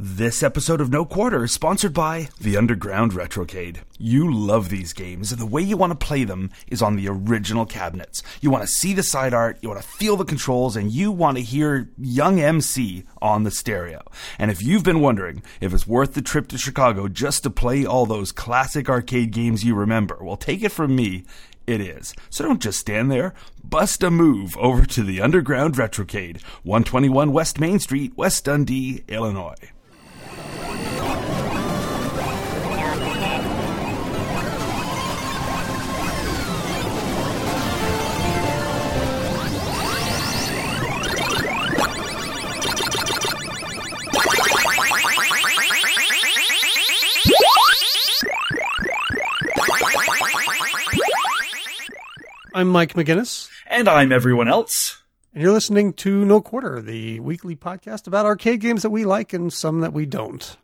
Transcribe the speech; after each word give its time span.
This 0.00 0.44
episode 0.44 0.80
of 0.80 0.92
No 0.92 1.04
Quarter 1.04 1.42
is 1.42 1.50
sponsored 1.50 1.92
by 1.92 2.28
The 2.40 2.56
Underground 2.56 3.14
Retrocade. 3.14 3.78
You 3.98 4.32
love 4.32 4.68
these 4.68 4.92
games, 4.92 5.32
and 5.32 5.40
the 5.40 5.46
way 5.46 5.60
you 5.60 5.76
want 5.76 5.90
to 5.90 6.06
play 6.06 6.22
them 6.22 6.50
is 6.68 6.80
on 6.80 6.94
the 6.94 7.08
original 7.08 7.66
cabinets. 7.66 8.22
You 8.40 8.48
want 8.48 8.62
to 8.62 8.68
see 8.68 8.94
the 8.94 9.02
side 9.02 9.34
art, 9.34 9.58
you 9.60 9.68
want 9.68 9.82
to 9.82 9.88
feel 9.88 10.16
the 10.16 10.24
controls, 10.24 10.76
and 10.76 10.92
you 10.92 11.10
want 11.10 11.36
to 11.36 11.42
hear 11.42 11.90
Young 11.98 12.38
MC 12.38 13.06
on 13.20 13.42
the 13.42 13.50
stereo. 13.50 14.04
And 14.38 14.52
if 14.52 14.62
you've 14.62 14.84
been 14.84 15.00
wondering 15.00 15.42
if 15.60 15.74
it's 15.74 15.84
worth 15.84 16.14
the 16.14 16.22
trip 16.22 16.46
to 16.48 16.58
Chicago 16.58 17.08
just 17.08 17.42
to 17.42 17.50
play 17.50 17.84
all 17.84 18.06
those 18.06 18.30
classic 18.30 18.88
arcade 18.88 19.32
games 19.32 19.64
you 19.64 19.74
remember, 19.74 20.18
well, 20.20 20.36
take 20.36 20.62
it 20.62 20.70
from 20.70 20.94
me, 20.94 21.24
it 21.66 21.80
is. 21.80 22.14
So 22.30 22.44
don't 22.44 22.62
just 22.62 22.78
stand 22.78 23.10
there. 23.10 23.34
Bust 23.64 24.04
a 24.04 24.12
move 24.12 24.56
over 24.58 24.86
to 24.86 25.02
the 25.02 25.20
Underground 25.20 25.74
Retrocade, 25.74 26.40
121 26.62 27.32
West 27.32 27.58
Main 27.58 27.80
Street, 27.80 28.12
West 28.16 28.44
Dundee, 28.44 29.02
Illinois. 29.08 29.56
I'm 52.58 52.66
Mike 52.70 52.94
McGinnis, 52.94 53.48
And 53.68 53.88
I'm 53.88 54.10
everyone 54.10 54.48
else. 54.48 55.00
and 55.32 55.40
you're 55.44 55.52
listening 55.52 55.92
to 55.92 56.24
No 56.24 56.40
Quarter, 56.40 56.82
the 56.82 57.20
weekly 57.20 57.54
podcast 57.54 58.08
about 58.08 58.26
arcade 58.26 58.58
games 58.60 58.82
that 58.82 58.90
we 58.90 59.04
like 59.04 59.32
and 59.32 59.52
some 59.52 59.80
that 59.82 59.92
we 59.92 60.06
don't. 60.06 60.56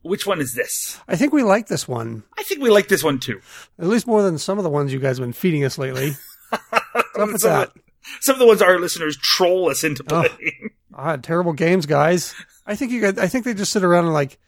Which 0.00 0.26
one 0.26 0.40
is 0.40 0.54
this? 0.54 0.98
I 1.06 1.14
think 1.16 1.34
we 1.34 1.42
like 1.42 1.66
this 1.66 1.86
one, 1.86 2.22
I 2.38 2.42
think 2.44 2.62
we 2.62 2.70
like 2.70 2.88
this 2.88 3.04
one 3.04 3.20
too. 3.20 3.42
at 3.78 3.86
least 3.86 4.06
more 4.06 4.22
than 4.22 4.38
some 4.38 4.56
of 4.56 4.64
the 4.64 4.70
ones 4.70 4.94
you 4.94 4.98
guys 4.98 5.18
have 5.18 5.26
been 5.26 5.34
feeding 5.34 5.62
us 5.62 5.76
lately. 5.76 6.12
What's 6.48 7.12
Some 7.16 7.34
of 7.34 7.40
that? 7.42 7.74
the- 7.74 7.80
Some 8.22 8.34
of 8.36 8.38
the 8.38 8.46
ones 8.46 8.62
our 8.62 8.78
listeners 8.78 9.18
troll 9.18 9.68
us 9.68 9.84
into 9.84 10.02
Oh. 10.10 10.22
playing. 10.22 10.70
Ah, 10.94 11.16
terrible 11.16 11.52
games, 11.52 11.84
guys. 11.84 12.34
I 12.66 12.76
think 12.76 12.92
you 12.92 13.02
guys, 13.02 13.18
I 13.18 13.26
think 13.26 13.44
they 13.44 13.52
just 13.52 13.72
sit 13.72 13.84
around 13.84 14.04
and 14.06 14.14
like 14.14 14.38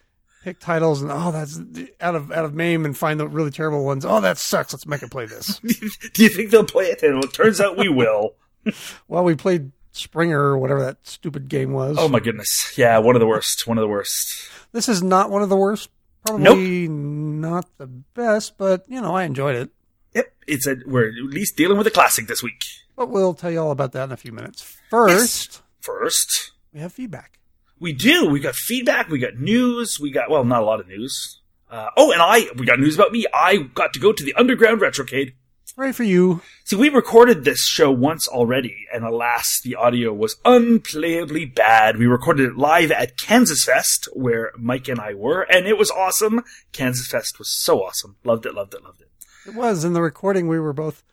pick 0.42 0.58
titles 0.58 1.02
and 1.02 1.10
oh, 1.12 1.30
that's 1.30 1.60
out 2.00 2.14
of 2.14 2.30
out 2.32 2.44
of 2.44 2.54
MAME 2.54 2.84
and 2.84 2.96
find 2.96 3.18
the 3.18 3.28
really 3.28 3.50
terrible 3.50 3.84
ones. 3.84 4.04
Oh, 4.04 4.20
that 4.20 4.38
sucks. 4.38 4.72
Let's 4.72 4.86
make 4.86 5.02
it 5.02 5.10
play 5.10 5.26
this. 5.26 5.58
Do 6.12 6.22
you 6.22 6.28
think 6.28 6.50
they'll 6.50 6.64
play 6.64 6.86
it? 6.86 7.02
And 7.02 7.22
it 7.22 7.32
turns 7.32 7.60
out 7.60 7.76
we 7.76 7.88
will. 7.88 8.34
well, 9.08 9.24
we 9.24 9.34
played 9.34 9.72
Springer 9.92 10.40
or 10.40 10.58
whatever 10.58 10.80
that 10.82 10.98
stupid 11.02 11.48
game 11.48 11.72
was. 11.72 11.96
Oh 11.98 12.08
my 12.08 12.20
goodness. 12.20 12.74
Yeah, 12.76 12.98
one 12.98 13.16
of 13.16 13.20
the 13.20 13.26
worst. 13.26 13.66
One 13.66 13.78
of 13.78 13.82
the 13.82 13.88
worst. 13.88 14.48
This 14.72 14.88
is 14.88 15.02
not 15.02 15.30
one 15.30 15.42
of 15.42 15.48
the 15.48 15.56
worst. 15.56 15.90
Probably 16.26 16.88
not 16.88 17.66
the 17.78 17.86
best, 17.86 18.58
but 18.58 18.84
you 18.88 19.00
know, 19.00 19.14
I 19.14 19.24
enjoyed 19.24 19.56
it. 19.56 19.70
Yep. 20.14 20.34
It's 20.46 20.66
a 20.66 20.76
we're 20.86 21.08
at 21.08 21.14
least 21.14 21.56
dealing 21.56 21.78
with 21.78 21.86
a 21.86 21.90
classic 21.90 22.26
this 22.26 22.42
week. 22.42 22.64
But 22.96 23.10
we'll 23.10 23.34
tell 23.34 23.50
you 23.50 23.60
all 23.60 23.70
about 23.70 23.92
that 23.92 24.04
in 24.04 24.12
a 24.12 24.16
few 24.16 24.32
minutes. 24.32 24.76
First, 24.90 25.62
First, 25.80 26.52
we 26.72 26.80
have 26.80 26.92
feedback. 26.92 27.37
We 27.80 27.92
do. 27.92 28.28
We 28.28 28.40
got 28.40 28.54
feedback. 28.54 29.08
We 29.08 29.18
got 29.18 29.36
news. 29.36 29.98
We 30.00 30.10
got 30.10 30.30
well, 30.30 30.44
not 30.44 30.62
a 30.62 30.66
lot 30.66 30.80
of 30.80 30.88
news. 30.88 31.40
Uh, 31.70 31.88
oh, 31.96 32.12
and 32.12 32.22
I 32.22 32.46
we 32.56 32.66
got 32.66 32.80
news 32.80 32.94
about 32.94 33.12
me. 33.12 33.26
I 33.32 33.58
got 33.74 33.92
to 33.94 34.00
go 34.00 34.12
to 34.12 34.24
the 34.24 34.34
Underground 34.34 34.80
Retrocade. 34.80 35.34
Right 35.76 35.94
for 35.94 36.02
you. 36.02 36.40
See, 36.64 36.74
we 36.74 36.88
recorded 36.88 37.44
this 37.44 37.64
show 37.64 37.88
once 37.92 38.26
already, 38.26 38.88
and 38.92 39.04
alas, 39.04 39.60
the 39.62 39.76
audio 39.76 40.12
was 40.12 40.34
unplayably 40.44 41.54
bad. 41.54 41.98
We 41.98 42.06
recorded 42.06 42.50
it 42.50 42.56
live 42.56 42.90
at 42.90 43.16
Kansas 43.16 43.62
Fest, 43.64 44.08
where 44.12 44.50
Mike 44.58 44.88
and 44.88 44.98
I 44.98 45.14
were, 45.14 45.42
and 45.42 45.68
it 45.68 45.78
was 45.78 45.92
awesome. 45.92 46.42
Kansas 46.72 47.06
Fest 47.06 47.38
was 47.38 47.48
so 47.48 47.84
awesome. 47.84 48.16
Loved 48.24 48.44
it, 48.44 48.54
loved 48.54 48.74
it, 48.74 48.82
loved 48.82 49.02
it. 49.02 49.08
It 49.46 49.54
was 49.54 49.84
in 49.84 49.92
the 49.92 50.02
recording. 50.02 50.48
We 50.48 50.58
were 50.58 50.72
both 50.72 51.04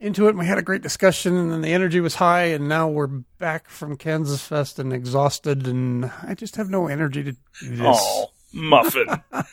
into 0.00 0.26
it. 0.26 0.30
and 0.30 0.38
We 0.38 0.46
had 0.46 0.58
a 0.58 0.62
great 0.62 0.82
discussion, 0.82 1.36
and 1.36 1.52
then 1.52 1.62
the 1.62 1.72
energy 1.72 2.00
was 2.00 2.16
high. 2.16 2.44
And 2.44 2.68
now 2.68 2.88
we're 2.88 3.06
back 3.06 3.68
from 3.68 3.96
Kansas 3.96 4.42
Fest 4.42 4.78
and 4.78 4.92
exhausted, 4.92 5.66
and 5.66 6.10
I 6.22 6.34
just 6.34 6.56
have 6.56 6.70
no 6.70 6.88
energy 6.88 7.22
to 7.24 7.32
do 7.32 7.76
this. 7.76 8.26
Muffin. 8.52 9.06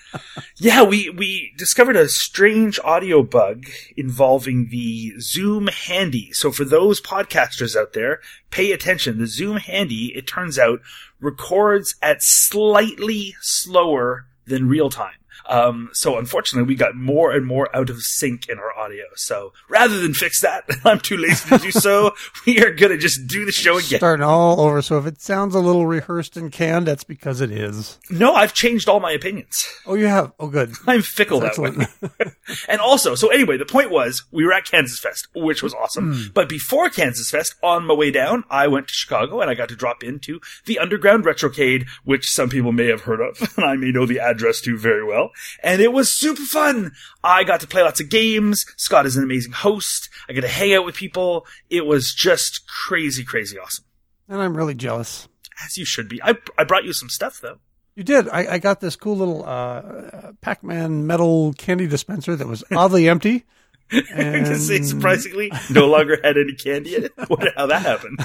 yeah, 0.57 0.83
we, 0.83 1.09
we 1.09 1.53
discovered 1.57 1.95
a 1.95 2.07
strange 2.07 2.79
audio 2.83 3.21
bug 3.21 3.65
involving 3.97 4.69
the 4.69 5.13
Zoom 5.19 5.67
Handy. 5.67 6.31
So 6.31 6.51
for 6.51 6.63
those 6.63 7.01
podcasters 7.01 7.75
out 7.75 7.93
there, 7.93 8.21
pay 8.49 8.71
attention. 8.71 9.17
The 9.17 9.27
Zoom 9.27 9.57
Handy, 9.57 10.13
it 10.15 10.25
turns 10.25 10.57
out, 10.57 10.79
records 11.19 11.95
at 12.01 12.21
slightly 12.21 13.35
slower 13.41 14.27
than 14.45 14.67
real 14.67 14.89
time. 14.89 15.15
Um, 15.47 15.89
so 15.93 16.17
unfortunately, 16.17 16.67
we 16.67 16.75
got 16.75 16.95
more 16.95 17.31
and 17.31 17.45
more 17.45 17.73
out 17.75 17.89
of 17.89 18.01
sync 18.01 18.47
in 18.49 18.59
our 18.59 18.77
audio. 18.77 19.05
So 19.15 19.53
rather 19.69 19.99
than 19.99 20.13
fix 20.13 20.41
that, 20.41 20.63
I'm 20.85 20.99
too 20.99 21.17
lazy 21.17 21.49
to 21.49 21.57
do 21.57 21.71
so. 21.71 22.13
We 22.45 22.63
are 22.63 22.71
gonna 22.71 22.97
just 22.97 23.27
do 23.27 23.45
the 23.45 23.51
show 23.51 23.77
again. 23.77 23.99
Starting 23.99 24.23
all 24.23 24.59
over. 24.59 24.81
So 24.81 24.97
if 24.97 25.05
it 25.05 25.21
sounds 25.21 25.55
a 25.55 25.59
little 25.59 25.85
rehearsed 25.85 26.37
and 26.37 26.51
canned, 26.51 26.87
that's 26.87 27.03
because 27.03 27.41
it 27.41 27.51
is. 27.51 27.99
No, 28.09 28.33
I've 28.33 28.53
changed 28.53 28.89
all 28.89 28.99
my 28.99 29.11
opinions. 29.11 29.65
Oh, 29.85 29.95
you 29.95 30.07
have. 30.07 30.33
Oh, 30.39 30.47
good. 30.47 30.73
I'm 30.87 31.01
fickle 31.01 31.39
that's 31.39 31.57
that 31.57 31.61
way. 31.61 31.85
Excellent. 32.11 32.33
and 32.67 32.81
also, 32.81 33.15
so 33.15 33.29
anyway, 33.29 33.57
the 33.57 33.65
point 33.65 33.91
was 33.91 34.23
we 34.31 34.45
were 34.45 34.53
at 34.53 34.65
Kansas 34.65 34.99
Fest, 34.99 35.27
which 35.35 35.63
was 35.63 35.73
awesome. 35.73 36.31
But 36.33 36.49
before 36.49 36.89
Kansas 36.89 37.29
Fest, 37.29 37.55
on 37.61 37.85
my 37.85 37.93
way 37.93 38.11
down, 38.11 38.43
I 38.49 38.67
went 38.67 38.87
to 38.87 38.93
Chicago 38.93 39.41
and 39.41 39.49
I 39.49 39.55
got 39.55 39.69
to 39.69 39.75
drop 39.75 40.03
into 40.03 40.39
the 40.65 40.79
Underground 40.79 41.25
Retrocade, 41.25 41.87
which 42.03 42.29
some 42.29 42.49
people 42.49 42.71
may 42.71 42.87
have 42.87 43.01
heard 43.01 43.21
of, 43.21 43.53
and 43.57 43.65
I 43.65 43.75
may 43.75 43.91
know 43.91 44.05
the 44.05 44.19
address 44.19 44.61
to 44.61 44.77
very 44.77 45.03
well. 45.03 45.22
And 45.61 45.81
it 45.81 45.91
was 45.93 46.11
super 46.11 46.41
fun. 46.43 46.91
I 47.23 47.43
got 47.43 47.59
to 47.61 47.67
play 47.67 47.81
lots 47.83 47.99
of 48.01 48.09
games. 48.09 48.65
Scott 48.77 49.05
is 49.05 49.15
an 49.17 49.23
amazing 49.23 49.51
host. 49.53 50.09
I 50.29 50.33
got 50.33 50.41
to 50.41 50.47
hang 50.47 50.73
out 50.73 50.85
with 50.85 50.95
people. 50.95 51.45
It 51.69 51.85
was 51.85 52.13
just 52.13 52.61
crazy, 52.67 53.23
crazy 53.23 53.57
awesome. 53.57 53.85
and 54.27 54.41
I'm 54.41 54.55
really 54.57 54.75
jealous. 54.75 55.27
As 55.65 55.77
you 55.77 55.85
should 55.85 56.09
be. 56.09 56.21
I, 56.23 56.35
I 56.57 56.63
brought 56.63 56.83
you 56.83 56.93
some 56.93 57.09
stuff 57.09 57.39
though. 57.41 57.59
You 57.95 58.03
did. 58.03 58.27
I, 58.29 58.53
I 58.53 58.57
got 58.57 58.81
this 58.81 58.95
cool 58.95 59.15
little 59.15 59.45
uh, 59.45 60.31
Pac-Man 60.41 61.05
metal 61.05 61.53
candy 61.53 61.85
dispenser 61.87 62.35
that 62.35 62.47
was 62.47 62.63
oddly 62.75 63.07
empty. 63.07 63.45
to 63.91 64.57
say 64.57 64.77
And- 64.77 64.87
surprisingly, 64.87 65.51
no 65.69 65.85
longer 65.87 66.17
had 66.23 66.35
any 66.37 66.53
candy 66.55 66.95
in 66.95 67.03
it. 67.03 67.11
Wonder 67.29 67.51
how 67.55 67.67
that 67.67 67.83
happened. 67.83 68.17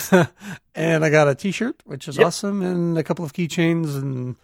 and 0.74 1.04
I 1.04 1.10
got 1.10 1.28
a 1.28 1.34
T-shirt, 1.34 1.82
which 1.84 2.08
is 2.08 2.16
Yep. 2.16 2.26
awesome, 2.28 2.62
and 2.62 2.96
a 2.96 3.02
couple 3.04 3.26
of 3.26 3.34
keychains, 3.34 3.94
and 3.94 4.36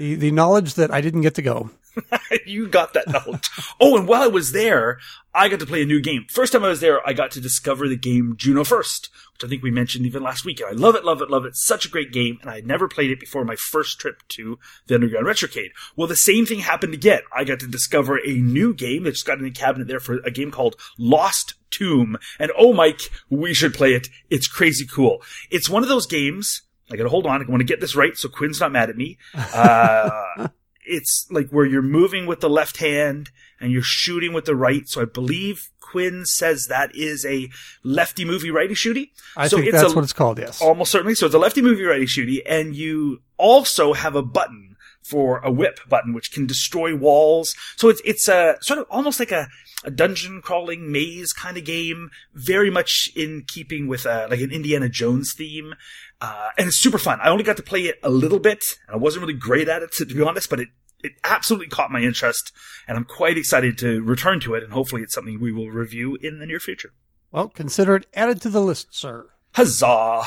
the 0.00 0.14
the 0.14 0.30
knowledge 0.30 0.74
that 0.74 0.90
I 0.90 1.02
didn't 1.02 1.20
get 1.20 1.34
to 1.34 1.42
go. 1.42 1.70
you 2.46 2.68
got 2.68 2.94
that 2.94 3.08
knowledge. 3.08 3.50
Oh, 3.78 3.98
and 3.98 4.08
while 4.08 4.22
I 4.22 4.28
was 4.28 4.52
there, 4.52 4.98
I 5.34 5.48
got 5.48 5.60
to 5.60 5.66
play 5.66 5.82
a 5.82 5.86
new 5.86 6.00
game. 6.00 6.24
First 6.30 6.52
time 6.52 6.64
I 6.64 6.68
was 6.68 6.80
there, 6.80 7.06
I 7.06 7.12
got 7.12 7.32
to 7.32 7.40
discover 7.40 7.86
the 7.86 7.96
game 7.96 8.34
Juno 8.38 8.64
First, 8.64 9.10
which 9.34 9.44
I 9.44 9.48
think 9.48 9.62
we 9.62 9.70
mentioned 9.70 10.06
even 10.06 10.22
last 10.22 10.46
week. 10.46 10.62
I 10.66 10.72
love 10.72 10.94
it, 10.94 11.04
love 11.04 11.20
it, 11.20 11.28
love 11.28 11.44
it. 11.44 11.54
Such 11.54 11.84
a 11.84 11.90
great 11.90 12.12
game, 12.12 12.38
and 12.40 12.48
I 12.48 12.54
had 12.54 12.66
never 12.66 12.88
played 12.88 13.10
it 13.10 13.20
before 13.20 13.44
my 13.44 13.56
first 13.56 14.00
trip 14.00 14.22
to 14.28 14.58
the 14.86 14.94
Underground 14.94 15.26
Retrocade. 15.26 15.72
Well, 15.96 16.08
the 16.08 16.16
same 16.16 16.46
thing 16.46 16.60
happened 16.60 16.94
again. 16.94 17.20
I 17.36 17.44
got 17.44 17.60
to 17.60 17.66
discover 17.66 18.16
a 18.16 18.32
new 18.32 18.72
game 18.72 19.02
that 19.02 19.12
just 19.12 19.26
got 19.26 19.38
in 19.38 19.44
the 19.44 19.50
cabinet 19.50 19.86
there 19.86 20.00
for 20.00 20.20
a 20.24 20.30
game 20.30 20.50
called 20.50 20.76
Lost 20.96 21.54
Tomb. 21.70 22.16
And 22.38 22.50
oh, 22.56 22.72
Mike, 22.72 23.02
we 23.28 23.52
should 23.52 23.74
play 23.74 23.92
it. 23.92 24.08
It's 24.30 24.48
crazy 24.48 24.86
cool. 24.86 25.22
It's 25.50 25.68
one 25.68 25.82
of 25.82 25.90
those 25.90 26.06
games. 26.06 26.62
I 26.90 26.96
gotta 26.96 27.08
hold 27.08 27.26
on. 27.26 27.42
I 27.42 27.48
want 27.48 27.60
to 27.60 27.64
get 27.64 27.80
this 27.80 27.94
right 27.94 28.16
so 28.16 28.28
Quinn's 28.28 28.60
not 28.60 28.72
mad 28.72 28.90
at 28.90 28.96
me. 28.96 29.18
Uh, 29.34 30.48
it's 30.84 31.26
like 31.30 31.50
where 31.50 31.64
you're 31.64 31.82
moving 31.82 32.26
with 32.26 32.40
the 32.40 32.50
left 32.50 32.78
hand 32.78 33.30
and 33.60 33.70
you're 33.70 33.82
shooting 33.82 34.32
with 34.32 34.44
the 34.44 34.56
right. 34.56 34.88
So 34.88 35.02
I 35.02 35.04
believe 35.04 35.70
Quinn 35.80 36.24
says 36.24 36.66
that 36.68 36.94
is 36.94 37.24
a 37.26 37.50
lefty 37.82 38.24
movie 38.24 38.50
righty 38.50 38.74
shooty. 38.74 39.10
I 39.36 39.48
so 39.48 39.58
think 39.58 39.72
that's 39.72 39.92
a, 39.92 39.94
what 39.94 40.04
it's 40.04 40.12
called. 40.12 40.38
Yes. 40.38 40.60
almost 40.62 40.90
certainly. 40.90 41.14
So 41.14 41.26
it's 41.26 41.34
a 41.34 41.38
lefty 41.38 41.62
movie 41.62 41.84
righty 41.84 42.06
shooty, 42.06 42.42
and 42.46 42.74
you 42.74 43.22
also 43.36 43.92
have 43.92 44.14
a 44.14 44.22
button 44.22 44.69
for 45.02 45.38
a 45.38 45.50
whip 45.50 45.80
button, 45.88 46.12
which 46.12 46.32
can 46.32 46.46
destroy 46.46 46.94
walls. 46.94 47.54
So 47.76 47.88
it's 47.88 48.00
it's 48.04 48.28
a 48.28 48.56
sort 48.60 48.78
of 48.78 48.86
almost 48.90 49.18
like 49.18 49.32
a, 49.32 49.48
a 49.84 49.90
dungeon 49.90 50.40
crawling 50.42 50.92
maze 50.92 51.32
kind 51.32 51.56
of 51.56 51.64
game, 51.64 52.10
very 52.34 52.70
much 52.70 53.10
in 53.16 53.44
keeping 53.46 53.88
with 53.88 54.06
uh 54.06 54.26
like 54.30 54.40
an 54.40 54.52
Indiana 54.52 54.88
Jones 54.88 55.32
theme. 55.34 55.74
Uh, 56.20 56.50
and 56.58 56.68
it's 56.68 56.76
super 56.76 56.98
fun. 56.98 57.18
I 57.22 57.30
only 57.30 57.44
got 57.44 57.56
to 57.56 57.62
play 57.62 57.84
it 57.84 57.98
a 58.02 58.10
little 58.10 58.38
bit, 58.38 58.62
and 58.86 58.94
I 58.94 58.98
wasn't 58.98 59.22
really 59.22 59.38
great 59.38 59.68
at 59.70 59.82
it 59.82 59.92
to, 59.92 60.04
to 60.04 60.14
be 60.14 60.22
honest, 60.22 60.50
but 60.50 60.60
it 60.60 60.68
it 61.02 61.12
absolutely 61.24 61.68
caught 61.68 61.90
my 61.90 62.00
interest, 62.00 62.52
and 62.86 62.98
I'm 62.98 63.04
quite 63.06 63.38
excited 63.38 63.78
to 63.78 64.02
return 64.02 64.38
to 64.40 64.54
it, 64.54 64.62
and 64.62 64.72
hopefully 64.72 65.00
it's 65.02 65.14
something 65.14 65.40
we 65.40 65.50
will 65.50 65.70
review 65.70 66.18
in 66.20 66.38
the 66.40 66.46
near 66.46 66.60
future. 66.60 66.92
well, 67.32 67.48
consider 67.48 67.96
it 67.96 68.06
added 68.12 68.42
to 68.42 68.50
the 68.50 68.60
list, 68.60 68.94
sir. 68.94 69.30
Huzzah! 69.54 70.24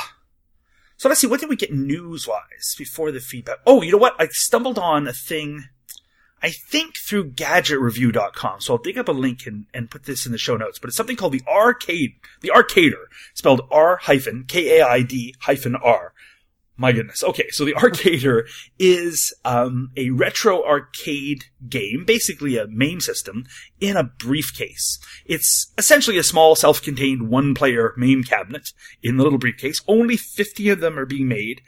So 1.03 1.09
let's 1.09 1.19
see, 1.19 1.27
what 1.27 1.41
did 1.41 1.49
we 1.49 1.57
get 1.57 1.73
news 1.73 2.29
wise 2.29 2.75
before 2.77 3.11
the 3.11 3.19
feedback? 3.19 3.57
Oh, 3.65 3.81
you 3.81 3.91
know 3.91 3.97
what? 3.97 4.15
I 4.19 4.27
stumbled 4.31 4.79
on 4.79 5.05
a 5.05 5.11
thing, 5.11 5.65
I 6.41 6.51
think 6.51 6.95
through 6.95 7.31
gadgetreview.com. 7.31 8.61
So 8.61 8.75
I'll 8.75 8.81
dig 8.81 8.97
up 8.97 9.09
a 9.09 9.11
link 9.11 9.45
and, 9.45 9.65
and 9.73 9.91
put 9.91 10.05
this 10.05 10.25
in 10.25 10.31
the 10.31 10.37
show 10.37 10.55
notes, 10.55 10.79
but 10.79 10.87
it's 10.87 10.95
something 10.95 11.17
called 11.17 11.33
the 11.33 11.43
Arcade, 11.45 12.13
the 12.39 12.53
Arcader, 12.55 13.07
spelled 13.33 13.67
R 13.69 13.97
hyphen 13.97 14.45
K-A-I-D 14.47 15.35
hyphen 15.41 15.75
R. 15.75 16.12
My 16.75 16.91
goodness. 16.91 17.23
Okay, 17.23 17.49
so 17.49 17.65
the 17.65 17.73
Arcader 17.73 18.47
is 18.79 19.33
um, 19.45 19.91
a 19.95 20.09
retro 20.09 20.63
arcade 20.65 21.45
game, 21.69 22.03
basically 22.05 22.57
a 22.57 22.67
MAME 22.67 22.99
system, 22.99 23.45
in 23.79 23.95
a 23.95 24.03
briefcase. 24.03 24.97
It's 25.25 25.71
essentially 25.77 26.17
a 26.17 26.23
small, 26.23 26.55
self-contained 26.55 27.29
one-player 27.29 27.93
MAME 27.95 28.23
cabinet 28.23 28.69
in 29.03 29.17
the 29.17 29.23
little 29.23 29.37
briefcase. 29.37 29.81
Only 29.87 30.17
50 30.17 30.69
of 30.69 30.79
them 30.79 30.97
are 30.97 31.05
being 31.05 31.27
made. 31.27 31.61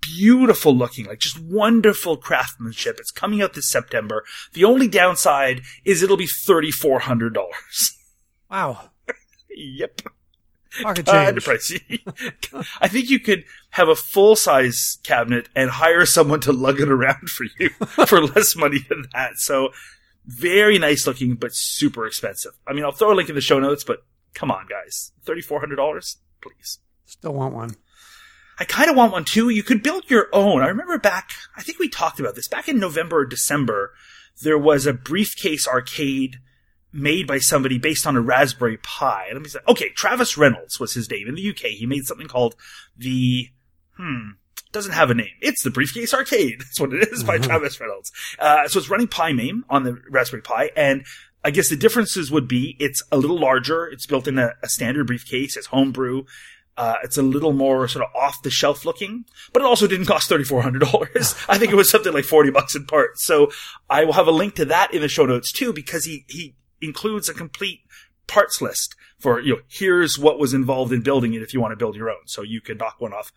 Beautiful 0.00 0.74
looking, 0.74 1.06
like 1.06 1.18
just 1.18 1.40
wonderful 1.40 2.16
craftsmanship. 2.16 2.98
It's 3.00 3.10
coming 3.10 3.42
out 3.42 3.54
this 3.54 3.70
September. 3.70 4.24
The 4.52 4.64
only 4.64 4.86
downside 4.86 5.62
is 5.84 6.02
it'll 6.02 6.16
be 6.16 6.26
$3,400. 6.26 7.34
Wow. 8.50 8.90
yep. 9.48 10.00
Pocket 10.82 11.06
Kind 11.06 11.40
change. 11.40 12.04
I 12.80 12.88
think 12.88 13.10
you 13.10 13.18
could 13.18 13.44
have 13.70 13.88
a 13.88 13.96
full 13.96 14.36
size 14.36 14.98
cabinet 15.02 15.48
and 15.54 15.70
hire 15.70 16.06
someone 16.06 16.40
to 16.40 16.52
lug 16.52 16.80
it 16.80 16.88
around 16.88 17.28
for 17.28 17.46
you 17.58 17.68
for 18.06 18.20
less 18.22 18.54
money 18.54 18.78
than 18.88 19.06
that. 19.12 19.38
So 19.38 19.70
very 20.26 20.78
nice 20.78 21.06
looking, 21.06 21.34
but 21.34 21.54
super 21.54 22.06
expensive. 22.06 22.52
I 22.66 22.72
mean, 22.72 22.84
I'll 22.84 22.92
throw 22.92 23.12
a 23.12 23.14
link 23.14 23.28
in 23.28 23.34
the 23.34 23.40
show 23.40 23.58
notes, 23.58 23.84
but 23.84 24.04
come 24.34 24.50
on, 24.50 24.66
guys, 24.68 25.12
thirty 25.24 25.40
four 25.40 25.60
hundred 25.60 25.76
dollars, 25.76 26.18
please. 26.40 26.78
Still 27.04 27.34
want 27.34 27.54
one. 27.54 27.76
I 28.58 28.64
kind 28.64 28.90
of 28.90 28.96
want 28.96 29.12
one 29.12 29.24
too. 29.24 29.48
You 29.48 29.62
could 29.62 29.82
build 29.82 30.10
your 30.10 30.28
own. 30.32 30.62
I 30.62 30.68
remember 30.68 30.98
back, 30.98 31.30
I 31.56 31.62
think 31.62 31.78
we 31.78 31.88
talked 31.88 32.20
about 32.20 32.34
this 32.34 32.46
back 32.46 32.68
in 32.68 32.78
November 32.78 33.20
or 33.20 33.24
December. 33.24 33.92
There 34.42 34.58
was 34.58 34.86
a 34.86 34.92
briefcase 34.92 35.66
arcade 35.66 36.36
made 36.92 37.26
by 37.26 37.38
somebody 37.38 37.78
based 37.78 38.06
on 38.06 38.16
a 38.16 38.20
Raspberry 38.20 38.78
Pi. 38.78 39.28
Let 39.32 39.42
me 39.42 39.48
say, 39.48 39.60
okay, 39.68 39.90
Travis 39.90 40.36
Reynolds 40.36 40.80
was 40.80 40.94
his 40.94 41.10
name 41.10 41.28
in 41.28 41.34
the 41.34 41.50
UK. 41.50 41.66
He 41.70 41.86
made 41.86 42.06
something 42.06 42.26
called 42.26 42.56
the, 42.96 43.48
hmm, 43.96 44.30
doesn't 44.72 44.92
have 44.92 45.10
a 45.10 45.14
name. 45.14 45.34
It's 45.40 45.62
the 45.62 45.70
Briefcase 45.70 46.14
Arcade. 46.14 46.58
That's 46.60 46.80
what 46.80 46.92
it 46.92 47.08
is 47.08 47.22
by 47.22 47.38
Travis 47.38 47.80
Reynolds. 47.80 48.12
Uh, 48.38 48.68
so 48.68 48.78
it's 48.78 48.90
running 48.90 49.08
Pi 49.08 49.32
MAME 49.32 49.64
on 49.68 49.84
the 49.84 50.00
Raspberry 50.10 50.42
Pi 50.42 50.70
and 50.76 51.04
I 51.42 51.50
guess 51.50 51.70
the 51.70 51.76
differences 51.76 52.30
would 52.30 52.48
be 52.48 52.76
it's 52.78 53.02
a 53.10 53.16
little 53.16 53.38
larger. 53.38 53.86
It's 53.86 54.06
built 54.06 54.28
in 54.28 54.38
a, 54.38 54.52
a 54.62 54.68
standard 54.68 55.06
briefcase. 55.06 55.56
It's 55.56 55.68
homebrew. 55.68 56.24
Uh, 56.76 56.96
it's 57.02 57.18
a 57.18 57.22
little 57.22 57.52
more 57.52 57.86
sort 57.88 58.04
of 58.04 58.10
off 58.14 58.42
the 58.42 58.50
shelf 58.50 58.84
looking, 58.84 59.24
but 59.52 59.60
it 59.60 59.66
also 59.66 59.86
didn't 59.86 60.06
cost 60.06 60.30
$3,400. 60.30 61.44
I 61.48 61.58
think 61.58 61.72
it 61.72 61.76
was 61.76 61.90
something 61.90 62.12
like 62.12 62.24
40 62.24 62.50
bucks 62.50 62.74
in 62.74 62.86
parts. 62.86 63.24
So 63.24 63.50
I 63.88 64.04
will 64.04 64.14
have 64.14 64.26
a 64.26 64.32
link 64.32 64.54
to 64.54 64.64
that 64.66 64.94
in 64.94 65.02
the 65.02 65.08
show 65.08 65.26
notes 65.26 65.52
too, 65.52 65.72
because 65.72 66.04
he, 66.04 66.24
he 66.28 66.54
includes 66.80 67.28
a 67.28 67.34
complete 67.34 67.80
parts 68.26 68.60
list 68.62 68.94
for, 69.18 69.40
you 69.40 69.54
know, 69.56 69.60
here's 69.68 70.18
what 70.18 70.38
was 70.38 70.54
involved 70.54 70.92
in 70.92 71.02
building 71.02 71.34
it 71.34 71.42
if 71.42 71.52
you 71.52 71.60
want 71.60 71.72
to 71.72 71.76
build 71.76 71.96
your 71.96 72.10
own. 72.10 72.26
So 72.26 72.42
you 72.42 72.60
can 72.60 72.78
knock 72.78 72.96
one 73.00 73.12
off 73.12 73.32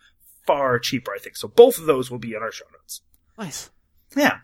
far 0.46 0.78
cheaper, 0.78 1.12
I 1.14 1.18
think. 1.18 1.36
So 1.36 1.48
both 1.48 1.78
of 1.78 1.86
those 1.86 2.10
will 2.10 2.18
be 2.18 2.34
in 2.34 2.42
our 2.42 2.52
show 2.52 2.64
notes. 2.72 3.00
Nice. 3.38 3.70
Yeah. 4.16 4.38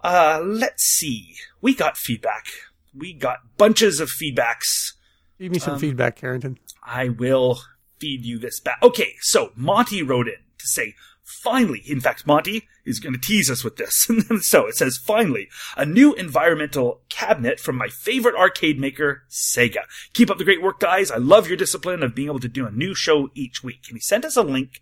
Uh, 0.00 0.40
let's 0.44 0.84
see. 0.84 1.34
We 1.60 1.74
got 1.74 1.96
feedback. 1.96 2.46
We 2.94 3.12
got 3.12 3.38
bunches 3.56 4.00
of 4.00 4.08
feedbacks. 4.08 4.94
Give 5.38 5.52
me 5.52 5.58
some 5.58 5.74
Um, 5.74 5.80
feedback, 5.80 6.16
Carrington. 6.16 6.58
I 6.82 7.10
will 7.10 7.60
feed 8.00 8.24
you 8.24 8.38
this 8.38 8.60
back. 8.60 8.78
Okay, 8.82 9.14
so 9.20 9.52
Monty 9.54 10.02
wrote 10.02 10.28
in 10.28 10.36
to 10.58 10.66
say, 10.66 10.94
finally, 11.22 11.82
in 11.86 12.00
fact, 12.00 12.26
Monty 12.26 12.66
is 12.88 13.00
going 13.00 13.12
to 13.12 13.20
tease 13.20 13.50
us 13.50 13.62
with 13.62 13.76
this. 13.76 14.10
so 14.40 14.66
it 14.66 14.76
says, 14.76 14.96
finally, 14.96 15.48
a 15.76 15.84
new 15.84 16.14
environmental 16.14 17.02
cabinet 17.08 17.60
from 17.60 17.76
my 17.76 17.88
favorite 17.88 18.34
arcade 18.34 18.80
maker, 18.80 19.22
Sega. 19.30 19.82
Keep 20.12 20.30
up 20.30 20.38
the 20.38 20.44
great 20.44 20.62
work, 20.62 20.80
guys. 20.80 21.10
I 21.10 21.18
love 21.18 21.48
your 21.48 21.56
discipline 21.56 22.02
of 22.02 22.14
being 22.14 22.28
able 22.28 22.40
to 22.40 22.48
do 22.48 22.66
a 22.66 22.70
new 22.70 22.94
show 22.94 23.28
each 23.34 23.62
week. 23.62 23.84
And 23.88 23.96
he 23.96 24.00
sent 24.00 24.24
us 24.24 24.36
a 24.36 24.42
link 24.42 24.80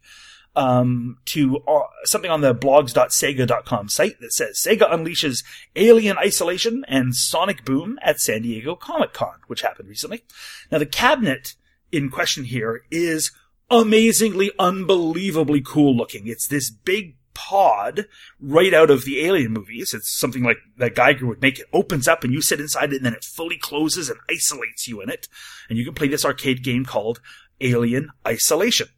um, 0.57 1.19
to 1.27 1.59
uh, 1.69 1.81
something 2.05 2.31
on 2.31 2.41
the 2.41 2.55
blogs.sega.com 2.55 3.89
site 3.89 4.21
that 4.21 4.33
says 4.33 4.59
Sega 4.59 4.91
unleashes 4.91 5.45
Alien 5.77 6.17
Isolation 6.17 6.85
and 6.89 7.15
Sonic 7.15 7.65
Boom 7.65 7.99
at 8.03 8.21
San 8.21 8.43
Diego 8.43 8.75
Comic 8.75 9.13
Con, 9.13 9.35
which 9.47 9.61
happened 9.61 9.89
recently. 9.89 10.25
Now, 10.73 10.79
the 10.79 10.87
cabinet 10.87 11.55
in 11.93 12.11
question 12.11 12.45
here 12.45 12.83
is 12.91 13.33
amazingly, 13.71 14.51
unbelievably 14.59 15.63
cool 15.63 15.95
looking. 15.95 16.27
It's 16.27 16.49
this 16.49 16.71
big 16.71 17.16
pod 17.37 18.07
right 18.41 18.73
out 18.73 18.89
of 18.89 19.05
the 19.05 19.25
Alien 19.25 19.53
movies. 19.53 19.93
It's 19.93 20.11
something 20.19 20.43
like 20.43 20.57
that 20.79 20.95
Giger 20.95 21.29
would 21.29 21.43
make. 21.43 21.59
It 21.59 21.67
opens 21.71 22.09
up 22.09 22.25
and 22.25 22.33
you 22.33 22.41
sit 22.41 22.61
inside 22.61 22.95
it 22.95 22.97
and 22.97 23.05
then 23.05 23.13
it 23.13 23.25
fully 23.25 23.59
closes 23.59 24.09
and 24.09 24.19
isolates 24.31 24.89
you 24.89 25.03
in 25.03 25.11
it. 25.11 25.29
And 25.69 25.77
you 25.77 25.85
can 25.85 25.93
play 25.93 26.09
this 26.09 26.25
arcade 26.25 26.65
game 26.65 26.87
called 26.87 27.21
Alien 27.61 28.09
Isolation. 28.27 28.89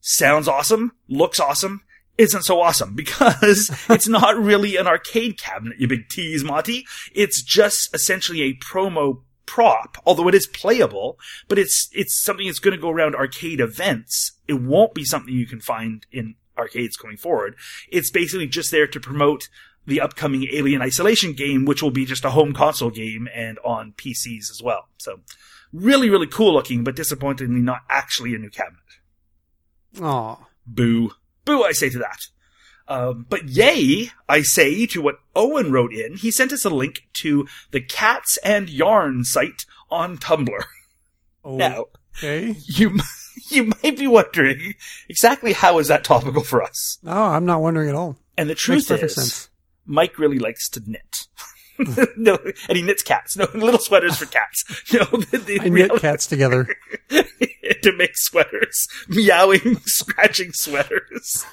Sounds 0.00 0.46
awesome, 0.46 0.92
looks 1.08 1.40
awesome, 1.40 1.82
isn't 2.16 2.44
so 2.44 2.60
awesome 2.60 2.94
because 2.94 3.70
it's 3.90 4.08
not 4.08 4.36
really 4.36 4.76
an 4.76 4.86
arcade 4.86 5.36
cabinet, 5.36 5.80
you 5.80 5.88
big 5.88 6.08
tease, 6.08 6.44
Monty. 6.44 6.86
It's 7.12 7.42
just 7.42 7.92
essentially 7.92 8.42
a 8.42 8.54
promo 8.54 9.22
prop, 9.46 9.96
although 10.06 10.28
it 10.28 10.34
is 10.36 10.46
playable, 10.46 11.18
but 11.48 11.58
it's, 11.58 11.88
it's 11.92 12.22
something 12.22 12.46
that's 12.46 12.60
going 12.60 12.76
to 12.76 12.80
go 12.80 12.90
around 12.90 13.16
arcade 13.16 13.58
events. 13.58 14.32
It 14.46 14.62
won't 14.62 14.94
be 14.94 15.04
something 15.04 15.34
you 15.34 15.46
can 15.46 15.60
find 15.60 16.06
in 16.12 16.36
arcades 16.60 16.96
going 16.96 17.16
forward. 17.16 17.56
It's 17.90 18.10
basically 18.10 18.46
just 18.46 18.70
there 18.70 18.86
to 18.86 19.00
promote 19.00 19.48
the 19.86 20.00
upcoming 20.00 20.46
Alien 20.52 20.82
Isolation 20.82 21.32
game, 21.32 21.64
which 21.64 21.82
will 21.82 21.90
be 21.90 22.04
just 22.04 22.24
a 22.24 22.30
home 22.30 22.52
console 22.52 22.90
game 22.90 23.28
and 23.34 23.58
on 23.64 23.92
PCs 23.96 24.50
as 24.50 24.60
well. 24.62 24.88
So 24.98 25.20
really, 25.72 26.10
really 26.10 26.26
cool 26.26 26.52
looking, 26.52 26.84
but 26.84 26.96
disappointingly 26.96 27.60
not 27.60 27.80
actually 27.88 28.34
a 28.34 28.38
new 28.38 28.50
cabinet. 28.50 28.78
Aw. 30.00 30.36
Boo. 30.66 31.10
Boo, 31.44 31.64
I 31.64 31.72
say 31.72 31.88
to 31.90 31.98
that. 31.98 32.20
Um, 32.86 33.26
but 33.28 33.48
yay, 33.48 34.10
I 34.28 34.42
say 34.42 34.84
to 34.86 35.00
what 35.00 35.20
Owen 35.36 35.70
wrote 35.70 35.92
in. 35.92 36.16
He 36.16 36.30
sent 36.30 36.52
us 36.52 36.64
a 36.64 36.70
link 36.70 37.02
to 37.14 37.46
the 37.70 37.80
Cats 37.80 38.36
and 38.44 38.68
Yarn 38.68 39.24
site 39.24 39.64
on 39.90 40.18
Tumblr. 40.18 40.62
Oh, 41.44 41.56
Now, 41.56 41.84
okay. 42.16 42.56
you, 42.66 42.98
you 43.48 43.72
might 43.82 43.98
be 43.98 44.06
wondering 44.06 44.74
exactly 45.08 45.52
how 45.52 45.78
is 45.78 45.88
that 45.88 46.04
topical 46.04 46.42
for 46.42 46.62
us? 46.62 46.98
No, 47.02 47.12
I'm 47.12 47.44
not 47.44 47.60
wondering 47.60 47.88
at 47.88 47.94
all. 47.94 48.16
And 48.36 48.48
the 48.48 48.54
truth 48.54 48.90
is, 48.90 49.14
sense. 49.14 49.48
Mike 49.86 50.18
really 50.18 50.38
likes 50.38 50.68
to 50.70 50.82
knit. 50.86 51.26
no, 52.16 52.38
and 52.68 52.76
he 52.76 52.82
knits 52.82 53.02
cats. 53.02 53.36
No, 53.36 53.48
little 53.54 53.80
sweaters 53.80 54.16
for 54.16 54.26
cats. 54.26 54.64
No, 54.92 55.04
the, 55.04 55.38
the 55.38 55.60
I 55.60 55.68
knit 55.68 55.92
cats 56.00 56.26
together. 56.26 56.68
to 57.10 57.92
make 57.96 58.16
sweaters. 58.16 58.86
Meowing, 59.08 59.76
scratching 59.86 60.52
sweaters. 60.52 61.46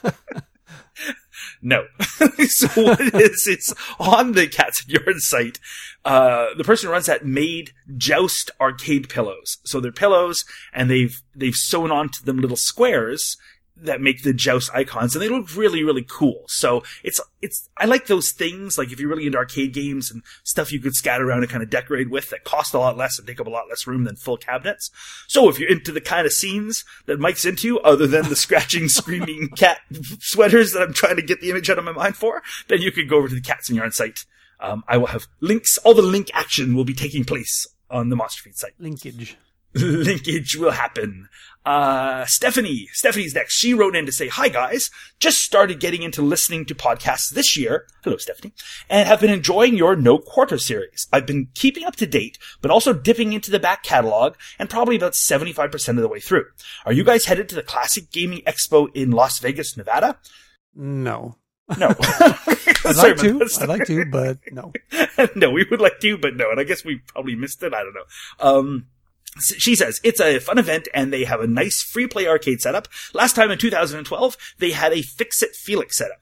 No. 1.61 1.85
so 1.99 2.67
what 2.81 3.01
it 3.01 3.15
is, 3.15 3.47
it's 3.47 3.73
on 3.99 4.33
the 4.33 4.47
Cats 4.47 4.83
and 4.83 4.93
Yarn 4.93 5.19
site. 5.19 5.59
Uh, 6.05 6.47
the 6.57 6.63
person 6.63 6.87
who 6.87 6.93
runs 6.93 7.07
that 7.07 7.25
made 7.25 7.71
Joust 7.97 8.51
arcade 8.61 9.09
pillows. 9.09 9.57
So 9.65 9.79
they're 9.79 9.91
pillows 9.91 10.45
and 10.73 10.89
they've, 10.89 11.21
they've 11.35 11.55
sewn 11.55 11.91
onto 11.91 12.23
them 12.23 12.39
little 12.39 12.57
squares 12.57 13.37
that 13.81 14.01
make 14.01 14.23
the 14.23 14.33
Joust 14.33 14.71
icons 14.73 15.15
and 15.15 15.21
they 15.21 15.29
look 15.29 15.55
really, 15.55 15.83
really 15.83 16.05
cool. 16.07 16.43
So 16.47 16.83
it's, 17.03 17.19
it's, 17.41 17.69
I 17.77 17.85
like 17.85 18.07
those 18.07 18.31
things, 18.31 18.77
like 18.77 18.91
if 18.91 18.99
you're 18.99 19.09
really 19.09 19.25
into 19.25 19.37
arcade 19.37 19.73
games 19.73 20.11
and 20.11 20.23
stuff 20.43 20.71
you 20.71 20.79
could 20.79 20.95
scatter 20.95 21.27
around 21.27 21.43
and 21.43 21.49
kind 21.49 21.63
of 21.63 21.69
decorate 21.69 22.09
with 22.09 22.29
that 22.29 22.43
cost 22.43 22.73
a 22.73 22.79
lot 22.79 22.97
less 22.97 23.17
and 23.17 23.27
take 23.27 23.39
up 23.39 23.47
a 23.47 23.51
lot 23.51 23.69
less 23.69 23.87
room 23.87 24.03
than 24.03 24.15
full 24.15 24.37
cabinets. 24.37 24.89
So 25.27 25.49
if 25.49 25.59
you're 25.59 25.69
into 25.69 25.91
the 25.91 26.01
kind 26.01 26.25
of 26.25 26.33
scenes 26.33 26.85
that 27.05 27.19
Mike's 27.19 27.45
into, 27.45 27.79
other 27.81 28.07
than 28.07 28.29
the 28.29 28.35
scratching, 28.47 28.89
screaming 28.89 29.49
cat 29.49 29.79
sweaters 30.19 30.73
that 30.73 30.81
I'm 30.81 30.93
trying 30.93 31.17
to 31.17 31.21
get 31.21 31.41
the 31.41 31.49
image 31.49 31.69
out 31.69 31.77
of 31.77 31.85
my 31.85 31.91
mind 31.91 32.15
for, 32.15 32.41
then 32.67 32.81
you 32.81 32.91
could 32.91 33.09
go 33.09 33.17
over 33.17 33.27
to 33.27 33.35
the 33.35 33.41
Cats 33.41 33.69
and 33.69 33.77
Yarn 33.77 33.91
site. 33.91 34.25
Um, 34.59 34.83
I 34.87 34.97
will 34.97 35.07
have 35.07 35.27
links, 35.39 35.77
all 35.79 35.93
the 35.93 36.01
link 36.01 36.31
action 36.33 36.75
will 36.75 36.85
be 36.85 36.95
taking 36.95 37.23
place 37.23 37.67
on 37.89 38.09
the 38.09 38.15
Monster 38.15 38.43
Feed 38.43 38.57
site 38.57 38.73
Linkage. 38.79 39.37
linkage 39.75 40.55
will 40.55 40.71
happen. 40.71 41.29
Uh, 41.67 42.25
Stephanie, 42.27 42.87
Stephanie's 42.93 43.35
next. 43.35 43.53
She 43.53 43.73
wrote 43.73 43.93
in 43.93 44.05
to 44.05 44.11
say, 44.13 44.29
hi 44.29 44.47
guys, 44.47 44.89
just 45.19 45.39
started 45.39 45.81
getting 45.81 46.01
into 46.01 46.21
listening 46.21 46.63
to 46.63 46.73
podcasts 46.73 47.29
this 47.29 47.57
year. 47.57 47.85
Hello, 48.05 48.15
Stephanie. 48.15 48.53
And 48.89 49.05
have 49.05 49.19
been 49.19 49.31
enjoying 49.31 49.75
your 49.75 49.97
No 49.97 50.17
Quarter 50.17 50.59
series. 50.59 51.07
I've 51.11 51.25
been 51.25 51.49
keeping 51.55 51.83
up 51.83 51.97
to 51.97 52.07
date, 52.07 52.37
but 52.61 52.71
also 52.71 52.93
dipping 52.93 53.33
into 53.33 53.51
the 53.51 53.59
back 53.59 53.83
catalog 53.83 54.35
and 54.57 54.69
probably 54.69 54.95
about 54.95 55.11
75% 55.11 55.89
of 55.89 55.97
the 55.97 56.07
way 56.07 56.21
through. 56.21 56.45
Are 56.85 56.93
you 56.93 57.03
guys 57.03 57.25
headed 57.25 57.49
to 57.49 57.55
the 57.55 57.63
Classic 57.63 58.09
Gaming 58.13 58.43
Expo 58.47 58.87
in 58.95 59.11
Las 59.11 59.39
Vegas, 59.39 59.75
Nevada? 59.75 60.19
No. 60.73 61.35
No. 61.77 61.87
I'd 61.99 62.95
like 62.95 63.17
to. 63.17 63.45
I'd 63.59 63.67
like 63.67 63.85
to, 63.87 64.05
but 64.05 64.37
no. 64.53 64.71
no, 65.35 65.51
we 65.51 65.65
would 65.69 65.81
like 65.81 65.99
to, 65.99 66.17
but 66.17 66.37
no. 66.37 66.49
And 66.49 66.61
I 66.61 66.63
guess 66.63 66.85
we 66.85 67.01
probably 67.07 67.35
missed 67.35 67.61
it. 67.61 67.73
I 67.73 67.83
don't 67.83 67.93
know. 67.93 68.05
Um, 68.39 68.87
she 69.39 69.75
says 69.75 69.99
it's 70.03 70.19
a 70.19 70.39
fun 70.39 70.57
event 70.57 70.87
and 70.93 71.11
they 71.11 71.23
have 71.23 71.41
a 71.41 71.47
nice 71.47 71.81
free 71.81 72.07
play 72.07 72.27
arcade 72.27 72.61
setup. 72.61 72.87
Last 73.13 73.35
time 73.35 73.51
in 73.51 73.57
2012, 73.57 74.37
they 74.59 74.71
had 74.71 74.93
a 74.93 75.01
Fix 75.01 75.41
It 75.43 75.55
Felix 75.55 75.97
setup. 75.97 76.19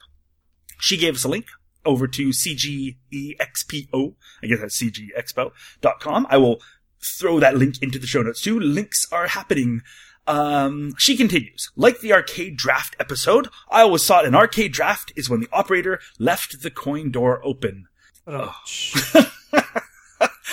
She 0.78 0.96
gave 0.96 1.14
us 1.16 1.24
a 1.24 1.28
link 1.28 1.46
over 1.84 2.06
to 2.08 2.28
CGEXPO. 2.28 4.14
I 4.42 4.46
guess 4.46 4.60
that's 4.60 4.80
CGExpo.com. 4.80 6.26
I 6.28 6.36
will 6.36 6.60
throw 7.02 7.40
that 7.40 7.56
link 7.56 7.82
into 7.82 7.98
the 7.98 8.06
show 8.06 8.22
notes 8.22 8.42
too. 8.42 8.58
Links 8.58 9.06
are 9.12 9.28
happening. 9.28 9.82
Um, 10.26 10.94
she 10.98 11.16
continues, 11.16 11.70
like 11.76 12.00
the 12.00 12.12
arcade 12.12 12.56
draft 12.56 12.96
episode, 12.98 13.48
I 13.70 13.82
always 13.82 14.04
thought 14.04 14.26
an 14.26 14.34
arcade 14.34 14.72
draft 14.72 15.12
is 15.14 15.30
when 15.30 15.40
the 15.40 15.48
operator 15.52 16.00
left 16.18 16.62
the 16.62 16.70
coin 16.70 17.12
door 17.12 17.40
open. 17.44 17.86
Oh. 18.26 18.54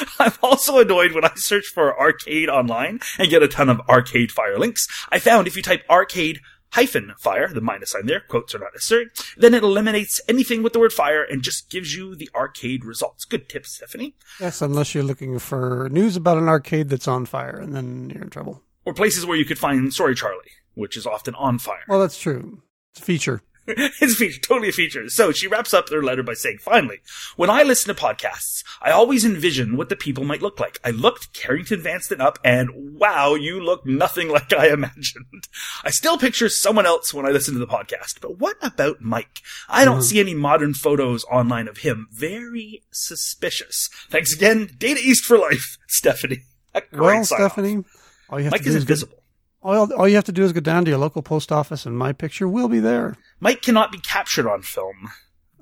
I'm 0.20 0.34
also 0.42 0.80
annoyed 0.80 1.14
when 1.14 1.26
I 1.26 1.32
search 1.36 1.68
for 1.68 1.98
arcade 2.00 2.50
online 2.50 3.00
and 3.18 3.30
get 3.30 3.44
a 3.44 3.48
ton 3.48 3.70
of 3.70 3.82
arcade 3.90 4.32
fire 4.32 4.58
links. 4.58 4.88
I 5.10 5.20
found 5.20 5.48
if 5.48 5.56
you 5.56 5.62
type 5.62 5.84
arcade 5.90 6.40
hyphen 6.74 7.14
fire, 7.20 7.48
the 7.48 7.62
minus 7.62 7.92
sign 7.92 8.08
there, 8.08 8.22
quotes 8.22 8.56
are 8.56 8.60
not 8.60 8.74
necessary, 8.74 9.08
then 9.38 9.54
it 9.54 9.64
eliminates 9.64 10.20
anything 10.28 10.64
with 10.64 10.74
the 10.74 10.80
word 10.80 10.94
fire 10.94 11.24
and 11.24 11.44
just 11.44 11.70
gives 11.70 11.96
you 11.96 12.16
the 12.16 12.30
arcade 12.36 12.84
results. 12.84 13.26
Good 13.26 13.48
tip, 13.48 13.66
Stephanie. 13.66 14.16
Yes, 14.40 14.62
unless 14.62 14.96
you're 14.96 15.04
looking 15.04 15.38
for 15.40 15.88
news 15.92 16.16
about 16.16 16.38
an 16.38 16.50
arcade 16.50 16.90
that's 16.90 17.08
on 17.08 17.26
fire, 17.26 17.58
and 17.58 17.76
then 17.76 18.10
you're 18.10 18.24
in 18.24 18.30
trouble. 18.30 18.64
Or 18.86 18.94
places 18.94 19.26
where 19.26 19.38
you 19.38 19.46
could 19.46 19.60
find 19.60 19.94
Sorry 19.94 20.16
Charlie, 20.16 20.52
which 20.74 20.98
is 20.98 21.06
often 21.06 21.36
on 21.36 21.60
fire. 21.60 21.84
Well, 21.88 22.00
that's 22.00 22.20
true. 22.20 22.64
It's 22.92 23.02
a 23.02 23.06
feature. 23.06 23.42
it's 23.68 24.14
a 24.14 24.16
feature, 24.16 24.40
totally 24.42 24.70
a 24.70 24.74
feature. 24.74 25.08
So 25.10 25.32
she 25.32 25.48
wraps 25.48 25.74
up 25.74 25.90
her 25.90 26.04
letter 26.04 26.24
by 26.24 26.34
saying, 26.34 26.58
finally, 26.60 27.00
when 27.38 27.50
I 27.50 27.64
listen 27.64 27.94
to 27.96 28.02
podcasts, 28.02 28.64
I 28.82 28.92
always 28.92 29.24
envision 29.24 29.78
what 29.78 29.90
the 29.90 29.96
people 29.96 30.24
might 30.26 30.42
look 30.42 30.60
like. 30.60 30.80
I 30.84 30.90
looked 30.92 31.34
Carrington 31.34 31.82
Vanston 31.82 32.20
up 32.20 32.40
and 32.44 32.70
wow, 33.00 33.36
you 33.36 33.60
look 33.64 33.86
nothing 33.86 34.28
like 34.30 34.52
I 34.54 34.68
imagined. 34.68 35.48
I 35.84 35.92
still 35.92 36.18
picture 36.18 36.50
someone 36.50 36.86
else 36.86 37.14
when 37.14 37.26
I 37.26 37.30
listen 37.30 37.54
to 37.54 37.60
the 37.60 37.68
podcast, 37.68 38.20
but 38.22 38.40
what 38.40 38.58
about 38.62 39.02
Mike? 39.02 39.40
I 39.70 39.86
don't 39.86 40.00
Mhm. 40.00 40.04
see 40.04 40.20
any 40.20 40.34
modern 40.34 40.74
photos 40.74 41.24
online 41.26 41.68
of 41.68 41.78
him. 41.78 42.08
Very 42.12 42.84
suspicious. 42.92 43.90
Thanks 44.10 44.34
again. 44.34 44.70
Data 44.78 45.00
East 45.02 45.24
for 45.24 45.38
life, 45.38 45.78
Stephanie. 45.88 46.44
Well. 46.92 47.24
Stephanie, 47.24 47.84
all 48.30 48.40
you 48.40 48.46
have 48.46 48.52
Mike 48.52 48.64
to 48.64 48.68
is 48.70 48.74
do 48.74 48.78
is 48.78 48.84
invisible. 48.84 49.23
All, 49.64 49.94
all 49.94 50.08
you 50.08 50.16
have 50.16 50.24
to 50.26 50.32
do 50.32 50.44
is 50.44 50.54
go 50.54 50.60
down 50.60 50.86
to 50.86 50.90
your 50.92 51.00
local 51.00 51.22
post 51.22 51.52
office, 51.52 51.86
and 51.86 51.98
my 51.98 52.14
picture 52.14 52.48
will 52.48 52.68
be 52.68 52.80
there. 52.80 53.16
Mike 53.40 53.62
cannot 53.62 53.92
be 53.92 54.00
captured 54.00 54.48
on 54.48 54.62
film. 54.62 55.10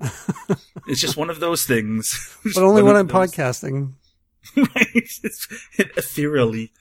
it's 0.88 1.00
just 1.00 1.16
one 1.16 1.30
of 1.30 1.40
those 1.40 1.64
things. 1.64 2.36
But 2.54 2.62
only 2.64 2.82
when 2.82 2.96
I'm 2.96 3.06
those- 3.06 3.32
podcasting. 3.32 3.92
right? 4.56 4.86
It's 4.94 5.46
ethereally. 5.78 6.72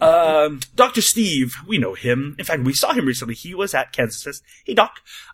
Um, 0.00 0.60
Dr. 0.74 1.02
Steve, 1.02 1.54
we 1.66 1.78
know 1.78 1.94
him. 1.94 2.36
In 2.38 2.44
fact, 2.44 2.62
we 2.62 2.72
saw 2.72 2.92
him 2.92 3.06
recently. 3.06 3.34
He 3.34 3.54
was 3.54 3.74
at 3.74 3.92
Kansas 3.92 4.22
Fest. 4.22 4.42
Hey, 4.64 4.74
Doc. 4.74 4.92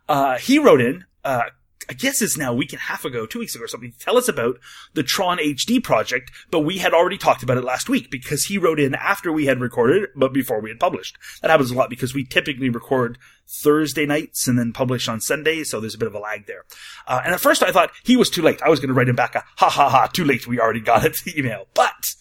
Uh, 0.09 0.37
he 0.39 0.59
wrote 0.59 0.81
in, 0.81 1.05
uh, 1.25 1.43
I 1.89 1.93
guess 1.93 2.23
it's 2.23 2.37
now 2.37 2.53
a 2.53 2.57
week 2.57 2.73
and 2.73 2.81
a 2.81 2.85
half 2.85 3.05
ago, 3.05 3.27
two 3.27 3.39
weeks 3.39 3.55
ago 3.55 3.65
or 3.65 3.69
something, 3.69 3.93
tell 3.99 4.17
us 4.17 4.29
about 4.29 4.59
the 4.95 5.03
Tron 5.03 5.39
HD 5.39 5.83
project, 5.83 6.31
but 6.51 6.61
we 6.61 6.79
had 6.79 6.95
already 6.95 7.19
talked 7.19 7.43
about 7.43 7.57
it 7.57 7.65
last 7.65 7.89
week 7.89 8.11
because 8.11 8.45
he 8.45 8.59
wrote 8.59 8.81
in 8.81 8.95
after 8.95 9.33
we 9.33 9.47
had 9.47 9.61
recorded, 9.61 10.09
but 10.15 10.33
before 10.33 10.61
we 10.61 10.71
had 10.71 10.81
published. 10.81 11.17
That 11.43 11.51
happens 11.51 11.71
a 11.71 11.75
lot 11.75 11.91
because 11.91 12.15
we 12.15 12.25
typically 12.25 12.71
record 12.71 13.19
Thursday 13.47 14.07
nights 14.07 14.49
and 14.49 14.59
then 14.59 14.73
publish 14.73 15.09
on 15.09 15.21
Sunday, 15.21 15.65
so 15.65 15.81
there's 15.81 15.95
a 15.95 15.99
bit 15.99 16.09
of 16.09 16.15
a 16.15 16.19
lag 16.19 16.47
there. 16.47 16.65
Uh, 17.07 17.21
and 17.25 17.35
at 17.35 17.41
first 17.41 17.63
I 17.63 17.73
thought 17.73 17.91
he 18.03 18.17
was 18.17 18.31
too 18.31 18.43
late. 18.43 18.63
I 18.63 18.71
was 18.71 18.81
going 18.81 18.89
to 18.89 18.95
write 18.95 19.09
him 19.09 19.17
back 19.17 19.35
a 19.35 19.45
ha 19.57 19.69
ha 19.69 19.89
ha, 19.89 20.07
too 20.07 20.25
late. 20.25 20.47
We 20.47 20.61
already 20.61 20.81
got 20.81 21.05
it, 21.05 21.17
email. 21.37 21.67
But 21.75 22.15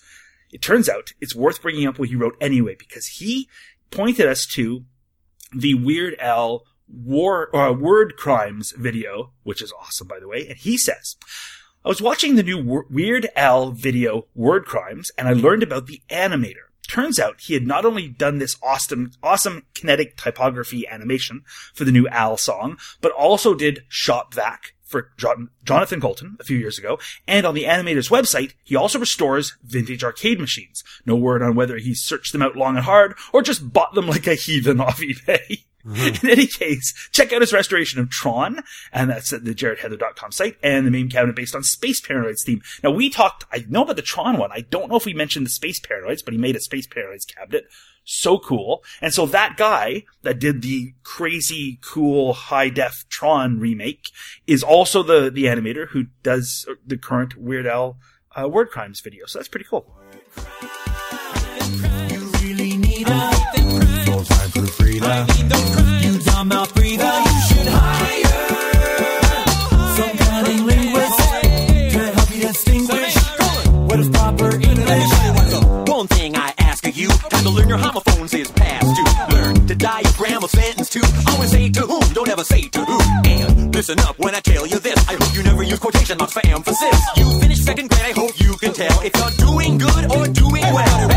it 0.51 0.62
turns 0.62 0.89
out 0.89 1.13
it's 1.22 1.36
worth 1.36 1.62
bringing 1.62 1.88
up 1.88 1.98
what 1.98 2.10
he 2.10 2.15
wrote 2.15 2.38
anyway 2.41 2.75
because 2.77 3.08
he 3.08 3.48
pointed 3.91 4.27
us 4.27 4.46
to 4.53 4.84
the 5.55 5.74
Weird 5.75 6.15
Al 6.20 6.63
war 6.93 7.55
uh, 7.55 7.73
word 7.73 8.15
crimes 8.17 8.73
video, 8.77 9.31
which 9.43 9.62
is 9.62 9.73
awesome 9.79 10.07
by 10.07 10.19
the 10.19 10.27
way. 10.27 10.47
And 10.47 10.57
he 10.57 10.77
says, 10.77 11.17
I 11.85 11.89
was 11.89 12.01
watching 12.01 12.35
the 12.35 12.43
new 12.43 12.85
Weird 12.89 13.27
Al 13.35 13.71
video 13.71 14.27
Word 14.33 14.65
Crimes 14.65 15.12
and 15.17 15.27
I 15.27 15.33
learned 15.33 15.63
about 15.63 15.88
the 15.88 16.01
animator. 16.09 16.69
Turns 16.88 17.19
out 17.19 17.41
he 17.41 17.53
had 17.53 17.65
not 17.65 17.85
only 17.85 18.07
done 18.07 18.38
this 18.38 18.57
awesome, 18.62 19.12
awesome 19.21 19.65
kinetic 19.73 20.15
typography 20.15 20.88
animation 20.88 21.43
for 21.73 21.85
the 21.85 21.91
new 21.91 22.07
Al 22.07 22.38
song, 22.38 22.77
but 23.01 23.12
also 23.12 23.53
did 23.53 23.83
Shop 23.88 24.33
Vac 24.33 24.73
for 24.83 25.12
Jon- 25.17 25.50
Jonathan 25.63 26.00
Coulton 26.00 26.38
a 26.39 26.43
few 26.43 26.57
years 26.57 26.77
ago. 26.77 27.00
And 27.27 27.45
on 27.45 27.55
the 27.55 27.63
animator's 27.63 28.09
website, 28.09 28.53
he 28.63 28.75
also 28.75 29.00
restores 29.00 29.57
vintage 29.63 30.03
arcade 30.03 30.39
machines. 30.39 30.83
No 31.05 31.15
word 31.15 31.41
on 31.41 31.55
whether 31.55 31.77
he 31.77 31.95
searched 31.95 32.31
them 32.31 32.43
out 32.43 32.55
long 32.55 32.75
and 32.75 32.85
hard 32.85 33.15
or 33.33 33.41
just 33.41 33.73
bought 33.73 33.95
them 33.95 34.07
like 34.07 34.27
a 34.27 34.35
heathen 34.35 34.79
off 34.79 35.00
eBay. 35.00 35.65
In 35.95 36.29
any 36.29 36.47
case, 36.47 36.93
check 37.11 37.33
out 37.33 37.41
his 37.41 37.51
restoration 37.51 37.99
of 37.99 38.09
Tron, 38.09 38.63
and 38.93 39.09
that's 39.09 39.33
at 39.33 39.43
the 39.43 39.53
jarrettheather.com 39.53 40.31
site, 40.31 40.55
and 40.63 40.87
the 40.87 40.91
main 40.91 41.09
cabinet 41.09 41.35
based 41.35 41.55
on 41.55 41.63
Space 41.63 41.99
Paranoids 41.99 42.43
theme. 42.45 42.61
Now, 42.83 42.91
we 42.91 43.09
talked, 43.09 43.43
I 43.51 43.65
know 43.67 43.83
about 43.83 43.97
the 43.97 44.01
Tron 44.01 44.37
one. 44.37 44.51
I 44.53 44.61
don't 44.61 44.89
know 44.89 44.95
if 44.95 45.05
we 45.05 45.13
mentioned 45.13 45.45
the 45.45 45.49
Space 45.49 45.81
Paranoids, 45.81 46.23
but 46.23 46.33
he 46.33 46.39
made 46.39 46.55
a 46.55 46.61
Space 46.61 46.87
Paranoids 46.87 47.27
cabinet. 47.27 47.65
So 48.05 48.37
cool. 48.37 48.83
And 49.01 49.13
so 49.13 49.25
that 49.27 49.57
guy 49.57 50.03
that 50.23 50.39
did 50.39 50.61
the 50.61 50.93
crazy 51.03 51.79
cool 51.81 52.33
high 52.33 52.69
def 52.69 53.05
Tron 53.09 53.59
remake 53.59 54.09
is 54.45 54.63
also 54.63 55.03
the, 55.03 55.29
the 55.29 55.45
animator 55.45 55.89
who 55.89 56.07
does 56.21 56.65
the 56.85 56.97
current 56.97 57.35
Weird 57.37 57.67
Al 57.67 57.97
uh, 58.35 58.47
Word 58.47 58.69
Crimes 58.69 59.01
video. 59.01 59.25
So 59.25 59.39
that's 59.39 59.47
pretty 59.47 59.65
cool. 59.69 59.93
You 64.24 64.30
really 64.30 64.32
need 64.32 64.32
a 64.32 64.32
full-time 64.32 64.51
proofreader. 64.51 65.25
You 66.01 66.20
dumb 66.20 66.48
mouth. 66.48 66.72
You 66.77 66.98
should 67.48 67.68
hire 67.68 68.24
some 69.96 70.18
cunning 70.18 70.65
linguist 70.65 71.20
to 71.92 72.00
help 72.13 72.30
you 72.36 72.42
distinguish 72.48 73.15
what 73.88 74.00
is 74.00 74.10
proper 74.10 74.53
English. 74.53 75.12
One 75.89 76.08
thing 76.08 76.36
I 76.36 76.53
ask 76.60 76.88
of 76.88 76.96
you, 76.96 77.10
time 77.10 77.44
to 77.44 77.50
learn 77.50 77.68
your 77.68 77.77
homophones 77.77 78.34
is 78.34 78.51
past 78.51 78.96
due. 78.96 79.36
Learn 79.36 79.68
to 79.68 79.75
diagram 79.75 80.44
a 80.44 80.48
sentence 80.48 80.89
to 80.92 81.01
always 81.30 81.51
say 81.51 81.70
to 81.70 81.82
whom, 81.82 82.13
don't 82.13 82.30
ever 82.30 82.44
say 82.44 82.68
to 82.70 82.86
who. 82.86 83.00
And 83.25 83.74
listen 83.75 84.00
up 84.00 84.18
when 84.20 84.36
I 84.36 84.39
tell 84.39 84.65
you 84.65 84.80
this. 84.80 84.98
I 85.10 85.15
hope 85.15 85.36
you 85.36 85.44
never 85.44 85.63
use 85.63 85.80
quotation 85.80 86.18
marks 86.18 86.34
for 86.34 86.46
emphasis. 86.46 87.01
You 87.18 87.39
finished 87.39 87.63
second 87.63 87.89
grade, 87.89 88.06
I 88.06 88.12
hope 88.12 88.39
you 88.39 88.56
can 88.58 88.74
tell 88.74 89.01
if 89.01 89.15
you're 89.15 89.48
doing 89.48 89.77
good 89.77 90.12
or 90.12 90.27
doing 90.27 90.62
well. 90.62 91.12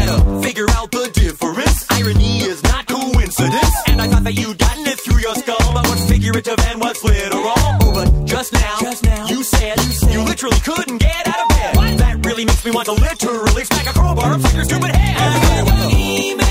But 6.43 6.47
what's 6.49 6.67
and 6.67 6.81
what's 6.81 7.05
literal? 7.05 7.43
Oh, 7.57 7.93
but 7.95 8.25
just 8.27 8.53
now, 8.53 8.77
Just 8.81 9.05
now, 9.05 9.27
you 9.27 9.43
said 9.43 9.79
you 9.79 9.93
said- 9.93 10.13
you 10.13 10.23
literally 10.23 10.59
couldn't 10.61 10.99
get 10.99 11.27
out 11.29 11.41
of 11.41 11.49
bed. 11.49 11.99
That 11.99 12.27
really 12.27 12.45
makes 12.45 12.65
me 12.65 12.71
want 12.73 12.87
to 12.87 12.93
literally 12.93 13.65
smack 13.65 13.87
a 13.87 13.93
crowbar 13.93 14.35
upside 14.35 14.55
your 14.55 14.65
stupid 14.65 14.95
head. 14.95 15.93
Email. 15.93 16.47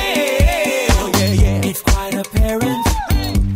Yeah, 1.20 1.34
yeah. 1.44 1.70
It's 1.70 1.82
quite 1.82 2.14
apparent. 2.16 2.88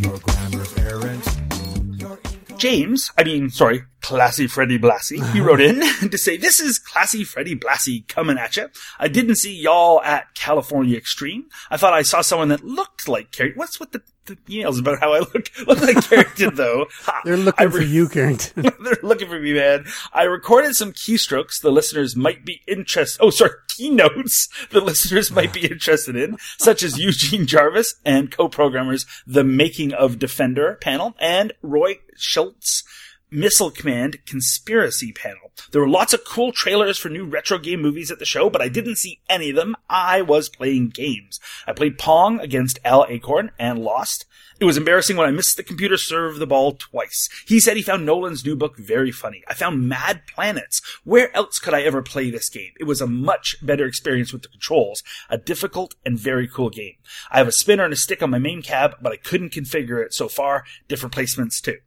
Your 0.04 0.18
grammar's 0.20 0.78
errant. 0.78 2.60
James, 2.60 3.12
I 3.18 3.24
mean, 3.24 3.50
sorry, 3.50 3.84
Classy 4.10 4.48
Freddy 4.48 4.80
Blassie, 4.80 5.18
he 5.18 5.22
uh-huh. 5.22 5.44
wrote 5.44 5.62
in 5.62 5.82
to 6.10 6.18
say, 6.18 6.36
this 6.36 6.60
is 6.60 6.80
Classy 6.80 7.24
Freddy 7.24 7.56
Blassie 7.56 8.08
coming 8.08 8.40
at 8.40 8.58
you. 8.58 8.68
I 8.98 9.08
didn't 9.08 9.36
see 9.36 9.56
y'all 9.56 10.02
at 10.02 10.34
California 10.34 10.98
Extreme. 10.98 11.46
I 11.70 11.78
thought 11.78 11.94
I 11.94 12.02
saw 12.02 12.22
someone 12.22 12.48
that 12.48 12.64
looked 12.64 13.08
like 13.08 13.32
Carrington. 13.32 13.60
What's 13.60 13.80
with 13.80 13.92
the, 13.92 14.02
the 14.26 14.36
emails 14.48 14.80
about 14.80 15.00
how 15.00 15.14
I 15.14 15.20
look, 15.20 15.52
look 15.68 15.82
like 15.82 16.04
Carrington 16.10 16.56
though? 16.56 16.88
Ha. 17.02 17.22
They're 17.24 17.38
looking 17.38 17.68
I 17.68 17.70
for 17.70 17.82
you, 17.82 18.10
Carrington. 18.10 18.64
They're 18.64 18.98
looking 19.04 19.28
for 19.28 19.40
me, 19.40 19.54
man. 19.54 19.86
I 20.12 20.24
recorded 20.24 20.76
some 20.76 20.92
keystrokes 20.92 21.62
the 21.62 21.72
listeners 21.72 22.16
might 22.16 22.44
be 22.44 22.62
interested. 22.68 23.22
Oh, 23.22 23.30
sorry, 23.30 23.52
keynotes 23.68 24.50
the 24.72 24.82
listeners 24.82 25.30
might 25.30 25.54
be 25.54 25.68
interested 25.68 26.16
in, 26.16 26.38
such 26.58 26.82
as 26.82 26.98
Eugene 26.98 27.46
Jarvis 27.46 27.96
and 28.04 28.32
co-programmers 28.32 29.06
The 29.28 29.44
Making 29.44 29.94
of 29.94 30.18
Defender 30.18 30.80
panel 30.82 31.16
and 31.20 31.54
Roy 31.62 32.00
Schultz 32.16 32.84
Missile 33.32 33.70
Command 33.70 34.26
Conspiracy 34.26 35.12
panel. 35.14 35.52
There 35.72 35.82
were 35.82 35.90
lots 35.90 36.14
of 36.14 36.26
cool 36.26 36.52
trailers 36.52 36.98
for 36.98 37.10
new 37.10 37.26
retro 37.26 37.60
game 37.60 37.82
movies 37.82 38.10
at 38.10 38.18
the 38.18 38.26
show, 38.26 38.50
but 38.50 38.62
I 38.62 38.70
didn't 38.70 38.96
see 38.96 39.22
any 39.30 39.52
of 39.52 39.56
them. 39.56 39.76
I 39.90 40.22
was 40.22 40.50
playing 40.50 40.90
games. 40.90 41.40
I 41.68 41.74
played 41.74 42.00
Pong 42.00 42.40
against 42.40 42.80
Al 42.84 43.06
Alcorn 43.06 43.52
and 43.60 43.80
lost. 43.80 44.26
It 44.60 44.66
was 44.66 44.78
embarrassing 44.78 45.16
when 45.16 45.28
I 45.28 45.32
missed 45.32 45.56
the 45.56 45.64
computer 45.64 45.96
serve 45.96 46.38
the 46.38 46.48
ball 46.48 46.74
twice. 46.74 47.30
He 47.48 47.62
said 47.62 47.78
he 47.78 47.84
found 47.84 48.06
Nolan's 48.06 48.44
new 48.44 48.58
book 48.58 48.78
very 48.78 49.12
funny. 49.12 49.42
I 49.48 49.54
found 49.54 49.88
Mad 49.88 50.24
Planets. 50.28 50.82
Where 51.06 51.34
else 51.36 51.60
could 51.60 51.74
I 51.74 51.84
ever 51.84 52.02
play 52.02 52.30
this 52.30 52.50
game? 52.50 52.72
It 52.78 52.84
was 52.84 53.00
a 53.00 53.08
much 53.08 53.56
better 53.62 53.86
experience 53.86 54.34
with 54.34 54.42
the 54.42 54.50
controls. 54.50 55.02
A 55.30 55.38
difficult 55.38 55.96
and 56.06 56.20
very 56.20 56.48
cool 56.48 56.70
game. 56.70 56.96
I 57.32 57.38
have 57.38 57.48
a 57.48 57.54
spinner 57.54 57.86
and 57.86 57.94
a 57.94 57.98
stick 57.98 58.22
on 58.22 58.32
my 58.32 58.40
main 58.40 58.62
cab, 58.62 58.96
but 59.02 59.14
I 59.14 59.18
couldn't 59.18 59.54
configure 59.54 60.04
it 60.04 60.14
so 60.14 60.28
far. 60.28 60.66
Different 60.90 61.16
placements 61.16 61.62
too. 61.62 61.78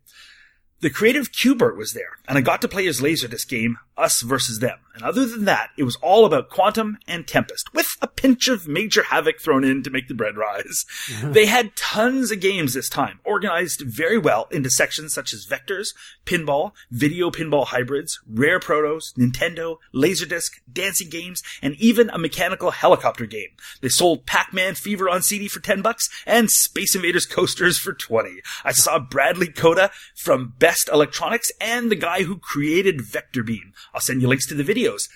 The 0.82 0.90
creative 0.90 1.30
Qbert 1.30 1.76
was 1.76 1.92
there, 1.92 2.18
and 2.26 2.36
I 2.36 2.40
got 2.40 2.60
to 2.62 2.68
play 2.68 2.86
his 2.86 3.00
Laserdisc 3.00 3.46
game, 3.46 3.78
Us 3.96 4.22
versus 4.22 4.58
Them. 4.61 4.78
And 4.94 5.02
other 5.04 5.26
than 5.26 5.46
that, 5.46 5.70
it 5.78 5.84
was 5.84 5.96
all 5.96 6.26
about 6.26 6.50
Quantum 6.50 6.99
and 7.08 7.26
Tempest, 7.26 7.72
with 7.72 7.87
a 8.02 8.06
pinch 8.06 8.49
of 8.49 8.68
Major 8.68 9.04
Havoc 9.04 9.40
thrown 9.40 9.64
in 9.64 9.82
to 9.82 9.90
make 9.90 10.08
the 10.08 10.14
bread 10.14 10.37
rise. 10.37 10.84
They 11.22 11.46
had 11.46 11.76
tons 11.76 12.30
of 12.30 12.40
games 12.40 12.75
this 12.75 12.88
time, 12.88 13.20
organized 13.25 13.82
very 13.87 14.18
well 14.18 14.49
into 14.50 14.70
sections 14.70 15.14
such 15.14 15.32
as 15.32 15.46
Vectors, 15.46 15.94
Pinball, 16.26 16.72
Video 16.90 17.30
Pinball 17.30 17.66
Hybrids, 17.68 18.20
Rare 18.28 18.61
Protos, 18.61 19.14
Nintendo, 19.16 19.78
Laserdisc, 19.94 20.61
dancing 20.70 21.08
games, 21.08 21.42
and 21.62 21.75
even 21.76 22.11
a 22.11 22.18
mechanical 22.18 22.70
helicopter 22.70 23.25
game. 23.25 23.49
They 23.80 23.88
sold 23.88 24.26
Pac-Man 24.26 24.75
Fever 24.75 25.08
on 25.08 25.22
CD 25.22 25.49
for 25.49 25.61
10 25.61 25.80
bucks 25.80 26.08
and 26.26 26.50
Space 26.50 26.94
Invaders 26.94 27.25
coasters 27.25 27.78
for 27.78 27.92
20. 27.92 28.40
I 28.64 28.72
saw 28.72 28.99
Bradley 28.99 29.49
Koda 29.49 29.90
from 30.14 30.54
Best 30.58 30.90
Electronics 30.92 31.50
and 31.61 31.90
the 31.90 31.96
guy 31.96 32.25
who 32.25 32.37
created 32.37 33.00
Vector 33.00 33.42
Beam. 33.42 33.72
I'll 33.94 34.00
send 34.00 34.22
you 34.22 34.28
links 34.28 34.46
to 34.48 34.54
the 34.54 34.64
videos. 34.64 35.08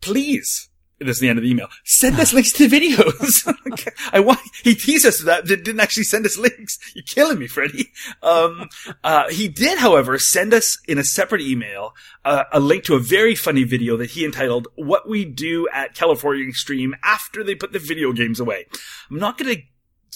Please. 0.00 0.68
This 0.98 1.16
is 1.16 1.20
the 1.20 1.28
end 1.28 1.38
of 1.38 1.42
the 1.42 1.50
email. 1.50 1.68
Send 1.84 2.18
us 2.18 2.32
links 2.32 2.52
to 2.54 2.66
the 2.66 2.80
videos. 2.80 3.92
I 4.12 4.20
want, 4.20 4.40
he 4.64 4.74
teased 4.74 5.04
us 5.04 5.20
that, 5.24 5.46
didn't 5.46 5.78
actually 5.78 6.04
send 6.04 6.24
us 6.24 6.38
links. 6.38 6.78
You're 6.94 7.04
killing 7.04 7.38
me, 7.38 7.46
Freddie. 7.46 7.92
Um, 8.22 8.70
uh, 9.04 9.28
he 9.28 9.46
did, 9.46 9.78
however, 9.78 10.18
send 10.18 10.54
us 10.54 10.78
in 10.88 10.96
a 10.96 11.04
separate 11.04 11.42
email, 11.42 11.94
uh, 12.24 12.44
a 12.50 12.60
link 12.60 12.84
to 12.84 12.94
a 12.94 12.98
very 12.98 13.34
funny 13.34 13.64
video 13.64 13.98
that 13.98 14.12
he 14.12 14.24
entitled, 14.24 14.68
What 14.76 15.06
We 15.06 15.26
Do 15.26 15.68
at 15.70 15.94
California 15.94 16.48
Extreme 16.48 16.94
After 17.02 17.44
They 17.44 17.54
Put 17.54 17.72
the 17.72 17.78
Video 17.78 18.12
Games 18.12 18.40
Away. 18.40 18.64
I'm 19.10 19.18
not 19.18 19.36
gonna 19.36 19.56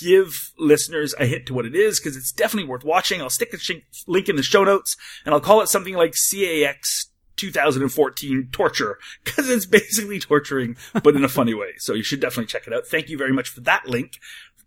give 0.01 0.53
listeners 0.59 1.15
a 1.19 1.27
hint 1.27 1.45
to 1.47 1.53
what 1.53 1.67
it 1.67 1.75
is 1.75 2.01
because 2.01 2.17
it's 2.17 2.33
definitely 2.33 2.69
worth 2.69 2.85
watching. 2.85 3.21
I'll 3.21 3.29
stick 3.29 3.53
a 3.53 3.59
sh- 3.59 3.73
link 4.07 4.31
in 4.31 4.37
the 4.37 4.43
show 4.43 4.65
notes 4.65 4.97
and 5.27 5.35
I'll 5.35 5.41
call 5.41 5.61
it 5.61 5.69
something 5.69 5.95
like 5.95 6.15
CAX 6.15 7.10
2014 7.41 8.49
torture 8.53 8.99
because 9.25 9.49
it's 9.49 9.67
basically 9.67 10.19
torturing, 10.21 10.77
but 11.03 11.17
in 11.17 11.25
a 11.25 11.29
funny 11.29 11.55
way. 11.55 11.73
So 11.79 11.95
you 11.95 12.03
should 12.03 12.21
definitely 12.21 12.47
check 12.47 12.67
it 12.67 12.73
out. 12.73 12.87
Thank 12.87 13.09
you 13.09 13.17
very 13.17 13.33
much 13.33 13.49
for 13.49 13.61
that 13.63 13.87
link, 13.87 14.19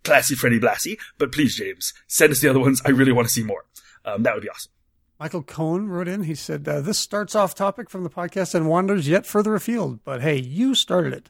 Classy 0.04 0.36
Freddy 0.36 0.60
Blassie. 0.60 0.98
But 1.18 1.32
please, 1.32 1.56
James, 1.56 1.94
send 2.08 2.32
us 2.32 2.42
the 2.42 2.50
other 2.50 2.60
ones. 2.60 2.82
I 2.86 2.90
really 2.90 3.12
want 3.12 3.28
to 3.28 3.34
see 3.34 3.44
more. 3.44 3.66
Um, 4.06 4.24
that 4.24 4.34
would 4.34 4.44
be 4.44 4.50
awesome. 4.50 4.72
Michael 5.20 5.44
Cohen 5.44 5.88
wrote 5.88 6.08
in. 6.08 6.24
He 6.24 6.36
said, 6.36 6.68
uh, 6.68 6.82
This 6.82 7.00
starts 7.00 7.36
off 7.36 7.56
topic 7.56 7.90
from 7.90 8.04
the 8.04 8.10
podcast 8.10 8.56
and 8.56 8.68
wanders 8.68 9.08
yet 9.08 9.26
further 9.26 9.56
afield. 9.56 10.04
But 10.04 10.22
hey, 10.22 10.38
you 10.38 10.76
started 10.76 11.14
it. 11.14 11.30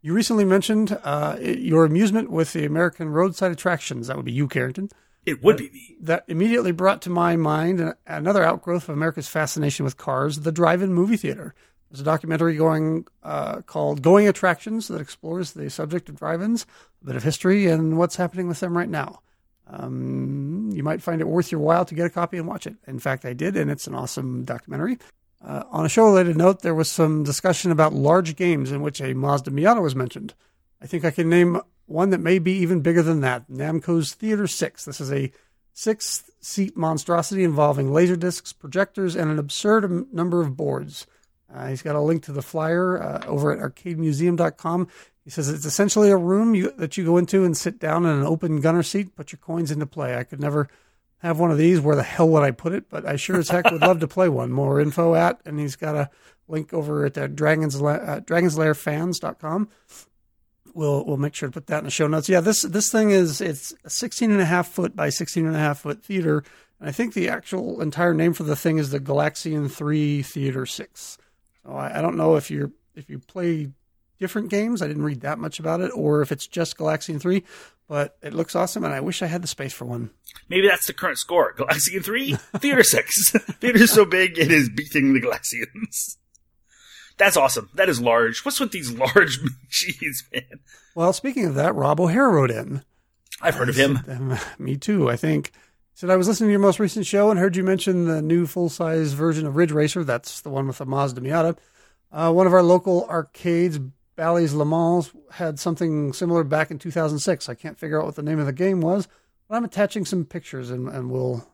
You 0.00 0.14
recently 0.14 0.44
mentioned 0.44 0.98
uh, 1.02 1.36
your 1.40 1.84
amusement 1.84 2.30
with 2.30 2.52
the 2.52 2.64
American 2.64 3.08
roadside 3.08 3.50
attractions. 3.50 4.06
That 4.06 4.16
would 4.16 4.24
be 4.24 4.32
you, 4.32 4.46
Carrington. 4.46 4.88
It 5.26 5.42
would 5.42 5.56
be 5.56 5.70
me. 5.70 5.96
That 6.00 6.24
immediately 6.28 6.72
brought 6.72 7.02
to 7.02 7.10
my 7.10 7.36
mind 7.36 7.94
another 8.06 8.44
outgrowth 8.44 8.88
of 8.88 8.94
America's 8.94 9.28
fascination 9.28 9.84
with 9.84 9.96
cars, 9.96 10.40
the 10.40 10.52
drive-in 10.52 10.94
movie 10.94 11.16
theater. 11.16 11.54
There's 11.90 12.00
a 12.00 12.04
documentary 12.04 12.56
going 12.56 13.06
uh, 13.22 13.62
called 13.62 14.02
"Going 14.02 14.28
Attractions" 14.28 14.88
that 14.88 15.00
explores 15.00 15.52
the 15.52 15.68
subject 15.68 16.08
of 16.08 16.16
drive-ins, 16.16 16.64
a 17.02 17.06
bit 17.06 17.16
of 17.16 17.22
history, 17.22 17.66
and 17.66 17.98
what's 17.98 18.16
happening 18.16 18.48
with 18.48 18.60
them 18.60 18.76
right 18.76 18.88
now. 18.88 19.20
Um, 19.68 20.70
you 20.72 20.84
might 20.84 21.02
find 21.02 21.20
it 21.20 21.26
worth 21.26 21.50
your 21.50 21.60
while 21.60 21.84
to 21.84 21.94
get 21.94 22.06
a 22.06 22.10
copy 22.10 22.38
and 22.38 22.46
watch 22.46 22.66
it. 22.66 22.76
In 22.86 23.00
fact, 23.00 23.24
I 23.24 23.32
did, 23.32 23.56
and 23.56 23.70
it's 23.70 23.88
an 23.88 23.94
awesome 23.94 24.44
documentary. 24.44 24.98
Uh, 25.44 25.64
on 25.70 25.84
a 25.84 25.88
show-related 25.88 26.36
note, 26.36 26.62
there 26.62 26.74
was 26.74 26.90
some 26.90 27.24
discussion 27.24 27.70
about 27.70 27.92
large 27.92 28.36
games 28.36 28.72
in 28.72 28.80
which 28.80 29.00
a 29.00 29.14
Mazda 29.14 29.50
Miata 29.50 29.82
was 29.82 29.94
mentioned. 29.94 30.34
I 30.80 30.86
think 30.86 31.04
I 31.04 31.10
can 31.10 31.28
name 31.28 31.60
one 31.86 32.10
that 32.10 32.20
may 32.20 32.38
be 32.38 32.52
even 32.52 32.80
bigger 32.80 33.02
than 33.02 33.20
that 33.20 33.48
Namco's 33.48 34.14
Theater 34.14 34.46
6. 34.46 34.84
This 34.84 35.00
is 35.00 35.12
a 35.12 35.32
six 35.72 36.30
seat 36.40 36.76
monstrosity 36.76 37.44
involving 37.44 37.92
laser 37.92 38.16
discs, 38.16 38.52
projectors, 38.52 39.14
and 39.14 39.30
an 39.30 39.38
absurd 39.38 40.12
number 40.12 40.40
of 40.40 40.56
boards. 40.56 41.06
Uh, 41.52 41.68
he's 41.68 41.82
got 41.82 41.96
a 41.96 42.00
link 42.00 42.22
to 42.24 42.32
the 42.32 42.42
flyer 42.42 43.00
uh, 43.00 43.26
over 43.26 43.52
at 43.52 43.58
arcademuseum.com. 43.58 44.88
He 45.24 45.30
says 45.30 45.48
it's 45.48 45.64
essentially 45.64 46.10
a 46.10 46.16
room 46.16 46.54
you, 46.54 46.72
that 46.72 46.96
you 46.96 47.04
go 47.04 47.16
into 47.16 47.44
and 47.44 47.56
sit 47.56 47.78
down 47.78 48.04
in 48.04 48.10
an 48.10 48.24
open 48.24 48.60
gunner 48.60 48.82
seat, 48.82 49.14
put 49.16 49.32
your 49.32 49.38
coins 49.38 49.70
into 49.70 49.86
play. 49.86 50.16
I 50.16 50.24
could 50.24 50.40
never 50.40 50.68
have 51.18 51.38
one 51.38 51.50
of 51.50 51.58
these. 51.58 51.80
Where 51.80 51.96
the 51.96 52.02
hell 52.02 52.28
would 52.30 52.42
I 52.42 52.50
put 52.50 52.72
it? 52.72 52.88
But 52.88 53.06
I 53.06 53.16
sure 53.16 53.36
as 53.36 53.48
heck 53.48 53.70
would 53.70 53.80
love 53.80 54.00
to 54.00 54.08
play 54.08 54.28
one. 54.28 54.52
More 54.52 54.80
info 54.80 55.14
at, 55.14 55.40
and 55.44 55.58
he's 55.58 55.76
got 55.76 55.94
a 55.94 56.10
link 56.48 56.72
over 56.72 57.04
at 57.04 57.18
uh, 57.18 57.26
Dragons, 57.26 57.76
uh, 57.76 58.20
dragonslairfans.com 58.24 59.68
we'll 60.76 61.04
we'll 61.04 61.16
make 61.16 61.34
sure 61.34 61.48
to 61.48 61.52
put 61.52 61.66
that 61.68 61.78
in 61.78 61.84
the 61.84 61.90
show 61.90 62.06
notes. 62.06 62.28
Yeah, 62.28 62.40
this 62.40 62.62
this 62.62 62.92
thing 62.92 63.10
is 63.10 63.40
it's 63.40 63.74
a 63.84 63.90
16 63.90 64.30
and 64.30 64.40
a 64.40 64.44
half 64.44 64.68
foot 64.68 64.94
by 64.94 65.08
16 65.08 65.46
and 65.46 65.56
a 65.56 65.58
half 65.58 65.80
foot 65.80 66.04
theater. 66.04 66.44
And 66.78 66.88
I 66.88 66.92
think 66.92 67.14
the 67.14 67.28
actual 67.28 67.80
entire 67.80 68.14
name 68.14 68.34
for 68.34 68.42
the 68.42 68.56
thing 68.56 68.78
is 68.78 68.90
the 68.90 69.00
Galaxian 69.00 69.70
3 69.70 70.22
Theater 70.22 70.66
6. 70.66 71.18
So 71.64 71.72
I, 71.72 71.98
I 71.98 72.02
don't 72.02 72.16
know 72.16 72.36
if 72.36 72.50
you're 72.50 72.70
if 72.94 73.08
you 73.08 73.18
play 73.18 73.70
different 74.18 74.50
games. 74.50 74.82
I 74.82 74.86
didn't 74.86 75.04
read 75.04 75.22
that 75.22 75.38
much 75.38 75.58
about 75.58 75.80
it, 75.80 75.90
or 75.94 76.22
if 76.22 76.30
it's 76.30 76.46
just 76.46 76.76
Galaxian 76.76 77.20
3. 77.20 77.42
But 77.88 78.16
it 78.20 78.34
looks 78.34 78.56
awesome, 78.56 78.84
and 78.84 78.92
I 78.92 79.00
wish 79.00 79.22
I 79.22 79.26
had 79.26 79.42
the 79.42 79.48
space 79.48 79.72
for 79.72 79.84
one. 79.84 80.10
Maybe 80.48 80.66
that's 80.66 80.88
the 80.88 80.92
current 80.92 81.18
score. 81.18 81.54
Galaxian 81.54 82.04
3, 82.04 82.32
Theater 82.58 82.82
6. 82.82 83.30
Theater's 83.60 83.92
so 83.92 84.04
big, 84.04 84.38
it 84.38 84.50
is 84.50 84.68
beating 84.68 85.14
the 85.14 85.20
Galaxians. 85.20 86.16
That's 87.18 87.36
awesome. 87.36 87.70
That 87.74 87.88
is 87.88 88.00
large. 88.00 88.44
What's 88.44 88.60
with 88.60 88.72
these 88.72 88.92
large 88.98 89.40
machines, 89.42 90.24
man? 90.32 90.60
Well, 90.94 91.12
speaking 91.12 91.46
of 91.46 91.54
that, 91.54 91.74
Rob 91.74 92.00
O'Hara 92.00 92.32
wrote 92.32 92.50
in. 92.50 92.82
I've 93.40 93.54
heard 93.54 93.68
of 93.68 93.76
him. 93.76 94.00
Um, 94.08 94.38
me 94.58 94.76
too, 94.76 95.10
I 95.10 95.16
think. 95.16 95.52
Said 95.94 96.10
I 96.10 96.16
was 96.16 96.28
listening 96.28 96.48
to 96.48 96.52
your 96.52 96.60
most 96.60 96.78
recent 96.78 97.06
show 97.06 97.30
and 97.30 97.38
heard 97.40 97.56
you 97.56 97.62
mention 97.64 98.06
the 98.06 98.20
new 98.20 98.46
full 98.46 98.68
size 98.68 99.14
version 99.14 99.46
of 99.46 99.56
Ridge 99.56 99.72
Racer. 99.72 100.04
That's 100.04 100.42
the 100.42 100.50
one 100.50 100.66
with 100.66 100.78
the 100.78 100.86
Mazda 100.86 101.20
Miata. 101.22 101.56
Uh, 102.12 102.32
one 102.32 102.46
of 102.46 102.52
our 102.52 102.62
local 102.62 103.06
arcades, 103.08 103.78
Bally's 104.14 104.52
Le 104.54 104.64
Mans, 104.64 105.10
had 105.32 105.58
something 105.58 106.12
similar 106.12 106.44
back 106.44 106.70
in 106.70 106.78
2006. 106.78 107.48
I 107.48 107.54
can't 107.54 107.78
figure 107.78 107.98
out 107.98 108.06
what 108.06 108.14
the 108.14 108.22
name 108.22 108.38
of 108.38 108.46
the 108.46 108.52
game 108.52 108.80
was, 108.80 109.08
but 109.48 109.56
I'm 109.56 109.64
attaching 109.64 110.04
some 110.04 110.24
pictures 110.24 110.70
and, 110.70 110.88
and 110.88 111.10
we'll 111.10 111.48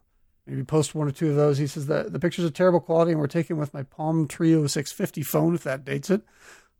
maybe 0.46 0.64
post 0.64 0.94
one 0.94 1.08
or 1.08 1.12
two 1.12 1.30
of 1.30 1.36
those. 1.36 1.58
He 1.58 1.66
says 1.66 1.86
that 1.86 2.12
the 2.12 2.18
pictures 2.18 2.44
are 2.44 2.50
terrible 2.50 2.80
quality 2.80 3.12
and 3.12 3.20
we're 3.20 3.26
taken 3.26 3.56
with 3.56 3.72
my 3.74 3.82
Palm 3.82 4.26
Treo 4.28 4.68
650 4.68 5.22
phone, 5.22 5.54
if 5.54 5.62
that 5.64 5.84
dates 5.84 6.10
it. 6.10 6.22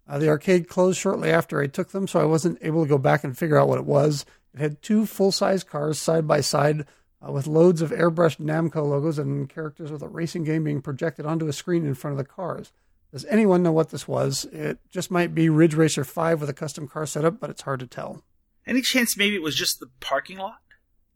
Uh, 0.09 0.19
the 0.19 0.29
arcade 0.29 0.69
closed 0.69 0.99
shortly 0.99 1.31
after 1.31 1.61
I 1.61 1.69
took 1.69 1.91
them, 1.91 2.09
so 2.09 2.21
I 2.21 2.25
wasn't 2.25 2.59
able 2.61 2.83
to 2.83 2.89
go 2.89 2.99
back 2.99 3.23
and 3.23 3.39
figure 3.39 3.57
out 3.59 3.69
what 3.69 3.79
it 3.79 3.85
was. 3.85 4.27
It 4.53 4.61
had 4.61 4.83
two 4.83 5.07
full 5.07 5.33
size 5.33 5.63
cars 5.65 5.99
side 5.99 6.27
by 6.27 6.41
side 6.41 6.87
uh, 7.27 7.31
with 7.31 7.47
loads 7.47 7.83
of 7.83 7.91
airbrushed 7.93 8.39
Namco 8.41 8.85
logos 8.85 9.19
and 9.19 9.49
characters 9.49 9.93
with 9.93 10.03
a 10.03 10.09
racing 10.09 10.43
game 10.45 10.65
being 10.65 10.83
projected 10.83 11.25
onto 11.25 11.47
a 11.47 11.53
screen 11.53 11.87
in 11.87 11.95
front 11.95 12.13
of 12.13 12.19
the 12.19 12.25
cars. 12.31 12.73
Does 13.13 13.25
anyone 13.27 13.63
know 13.63 13.73
what 13.73 13.91
this 13.91 14.09
was? 14.09 14.45
It 14.47 14.79
just 14.91 15.11
might 15.11 15.35
be 15.35 15.49
Ridge 15.49 15.75
Racer 15.75 16.03
5 16.03 16.41
with 16.41 16.51
a 16.51 16.55
custom 16.55 16.89
car 16.89 17.07
setup, 17.07 17.39
but 17.39 17.51
it's 17.51 17.63
hard 17.63 17.81
to 17.81 17.87
tell. 17.87 18.25
Any 18.67 18.81
chance 18.81 19.17
maybe 19.17 19.37
it 19.37 19.43
was 19.43 19.55
just 19.55 19.81
the 19.81 19.91
parking 20.01 20.39
lot? 20.39 20.59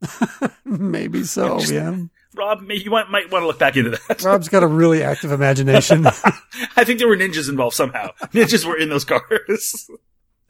Maybe 0.64 1.24
so, 1.24 1.58
Just- 1.58 1.72
yeah. 1.72 1.96
Rob, 2.36 2.70
you 2.70 2.90
might, 2.90 3.10
might 3.10 3.30
want 3.30 3.42
to 3.42 3.46
look 3.46 3.58
back 3.58 3.76
into 3.76 3.90
that. 3.90 4.22
Rob's 4.22 4.48
got 4.48 4.62
a 4.62 4.66
really 4.66 5.02
active 5.02 5.32
imagination. 5.32 6.06
I 6.76 6.84
think 6.84 6.98
there 6.98 7.08
were 7.08 7.16
ninjas 7.16 7.48
involved 7.48 7.74
somehow. 7.74 8.10
Ninjas 8.32 8.64
were 8.64 8.76
in 8.76 8.88
those 8.90 9.04
cars. 9.04 9.90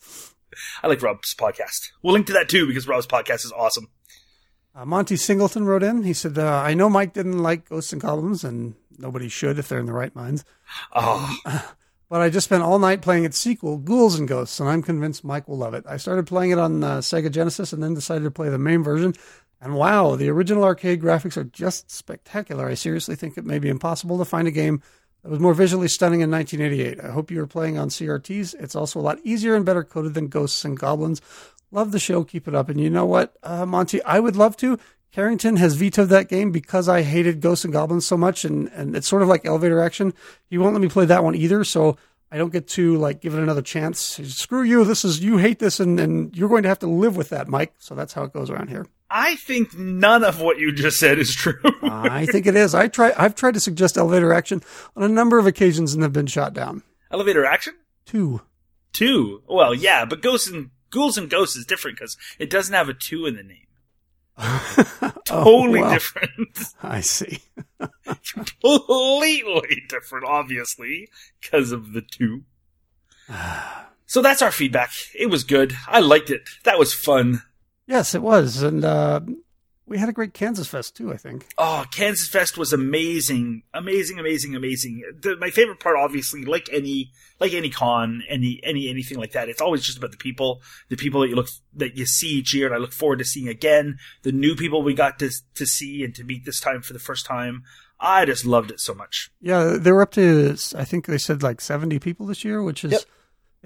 I 0.83 0.89
like 0.89 1.03
Rob's 1.03 1.35
podcast. 1.35 1.91
We'll 2.03 2.15
link 2.15 2.27
to 2.27 2.33
that 2.35 2.49
too 2.49 2.67
because 2.67 2.89
Rob's 2.89 3.07
podcast 3.07 3.45
is 3.45 3.53
awesome. 3.53 3.89
Uh, 4.75 4.85
Monty 4.85 5.17
Singleton 5.17 5.65
wrote 5.65 5.83
in. 5.83 6.03
He 6.03 6.13
said, 6.13 6.37
uh, 6.37 6.47
I 6.47 6.75
know 6.75 6.91
Mike 6.91 7.15
didn't 7.15 7.39
like 7.39 7.69
Ghosts 7.69 7.93
and 7.93 8.03
Goblins, 8.03 8.45
and 8.45 8.75
nobody 8.99 9.29
should 9.29 9.59
if 9.59 9.69
they're 9.69 9.79
in 9.79 9.87
the 9.87 9.93
right 9.93 10.15
minds. 10.15 10.45
Oh, 10.95 11.35
But 12.09 12.21
I 12.21 12.31
just 12.31 12.45
spent 12.45 12.63
all 12.63 12.79
night 12.79 13.03
playing 13.03 13.25
its 13.25 13.39
sequel, 13.41 13.79
Ghouls 13.79 14.17
and 14.19 14.29
Ghosts, 14.29 14.61
and 14.61 14.69
I'm 14.69 14.83
convinced 14.83 15.25
Mike 15.25 15.49
will 15.49 15.59
love 15.59 15.75
it. 15.75 15.85
I 15.89 15.97
started 15.97 16.27
playing 16.27 16.53
it 16.53 16.59
on 16.59 16.85
uh, 16.85 16.99
Sega 16.99 17.31
Genesis 17.33 17.73
and 17.73 17.83
then 17.83 17.95
decided 17.95 18.23
to 18.25 18.31
play 18.31 18.49
the 18.49 18.59
main 18.59 18.85
version. 18.85 19.15
And 19.61 19.75
wow, 19.75 20.17
the 20.17 20.29
original 20.29 20.65
arcade 20.65 21.01
graphics 21.01 21.37
are 21.37 21.45
just 21.45 21.91
spectacular. 21.91 22.69
I 22.69 22.75
seriously 22.75 23.17
think 23.17 23.37
it 23.37 23.47
may 23.47 23.59
be 23.59 23.69
impossible 23.69 24.19
to 24.19 24.25
find 24.25 24.47
a 24.47 24.53
game 24.53 24.83
that 25.23 25.31
was 25.31 25.41
more 25.41 25.55
visually 25.55 25.89
stunning 25.89 26.21
in 26.21 26.31
1988. 26.31 27.05
I 27.05 27.11
hope 27.11 27.31
you 27.31 27.43
are 27.43 27.47
playing 27.47 27.79
on 27.79 27.89
CRTs. 27.89 28.55
It's 28.61 28.77
also 28.77 29.01
a 29.01 29.03
lot 29.03 29.19
easier 29.25 29.55
and 29.55 29.65
better 29.65 29.83
coded 29.83 30.15
than 30.15 30.29
Ghosts 30.29 30.65
and 30.65 30.79
Goblins. 30.79 31.21
Love 31.73 31.91
the 31.91 31.99
show. 31.99 32.23
Keep 32.23 32.49
it 32.49 32.55
up. 32.55 32.69
And 32.69 32.81
you 32.81 32.91
know 32.91 33.07
what, 33.07 33.37
uh, 33.43 33.67
Monty? 33.67 34.03
I 34.05 34.21
would 34.21 34.37
love 34.37 34.57
to. 34.59 34.79
Carrington 35.11 35.57
has 35.57 35.75
vetoed 35.77 36.11
that 36.11 36.29
game 36.29 36.51
because 36.53 36.89
I 36.89 37.03
hated 37.03 37.41
Ghosts 37.41 37.65
and 37.65 37.73
Goblins 37.73 38.07
so 38.07 38.19
much, 38.19 38.45
and, 38.45 38.69
and 38.69 38.95
it's 38.95 39.09
sort 39.09 39.23
of 39.23 39.29
like 39.29 39.47
elevator 39.47 39.81
action. 39.81 40.13
He 40.51 40.59
won't 40.59 40.75
let 40.75 40.83
me 40.83 40.89
play 40.89 41.07
that 41.07 41.25
one 41.25 41.35
either, 41.35 41.65
so 41.65 41.97
I 42.31 42.37
don't 42.37 42.53
get 42.53 42.69
to 42.69 42.97
like 42.99 43.23
give 43.23 43.35
it 43.35 43.43
another 43.43 43.63
chance. 43.63 43.99
Screw 43.99 44.63
you! 44.63 44.85
This 44.85 45.05
is 45.05 45.21
you 45.21 45.39
hate 45.39 45.59
this, 45.59 45.81
and, 45.81 45.99
and 45.99 46.37
you're 46.37 46.51
going 46.51 46.65
to 46.65 46.69
have 46.69 46.81
to 46.81 46.87
live 46.87 47.17
with 47.17 47.31
that, 47.31 47.49
Mike. 47.49 47.75
So 47.79 47.95
that's 47.95 48.13
how 48.13 48.25
it 48.25 48.33
goes 48.33 48.51
around 48.51 48.69
here. 48.69 48.87
I 49.11 49.37
think 49.37 49.77
none 49.77 50.25
of 50.25 50.41
what 50.41 50.59
you 50.59 50.73
just 50.73 50.99
said 50.99 51.19
is 51.19 51.35
true. 51.35 51.61
I 51.83 52.27
think 52.27 52.47
it 52.47 52.57
is. 52.57 52.75
I 52.75 52.89
try. 52.89 53.13
I've 53.17 53.35
tried 53.35 53.55
to 53.55 53.61
suggest 53.61 53.97
elevator 53.97 54.33
action 54.33 54.63
on 54.97 55.03
a 55.05 55.09
number 55.09 55.39
of 55.39 55.47
occasions 55.47 55.95
and 55.95 56.03
have 56.03 56.13
been 56.13 56.27
shot 56.27 56.53
down. 56.55 56.83
Elevator 57.13 57.45
action? 57.45 57.75
Two. 58.05 58.41
Two. 58.93 59.43
Well, 59.49 59.75
yeah, 59.75 60.05
but 60.05 60.23
Ghosts 60.23 60.49
and 60.51 60.71
Ghouls 60.91 61.17
and 61.19 61.31
Ghosts 61.31 61.55
is 61.57 61.67
different 61.67 61.99
because 61.99 62.17
it 62.39 62.51
doesn't 62.51 62.75
have 62.75 62.89
a 62.89 62.95
two 62.95 63.27
in 63.27 63.37
the 63.37 63.43
name. 63.43 63.59
Oh, 65.03 65.13
totally 65.25 65.81
Oh, 65.81 65.83
well. 65.83 65.93
different. 65.93 66.59
I 66.83 67.01
see. 67.01 67.39
Completely 68.33 69.83
different, 69.89 70.25
obviously, 70.27 71.09
because 71.41 71.73
of 71.73 71.93
the 71.93 72.03
two. 72.03 72.43
So 74.09 74.23
that's 74.23 74.41
our 74.41 74.53
feedback. 74.53 74.91
It 75.19 75.27
was 75.31 75.43
good. 75.43 75.75
I 75.89 75.99
liked 75.99 76.31
it. 76.31 76.43
That 76.63 76.79
was 76.79 76.95
fun. 76.95 77.43
Yes, 77.87 78.15
it 78.15 78.23
was, 78.23 78.63
and 78.63 78.85
uh, 78.85 79.21
we 79.87 79.99
had 79.99 80.09
a 80.09 80.13
great 80.13 80.35
Kansas 80.35 80.67
Fest 80.67 80.97
too. 80.97 81.13
I 81.13 81.17
think. 81.17 81.47
Oh, 81.57 81.85
Kansas 81.91 82.29
Fest 82.29 82.59
was 82.59 82.73
amazing, 82.73 83.63
amazing, 83.73 84.19
amazing, 84.19 84.57
amazing. 84.57 85.03
The, 85.21 85.37
my 85.37 85.51
favorite 85.51 85.81
part, 85.81 85.97
obviously, 85.97 86.45
like 86.45 86.69
any 86.73 87.13
like 87.39 87.55
any 87.55 87.71
con, 87.71 88.23
any 88.29 88.61
any 88.65 88.89
anything 88.89 89.19
like 89.19 89.33
that, 89.33 89.49
it's 89.49 89.61
always 89.61 89.83
just 89.83 89.99
about 89.99 90.11
the 90.11 90.17
people, 90.17 90.63
the 90.89 90.97
people 90.97 91.21
that 91.21 91.29
you 91.29 91.37
look 91.37 91.49
that 91.75 91.97
you 91.97 92.07
see 92.07 92.39
each 92.39 92.53
year, 92.53 92.67
and 92.67 92.75
I 92.75 92.79
look 92.79 92.93
forward 92.93 93.21
to 93.21 93.25
seeing 93.25 93.49
again. 93.49 93.99
The 94.23 94.33
new 94.33 94.57
people 94.57 94.83
we 94.83 94.95
got 94.95 95.19
to 95.21 95.31
to 95.55 95.67
see 95.67 96.03
and 96.03 96.15
to 96.17 96.25
meet 96.25 96.45
this 96.45 96.61
time 96.61 96.83
for 96.83 96.93
the 96.93 96.99
first 96.99 97.25
time. 97.25 97.63
I 97.99 98.27
just 98.27 98.45
loved 98.45 98.71
it 98.71 98.81
so 98.81 98.93
much. 98.93 99.31
Yeah, 99.41 99.77
they 99.79 99.91
were 99.91 100.03
up 100.03 100.13
to 100.13 100.57
I 100.75 100.85
think 100.85 101.07
they 101.07 101.19
said 101.19 101.43
like 101.43 101.61
seventy 101.61 101.99
people 101.99 102.27
this 102.27 102.45
year, 102.45 102.63
which 102.63 102.85
is. 102.85 102.93
Yep. 102.93 103.03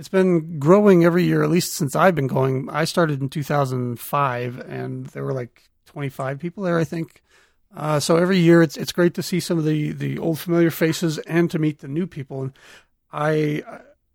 It's 0.01 0.09
been 0.09 0.59
growing 0.59 1.05
every 1.05 1.25
year, 1.25 1.43
at 1.43 1.51
least 1.51 1.75
since 1.75 1.95
I've 1.95 2.15
been 2.15 2.27
going. 2.27 2.71
I 2.71 2.85
started 2.85 3.21
in 3.21 3.29
2005, 3.29 4.59
and 4.61 5.05
there 5.09 5.23
were 5.23 5.35
like 5.35 5.69
25 5.89 6.39
people 6.39 6.63
there, 6.63 6.79
I 6.79 6.85
think. 6.85 7.23
Uh, 7.77 8.01
so 8.01 8.17
every 8.17 8.39
year, 8.39 8.63
it's 8.63 8.79
it's 8.79 8.93
great 8.93 9.13
to 9.17 9.23
see 9.23 9.41
some 9.41 9.59
of 9.59 9.67
the 9.67 9.93
the 9.93 10.19
old 10.19 10.39
familiar 10.39 10.71
faces 10.71 11.19
and 11.19 11.51
to 11.51 11.59
meet 11.59 11.81
the 11.81 11.87
new 11.87 12.07
people. 12.07 12.41
And 12.41 12.53
I, 13.13 13.63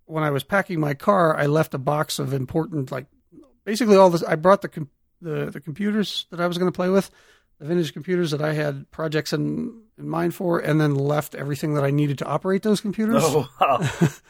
when 0.05 0.23
I 0.23 0.31
was 0.31 0.43
packing 0.43 0.79
my 0.79 0.95
car, 0.95 1.37
I 1.37 1.45
left 1.45 1.75
a 1.75 1.77
box 1.77 2.17
of 2.17 2.33
important, 2.33 2.91
like 2.91 3.05
basically 3.63 3.95
all 3.95 4.09
this. 4.09 4.23
I 4.23 4.37
brought 4.37 4.63
the 4.63 4.69
com- 4.69 4.89
the 5.21 5.51
the 5.51 5.61
computers 5.61 6.25
that 6.31 6.41
I 6.41 6.47
was 6.47 6.57
going 6.57 6.71
to 6.71 6.75
play 6.75 6.89
with, 6.89 7.11
the 7.59 7.65
vintage 7.65 7.93
computers 7.93 8.31
that 8.31 8.41
I 8.41 8.53
had 8.53 8.89
projects 8.91 9.33
in 9.33 9.81
in 9.97 10.09
mind 10.09 10.35
for, 10.35 10.59
and 10.59 10.79
then 10.81 10.93
left 10.93 11.35
everything 11.35 11.75
that 11.75 11.85
I 11.85 11.89
needed 11.89 12.17
to 12.17 12.25
operate 12.25 12.63
those 12.63 12.81
computers 12.81 13.23
Oh, 13.25 13.47
wow. 13.61 13.87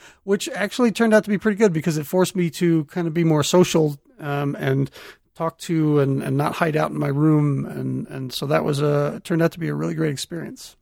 which 0.24 0.48
actually 0.50 0.92
turned 0.92 1.12
out 1.14 1.24
to 1.24 1.30
be 1.30 1.40
pretty 1.40 1.58
good 1.58 1.74
because 1.74 1.98
it 1.98 2.06
forced 2.06 2.36
me 2.36 2.52
to 2.52 2.86
kind 2.86 3.08
of 3.08 3.16
be 3.16 3.24
more 3.24 3.44
social 3.44 3.98
um, 4.20 4.56
and 4.60 4.92
talk 5.34 5.58
to 5.58 6.00
and, 6.00 6.22
and 6.22 6.38
not 6.38 6.54
hide 6.54 6.76
out 6.76 6.92
in 6.92 7.00
my 7.00 7.08
room 7.08 7.66
and 7.66 8.08
and 8.08 8.32
so 8.32 8.46
that 8.46 8.64
was 8.64 8.80
a 8.80 9.20
turned 9.24 9.42
out 9.42 9.52
to 9.54 9.60
be 9.60 9.68
a 9.68 9.74
really 9.74 9.96
great 9.96 10.12
experience. 10.12 10.76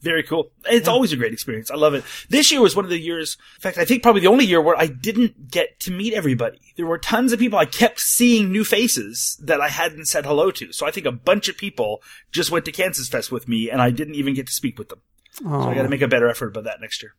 Very 0.00 0.22
cool. 0.22 0.52
It's 0.66 0.86
always 0.86 1.12
a 1.12 1.16
great 1.16 1.32
experience. 1.32 1.70
I 1.70 1.74
love 1.74 1.94
it. 1.94 2.04
This 2.28 2.52
year 2.52 2.60
was 2.60 2.76
one 2.76 2.84
of 2.84 2.90
the 2.90 3.00
years, 3.00 3.36
in 3.56 3.60
fact, 3.60 3.78
I 3.78 3.84
think 3.84 4.02
probably 4.02 4.20
the 4.20 4.28
only 4.28 4.44
year 4.44 4.60
where 4.60 4.78
I 4.78 4.86
didn't 4.86 5.50
get 5.50 5.80
to 5.80 5.90
meet 5.90 6.14
everybody. 6.14 6.60
There 6.76 6.86
were 6.86 6.98
tons 6.98 7.32
of 7.32 7.40
people. 7.40 7.58
I 7.58 7.64
kept 7.64 7.98
seeing 8.00 8.52
new 8.52 8.64
faces 8.64 9.36
that 9.42 9.60
I 9.60 9.68
hadn't 9.68 10.06
said 10.06 10.24
hello 10.24 10.52
to. 10.52 10.72
So 10.72 10.86
I 10.86 10.92
think 10.92 11.06
a 11.06 11.12
bunch 11.12 11.48
of 11.48 11.56
people 11.56 12.00
just 12.30 12.52
went 12.52 12.64
to 12.66 12.72
Kansas 12.72 13.08
Fest 13.08 13.32
with 13.32 13.48
me 13.48 13.70
and 13.70 13.82
I 13.82 13.90
didn't 13.90 14.14
even 14.14 14.34
get 14.34 14.46
to 14.46 14.52
speak 14.52 14.78
with 14.78 14.88
them. 14.88 15.00
So 15.32 15.48
I 15.48 15.74
got 15.74 15.82
to 15.82 15.88
make 15.88 16.02
a 16.02 16.08
better 16.08 16.28
effort 16.28 16.48
about 16.48 16.64
that 16.64 16.80
next 16.80 17.02
year. 17.02 17.14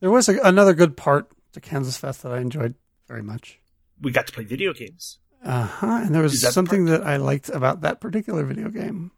There 0.00 0.10
was 0.10 0.28
a, 0.28 0.38
another 0.40 0.74
good 0.74 0.96
part 0.96 1.30
to 1.52 1.60
Kansas 1.60 1.96
Fest 1.96 2.22
that 2.22 2.32
I 2.32 2.40
enjoyed 2.40 2.74
very 3.08 3.22
much. 3.22 3.60
We 4.00 4.12
got 4.12 4.26
to 4.26 4.32
play 4.32 4.44
video 4.44 4.72
games. 4.72 5.18
Uh 5.44 5.64
huh. 5.64 6.00
And 6.04 6.14
there 6.14 6.22
was 6.22 6.40
that 6.40 6.48
the 6.48 6.52
something 6.52 6.84
that 6.86 7.02
I 7.02 7.16
liked 7.16 7.48
about 7.48 7.80
that 7.80 8.00
particular 8.00 8.44
video 8.44 8.68
game. 8.68 9.12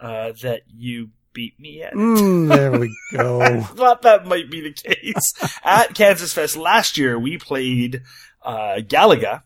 Uh, 0.00 0.32
that 0.42 0.62
you 0.68 1.10
beat 1.38 1.60
me 1.60 1.84
at. 1.84 1.94
Mm, 1.94 2.48
there 2.56 2.72
we 2.72 2.92
go. 3.12 3.40
I 3.40 3.60
thought 3.60 4.02
that 4.02 4.26
might 4.26 4.50
be 4.50 4.60
the 4.60 4.72
case. 4.72 5.60
At 5.64 5.94
Kansas 5.94 6.32
Fest 6.32 6.56
last 6.56 6.98
year, 6.98 7.16
we 7.16 7.38
played 7.38 8.02
uh, 8.42 8.78
Galaga 8.80 9.44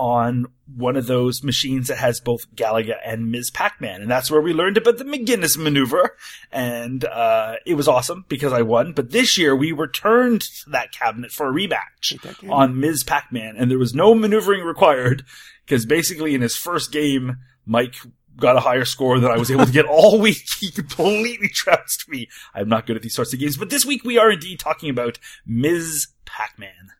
on 0.00 0.46
one 0.76 0.96
of 0.96 1.06
those 1.06 1.44
machines 1.44 1.86
that 1.88 1.98
has 1.98 2.18
both 2.18 2.52
Galaga 2.56 2.96
and 3.04 3.30
Ms. 3.30 3.52
Pac-Man. 3.52 4.02
And 4.02 4.10
that's 4.10 4.32
where 4.32 4.40
we 4.40 4.52
learned 4.52 4.78
about 4.78 4.98
the 4.98 5.04
McGinnis 5.04 5.56
maneuver. 5.56 6.16
And 6.50 7.04
uh, 7.04 7.54
it 7.64 7.74
was 7.74 7.86
awesome 7.86 8.24
because 8.28 8.52
I 8.52 8.62
won. 8.62 8.92
But 8.92 9.12
this 9.12 9.38
year, 9.38 9.54
we 9.54 9.70
returned 9.70 10.40
to 10.40 10.70
that 10.70 10.90
cabinet 10.90 11.30
for 11.30 11.48
a 11.48 11.52
rematch 11.52 12.50
on 12.50 12.80
Ms. 12.80 13.04
Pac-Man. 13.04 13.54
And 13.56 13.70
there 13.70 13.78
was 13.78 13.94
no 13.94 14.12
maneuvering 14.12 14.64
required 14.64 15.22
because 15.64 15.86
basically 15.86 16.34
in 16.34 16.40
his 16.40 16.56
first 16.56 16.90
game, 16.90 17.36
Mike 17.64 17.94
got 18.38 18.56
a 18.56 18.60
higher 18.60 18.84
score 18.84 19.18
than 19.18 19.30
I 19.30 19.36
was 19.36 19.50
able 19.50 19.66
to 19.66 19.72
get 19.72 19.86
all 19.86 20.18
week. 20.20 20.46
He 20.60 20.70
completely 20.70 21.48
trounced 21.48 22.08
me. 22.08 22.28
I'm 22.54 22.68
not 22.68 22.86
good 22.86 22.96
at 22.96 23.02
these 23.02 23.14
sorts 23.14 23.32
of 23.32 23.40
games, 23.40 23.56
but 23.56 23.70
this 23.70 23.84
week 23.84 24.04
we 24.04 24.18
are 24.18 24.30
indeed 24.30 24.58
talking 24.58 24.90
about 24.90 25.18
Ms. 25.46 26.08
Pac-Man. 26.24 26.92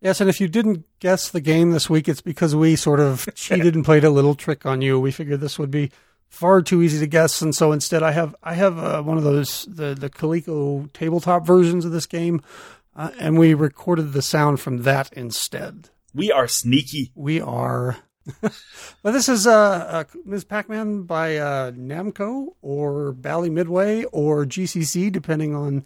Yes, 0.00 0.20
and 0.20 0.30
if 0.30 0.40
you 0.40 0.48
didn't 0.48 0.86
guess 0.98 1.28
the 1.28 1.42
game 1.42 1.72
this 1.72 1.90
week, 1.90 2.08
it's 2.08 2.22
because 2.22 2.56
we 2.56 2.74
sort 2.74 3.00
of 3.00 3.28
cheated 3.34 3.74
and 3.74 3.84
played 3.84 4.04
a 4.04 4.10
little 4.10 4.34
trick 4.34 4.64
on 4.64 4.80
you. 4.80 4.98
We 4.98 5.10
figured 5.10 5.40
this 5.40 5.58
would 5.58 5.70
be 5.70 5.90
far 6.30 6.62
too 6.62 6.80
easy 6.80 6.98
to 7.00 7.06
guess, 7.06 7.42
and 7.42 7.54
so 7.54 7.72
instead, 7.72 8.02
I 8.02 8.12
have 8.12 8.34
I 8.42 8.54
have 8.54 8.78
uh, 8.78 9.02
one 9.02 9.18
of 9.18 9.24
those 9.24 9.66
the 9.66 9.94
the 9.94 10.08
Coleco 10.08 10.90
tabletop 10.94 11.46
versions 11.46 11.84
of 11.84 11.92
this 11.92 12.06
game, 12.06 12.40
uh, 12.96 13.10
and 13.18 13.38
we 13.38 13.52
recorded 13.52 14.14
the 14.14 14.22
sound 14.22 14.58
from 14.60 14.82
that 14.82 15.12
instead. 15.12 15.90
We 16.14 16.32
are 16.32 16.48
sneaky. 16.48 17.12
We 17.14 17.40
are. 17.40 17.98
but 19.02 19.12
this 19.12 19.28
is 19.28 19.46
uh, 19.46 19.52
uh, 19.52 20.04
Ms. 20.24 20.44
Pac-Man 20.44 21.02
by 21.02 21.36
uh, 21.36 21.70
Namco 21.72 22.54
or 22.62 23.12
Bally 23.12 23.50
Midway 23.50 24.04
or 24.04 24.44
GCC, 24.44 25.10
depending 25.12 25.54
on 25.54 25.84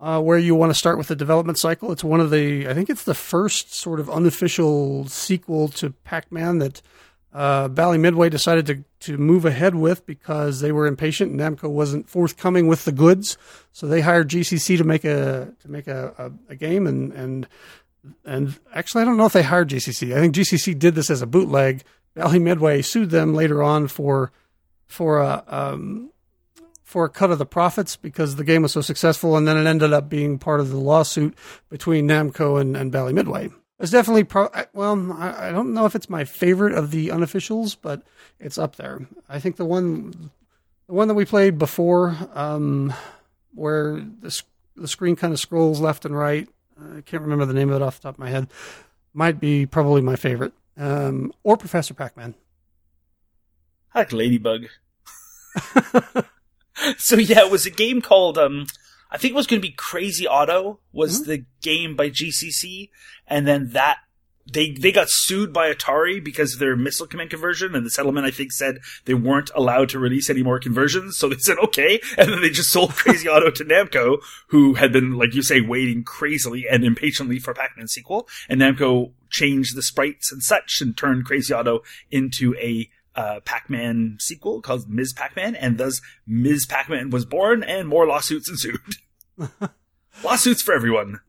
uh, 0.00 0.20
where 0.20 0.38
you 0.38 0.54
want 0.54 0.70
to 0.70 0.78
start 0.78 0.98
with 0.98 1.08
the 1.08 1.16
development 1.16 1.58
cycle. 1.58 1.92
It's 1.92 2.04
one 2.04 2.20
of 2.20 2.30
the, 2.30 2.68
I 2.68 2.74
think 2.74 2.90
it's 2.90 3.04
the 3.04 3.14
first 3.14 3.74
sort 3.74 4.00
of 4.00 4.10
unofficial 4.10 5.06
sequel 5.08 5.68
to 5.68 5.90
Pac-Man 5.90 6.58
that 6.58 6.82
uh, 7.34 7.66
Bally 7.66 7.98
Midway 7.98 8.28
decided 8.28 8.66
to, 8.66 8.84
to 9.00 9.18
move 9.18 9.44
ahead 9.44 9.74
with 9.74 10.06
because 10.06 10.60
they 10.60 10.70
were 10.70 10.86
impatient 10.86 11.32
and 11.32 11.40
Namco 11.40 11.68
wasn't 11.68 12.08
forthcoming 12.08 12.68
with 12.68 12.84
the 12.84 12.92
goods. 12.92 13.36
So 13.72 13.88
they 13.88 14.02
hired 14.02 14.28
GCC 14.28 14.78
to 14.78 14.84
make 14.84 15.04
a 15.04 15.52
to 15.60 15.70
make 15.70 15.88
a, 15.88 16.14
a, 16.16 16.52
a 16.52 16.56
game 16.56 16.86
and 16.86 17.12
and 17.12 17.48
and 18.24 18.58
actually 18.74 19.02
I 19.02 19.04
don't 19.04 19.16
know 19.16 19.26
if 19.26 19.32
they 19.32 19.42
hired 19.42 19.70
GCC. 19.70 20.16
I 20.16 20.20
think 20.20 20.34
GCC 20.34 20.78
did 20.78 20.94
this 20.94 21.10
as 21.10 21.22
a 21.22 21.26
bootleg. 21.26 21.82
Bally 22.14 22.38
Midway 22.38 22.82
sued 22.82 23.10
them 23.10 23.34
later 23.34 23.62
on 23.62 23.88
for 23.88 24.32
for 24.86 25.20
a 25.20 25.44
um, 25.46 26.10
for 26.82 27.04
a 27.04 27.10
cut 27.10 27.30
of 27.30 27.38
the 27.38 27.46
profits 27.46 27.96
because 27.96 28.36
the 28.36 28.44
game 28.44 28.62
was 28.62 28.72
so 28.72 28.80
successful, 28.80 29.36
and 29.36 29.48
then 29.48 29.56
it 29.56 29.66
ended 29.66 29.92
up 29.92 30.08
being 30.08 30.38
part 30.38 30.60
of 30.60 30.70
the 30.70 30.76
lawsuit 30.76 31.36
between 31.68 32.06
Namco 32.06 32.60
and, 32.60 32.76
and 32.76 32.92
Bally 32.92 33.12
Midway. 33.12 33.50
It's 33.80 33.90
definitely 33.90 34.24
pro. 34.24 34.48
Well, 34.72 35.12
I, 35.12 35.48
I 35.48 35.50
don't 35.52 35.74
know 35.74 35.86
if 35.86 35.96
it's 35.96 36.08
my 36.08 36.24
favorite 36.24 36.74
of 36.74 36.92
the 36.92 37.08
unofficials, 37.08 37.76
but 37.80 38.02
it's 38.38 38.58
up 38.58 38.76
there. 38.76 39.08
I 39.28 39.40
think 39.40 39.56
the 39.56 39.64
one, 39.64 40.30
the 40.86 40.94
one 40.94 41.08
that 41.08 41.14
we 41.14 41.24
played 41.24 41.58
before, 41.58 42.16
um, 42.34 42.94
where 43.54 43.96
the 44.20 44.42
the 44.76 44.88
screen 44.88 45.16
kind 45.16 45.32
of 45.32 45.40
scrolls 45.40 45.80
left 45.80 46.04
and 46.04 46.16
right. 46.16 46.48
I 46.80 47.00
can't 47.02 47.22
remember 47.22 47.44
the 47.44 47.54
name 47.54 47.70
of 47.70 47.76
it 47.76 47.82
off 47.82 48.00
the 48.00 48.08
top 48.08 48.14
of 48.16 48.18
my 48.18 48.30
head. 48.30 48.48
Might 49.12 49.38
be 49.40 49.66
probably 49.66 50.02
my 50.02 50.16
favorite, 50.16 50.52
um, 50.76 51.32
or 51.42 51.56
Professor 51.56 51.94
Pac-Man. 51.94 52.34
I 53.94 54.00
like 54.00 54.12
Ladybug. 54.12 54.66
so 56.98 57.16
yeah, 57.16 57.44
it 57.44 57.50
was 57.50 57.64
a 57.66 57.70
game 57.70 58.02
called 58.02 58.38
um 58.38 58.66
I 59.10 59.18
think 59.18 59.32
it 59.32 59.36
was 59.36 59.46
going 59.46 59.62
to 59.62 59.68
be 59.68 59.72
Crazy 59.72 60.26
Otto 60.26 60.80
was 60.92 61.24
the 61.24 61.44
game 61.62 61.94
by 61.94 62.10
GCC 62.10 62.90
and 63.28 63.46
then 63.46 63.70
that 63.70 63.98
they 64.50 64.72
they 64.72 64.92
got 64.92 65.08
sued 65.08 65.52
by 65.52 65.72
Atari 65.72 66.22
because 66.22 66.54
of 66.54 66.60
their 66.60 66.76
missile 66.76 67.06
command 67.06 67.30
conversion 67.30 67.74
and 67.74 67.84
the 67.84 67.90
settlement 67.90 68.26
I 68.26 68.30
think 68.30 68.52
said 68.52 68.78
they 69.04 69.14
weren't 69.14 69.50
allowed 69.54 69.88
to 69.90 69.98
release 69.98 70.28
any 70.28 70.42
more 70.42 70.58
conversions 70.58 71.16
so 71.16 71.28
they 71.28 71.36
said 71.38 71.58
okay 71.64 72.00
and 72.18 72.30
then 72.30 72.40
they 72.40 72.50
just 72.50 72.70
sold 72.70 72.90
Crazy 72.94 73.28
Otto 73.28 73.50
to 73.50 73.64
Namco 73.64 74.18
who 74.48 74.74
had 74.74 74.92
been 74.92 75.12
like 75.12 75.34
you 75.34 75.42
say 75.42 75.60
waiting 75.60 76.04
crazily 76.04 76.66
and 76.68 76.84
impatiently 76.84 77.38
for 77.38 77.54
Pac-Man 77.54 77.88
sequel 77.88 78.28
and 78.48 78.60
Namco 78.60 79.12
changed 79.30 79.76
the 79.76 79.82
sprites 79.82 80.30
and 80.30 80.42
such 80.42 80.80
and 80.80 80.96
turned 80.96 81.24
Crazy 81.24 81.52
Otto 81.52 81.82
into 82.10 82.54
a 82.56 82.90
uh, 83.16 83.40
Pac-Man 83.44 84.16
sequel 84.20 84.60
called 84.60 84.88
Ms. 84.88 85.12
Pac-Man, 85.12 85.54
and 85.54 85.78
thus 85.78 86.00
Ms. 86.26 86.66
Pac-Man 86.66 87.10
was 87.10 87.24
born, 87.24 87.62
and 87.62 87.88
more 87.88 88.06
lawsuits 88.06 88.48
ensued. 88.48 88.80
lawsuits 90.24 90.62
for 90.62 90.74
everyone. 90.74 91.20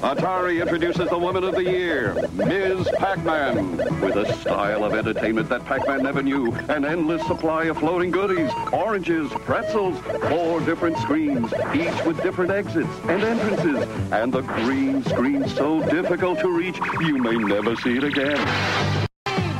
Atari 0.00 0.62
introduces 0.62 1.08
the 1.10 1.18
Woman 1.18 1.42
of 1.42 1.56
the 1.56 1.64
Year, 1.64 2.14
Ms. 2.32 2.88
Pac-Man. 2.98 3.78
With 4.00 4.14
a 4.14 4.32
style 4.34 4.84
of 4.84 4.94
entertainment 4.94 5.48
that 5.48 5.64
Pac-Man 5.64 6.04
never 6.04 6.22
knew, 6.22 6.52
an 6.68 6.84
endless 6.84 7.26
supply 7.26 7.64
of 7.64 7.78
floating 7.78 8.12
goodies, 8.12 8.50
oranges, 8.72 9.28
pretzels, 9.40 9.98
four 10.28 10.60
different 10.60 10.96
screens, 10.98 11.52
each 11.74 12.04
with 12.04 12.22
different 12.22 12.52
exits 12.52 12.88
and 13.08 13.24
entrances, 13.24 13.88
and 14.12 14.32
the 14.32 14.42
green 14.42 15.02
screen 15.02 15.48
so 15.48 15.82
difficult 15.90 16.38
to 16.38 16.56
reach, 16.56 16.78
you 17.00 17.18
may 17.18 17.34
never 17.34 17.74
see 17.74 17.96
it 17.96 18.04
again. 18.04 18.36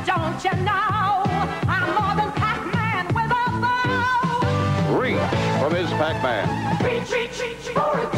Don't 0.05 0.41
you 0.41 0.51
know 0.63 1.23
I'm 1.67 1.89
more 1.95 2.15
than 2.15 2.31
Pac-Man 2.31 3.07
with 3.07 3.25
a 3.25 3.49
bow? 3.59 4.97
Reach 4.97 5.19
for 5.59 5.69
Ms. 5.69 5.89
Pac-Man. 5.99 6.81
Reach, 6.81 7.11
reach, 7.11 7.41
reach 7.41 7.75
Atari. 7.75 8.08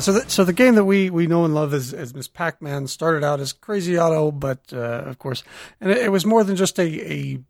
So, 0.00 0.12
the, 0.12 0.28
so 0.28 0.44
the 0.44 0.52
game 0.52 0.74
that 0.74 0.84
we, 0.84 1.10
we 1.10 1.26
know 1.26 1.44
and 1.44 1.54
love 1.54 1.74
as, 1.74 1.92
as 1.92 2.14
Miss 2.14 2.28
Pac-Man. 2.28 2.86
Started 2.86 3.24
out 3.24 3.40
as 3.40 3.52
Crazy 3.52 3.96
Otto, 3.96 4.30
but 4.30 4.60
uh, 4.72 5.02
of 5.06 5.18
course, 5.18 5.42
and 5.80 5.90
it, 5.90 5.98
it 5.98 6.12
was 6.12 6.26
more 6.26 6.44
than 6.44 6.56
just 6.56 6.78
a, 6.78 7.12
a 7.12 7.40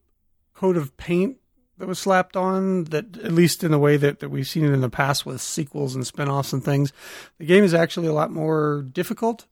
coat 0.54 0.76
of 0.76 0.96
paint 0.96 1.38
that 1.78 1.88
was 1.88 1.98
slapped 1.98 2.36
on 2.36 2.84
that 2.84 3.18
at 3.18 3.32
least 3.32 3.62
in 3.62 3.70
the 3.70 3.78
way 3.78 3.96
that, 3.96 4.18
that 4.20 4.30
we've 4.30 4.48
seen 4.48 4.64
it 4.64 4.72
in 4.72 4.80
the 4.80 4.90
past 4.90 5.24
with 5.24 5.40
sequels 5.40 5.94
and 5.94 6.06
spin-offs 6.06 6.52
and 6.52 6.64
things. 6.64 6.92
The 7.38 7.46
game 7.46 7.64
is 7.64 7.74
actually 7.74 8.08
a 8.08 8.12
lot 8.12 8.32
more 8.32 8.84
difficult. 8.92 9.46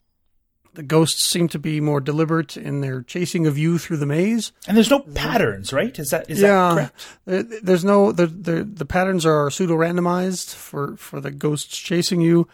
The 0.73 0.83
ghosts 0.83 1.25
seem 1.25 1.47
to 1.49 1.59
be 1.59 1.81
more 1.81 1.99
deliberate 1.99 2.55
in 2.55 2.81
their 2.81 3.01
chasing 3.01 3.47
of 3.47 3.57
you 3.57 3.79
through 3.79 3.97
the 3.97 4.05
maze. 4.05 4.51
And 4.67 4.77
there's 4.77 4.91
no 4.91 4.99
patterns, 4.99 5.73
right? 5.73 5.97
Is 5.97 6.09
that 6.09 6.29
is 6.29 6.39
that 6.41 6.47
yeah. 6.47 6.89
correct? 7.25 7.65
there's 7.65 7.83
no 7.83 8.11
the, 8.11 8.27
the 8.27 8.63
the 8.63 8.85
patterns 8.85 9.25
are 9.25 9.49
pseudo 9.49 9.73
randomized 9.75 10.53
for 10.53 10.95
for 10.97 11.19
the 11.19 11.31
ghosts 11.31 11.75
chasing 11.75 12.21
you 12.21 12.47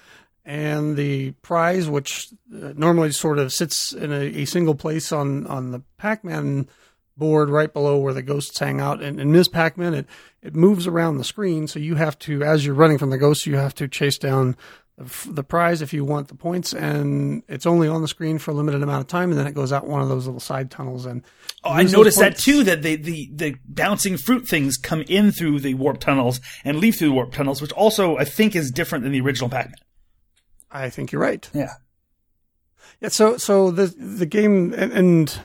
and 0.45 0.97
the 0.97 1.31
prize 1.41 1.87
which 1.87 2.29
uh, 2.53 2.73
normally 2.75 3.11
sort 3.11 3.39
of 3.39 3.53
sits 3.53 3.93
in 3.93 4.11
a, 4.11 4.41
a 4.41 4.45
single 4.45 4.75
place 4.75 5.11
on 5.11 5.47
on 5.47 5.71
the 5.71 5.81
pac-man 5.97 6.67
board 7.15 7.49
right 7.49 7.71
below 7.71 7.97
where 7.97 8.13
the 8.13 8.23
ghosts 8.23 8.57
hang 8.57 8.81
out. 8.81 9.01
And 9.01 9.19
in 9.19 9.31
this 9.31 9.47
pac-man 9.47 9.93
it 9.93 10.07
it 10.41 10.55
moves 10.55 10.87
around 10.87 11.17
the 11.17 11.23
screen. 11.23 11.67
So 11.67 11.79
you 11.79 11.95
have 11.95 12.17
to 12.19 12.43
as 12.43 12.65
you're 12.65 12.75
running 12.75 12.97
from 12.97 13.09
the 13.09 13.17
ghosts 13.17 13.45
you 13.45 13.55
have 13.55 13.75
to 13.75 13.87
chase 13.87 14.17
down 14.17 14.57
the, 14.97 15.31
the 15.31 15.43
prize 15.43 15.81
if 15.81 15.93
you 15.93 16.03
want 16.05 16.27
the 16.27 16.35
points. 16.35 16.73
And 16.73 17.43
it's 17.47 17.65
only 17.65 17.87
on 17.87 18.01
the 18.01 18.07
screen 18.07 18.37
for 18.37 18.51
a 18.51 18.53
limited 18.53 18.83
amount 18.83 19.01
of 19.01 19.07
time. 19.07 19.31
And 19.31 19.39
then 19.39 19.47
it 19.47 19.55
goes 19.55 19.71
out 19.71 19.87
one 19.87 20.01
of 20.01 20.09
those 20.09 20.25
little 20.25 20.39
side 20.39 20.69
tunnels 20.69 21.05
and 21.05 21.23
Oh, 21.63 21.71
I 21.71 21.83
noticed 21.83 22.19
that 22.19 22.37
too. 22.37 22.65
That 22.65 22.81
the, 22.81 22.97
the 22.97 23.29
the 23.31 23.55
bouncing 23.65 24.17
fruit 24.17 24.45
things 24.47 24.75
come 24.75 25.03
in 25.07 25.31
through 25.31 25.61
the 25.61 25.75
warp 25.75 25.99
tunnels 26.01 26.41
and 26.65 26.79
leave 26.79 26.97
through 26.97 27.07
the 27.09 27.13
warp 27.13 27.31
tunnels, 27.31 27.61
which 27.61 27.71
also 27.71 28.17
I 28.17 28.25
think 28.25 28.55
is 28.55 28.69
different 28.69 29.03
than 29.03 29.13
the 29.13 29.21
original 29.21 29.49
Pac-Man. 29.49 29.75
I 30.73 30.89
think 30.89 31.11
you're 31.11 31.21
right 31.21 31.47
Yeah. 31.53 31.75
Yeah, 32.99 33.09
so 33.09 33.37
so 33.37 33.71
the 33.71 33.87
the 33.87 34.25
game 34.25 34.73
and, 34.73 34.91
and 34.91 35.41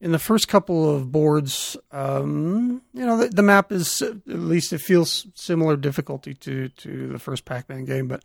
in 0.00 0.12
the 0.12 0.18
first 0.18 0.48
couple 0.48 0.94
of 0.94 1.10
boards, 1.10 1.78
um, 1.90 2.82
you 2.92 3.06
know, 3.06 3.16
the, 3.16 3.28
the 3.28 3.42
map 3.42 3.72
is 3.72 4.02
at 4.02 4.26
least 4.26 4.72
it 4.72 4.82
feels 4.82 5.26
similar 5.34 5.76
difficulty 5.76 6.34
to 6.34 6.68
to 6.68 7.08
the 7.08 7.18
first 7.18 7.44
Pac-Man 7.46 7.84
game, 7.84 8.06
but 8.06 8.22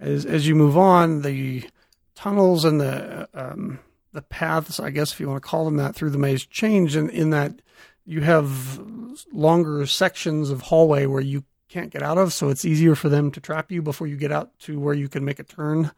as 0.00 0.24
as 0.24 0.48
you 0.48 0.54
move 0.54 0.76
on, 0.76 1.22
the 1.22 1.68
tunnels 2.14 2.64
and 2.64 2.80
the 2.80 3.28
um, 3.34 3.78
the 4.12 4.22
paths, 4.22 4.80
I 4.80 4.90
guess 4.90 5.12
if 5.12 5.20
you 5.20 5.28
want 5.28 5.42
to 5.42 5.48
call 5.48 5.64
them 5.64 5.76
that, 5.76 5.94
through 5.94 6.10
the 6.10 6.18
maze 6.18 6.46
change, 6.46 6.96
and 6.96 7.10
in 7.10 7.30
that 7.30 7.60
you 8.06 8.22
have 8.22 8.80
longer 9.30 9.84
sections 9.86 10.48
of 10.50 10.62
hallway 10.62 11.04
where 11.04 11.20
you 11.20 11.44
can't 11.68 11.90
get 11.90 12.02
out 12.02 12.18
of, 12.18 12.32
so 12.32 12.48
it's 12.48 12.64
easier 12.64 12.94
for 12.94 13.08
them 13.08 13.30
to 13.32 13.40
trap 13.40 13.70
you 13.70 13.82
before 13.82 14.06
you 14.06 14.16
get 14.16 14.32
out 14.32 14.58
to 14.60 14.80
where 14.80 14.94
you 14.94 15.08
can 15.08 15.24
make 15.24 15.38
a 15.38 15.44
turn 15.44 15.90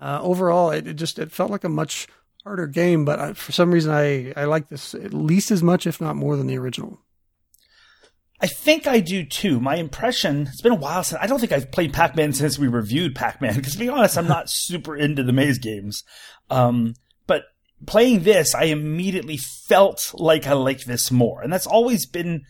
uh, 0.00 0.20
overall, 0.22 0.70
it, 0.70 0.86
it 0.86 0.94
just 0.94 1.18
it 1.18 1.32
felt 1.32 1.50
like 1.50 1.64
a 1.64 1.68
much 1.68 2.06
harder 2.44 2.66
game, 2.66 3.04
but 3.04 3.18
I, 3.18 3.32
for 3.32 3.52
some 3.52 3.70
reason, 3.70 3.92
I 3.92 4.32
I 4.36 4.44
like 4.44 4.68
this 4.68 4.94
at 4.94 5.14
least 5.14 5.50
as 5.50 5.62
much, 5.62 5.86
if 5.86 6.00
not 6.00 6.16
more, 6.16 6.36
than 6.36 6.46
the 6.46 6.58
original. 6.58 7.00
I 8.38 8.46
think 8.46 8.86
I 8.86 9.00
do 9.00 9.24
too. 9.24 9.60
My 9.60 9.76
impression, 9.76 10.42
it's 10.42 10.60
been 10.60 10.72
a 10.72 10.76
while 10.76 11.02
since, 11.02 11.18
I 11.22 11.26
don't 11.26 11.40
think 11.40 11.52
I've 11.52 11.72
played 11.72 11.94
Pac-Man 11.94 12.34
since 12.34 12.58
we 12.58 12.68
reviewed 12.68 13.14
Pac-Man, 13.14 13.56
because 13.56 13.72
to 13.72 13.78
be 13.78 13.88
honest, 13.88 14.18
I'm 14.18 14.28
not 14.28 14.50
super 14.50 14.94
into 14.94 15.22
the 15.22 15.32
maze 15.32 15.58
games. 15.58 16.04
Um, 16.50 16.92
but 17.26 17.44
playing 17.86 18.24
this, 18.24 18.54
I 18.54 18.64
immediately 18.64 19.38
felt 19.38 20.12
like 20.12 20.46
I 20.46 20.52
like 20.52 20.84
this 20.84 21.10
more. 21.10 21.40
And 21.40 21.50
that's 21.50 21.66
always 21.66 22.04
been, 22.04 22.42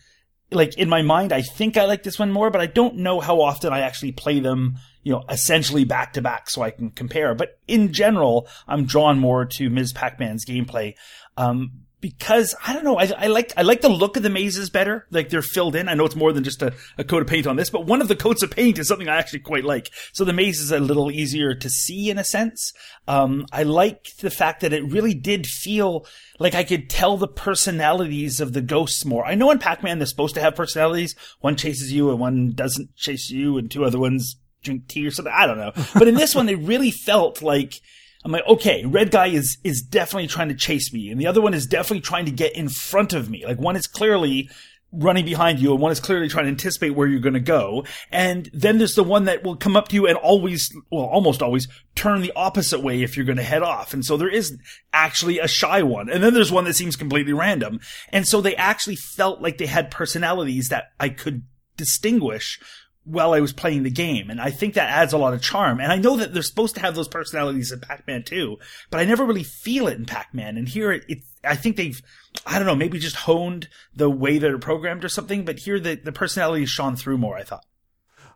like, 0.51 0.77
in 0.77 0.89
my 0.89 1.01
mind, 1.01 1.33
I 1.33 1.41
think 1.41 1.77
I 1.77 1.85
like 1.85 2.03
this 2.03 2.19
one 2.19 2.31
more, 2.31 2.49
but 2.49 2.61
I 2.61 2.67
don't 2.67 2.97
know 2.97 3.19
how 3.19 3.41
often 3.41 3.73
I 3.73 3.81
actually 3.81 4.13
play 4.13 4.39
them, 4.39 4.77
you 5.03 5.11
know, 5.11 5.23
essentially 5.29 5.83
back 5.83 6.13
to 6.13 6.21
back 6.21 6.49
so 6.49 6.61
I 6.61 6.71
can 6.71 6.89
compare. 6.91 7.35
But 7.35 7.59
in 7.67 7.91
general, 7.91 8.47
I'm 8.67 8.85
drawn 8.85 9.19
more 9.19 9.45
to 9.45 9.69
Ms. 9.69 9.93
Pac-Man's 9.93 10.45
gameplay. 10.45 10.95
Um, 11.35 11.86
because 12.07 12.55
I 12.65 12.71
don't 12.71 12.85
know, 12.85 12.97
I, 12.97 13.11
I 13.17 13.27
like 13.27 13.51
I 13.57 13.63
like 13.63 13.81
the 13.81 13.89
look 13.89 14.15
of 14.15 14.23
the 14.23 14.29
mazes 14.29 14.69
better. 14.69 15.05
Like 15.11 15.27
they're 15.27 15.41
filled 15.41 15.75
in. 15.75 15.89
I 15.89 15.93
know 15.93 16.05
it's 16.05 16.15
more 16.15 16.31
than 16.31 16.45
just 16.45 16.61
a, 16.61 16.73
a 16.97 17.03
coat 17.03 17.21
of 17.21 17.27
paint 17.27 17.45
on 17.45 17.57
this, 17.57 17.69
but 17.69 17.85
one 17.85 17.99
of 17.99 18.07
the 18.07 18.15
coats 18.15 18.43
of 18.43 18.51
paint 18.51 18.79
is 18.79 18.87
something 18.87 19.09
I 19.09 19.17
actually 19.17 19.39
quite 19.39 19.65
like. 19.65 19.91
So 20.13 20.23
the 20.23 20.31
maze 20.31 20.61
is 20.61 20.71
a 20.71 20.79
little 20.79 21.11
easier 21.11 21.53
to 21.53 21.69
see 21.69 22.09
in 22.09 22.17
a 22.17 22.23
sense. 22.23 22.71
Um, 23.09 23.45
I 23.51 23.63
like 23.63 24.05
the 24.21 24.29
fact 24.29 24.61
that 24.61 24.71
it 24.71 24.89
really 24.89 25.13
did 25.13 25.47
feel 25.47 26.05
like 26.39 26.55
I 26.55 26.63
could 26.63 26.89
tell 26.89 27.17
the 27.17 27.27
personalities 27.27 28.39
of 28.39 28.53
the 28.53 28.61
ghosts 28.61 29.03
more. 29.03 29.25
I 29.25 29.35
know 29.35 29.51
in 29.51 29.59
Pac-Man 29.59 29.99
they're 29.99 30.05
supposed 30.05 30.35
to 30.35 30.41
have 30.41 30.55
personalities. 30.55 31.13
One 31.41 31.57
chases 31.57 31.91
you 31.91 32.09
and 32.09 32.21
one 32.21 32.53
doesn't 32.53 32.95
chase 32.95 33.29
you, 33.29 33.57
and 33.57 33.69
two 33.69 33.83
other 33.83 33.99
ones 33.99 34.37
drink 34.63 34.87
tea 34.87 35.05
or 35.05 35.11
something. 35.11 35.33
I 35.35 35.45
don't 35.45 35.57
know. 35.57 35.73
But 35.93 36.07
in 36.07 36.15
this 36.15 36.33
one, 36.33 36.47
it 36.47 36.59
really 36.59 36.91
felt 36.91 37.41
like 37.41 37.81
I'm 38.27 38.33
like, 38.33 38.45
okay, 38.45 38.83
red 38.85 39.09
guy 39.09 39.27
is 39.27 39.57
is 39.63 39.81
definitely 39.81 40.27
trying 40.27 40.49
to 40.49 40.53
chase 40.53 40.91
me, 40.91 41.09
and 41.09 41.19
the 41.19 41.27
other 41.27 41.39
one 41.39 41.53
is 41.53 41.65
definitely 41.65 42.01
trying 42.01 42.25
to 42.25 42.31
get 42.31 42.57
in 42.57 42.67
front 42.67 43.13
of 43.13 43.29
me. 43.29 43.45
Like 43.45 43.57
one 43.57 43.77
is 43.77 43.87
clearly 43.87 44.49
running 44.91 45.23
behind 45.23 45.59
you, 45.59 45.71
and 45.71 45.79
one 45.79 45.93
is 45.93 46.01
clearly 46.01 46.27
trying 46.27 46.43
to 46.43 46.51
anticipate 46.51 46.89
where 46.89 47.07
you're 47.07 47.21
going 47.21 47.35
to 47.35 47.39
go. 47.39 47.85
And 48.11 48.49
then 48.53 48.79
there's 48.79 48.95
the 48.95 49.03
one 49.03 49.25
that 49.25 49.45
will 49.45 49.55
come 49.55 49.77
up 49.77 49.87
to 49.87 49.95
you 49.95 50.07
and 50.07 50.17
always, 50.17 50.75
well, 50.91 51.05
almost 51.05 51.41
always 51.41 51.69
turn 51.95 52.21
the 52.21 52.33
opposite 52.35 52.81
way 52.81 53.01
if 53.01 53.15
you're 53.15 53.25
going 53.25 53.37
to 53.37 53.43
head 53.43 53.63
off. 53.63 53.93
And 53.93 54.03
so 54.03 54.17
there 54.17 54.27
is 54.27 54.57
actually 54.91 55.39
a 55.39 55.47
shy 55.47 55.81
one, 55.81 56.09
and 56.09 56.21
then 56.21 56.33
there's 56.33 56.51
one 56.51 56.65
that 56.65 56.75
seems 56.75 56.97
completely 56.97 57.31
random. 57.31 57.79
And 58.09 58.27
so 58.27 58.41
they 58.41 58.57
actually 58.57 58.97
felt 58.97 59.41
like 59.41 59.57
they 59.57 59.67
had 59.67 59.89
personalities 59.89 60.67
that 60.67 60.91
I 60.99 61.07
could 61.07 61.43
distinguish 61.77 62.59
while 63.07 63.33
I 63.33 63.39
was 63.39 63.53
playing 63.53 63.83
the 63.83 63.89
game. 63.89 64.29
And 64.29 64.41
I 64.41 64.51
think 64.51 64.73
that 64.73 64.89
adds 64.89 65.13
a 65.13 65.17
lot 65.17 65.33
of 65.33 65.41
charm. 65.41 65.79
And 65.79 65.91
I 65.91 65.97
know 65.97 66.17
that 66.17 66.33
they're 66.33 66.43
supposed 66.43 66.75
to 66.75 66.81
have 66.81 66.93
those 66.93 67.07
personalities 67.07 67.71
in 67.71 67.79
Pac-Man 67.79 68.23
too, 68.23 68.57
but 68.89 68.99
I 68.99 69.05
never 69.05 69.23
really 69.25 69.43
feel 69.43 69.87
it 69.87 69.97
in 69.97 70.05
Pac-Man. 70.05 70.57
And 70.57 70.67
here 70.67 70.91
it, 70.91 71.05
it 71.07 71.19
I 71.43 71.55
think 71.55 71.77
they've, 71.77 72.01
I 72.45 72.59
don't 72.59 72.67
know, 72.67 72.75
maybe 72.75 72.99
just 72.99 73.15
honed 73.15 73.69
the 73.95 74.09
way 74.09 74.37
they're 74.37 74.59
programmed 74.59 75.05
or 75.05 75.09
something, 75.09 75.45
but 75.45 75.59
here 75.59 75.79
the, 75.79 75.95
the 75.95 76.11
personality 76.11 76.63
is 76.63 76.69
shone 76.69 76.95
through 76.95 77.17
more, 77.17 77.37
I 77.37 77.43
thought. 77.43 77.65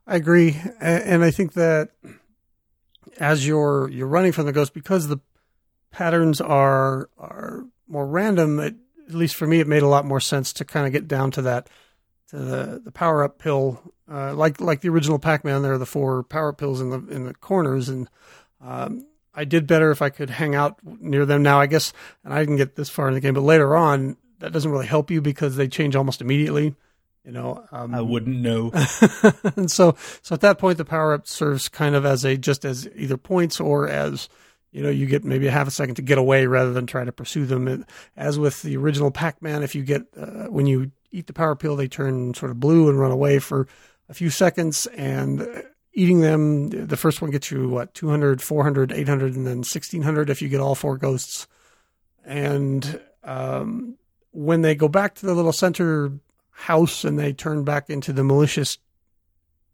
I 0.08 0.16
agree, 0.16 0.60
and 0.80 1.24
I 1.24 1.30
think 1.30 1.54
that 1.54 1.90
as 3.20 3.46
you're 3.46 3.88
you're 3.90 4.08
running 4.08 4.32
from 4.32 4.48
the 4.48 4.52
ghost 4.52 4.74
because 4.74 5.08
the 5.08 5.20
patterns 5.92 6.42
are 6.42 7.10
are 7.18 7.66
more 7.88 8.08
random. 8.08 8.60
It, 8.60 8.76
at 9.08 9.14
least 9.14 9.36
for 9.36 9.46
me, 9.46 9.60
it 9.60 9.68
made 9.68 9.84
a 9.84 9.88
lot 9.88 10.06
more 10.06 10.20
sense 10.20 10.54
to 10.54 10.66
kind 10.66 10.88
of 10.88 10.94
get 10.94 11.08
down 11.08 11.32
to 11.32 11.44
that 11.44 11.70
to 12.30 12.38
the 12.38 12.82
the 12.84 12.92
power 12.92 13.24
up 13.24 13.38
pill, 13.38 13.94
uh, 14.12 14.34
like 14.34 14.60
like 14.60 14.82
the 14.82 14.90
original 14.90 15.20
Pac 15.20 15.46
Man. 15.46 15.62
There 15.62 15.74
are 15.74 15.78
the 15.78 15.86
four 15.86 16.24
power 16.24 16.54
pills 16.54 16.82
in 16.82 16.90
the 16.90 16.98
in 17.08 17.26
the 17.26 17.34
corners, 17.34 17.88
and 17.90 18.10
um, 18.62 19.06
I 19.34 19.46
did 19.46 19.68
better 19.68 19.92
if 19.92 20.02
I 20.02 20.10
could 20.10 20.30
hang 20.30 20.56
out 20.56 20.78
near 20.84 21.26
them. 21.26 21.44
Now 21.44 21.60
I 21.60 21.68
guess, 21.68 21.94
and 22.24 22.34
I 22.34 22.40
didn't 22.40 22.58
get 22.58 22.76
this 22.76 22.90
far 22.90 23.08
in 23.08 23.14
the 23.14 23.22
game, 23.22 23.34
but 23.34 23.42
later 23.42 23.76
on, 23.76 24.18
that 24.40 24.52
doesn't 24.52 24.72
really 24.72 24.88
help 24.88 25.10
you 25.10 25.22
because 25.22 25.56
they 25.56 25.68
change 25.68 25.96
almost 25.96 26.22
immediately. 26.22 26.76
You 27.24 27.32
know, 27.32 27.64
um, 27.72 27.94
I 27.94 28.02
wouldn't 28.02 28.38
know. 28.38 28.72
and 29.56 29.70
so 29.70 29.96
so 30.24 30.34
at 30.34 30.42
that 30.42 30.58
point 30.58 30.78
the 30.80 30.86
power 30.86 31.14
up 31.14 31.28
serves 31.28 31.70
kind 31.70 31.96
of 31.96 32.06
as 32.06 32.26
a 32.26 32.36
just 32.36 32.66
as 32.66 32.90
either 32.96 33.16
points 33.16 33.60
or 33.60 33.88
as 33.88 34.28
you 34.72 34.82
know 34.82 34.90
you 34.90 35.06
get 35.06 35.24
maybe 35.24 35.46
a 35.46 35.52
half 35.52 35.68
a 35.68 35.72
second 35.72 35.96
to 35.96 36.02
get 36.02 36.18
away 36.18 36.48
rather 36.48 36.74
than 36.74 36.88
try 36.88 37.04
to 37.04 37.12
pursue 37.12 37.46
them 37.46 37.68
It- 37.68 37.82
as 38.18 38.40
with 38.40 38.64
the 38.64 38.76
original 38.76 39.12
pac-man 39.12 39.62
if 39.62 39.76
you 39.76 39.84
get 39.84 40.02
uh, 40.18 40.46
when 40.46 40.66
you 40.66 40.92
eat 41.12 41.28
the 41.28 41.34
power 41.34 41.56
pill 41.56 41.76
they 41.76 41.88
turn 41.88 42.34
sort 42.34 42.50
of 42.52 42.60
blue 42.60 42.90
and 42.90 43.00
run 43.00 43.12
away 43.12 43.38
for 43.38 43.68
a 44.12 44.14
few 44.14 44.30
seconds 44.30 44.86
and 44.88 45.42
uh, 45.42 45.62
eating 45.94 46.20
them 46.22 46.70
the 46.70 46.98
first 46.98 47.22
one 47.22 47.32
gets 47.32 47.50
you 47.50 47.68
what 47.68 47.94
200 47.96 48.42
400 48.42 48.92
800 48.92 49.36
and 49.36 49.48
then 49.48 49.58
1600 49.58 50.30
if 50.30 50.42
you 50.42 50.50
get 50.50 50.60
all 50.60 50.76
four 50.76 50.98
ghosts 50.98 51.48
and 52.24 53.02
um, 53.24 53.98
when 54.32 54.62
they 54.62 54.76
go 54.76 54.88
back 54.88 55.16
to 55.16 55.26
the 55.26 55.34
little 55.34 55.54
center 55.54 56.12
house 56.52 57.04
and 57.04 57.18
they 57.18 57.34
turn 57.34 57.64
back 57.64 57.90
into 57.90 58.14
the 58.14 58.24
malicious 58.24 58.78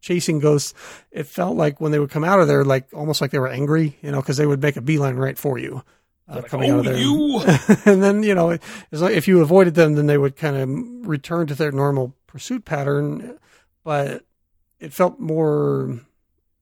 chasing 0.00 0.38
ghosts, 0.38 0.74
it 1.10 1.26
felt 1.26 1.56
like 1.56 1.80
when 1.80 1.92
they 1.92 1.98
would 1.98 2.10
come 2.10 2.24
out 2.24 2.40
of 2.40 2.48
there, 2.48 2.64
like 2.64 2.88
almost 2.94 3.20
like 3.20 3.30
they 3.30 3.38
were 3.38 3.48
angry, 3.48 3.96
you 4.00 4.10
know, 4.10 4.20
because 4.20 4.36
they 4.36 4.46
would 4.46 4.62
make 4.62 4.76
a 4.76 4.80
beeline 4.80 5.16
right 5.16 5.36
for 5.36 5.58
you. 5.58 5.82
Uh, 6.28 6.36
Like, 6.36 6.46
coming 6.46 6.70
out 6.70 6.76
"Oh, 6.76 6.78
of 6.80 6.84
there, 6.86 6.96
you!" 6.96 7.40
and 7.92 8.02
then 8.02 8.22
you 8.22 8.34
know, 8.34 8.50
it's 8.50 8.62
like 8.92 9.14
if 9.16 9.28
you 9.28 9.40
avoided 9.40 9.74
them, 9.74 9.94
then 9.94 10.06
they 10.06 10.18
would 10.18 10.36
kind 10.36 10.56
of 10.56 11.06
return 11.08 11.46
to 11.48 11.54
their 11.54 11.72
normal 11.72 12.14
pursuit 12.26 12.64
pattern. 12.64 13.38
But 13.82 14.24
it 14.80 14.92
felt 14.92 15.18
more 15.18 16.00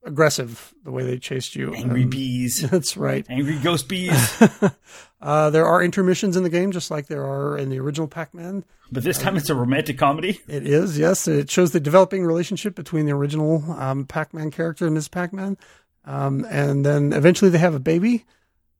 aggressive 0.04 0.72
the 0.84 0.92
way 0.92 1.04
they 1.04 1.18
chased 1.18 1.56
you. 1.56 1.74
Angry 1.74 2.04
Um, 2.04 2.10
bees. 2.10 2.60
That's 2.70 2.96
right. 2.96 3.26
Angry 3.28 3.58
ghost 3.58 3.88
bees. 3.88 4.42
uh, 5.20 5.50
there 5.50 5.66
are 5.66 5.82
intermissions 5.82 6.36
in 6.36 6.42
the 6.44 6.48
game, 6.50 6.70
just 6.70 6.90
like 6.90 7.08
there 7.08 7.24
are 7.26 7.58
in 7.58 7.70
the 7.70 7.78
original 7.80 8.06
Pac-Man. 8.06 8.64
But 8.92 9.02
this 9.02 9.18
time 9.18 9.36
it's 9.36 9.50
a 9.50 9.54
romantic 9.56 9.98
comedy. 9.98 10.40
It 10.46 10.64
is, 10.66 10.96
yes. 10.96 11.26
It 11.26 11.50
shows 11.50 11.72
the 11.72 11.80
developing 11.80 12.24
relationship 12.24 12.76
between 12.76 13.06
the 13.06 13.12
original 13.12 13.64
um, 13.72 14.04
Pac-Man 14.04 14.52
character 14.52 14.84
and 14.86 14.94
Ms. 14.94 15.08
Pac-Man, 15.08 15.58
um, 16.04 16.46
and 16.48 16.86
then 16.86 17.12
eventually 17.12 17.50
they 17.50 17.58
have 17.58 17.74
a 17.74 17.80
baby, 17.80 18.24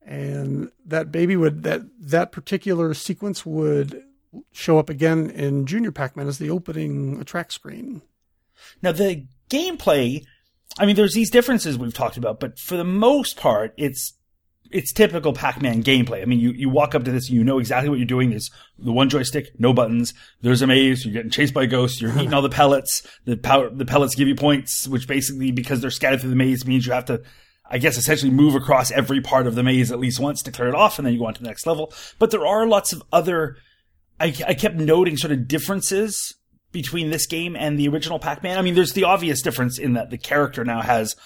and 0.05 0.71
that 0.87 1.11
baby 1.11 1.37
would 1.37 1.65
that 1.65 1.83
that 1.99 2.31
particular 2.31 2.95
sequence 2.95 3.45
would 3.45 4.01
show 4.53 4.79
up 4.79 4.89
again 4.89 5.29
in 5.31 5.67
Junior 5.67 5.91
Pac-Man 5.91 6.29
as 6.29 6.39
the 6.39 6.51
opening 6.51 7.25
track 7.25 7.51
screen. 7.51 8.03
Now 8.83 8.93
the 8.93 9.27
gameplay, 9.51 10.25
I 10.79 10.87
mean, 10.87 10.97
there's 10.97 11.15
these 11.15 11.31
differences 11.31 11.79
we've 11.79 11.95
talked 11.95 12.17
about, 12.17 12.41
but 12.41 12.59
for 12.59 12.77
the 12.77 12.85
most 12.85 13.37
part, 13.37 13.75
it's 13.77 14.13
it's 14.71 14.93
typical 14.93 15.33
Pac-Man 15.33 15.83
gameplay. 15.83 16.23
I 16.23 16.25
mean, 16.25 16.41
you, 16.41 16.51
you 16.51 16.69
walk 16.69 16.95
up 16.95 17.05
to 17.05 17.13
this, 17.13 17.31
you 17.31 17.45
know 17.45 17.59
exactly 17.59 17.89
what 17.89 17.99
you're 17.99 18.07
doing. 18.07 18.31
There's 18.31 18.51
the 18.79 18.93
one 18.93 19.09
joystick, 19.09 19.59
no 19.59 19.73
buttons. 19.73 20.13
There's 20.41 20.63
a 20.63 20.67
maze. 20.67 21.05
You're 21.05 21.15
getting 21.15 21.31
chased 21.31 21.55
by 21.55 21.67
ghosts. 21.67 22.01
You're 22.01 22.11
eating 22.17 22.35
all 22.35 22.43
the 22.43 22.49
pellets. 22.49 23.07
The 23.25 23.37
power, 23.37 23.71
the 23.71 23.85
pellets 23.85 24.15
give 24.15 24.29
you 24.29 24.35
points, 24.35 24.89
which 24.89 25.07
basically, 25.07 25.53
because 25.53 25.81
they're 25.81 25.91
scattered 25.91 26.21
through 26.21 26.31
the 26.31 26.37
maze, 26.37 26.67
means 26.67 26.87
you 26.87 26.93
have 26.93 27.05
to, 27.07 27.23
I 27.71 27.79
guess, 27.79 27.97
essentially 27.97 28.31
move 28.31 28.55
across 28.55 28.91
every 28.91 29.21
part 29.21 29.47
of 29.47 29.55
the 29.55 29.63
maze 29.63 29.93
at 29.93 29.99
least 29.99 30.21
once 30.21 30.43
to 30.43 30.53
clear 30.53 30.69
it 30.69 30.75
off, 30.75 30.99
and 30.99 31.07
then 31.07 31.13
you 31.13 31.21
go 31.21 31.27
on 31.27 31.35
to 31.35 31.43
the 31.43 31.49
next 31.49 31.67
level. 31.67 31.93
But 32.19 32.31
there 32.31 32.47
are 32.47 32.67
lots 32.67 32.93
of 32.93 33.03
other. 33.13 33.57
I, 34.19 34.35
I 34.47 34.55
kept 34.55 34.77
noting 34.77 35.17
sort 35.17 35.33
of 35.33 35.47
differences 35.47 36.35
between 36.77 37.09
this 37.09 37.27
game 37.27 37.57
and 37.57 37.79
the 37.79 37.89
original 37.89 38.19
Pac-Man. 38.19 38.59
I 38.59 38.61
mean, 38.61 38.75
there's 38.75 38.93
the 38.93 39.05
obvious 39.05 39.41
difference 39.41 39.79
in 39.79 39.95
that 39.95 40.11
the 40.11 40.19
character 40.19 40.63
now 40.63 40.83
has 40.83 41.17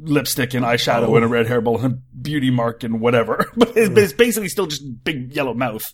lipstick 0.00 0.52
and 0.52 0.64
eyeshadow 0.64 1.14
and 1.14 1.24
a 1.24 1.28
red 1.28 1.46
hairball 1.46 1.76
and 1.76 1.94
a 1.94 1.98
beauty 2.20 2.50
mark 2.50 2.82
and 2.82 3.00
whatever. 3.00 3.48
but 3.56 3.76
it's 3.76 4.12
basically 4.12 4.48
still 4.48 4.66
just 4.66 4.82
big 5.04 5.32
yellow 5.32 5.54
mouth. 5.54 5.84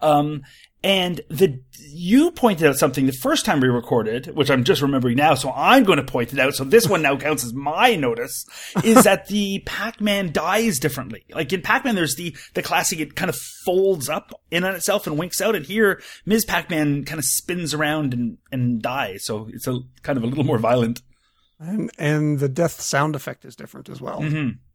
Um, 0.00 0.40
and 0.82 1.20
the, 1.28 1.60
you 1.78 2.30
pointed 2.30 2.68
out 2.68 2.76
something 2.76 3.06
the 3.06 3.12
first 3.12 3.44
time 3.44 3.60
we 3.60 3.68
recorded, 3.68 4.26
which 4.36 4.50
I'm 4.50 4.62
just 4.62 4.82
remembering 4.82 5.16
now, 5.16 5.34
so 5.34 5.52
I'm 5.54 5.84
going 5.84 5.98
to 5.98 6.04
point 6.04 6.32
it 6.32 6.38
out. 6.38 6.54
So 6.54 6.64
this 6.64 6.88
one 6.88 7.02
now 7.02 7.16
counts 7.18 7.44
as 7.44 7.52
my 7.54 7.96
notice, 7.96 8.44
is 8.84 9.04
that 9.04 9.26
the 9.26 9.62
Pac-Man 9.66 10.32
dies 10.32 10.78
differently. 10.78 11.24
Like 11.30 11.52
in 11.52 11.62
Pac-Man, 11.62 11.94
there's 11.94 12.16
the, 12.16 12.36
the 12.54 12.62
classic, 12.62 13.00
it 13.00 13.16
kind 13.16 13.28
of 13.28 13.36
folds 13.64 14.08
up 14.08 14.32
in 14.50 14.64
on 14.64 14.74
itself 14.74 15.06
and 15.06 15.18
winks 15.18 15.40
out. 15.40 15.56
And 15.56 15.66
here, 15.66 16.00
Ms. 16.24 16.44
Pac-Man 16.44 17.04
kind 17.04 17.18
of 17.18 17.24
spins 17.24 17.74
around 17.74 18.14
and, 18.14 18.38
and 18.52 18.80
dies. 18.80 19.24
So 19.24 19.48
it's 19.52 19.66
a 19.66 19.80
kind 20.02 20.16
of 20.16 20.22
a 20.22 20.26
little 20.26 20.44
more 20.44 20.58
violent. 20.58 21.02
And 21.58 21.90
and 21.98 22.38
the 22.38 22.50
death 22.50 22.80
sound 22.82 23.16
effect 23.16 23.44
is 23.46 23.56
different 23.56 23.88
as 23.88 24.00
well. 24.00 24.20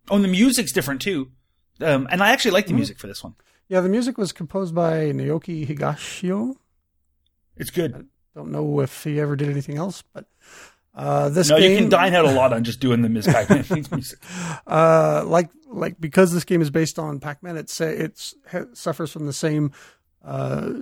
Oh, 0.10 0.16
and 0.16 0.24
the 0.24 0.30
music's 0.30 0.72
different 0.72 1.02
too. 1.02 1.32
Um, 1.80 2.08
and 2.10 2.24
I 2.24 2.32
actually 2.32 2.52
like 2.52 2.66
the 2.68 2.74
music 2.74 2.98
for 3.00 3.08
this 3.08 3.24
one. 3.24 3.36
Yeah, 3.72 3.80
the 3.80 3.88
music 3.88 4.18
was 4.18 4.34
composed 4.34 4.76
by 4.76 5.14
Naoki 5.14 5.66
Higashio. 5.66 6.56
It's 7.56 7.70
good. 7.70 7.96
I 7.96 8.02
Don't 8.36 8.52
know 8.52 8.82
if 8.82 9.06
he 9.06 9.18
ever 9.18 9.38
did 9.38 9.48
anything 9.48 9.78
else, 9.78 10.04
but 10.14 10.26
uh, 10.94 11.30
this 11.30 11.50
No, 11.50 11.58
game, 11.58 11.72
you 11.72 11.78
can 11.78 11.88
dine 11.88 12.14
out 12.14 12.26
a 12.26 12.32
lot 12.34 12.52
on 12.52 12.66
just 12.66 12.82
doing 12.82 13.02
the 13.02 13.08
Ms. 13.08 13.28
Pac-Man 13.28 13.64
music. 13.94 14.20
uh, 14.68 15.24
like 15.26 15.50
like 15.70 16.02
because 16.02 16.34
this 16.34 16.44
game 16.44 16.62
is 16.62 16.70
based 16.70 17.00
on 17.00 17.22
Pac-Man, 17.22 17.56
it's 17.56 17.80
it's 17.80 18.36
it 18.52 18.76
suffers 18.76 19.10
from 19.10 19.26
the 19.26 19.32
same 19.32 19.72
uh, 20.22 20.74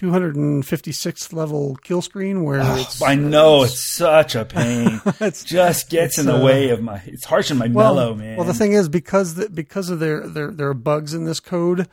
256th 0.00 1.32
level 1.34 1.76
kill 1.76 2.00
screen 2.00 2.42
where 2.42 2.60
it's 2.78 3.02
Oh, 3.02 3.06
I 3.06 3.16
know 3.16 3.64
it's 3.64 3.78
such 3.78 4.34
a 4.34 4.46
pain. 4.46 5.00
it 5.20 5.42
just 5.44 5.90
gets 5.90 6.18
in 6.18 6.24
the 6.24 6.36
uh, 6.36 6.44
way 6.44 6.70
of 6.70 6.80
my. 6.82 7.02
It's 7.04 7.26
harsh 7.26 7.50
in 7.50 7.58
my 7.58 7.68
mellow, 7.68 8.14
man. 8.14 8.36
Well, 8.36 8.46
the 8.46 8.54
thing 8.54 8.72
is 8.72 8.88
because 8.88 9.34
the, 9.34 9.50
because 9.50 9.90
of 9.90 10.00
their, 10.00 10.26
their 10.26 10.50
there 10.50 10.68
are 10.68 10.74
bugs 10.74 11.12
in 11.12 11.24
this 11.24 11.38
code, 11.38 11.86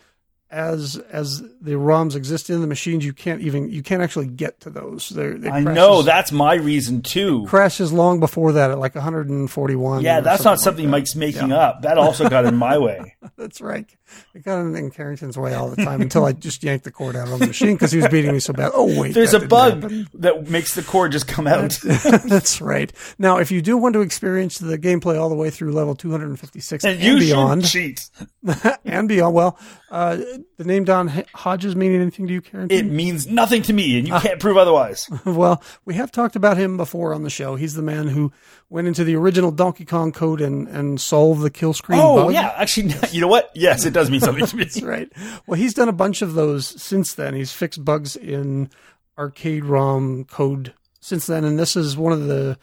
as 0.50 0.96
as 1.12 1.42
the 1.62 1.74
ROMs 1.74 2.16
exist 2.16 2.50
in 2.50 2.62
the 2.62 2.68
machines, 2.68 3.04
you 3.04 3.12
can't 3.14 3.42
even 3.42 3.70
you 3.70 3.84
can't 3.84 4.02
actually 4.02 4.28
get 4.28 4.62
to 4.62 4.70
those. 4.70 5.10
They're, 5.10 5.38
they 5.38 5.50
I 5.50 5.62
crashes- 5.64 5.76
know 5.76 6.02
that's 6.04 6.32
my 6.32 6.56
reason 6.56 7.02
too. 7.02 7.46
crashes 7.48 7.92
long 7.92 8.20
before 8.20 8.54
that 8.54 8.72
at 8.72 8.80
like 8.80 8.96
141. 8.96 10.04
Yeah, 10.04 10.22
that's 10.22 10.44
not 10.44 10.52
like 10.52 10.60
something 10.60 10.86
that. 10.86 10.92
Mike's 10.92 11.16
making 11.16 11.52
up. 11.52 11.82
That 11.82 11.98
also 11.98 12.30
got 12.30 12.46
in 12.46 12.56
my 12.56 12.78
way. 12.78 13.16
That's 13.38 13.62
right. 13.62 13.86
It 14.34 14.44
got 14.46 14.62
in, 14.62 14.74
in 14.76 14.90
Carrington's 14.90 15.38
way 15.38 15.54
all 15.54 15.70
the 15.70 15.84
time 15.84 16.02
until 16.02 16.24
I 16.26 16.32
just 16.32 16.64
yanked 16.64 16.86
the 16.86 16.92
cord 16.92 17.16
out 17.16 17.28
of 17.28 17.40
the 17.40 17.48
machine 17.48 17.74
because 17.74 17.92
he 17.92 17.98
was 18.00 18.08
beating 18.08 18.32
me 18.32 18.40
so 18.40 18.54
bad. 18.54 18.72
Oh 18.74 19.00
wait, 19.00 19.14
There's 19.14 19.34
a 19.34 19.40
bug 19.46 19.82
happen. 19.84 20.08
that 20.16 20.50
makes 20.50 20.74
the 20.76 20.82
cord 20.82 21.12
just 21.12 21.28
come 21.28 21.46
out. 21.46 21.78
That's 21.84 22.62
right. 22.62 22.92
Now, 23.20 23.38
if 23.38 23.52
you 23.52 23.62
do 23.62 23.76
want 23.78 23.94
to 23.94 24.02
experience 24.02 24.60
the 24.60 24.78
gameplay 24.78 25.20
all 25.20 25.28
the 25.30 25.36
way 25.36 25.50
through 25.50 25.74
level 25.74 25.94
256 25.94 26.84
and, 26.86 26.94
and 26.94 27.04
you 27.04 27.20
beyond, 27.20 27.66
cheat. 27.66 28.10
and 28.86 29.10
beyond, 29.10 29.36
well, 29.36 29.60
uh, 29.92 30.18
the 30.58 30.64
name 30.64 30.84
Don 30.86 31.08
Hodges 31.34 31.76
meaning 31.76 32.02
anything 32.02 32.28
to 32.28 32.34
you, 32.34 32.42
Karen? 32.42 32.68
It 32.72 32.84
means 32.86 33.28
nothing 33.28 33.62
to 33.64 33.74
me, 33.74 33.96
Ah. 33.96 33.98
and 34.00 34.08
you 34.08 34.14
can't 34.20 34.40
prove 34.40 34.58
otherwise. 34.58 35.10
well, 35.26 35.62
we 35.86 35.94
have 35.96 36.12
talked 36.12 36.36
about 36.36 36.58
him 36.58 36.78
before 36.78 37.14
on 37.14 37.24
the 37.24 37.30
show. 37.30 37.56
He's 37.56 37.74
the 37.76 37.82
man 37.82 38.08
who 38.08 38.32
went 38.70 38.88
into 38.88 39.04
the 39.04 39.16
original 39.16 39.52
Donkey 39.52 39.86
Kong 39.86 40.12
code 40.12 40.42
and, 40.42 40.68
and 40.68 41.00
solved 41.00 41.42
the 41.42 41.50
kill 41.50 41.74
screen 41.74 42.00
Oh 42.02 42.26
bug. 42.26 42.34
yeah, 42.34 42.54
actually, 42.58 42.94
you 43.12 43.22
know 43.22 43.28
what? 43.28 43.52
Yes, 43.56 43.86
it 43.86 43.94
does 43.94 44.10
mean 44.12 44.20
something 44.20 44.46
to 44.46 44.56
me. 44.56 44.64
That's 44.66 44.82
right. 44.82 45.12
Well, 45.48 45.60
he's 45.60 45.74
done 45.74 45.90
a 45.90 45.94
bunch 45.94 46.22
of 46.22 46.34
those 46.34 46.68
since 46.82 47.14
then. 47.14 47.34
He's 47.34 47.52
fixed 47.52 47.84
bugs 47.86 48.16
in 48.16 48.70
arcade 49.18 49.66
ROM 49.66 50.26
code 50.26 50.74
since 51.00 51.26
then, 51.28 51.44
and 51.44 51.58
this 51.58 51.76
is 51.76 51.96
one 51.98 52.14
of 52.14 52.26
the 52.28 52.58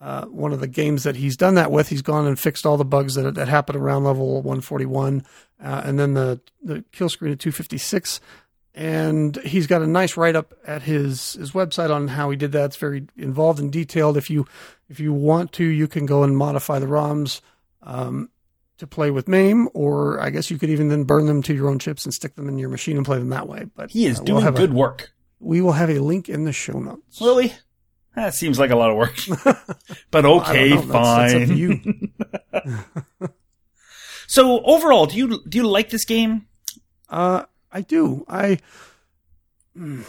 uh, 0.00 0.24
one 0.24 0.52
of 0.52 0.58
the 0.58 0.66
games 0.66 1.04
that 1.04 1.14
he's 1.14 1.36
done 1.36 1.54
that 1.54 1.70
with. 1.70 1.88
He's 1.88 2.02
gone 2.02 2.26
and 2.26 2.36
fixed 2.36 2.66
all 2.66 2.76
the 2.76 2.84
bugs 2.84 3.14
that 3.14 3.34
that 3.36 3.46
happened 3.46 3.78
around 3.78 4.02
level 4.02 4.34
141, 4.42 5.24
uh, 5.62 5.82
and 5.84 5.98
then 5.98 6.14
the 6.14 6.40
the 6.62 6.84
kill 6.92 7.08
screen 7.08 7.32
at 7.32 7.38
256. 7.40 8.20
And 8.74 9.36
he's 9.44 9.66
got 9.66 9.82
a 9.82 9.86
nice 9.86 10.16
write 10.16 10.34
up 10.34 10.54
at 10.66 10.82
his 10.82 11.34
his 11.34 11.52
website 11.52 11.90
on 11.94 12.08
how 12.08 12.30
he 12.30 12.36
did 12.36 12.52
that. 12.52 12.64
It's 12.66 12.76
very 12.76 13.06
involved 13.16 13.60
and 13.60 13.70
detailed. 13.70 14.16
If 14.16 14.30
you 14.30 14.46
if 14.88 14.98
you 14.98 15.12
want 15.12 15.52
to, 15.52 15.64
you 15.64 15.86
can 15.86 16.06
go 16.06 16.22
and 16.22 16.36
modify 16.36 16.78
the 16.78 16.86
ROMs. 16.86 17.40
Um, 17.82 18.30
to 18.78 18.86
play 18.86 19.10
with 19.12 19.28
MAME, 19.28 19.68
or 19.74 20.18
I 20.20 20.30
guess 20.30 20.50
you 20.50 20.58
could 20.58 20.70
even 20.70 20.88
then 20.88 21.04
burn 21.04 21.26
them 21.26 21.40
to 21.44 21.54
your 21.54 21.68
own 21.68 21.78
chips 21.78 22.04
and 22.04 22.12
stick 22.12 22.34
them 22.34 22.48
in 22.48 22.58
your 22.58 22.68
machine 22.70 22.96
and 22.96 23.06
play 23.06 23.18
them 23.18 23.28
that 23.28 23.46
way. 23.46 23.66
But 23.76 23.90
He 23.92 24.06
is 24.06 24.18
uh, 24.18 24.22
we'll 24.22 24.26
doing 24.26 24.42
have 24.44 24.54
a- 24.56 24.58
good 24.58 24.72
work. 24.72 25.12
we 25.38 25.60
will 25.60 25.72
have 25.72 25.88
a 25.90 26.00
link 26.00 26.28
in 26.28 26.44
the 26.44 26.52
show 26.52 26.78
notes. 26.80 27.20
Really? 27.20 27.52
That 28.16 28.34
seems 28.34 28.58
like 28.58 28.70
a 28.70 28.76
lot 28.76 28.90
of 28.90 28.96
work. 28.96 29.14
but 30.10 30.24
okay, 30.24 30.70
don't 30.70 30.88
know. 30.88 30.92
That's- 30.94 31.32
that's 31.32 31.34
up 31.34 31.40
fine. 31.40 31.48
to 31.48 31.54
you. 31.54 33.28
So 34.32 34.62
overall, 34.62 35.04
do 35.04 35.18
you 35.18 35.42
do 35.46 35.58
you 35.58 35.68
like 35.68 35.90
this 35.90 36.06
game? 36.06 36.46
Uh, 37.10 37.44
I 37.70 37.82
do. 37.82 38.24
I 38.26 38.60
Hmm. 39.76 40.04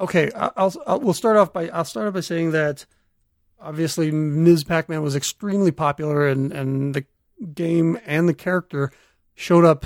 okay. 0.00 0.30
I'll, 0.34 0.72
I'll 0.86 1.00
we'll 1.00 1.12
start 1.12 1.36
off 1.36 1.52
by 1.52 1.68
I'll 1.68 1.84
start 1.84 2.08
off 2.08 2.14
by 2.14 2.20
saying 2.20 2.52
that 2.52 2.86
obviously 3.60 4.10
Ms. 4.10 4.64
Pac-Man 4.64 5.02
was 5.02 5.14
extremely 5.14 5.72
popular, 5.72 6.26
and 6.26 6.50
and 6.52 6.94
the 6.94 7.04
game 7.52 7.98
and 8.06 8.26
the 8.26 8.32
character 8.32 8.92
showed 9.34 9.66
up 9.66 9.84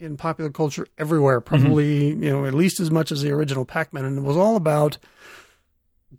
in 0.00 0.16
popular 0.16 0.50
culture 0.50 0.88
everywhere. 0.98 1.40
Probably 1.40 2.08
you 2.08 2.16
know 2.16 2.46
at 2.46 2.54
least 2.54 2.80
as 2.80 2.90
much 2.90 3.12
as 3.12 3.22
the 3.22 3.30
original 3.30 3.64
Pac-Man, 3.64 4.04
and 4.04 4.18
it 4.18 4.22
was 4.22 4.36
all 4.36 4.56
about 4.56 4.98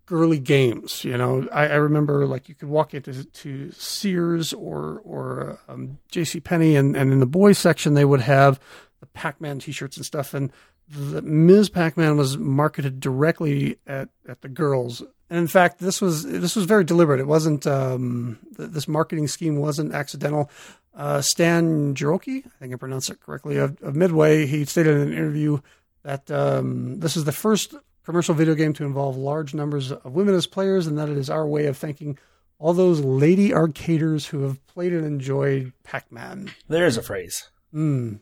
girly 0.05 0.39
games. 0.39 1.03
You 1.03 1.17
know, 1.17 1.47
I, 1.51 1.67
I 1.67 1.75
remember 1.75 2.25
like 2.25 2.49
you 2.49 2.55
could 2.55 2.69
walk 2.69 2.93
into 2.93 3.23
to 3.23 3.71
Sears 3.71 4.53
or 4.53 5.01
or 5.03 5.59
um, 5.67 5.99
J.C. 6.11 6.39
Penney, 6.39 6.75
and 6.75 6.95
and 6.95 7.11
in 7.11 7.19
the 7.19 7.25
boys 7.25 7.57
section 7.57 7.93
they 7.93 8.05
would 8.05 8.21
have 8.21 8.59
the 8.99 9.05
Pac-Man 9.07 9.59
T-shirts 9.59 9.97
and 9.97 10.05
stuff, 10.05 10.33
and 10.33 10.51
the 10.87 11.21
Ms. 11.21 11.69
Pac-Man 11.69 12.17
was 12.17 12.37
marketed 12.37 12.99
directly 12.99 13.77
at 13.87 14.09
at 14.27 14.41
the 14.41 14.49
girls. 14.49 15.01
And 15.29 15.39
in 15.39 15.47
fact, 15.47 15.79
this 15.79 16.01
was 16.01 16.23
this 16.23 16.55
was 16.55 16.65
very 16.65 16.83
deliberate. 16.83 17.19
It 17.19 17.27
wasn't 17.27 17.65
um, 17.65 18.37
th- 18.57 18.69
this 18.69 18.87
marketing 18.87 19.27
scheme 19.27 19.57
wasn't 19.57 19.93
accidental. 19.93 20.51
Uh, 20.93 21.21
Stan 21.21 21.93
Jarocki, 21.93 22.45
I 22.45 22.49
think 22.59 22.73
I 22.73 22.77
pronounced 22.77 23.09
it 23.09 23.19
correctly, 23.19 23.57
of, 23.57 23.81
of 23.81 23.95
Midway, 23.95 24.45
he 24.45 24.63
stated 24.63 24.95
in 24.95 25.07
an 25.09 25.13
interview 25.13 25.59
that 26.03 26.31
um, 26.31 26.99
this 26.99 27.17
is 27.17 27.25
the 27.25 27.33
first 27.33 27.75
commercial 28.05 28.35
video 28.35 28.53
game 28.55 28.71
to 28.73 28.85
involve 28.85 29.17
large 29.17 29.53
numbers 29.53 29.91
of 29.91 30.13
women 30.13 30.35
as 30.35 30.47
players, 30.47 30.87
and 30.87 30.97
that 30.97 31.09
it 31.09 31.17
is 31.17 31.29
our 31.29 31.45
way 31.47 31.65
of 31.65 31.77
thanking 31.77 32.17
all 32.59 32.73
those 32.73 33.01
lady 33.01 33.49
arcaders 33.49 34.27
who 34.27 34.43
have 34.43 34.65
played 34.67 34.93
and 34.93 35.05
enjoyed 35.05 35.73
Pac-Man. 35.83 36.51
There's 36.69 36.95
a 36.97 37.01
phrase. 37.03 37.49
Mm. 37.73 38.19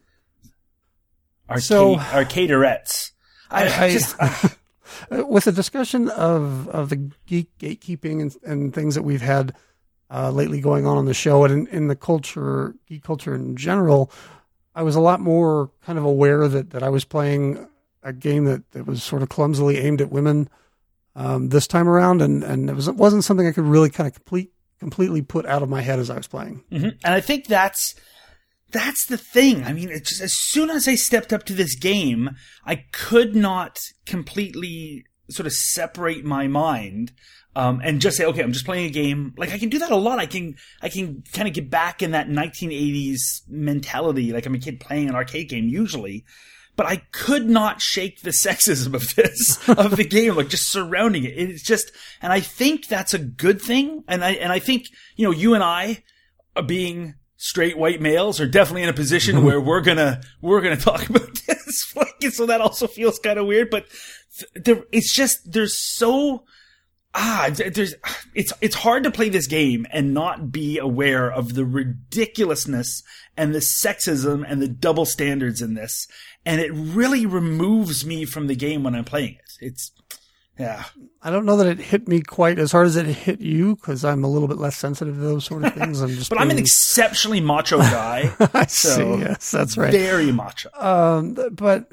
Arcade, 1.50 1.64
So- 1.64 1.96
arcaderettes. 1.98 3.12
I, 3.52 3.86
I- 3.86 3.92
just 3.92 4.16
with 5.12 5.44
the 5.44 5.52
discussion 5.52 6.10
of 6.10 6.68
of 6.70 6.90
the 6.90 7.12
geek 7.28 7.50
gatekeeping 7.60 8.22
and, 8.22 8.36
and 8.44 8.74
things 8.74 8.96
that 8.96 9.04
we've 9.04 9.22
had 9.22 9.54
uh, 10.10 10.32
lately 10.32 10.60
going 10.62 10.88
on 10.88 10.98
on 10.98 11.06
the 11.06 11.14
show 11.14 11.44
and 11.44 11.68
in, 11.68 11.76
in 11.76 11.88
the 11.88 11.96
culture, 11.96 12.74
geek 12.88 13.04
culture 13.04 13.36
in 13.36 13.56
general, 13.56 14.12
I 14.74 14.82
was 14.84 14.96
a 14.96 15.00
lot 15.02 15.20
more 15.20 15.70
kind 15.86 16.00
of 16.00 16.06
aware 16.06 16.48
that 16.48 16.72
that 16.72 16.82
I 16.82 16.90
was 16.90 17.06
playing 17.06 17.68
a 18.04 18.14
game 18.14 18.46
that, 18.46 18.70
that 18.72 18.86
was 18.86 19.04
sort 19.04 19.22
of 19.22 19.30
clumsily 19.30 19.78
aimed 19.78 20.02
at 20.02 20.12
women 20.12 20.50
um, 21.16 21.50
this 21.50 21.68
time 21.68 21.88
around, 21.88 22.22
and 22.22 22.44
and 22.44 22.70
it 22.70 22.76
was 22.76 22.88
it 22.88 22.96
wasn't 22.96 23.24
something 23.24 23.48
I 23.48 23.52
could 23.52 23.66
really 23.66 23.90
kind 23.90 24.08
of 24.08 24.14
complete 24.14 24.52
completely 24.80 25.22
put 25.22 25.46
out 25.46 25.64
of 25.64 25.70
my 25.70 25.82
head 25.82 26.00
as 26.00 26.10
I 26.10 26.18
was 26.18 26.28
playing. 26.28 26.64
Mhm. 26.72 26.98
And 27.04 27.14
I 27.14 27.22
think 27.22 27.48
that's 27.48 27.96
that's 28.72 29.06
the 29.06 29.18
thing. 29.18 29.64
I 29.64 29.72
mean, 29.74 29.90
just, 29.90 30.22
as 30.22 30.34
soon 30.34 30.70
as 30.70 30.88
I 30.88 30.96
stepped 30.96 31.32
up 31.32 31.44
to 31.46 31.54
this 31.54 31.76
game, 31.76 32.32
I 32.66 32.84
could 32.92 33.36
not 33.36 33.78
completely 34.06 35.06
sort 35.30 35.46
of 35.46 35.54
separate 35.54 36.26
my 36.26 36.48
mind 36.48 37.14
um, 37.56 37.82
and 37.84 38.02
just 38.02 38.18
say, 38.18 38.26
okay, 38.26 38.42
I'm 38.42 38.52
just 38.52 38.66
playing 38.66 38.88
a 38.88 38.92
game. 38.92 39.34
Like 39.38 39.52
I 39.52 39.60
can 39.60 39.70
do 39.70 39.80
that 39.80 39.92
a 39.92 39.96
lot. 39.96 40.20
I 40.20 40.26
can 40.26 40.56
I 40.82 40.90
can 40.90 41.24
kind 41.34 41.48
of 41.48 41.54
get 41.54 41.70
back 41.70 42.02
in 42.02 42.12
that 42.12 42.28
1980s 42.28 43.20
mentality, 43.48 44.34
like 44.34 44.46
I'm 44.46 44.56
a 44.56 44.60
kid 44.60 44.80
playing 44.80 45.10
an 45.10 45.16
arcade 45.16 45.50
game 45.50 45.68
usually. 45.70 46.26
But 46.76 46.88
I 46.88 46.98
could 47.12 47.50
not 47.50 47.82
shake 47.82 48.22
the 48.22 48.30
sexism 48.46 48.94
of 48.94 49.16
this 49.16 49.70
of 49.70 49.96
the 49.96 50.06
game, 50.06 50.36
like 50.36 50.50
just 50.50 50.72
surrounding 50.72 51.24
it. 51.24 51.38
It's 51.38 51.64
just, 51.64 51.92
and 52.22 52.34
I 52.34 52.40
think 52.40 52.88
that's 52.88 53.14
a 53.14 53.20
good 53.20 53.62
thing. 53.62 54.04
And 54.08 54.24
I 54.24 54.32
and 54.32 54.52
I 54.52 54.60
think 54.60 54.88
you 55.16 55.26
know 55.26 55.32
you 55.32 55.54
and 55.54 55.64
I 55.64 56.04
are 56.56 56.64
being 56.64 57.16
straight 57.38 57.78
white 57.78 58.00
males 58.00 58.40
are 58.40 58.48
definitely 58.48 58.84
in 58.84 58.90
a 58.90 58.94
position 58.94 59.36
mm-hmm. 59.36 59.46
where 59.46 59.60
we're 59.60 59.82
gonna 59.82 60.22
we're 60.42 60.62
gonna 60.62 60.78
talk 60.90 61.10
about 61.10 61.30
this. 61.48 61.60
Like, 61.96 62.32
so 62.32 62.46
that 62.46 62.62
also 62.62 62.88
feels 62.88 63.20
kind 63.20 63.40
of 63.40 63.48
weird, 63.48 63.70
but 63.70 63.86
th- 64.38 64.64
there, 64.64 64.84
it's 64.92 65.14
just 65.14 65.52
there's 65.52 65.78
so 65.78 66.44
ah 67.16 67.50
th- 67.54 67.74
there's 67.74 67.96
it's 68.34 68.54
it's 68.62 68.76
hard 68.76 69.04
to 69.04 69.12
play 69.12 69.30
this 69.30 69.48
game 69.48 69.86
and 69.92 70.14
not 70.14 70.52
be 70.52 70.78
aware 70.78 71.32
of 71.32 71.54
the 71.54 71.66
ridiculousness 71.66 73.04
and 73.38 73.54
the 73.54 73.60
sexism 73.60 74.46
and 74.48 74.62
the 74.62 74.68
double 74.68 75.06
standards 75.06 75.62
in 75.62 75.74
this, 75.74 76.08
and 76.46 76.62
it 76.62 76.72
really 76.74 77.26
removes 77.26 78.06
me 78.06 78.26
from 78.26 78.48
the 78.48 78.56
game 78.56 78.84
when 78.84 78.96
I'm 78.96 79.06
playing 79.06 79.36
it. 79.36 79.66
It's 79.66 79.92
yeah. 80.58 80.84
I 81.22 81.32
don't 81.32 81.46
know 81.46 81.58
that 81.58 81.68
it 81.68 81.80
hit 81.80 82.08
me 82.08 82.22
quite 82.22 82.60
as 82.60 82.72
hard 82.72 82.86
as 82.86 82.96
it 82.96 83.08
hit 83.08 83.42
you 83.42 83.76
because 83.76 84.06
I'm 84.06 84.24
a 84.24 84.28
little 84.28 84.48
bit 84.48 84.58
less 84.58 84.78
sensitive 84.78 85.16
to 85.16 85.22
those 85.22 85.46
sort 85.46 85.64
of 85.64 85.74
things. 85.74 86.02
I'm 86.02 86.10
just, 86.10 86.30
But 86.30 86.40
I'm 86.40 86.52
an 86.52 86.60
exceptionally 86.60 87.42
macho 87.42 87.80
guy. 87.80 88.32
I 88.54 88.66
so 88.68 88.90
see. 88.90 89.22
Yes, 89.22 89.50
that's 89.50 89.78
right. 89.78 89.92
Very 89.92 90.32
macho. 90.32 90.70
Um, 90.76 91.34
but 91.52 91.92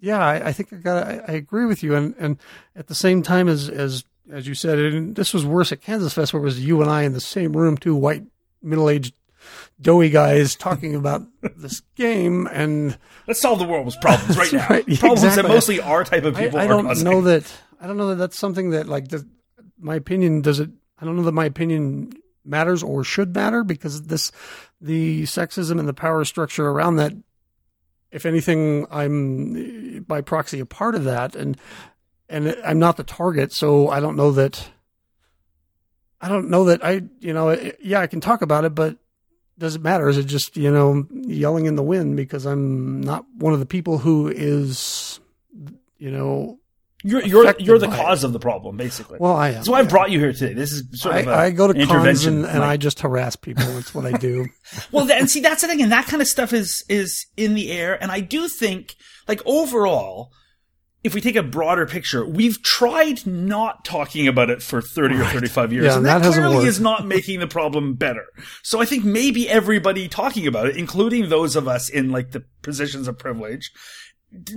yeah, 0.00 0.24
I, 0.24 0.48
I 0.48 0.52
think 0.52 0.72
I 0.72 0.76
got. 0.76 1.06
I, 1.06 1.20
I 1.28 1.32
agree 1.32 1.66
with 1.66 1.82
you, 1.82 1.94
and 1.94 2.14
and 2.18 2.38
at 2.74 2.86
the 2.86 2.94
same 2.94 3.22
time 3.22 3.48
as 3.48 3.68
as 3.68 4.04
as 4.32 4.46
you 4.46 4.54
said, 4.54 4.78
and 4.78 5.14
this 5.16 5.32
was 5.34 5.44
worse 5.44 5.72
at 5.72 5.80
Kansas 5.80 6.12
Fest, 6.14 6.32
where 6.32 6.40
it 6.40 6.44
was 6.44 6.64
you 6.64 6.80
and 6.82 6.90
I 6.90 7.02
in 7.02 7.12
the 7.12 7.20
same 7.20 7.56
room, 7.56 7.76
two 7.76 7.94
white 7.96 8.24
middle 8.62 8.88
aged 8.90 9.14
doughy 9.80 10.10
guys 10.10 10.54
talking 10.54 10.94
about 10.94 11.22
this 11.56 11.80
game, 11.96 12.46
and 12.52 12.98
Let's 13.26 13.40
solve 13.40 13.58
the 13.58 13.64
world's 13.64 13.96
problems 13.96 14.36
right 14.36 14.52
now. 14.52 14.66
right, 14.68 14.84
Problems 14.86 15.22
that 15.22 15.28
exactly. 15.28 15.52
mostly 15.54 15.80
our 15.80 16.04
type 16.04 16.24
of 16.24 16.36
I, 16.36 16.44
people 16.44 16.58
I 16.60 16.64
are 16.64 16.68
don't 16.68 16.86
causing. 16.86 17.04
know 17.04 17.20
that. 17.22 17.50
I 17.80 17.86
don't 17.86 17.96
know 17.96 18.08
that 18.10 18.16
that's 18.16 18.38
something 18.38 18.70
that 18.70 18.86
like 18.88 19.08
the, 19.08 19.26
my 19.78 19.94
opinion 19.94 20.42
does 20.42 20.60
it. 20.60 20.70
I 21.00 21.04
don't 21.06 21.16
know 21.16 21.22
that 21.22 21.32
my 21.32 21.46
opinion 21.46 22.12
matters 22.44 22.82
or 22.82 23.04
should 23.04 23.34
matter 23.34 23.64
because 23.64 24.02
this 24.02 24.30
the 24.80 25.22
sexism 25.22 25.78
and 25.78 25.88
the 25.88 25.94
power 25.94 26.24
structure 26.24 26.68
around 26.68 26.96
that. 26.96 27.12
If 28.10 28.26
anything, 28.26 28.86
I'm 28.90 30.02
by 30.02 30.20
proxy 30.20 30.58
a 30.60 30.66
part 30.66 30.94
of 30.96 31.04
that, 31.04 31.36
and 31.36 31.56
and 32.30 32.56
I'm 32.64 32.78
not 32.78 32.96
the 32.96 33.04
target, 33.04 33.52
so 33.52 33.88
I 33.88 34.00
don't 34.00 34.16
know 34.16 34.30
that. 34.32 34.68
I 36.22 36.28
don't 36.28 36.50
know 36.50 36.64
that 36.66 36.84
I, 36.84 37.02
you 37.20 37.32
know, 37.32 37.50
yeah, 37.82 38.00
I 38.00 38.06
can 38.06 38.20
talk 38.20 38.42
about 38.42 38.64
it, 38.64 38.74
but 38.74 38.98
does 39.58 39.74
it 39.74 39.82
matter? 39.82 40.08
Is 40.08 40.18
it 40.18 40.24
just 40.24 40.56
you 40.56 40.70
know 40.70 41.06
yelling 41.12 41.66
in 41.66 41.76
the 41.76 41.82
wind 41.82 42.16
because 42.16 42.46
I'm 42.46 43.00
not 43.00 43.24
one 43.36 43.52
of 43.52 43.58
the 43.58 43.66
people 43.66 43.98
who 43.98 44.28
is, 44.28 45.18
you 45.98 46.10
know, 46.10 46.58
You're 47.02 47.22
you're 47.22 47.54
you're 47.58 47.78
the 47.78 47.88
by 47.88 47.96
cause 47.96 48.22
of 48.22 48.32
the 48.34 48.38
problem, 48.38 48.76
basically. 48.76 49.18
well, 49.18 49.34
I 49.34 49.48
am. 49.48 49.54
That's 49.54 49.68
why 49.68 49.80
I 49.80 49.84
brought 49.84 50.10
you 50.10 50.18
here 50.18 50.32
today. 50.34 50.52
This 50.52 50.72
is 50.72 50.84
sort 51.00 51.16
of 51.16 51.26
a 51.26 51.30
I, 51.30 51.44
I 51.46 51.50
go 51.50 51.66
to 51.66 51.72
cons 51.72 51.88
intervention. 51.90 52.44
and, 52.44 52.56
and 52.56 52.62
I 52.64 52.76
just 52.76 53.00
harass 53.00 53.36
people. 53.36 53.64
That's 53.64 53.94
what 53.94 54.04
I 54.04 54.12
do. 54.12 54.46
well, 54.92 55.06
that, 55.06 55.18
and 55.18 55.30
see, 55.30 55.40
that's 55.40 55.62
the 55.62 55.68
thing, 55.68 55.80
and 55.82 55.92
that 55.92 56.06
kind 56.06 56.20
of 56.20 56.28
stuff 56.28 56.52
is 56.52 56.84
is 56.88 57.26
in 57.38 57.54
the 57.54 57.72
air. 57.72 58.00
And 58.02 58.10
I 58.12 58.20
do 58.20 58.46
think, 58.48 58.94
like 59.26 59.40
overall, 59.46 60.32
if 61.02 61.14
we 61.14 61.20
take 61.20 61.36
a 61.36 61.42
broader 61.42 61.86
picture, 61.86 62.26
we've 62.26 62.62
tried 62.62 63.26
not 63.26 63.84
talking 63.84 64.28
about 64.28 64.50
it 64.50 64.62
for 64.62 64.82
thirty 64.82 65.14
or 65.16 65.24
thirty 65.24 65.48
five 65.48 65.72
years, 65.72 65.86
Yeah, 65.86 65.96
and 65.96 66.06
that 66.06 66.22
that, 66.22 66.32
clearly 66.32 66.56
worked. 66.56 66.68
is 66.68 66.80
not 66.80 67.06
making 67.06 67.40
the 67.40 67.46
problem 67.46 67.94
better. 67.94 68.26
So 68.62 68.80
I 68.80 68.84
think 68.84 69.04
maybe 69.04 69.48
everybody 69.48 70.08
talking 70.08 70.46
about 70.46 70.66
it, 70.66 70.76
including 70.76 71.28
those 71.28 71.56
of 71.56 71.66
us 71.66 71.88
in 71.88 72.10
like 72.10 72.32
the 72.32 72.44
positions 72.62 73.08
of 73.08 73.18
privilege. 73.18 73.70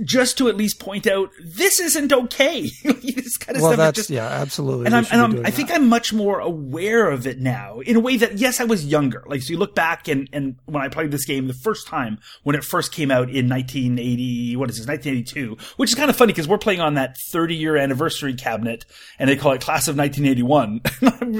Just 0.04 0.38
to 0.38 0.48
at 0.48 0.56
least 0.56 0.78
point 0.78 1.08
out 1.08 1.30
this 1.42 1.80
isn't 1.80 2.12
okay. 2.12 2.70
this 2.84 3.36
kind 3.36 3.56
of 3.56 3.62
well, 3.62 3.72
stuff 3.72 3.76
that's 3.76 3.96
just 3.96 4.10
yeah, 4.10 4.26
absolutely. 4.26 4.86
and 4.86 4.94
I'm, 4.94 5.06
and 5.10 5.20
I'm, 5.20 5.46
I 5.46 5.50
think 5.50 5.68
that. 5.68 5.80
I'm 5.80 5.88
much 5.88 6.12
more 6.12 6.38
aware 6.38 7.10
of 7.10 7.26
it 7.26 7.40
now 7.40 7.80
in 7.80 7.96
a 7.96 8.00
way 8.00 8.16
that, 8.18 8.38
yes, 8.38 8.60
I 8.60 8.64
was 8.64 8.86
younger. 8.86 9.24
Like, 9.26 9.42
so 9.42 9.52
you 9.52 9.58
look 9.58 9.74
back 9.74 10.06
and, 10.06 10.28
and 10.32 10.56
when 10.66 10.82
I 10.82 10.88
played 10.88 11.10
this 11.10 11.24
game 11.24 11.48
the 11.48 11.54
first 11.54 11.88
time, 11.88 12.18
when 12.44 12.54
it 12.54 12.62
first 12.62 12.92
came 12.92 13.10
out 13.10 13.28
in 13.30 13.48
1980, 13.48 14.56
what 14.56 14.70
is 14.70 14.76
this, 14.76 14.86
1982, 14.86 15.56
which 15.76 15.90
is 15.90 15.96
kind 15.96 16.08
of 16.08 16.14
funny 16.14 16.32
because 16.32 16.46
we're 16.46 16.58
playing 16.58 16.80
on 16.80 16.94
that 16.94 17.16
30 17.18 17.56
year 17.56 17.76
anniversary 17.76 18.34
cabinet 18.34 18.84
and 19.18 19.28
they 19.28 19.36
call 19.36 19.52
it 19.52 19.60
Class 19.60 19.88
of 19.88 19.96
1981. 19.96 20.82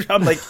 I'm 0.11 0.25
like, 0.25 0.41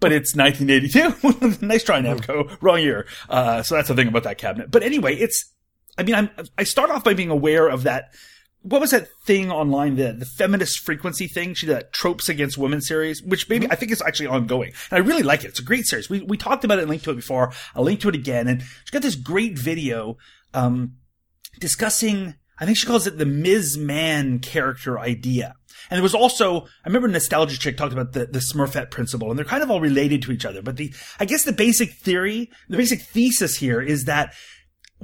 but 0.00 0.12
it's 0.12 0.34
1982. 0.34 1.58
nice 1.66 1.84
try, 1.84 2.00
Namco. 2.00 2.56
Wrong 2.60 2.80
year. 2.80 3.06
Uh, 3.28 3.62
so 3.62 3.74
that's 3.74 3.88
the 3.88 3.94
thing 3.94 4.08
about 4.08 4.22
that 4.24 4.38
cabinet. 4.38 4.70
But 4.70 4.82
anyway, 4.82 5.14
it's, 5.16 5.53
I 5.98 6.02
mean, 6.02 6.14
I'm, 6.14 6.30
I 6.58 6.64
start 6.64 6.90
off 6.90 7.04
by 7.04 7.14
being 7.14 7.30
aware 7.30 7.68
of 7.68 7.84
that. 7.84 8.14
What 8.62 8.80
was 8.80 8.92
that 8.92 9.08
thing 9.26 9.50
online? 9.50 9.96
The 9.96 10.12
the 10.12 10.24
feminist 10.24 10.78
frequency 10.78 11.28
thing. 11.28 11.52
She 11.54 11.66
did 11.66 11.76
that 11.76 11.92
tropes 11.92 12.28
against 12.30 12.56
women 12.56 12.80
series, 12.80 13.22
which 13.22 13.48
maybe 13.48 13.66
I 13.70 13.74
think 13.74 13.92
is 13.92 14.00
actually 14.00 14.28
ongoing, 14.28 14.72
and 14.90 15.02
I 15.02 15.06
really 15.06 15.22
like 15.22 15.44
it. 15.44 15.48
It's 15.48 15.60
a 15.60 15.64
great 15.64 15.86
series. 15.86 16.08
We 16.08 16.20
we 16.22 16.38
talked 16.38 16.64
about 16.64 16.78
it 16.78 16.82
and 16.82 16.90
linked 16.90 17.04
to 17.04 17.10
it 17.10 17.16
before. 17.16 17.52
I'll 17.74 17.84
link 17.84 18.00
to 18.00 18.08
it 18.08 18.14
again, 18.14 18.48
and 18.48 18.62
she's 18.62 18.90
got 18.90 19.02
this 19.02 19.16
great 19.16 19.58
video 19.58 20.16
um, 20.54 20.94
discussing. 21.60 22.36
I 22.58 22.64
think 22.64 22.78
she 22.78 22.86
calls 22.86 23.06
it 23.06 23.18
the 23.18 23.26
Ms. 23.26 23.76
Male 23.76 24.38
character 24.38 24.98
idea. 24.98 25.56
And 25.90 25.98
there 25.98 26.02
was 26.02 26.14
also, 26.14 26.62
I 26.62 26.86
remember 26.86 27.08
Nostalgia 27.08 27.58
Chick 27.58 27.76
talked 27.76 27.92
about 27.92 28.12
the, 28.12 28.26
the 28.26 28.38
Smurfette 28.38 28.90
principle, 28.90 29.28
and 29.28 29.38
they're 29.38 29.44
kind 29.44 29.62
of 29.62 29.70
all 29.70 29.80
related 29.80 30.22
to 30.22 30.32
each 30.32 30.44
other. 30.44 30.62
But 30.62 30.76
the, 30.76 30.94
I 31.18 31.24
guess 31.24 31.44
the 31.44 31.52
basic 31.52 31.94
theory, 31.94 32.50
the 32.68 32.76
basic 32.76 33.02
thesis 33.02 33.56
here 33.56 33.82
is 33.82 34.04
that 34.04 34.34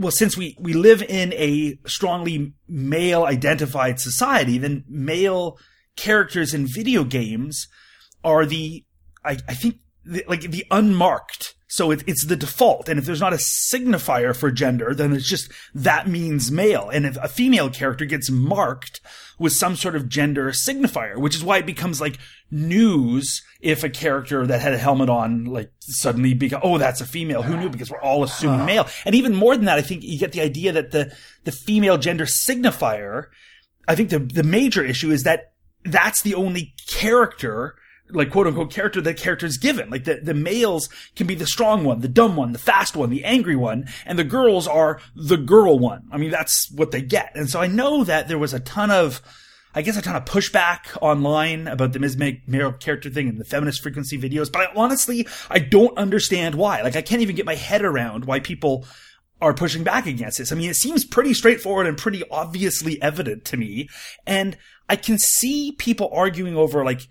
well, 0.01 0.11
since 0.11 0.35
we, 0.35 0.57
we 0.59 0.73
live 0.73 1.03
in 1.03 1.35
a 1.35 1.79
strongly 1.87 2.55
male 2.67 3.25
identified 3.25 4.01
society, 4.01 4.57
then 4.57 4.83
male 4.89 5.59
characters 5.95 6.55
in 6.55 6.67
video 6.67 7.05
games 7.05 7.69
are 8.25 8.47
the, 8.47 8.83
I, 9.23 9.37
I 9.47 9.53
think, 9.53 9.77
the, 10.05 10.25
like 10.27 10.43
the 10.43 10.67
unmarked. 10.71 11.55
So 11.69 11.93
it, 11.93 12.03
it's 12.09 12.25
the 12.25 12.35
default. 12.35 12.89
And 12.89 12.99
if 12.99 13.05
there's 13.05 13.21
not 13.21 13.33
a 13.33 13.37
signifier 13.37 14.35
for 14.35 14.51
gender, 14.51 14.93
then 14.93 15.13
it's 15.13 15.29
just 15.29 15.53
that 15.73 16.09
means 16.09 16.51
male. 16.51 16.89
And 16.89 17.07
if 17.07 17.17
a 17.19 17.29
female 17.29 17.71
character 17.71 18.05
gets 18.05 18.29
marked 18.29 19.01
with 19.39 19.53
some 19.53 19.77
sort 19.77 19.95
of 19.95 20.09
gender 20.09 20.51
signifier, 20.51 21.17
which 21.17 21.37
is 21.37 21.45
why 21.45 21.59
it 21.59 21.67
becomes 21.67 22.01
like 22.01 22.19
news 22.51 23.43
if 23.61 23.85
a 23.85 23.89
character 23.89 24.49
that 24.49 24.61
had 24.61 24.75
a 24.75 24.79
helmet 24.79 25.09
on, 25.09 25.45
like 25.45 25.71
suddenly 25.79 26.35
become, 26.35 26.61
oh, 26.65 26.77
that's 26.77 27.01
a 27.01 27.07
female. 27.07 27.43
Who 27.43 27.57
knew? 27.57 27.69
Because 27.69 27.89
we're 27.89 28.03
all 28.03 28.25
assuming 28.25 28.67
male. 28.67 28.89
And 29.07 29.15
even 29.15 29.37
more 29.37 29.55
than 29.55 29.67
that, 29.67 29.79
I 29.79 29.83
think 29.83 30.03
you 30.03 30.19
get 30.19 30.33
the 30.33 30.41
idea 30.41 30.73
that 30.73 30.91
the, 30.91 31.15
the 31.45 31.53
female 31.53 31.99
gender 31.99 32.25
signifier, 32.25 33.27
I 33.87 33.95
think 33.95 34.11
the, 34.11 34.19
the 34.19 34.43
major 34.43 34.85
issue 34.85 35.13
is 35.13 35.23
that 35.23 35.53
that's 35.85 36.23
the 36.23 36.35
only 36.35 36.75
character 36.89 37.77
like 38.13 38.31
quote 38.31 38.47
unquote 38.47 38.71
character 38.71 39.01
that 39.01 39.17
character 39.17 39.47
is 39.47 39.57
given. 39.57 39.91
Like 39.91 40.05
the, 40.05 40.21
the 40.23 40.35
males 40.35 40.89
can 41.17 41.27
be 41.27 41.35
the 41.35 41.47
strong 41.47 41.85
one, 41.85 42.01
the 42.01 42.09
dumb 42.09 42.37
one, 42.37 42.53
the 42.53 42.59
fast 42.59 42.97
one, 42.97 43.11
the 43.11 43.25
angry 43.25 43.57
one, 43.57 43.89
and 44.07 44.19
the 44.19 44.25
girls 44.25 44.67
are 44.67 45.01
the 45.15 45.37
girl 45.37 45.79
one. 45.79 46.09
I 46.11 46.19
mean, 46.19 46.31
that's 46.31 46.71
what 46.73 46.91
they 46.91 47.03
get. 47.03 47.33
And 47.35 47.49
so 47.49 47.61
I 47.61 47.67
know 47.67 48.05
that 48.05 48.29
there 48.29 48.39
was 48.39 48.55
a 48.55 48.61
ton 48.61 48.91
of, 48.91 49.23
I 49.75 49.83
guess 49.83 49.97
a 49.97 50.03
ton 50.03 50.17
of 50.17 50.25
pushback 50.25 50.97
online 51.01 51.69
about 51.69 51.93
the 51.93 51.99
Ms. 51.99 52.17
Male 52.17 52.73
character 52.73 53.11
thing 53.11 53.29
and 53.29 53.39
the 53.39 53.45
feminist 53.45 53.83
frequency 53.83 54.19
videos, 54.19 54.51
but 54.51 54.63
I 54.63 54.73
honestly, 54.75 55.27
I 55.49 55.59
don't 55.61 55.97
understand 55.97 56.55
why. 56.55 56.83
Like 56.83 56.97
I 56.97 57.03
can't 57.03 57.23
even 57.23 57.37
get 57.37 57.47
my 57.47 57.55
head 57.55 57.85
around 57.85 58.25
why 58.25 58.41
people 58.41 58.87
are 59.41 59.55
pushing 59.55 59.85
back 59.85 60.07
against 60.07 60.39
this. 60.39 60.53
I 60.53 60.55
mean, 60.55 60.71
it 60.71 60.77
seems 60.77 61.05
pretty 61.05 61.35
straightforward 61.35 61.87
and 61.87 61.97
pretty 61.97 62.23
obviously 62.31 63.01
evident 63.01 63.45
to 63.47 63.57
me. 63.57 63.89
And 64.27 64.57
I 64.89 64.97
can 64.97 65.19
see 65.19 65.73
people 65.73 66.11
arguing 66.13 66.57
over 66.57 66.85
like, 66.85 67.03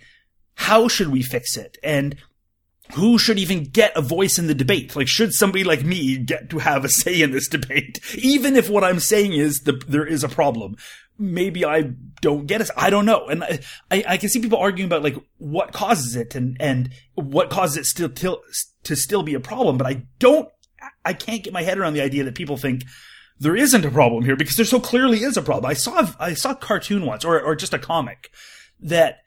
how 0.60 0.90
should 0.90 1.08
we 1.08 1.24
fix 1.24 1.56
it? 1.56 1.78
And 1.82 2.18
who 2.94 3.18
should 3.18 3.40
even 3.40 3.64
get 3.64 3.96
a 3.96 4.02
voice 4.02 4.38
in 4.38 4.48
the 4.48 4.54
debate? 4.54 4.94
Like, 4.94 5.08
should 5.08 5.34
somebody 5.34 5.64
like 5.64 5.86
me 5.86 6.18
get 6.18 6.50
to 6.50 6.60
have 6.60 6.84
a 6.84 6.90
say 6.90 7.22
in 7.22 7.32
this 7.32 7.48
debate? 7.48 8.02
Even 8.16 8.58
if 8.58 8.70
what 8.70 8.84
I'm 8.84 9.00
saying 9.00 9.32
is 9.32 9.62
the, 9.62 9.82
there 9.88 10.06
is 10.06 10.22
a 10.22 10.28
problem. 10.28 10.76
Maybe 11.18 11.64
I 11.64 11.94
don't 12.22 12.46
get 12.46 12.60
it. 12.60 12.70
I 12.76 12.90
don't 12.90 13.06
know. 13.06 13.28
And 13.28 13.46
I, 13.90 14.04
I, 14.06 14.18
can 14.18 14.28
see 14.28 14.42
people 14.42 14.60
arguing 14.60 14.90
about 14.90 15.02
like 15.02 15.16
what 15.38 15.72
causes 15.72 16.18
it 16.18 16.36
and, 16.36 16.58
and 16.60 16.90
what 17.16 17.50
causes 17.50 17.78
it 17.78 17.86
still, 17.86 18.10
till, 18.10 18.42
to 18.84 18.98
still 18.98 19.24
be 19.24 19.36
a 19.36 19.40
problem. 19.40 19.78
But 19.78 19.88
I 19.88 20.04
don't, 20.20 20.50
I 21.06 21.14
can't 21.14 21.44
get 21.44 21.54
my 21.54 21.64
head 21.64 21.78
around 21.78 21.94
the 21.94 22.02
idea 22.02 22.26
that 22.26 22.36
people 22.36 22.58
think 22.58 22.84
there 23.40 23.56
isn't 23.56 23.86
a 23.86 23.92
problem 23.92 24.26
here 24.26 24.36
because 24.36 24.58
there 24.58 24.66
so 24.66 24.82
clearly 24.82 25.20
is 25.20 25.38
a 25.38 25.42
problem. 25.42 25.72
I 25.72 25.74
saw, 25.74 26.06
I 26.20 26.34
saw 26.34 26.52
a 26.52 26.56
cartoon 26.56 27.06
once 27.06 27.24
or, 27.24 27.40
or 27.42 27.56
just 27.56 27.74
a 27.74 27.80
comic 27.80 28.30
that 28.82 29.20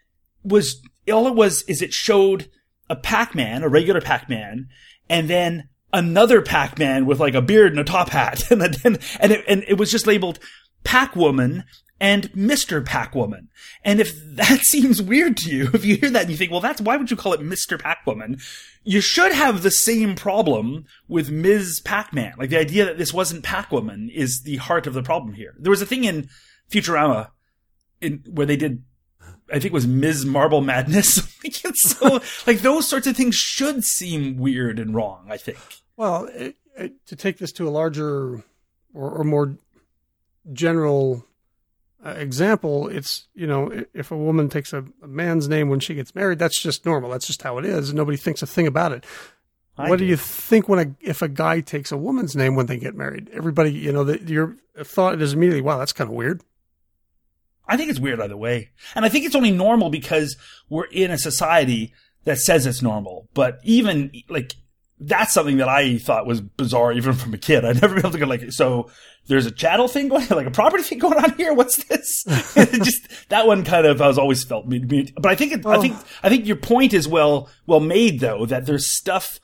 was 0.44 0.82
all 1.10 1.26
it 1.26 1.34
was 1.34 1.62
is 1.62 1.82
it 1.82 1.92
showed 1.92 2.48
a 2.88 2.96
Pac-Man, 2.96 3.62
a 3.62 3.68
regular 3.68 4.00
Pac-Man, 4.00 4.68
and 5.08 5.28
then 5.28 5.68
another 5.92 6.42
Pac-Man 6.42 7.06
with 7.06 7.20
like 7.20 7.34
a 7.34 7.42
beard 7.42 7.72
and 7.72 7.80
a 7.80 7.84
top 7.84 8.10
hat, 8.10 8.42
and 8.50 8.60
then 8.60 8.98
and 9.20 9.32
it, 9.32 9.44
and 9.48 9.64
it 9.66 9.78
was 9.78 9.90
just 9.90 10.06
labeled 10.06 10.38
Pac-Woman 10.84 11.64
and 12.02 12.32
Mr. 12.32 12.84
Pac-Woman. 12.84 13.48
And 13.84 14.00
if 14.00 14.12
that 14.34 14.60
seems 14.62 15.00
weird 15.00 15.36
to 15.38 15.50
you, 15.50 15.70
if 15.74 15.84
you 15.84 15.96
hear 15.96 16.10
that 16.10 16.22
and 16.22 16.30
you 16.30 16.36
think, 16.36 16.50
well, 16.50 16.60
that's 16.60 16.80
why 16.80 16.96
would 16.96 17.10
you 17.10 17.16
call 17.16 17.32
it 17.32 17.40
Mr. 17.40 17.78
Pac-Woman? 17.78 18.38
You 18.84 19.00
should 19.00 19.32
have 19.32 19.62
the 19.62 19.70
same 19.70 20.16
problem 20.16 20.86
with 21.06 21.30
Ms. 21.30 21.80
Pac-Man. 21.84 22.34
Like 22.36 22.50
the 22.50 22.58
idea 22.58 22.84
that 22.84 22.98
this 22.98 23.14
wasn't 23.14 23.44
Pac-Woman 23.44 24.10
is 24.12 24.42
the 24.42 24.56
heart 24.56 24.88
of 24.88 24.94
the 24.94 25.02
problem 25.02 25.34
here. 25.34 25.54
There 25.58 25.70
was 25.70 25.80
a 25.80 25.86
thing 25.86 26.02
in 26.02 26.28
Futurama 26.68 27.30
in 28.00 28.24
where 28.28 28.46
they 28.46 28.56
did 28.56 28.82
I 29.52 29.56
think 29.56 29.66
it 29.66 29.72
was 29.72 29.86
Ms. 29.86 30.24
Marble 30.24 30.62
Madness. 30.62 31.18
like, 31.44 31.76
so, 31.76 32.20
like 32.46 32.60
those 32.60 32.88
sorts 32.88 33.06
of 33.06 33.16
things 33.16 33.34
should 33.34 33.84
seem 33.84 34.38
weird 34.38 34.78
and 34.78 34.94
wrong, 34.94 35.26
I 35.30 35.36
think. 35.36 35.58
Well, 35.96 36.24
it, 36.32 36.56
it, 36.76 37.06
to 37.06 37.16
take 37.16 37.38
this 37.38 37.52
to 37.52 37.68
a 37.68 37.70
larger 37.70 38.42
or, 38.94 39.10
or 39.10 39.24
more 39.24 39.56
general 40.52 41.26
uh, 42.04 42.10
example, 42.10 42.88
it's 42.88 43.28
you 43.34 43.46
know 43.46 43.84
if 43.94 44.10
a 44.10 44.16
woman 44.16 44.48
takes 44.48 44.72
a, 44.72 44.84
a 45.02 45.06
man's 45.06 45.48
name 45.48 45.68
when 45.68 45.80
she 45.80 45.94
gets 45.94 46.14
married, 46.14 46.38
that's 46.38 46.60
just 46.60 46.84
normal. 46.84 47.10
That's 47.10 47.26
just 47.26 47.42
how 47.42 47.58
it 47.58 47.64
is, 47.64 47.94
nobody 47.94 48.16
thinks 48.16 48.42
a 48.42 48.46
thing 48.46 48.66
about 48.66 48.92
it. 48.92 49.04
I 49.78 49.88
what 49.88 49.98
do 49.98 50.04
do. 50.04 50.10
you 50.10 50.16
think 50.16 50.68
when 50.68 50.78
a 50.78 50.94
if 51.00 51.22
a 51.22 51.28
guy 51.28 51.60
takes 51.60 51.92
a 51.92 51.96
woman's 51.96 52.34
name 52.34 52.56
when 52.56 52.66
they 52.66 52.78
get 52.78 52.94
married? 52.94 53.30
Everybody, 53.32 53.72
you 53.72 53.92
know, 53.92 54.04
the, 54.04 54.20
your 54.22 54.56
thought 54.82 55.20
is 55.20 55.32
immediately, 55.32 55.62
wow, 55.62 55.78
that's 55.78 55.92
kind 55.92 56.10
of 56.10 56.16
weird. 56.16 56.42
I 57.66 57.76
think 57.76 57.90
it's 57.90 58.00
weird 58.00 58.20
either 58.20 58.36
way. 58.36 58.70
And 58.94 59.04
I 59.04 59.08
think 59.08 59.24
it's 59.24 59.34
only 59.34 59.50
normal 59.50 59.90
because 59.90 60.36
we're 60.68 60.86
in 60.86 61.10
a 61.10 61.18
society 61.18 61.92
that 62.24 62.38
says 62.38 62.66
it's 62.66 62.82
normal. 62.82 63.28
But 63.34 63.58
even 63.64 64.10
like 64.28 64.54
that's 65.04 65.34
something 65.34 65.56
that 65.56 65.68
I 65.68 65.98
thought 65.98 66.26
was 66.26 66.40
bizarre 66.40 66.92
even 66.92 67.14
from 67.14 67.34
a 67.34 67.38
kid. 67.38 67.64
I'd 67.64 67.80
never 67.80 67.94
been 67.94 67.98
able 68.00 68.10
to 68.12 68.18
go 68.18 68.26
like, 68.26 68.52
so 68.52 68.90
there's 69.26 69.46
a 69.46 69.50
chattel 69.50 69.88
thing 69.88 70.08
going, 70.08 70.30
on, 70.30 70.36
like 70.36 70.46
a 70.46 70.52
property 70.52 70.82
thing 70.82 70.98
going 70.98 71.18
on 71.18 71.34
here. 71.34 71.52
What's 71.52 71.82
this? 71.84 72.24
Just 72.54 73.08
that 73.28 73.46
one 73.46 73.64
kind 73.64 73.86
of, 73.86 74.00
I 74.00 74.08
was 74.08 74.18
always 74.18 74.44
felt 74.44 74.68
but 74.68 75.26
I 75.26 75.34
think, 75.34 75.52
it, 75.52 75.66
I 75.66 75.80
think, 75.80 75.96
I 76.22 76.28
think 76.28 76.46
your 76.46 76.56
point 76.56 76.94
is 76.94 77.08
well, 77.08 77.48
well 77.66 77.80
made 77.80 78.20
though, 78.20 78.46
that 78.46 78.66
there's 78.66 78.88
stuff 78.88 79.40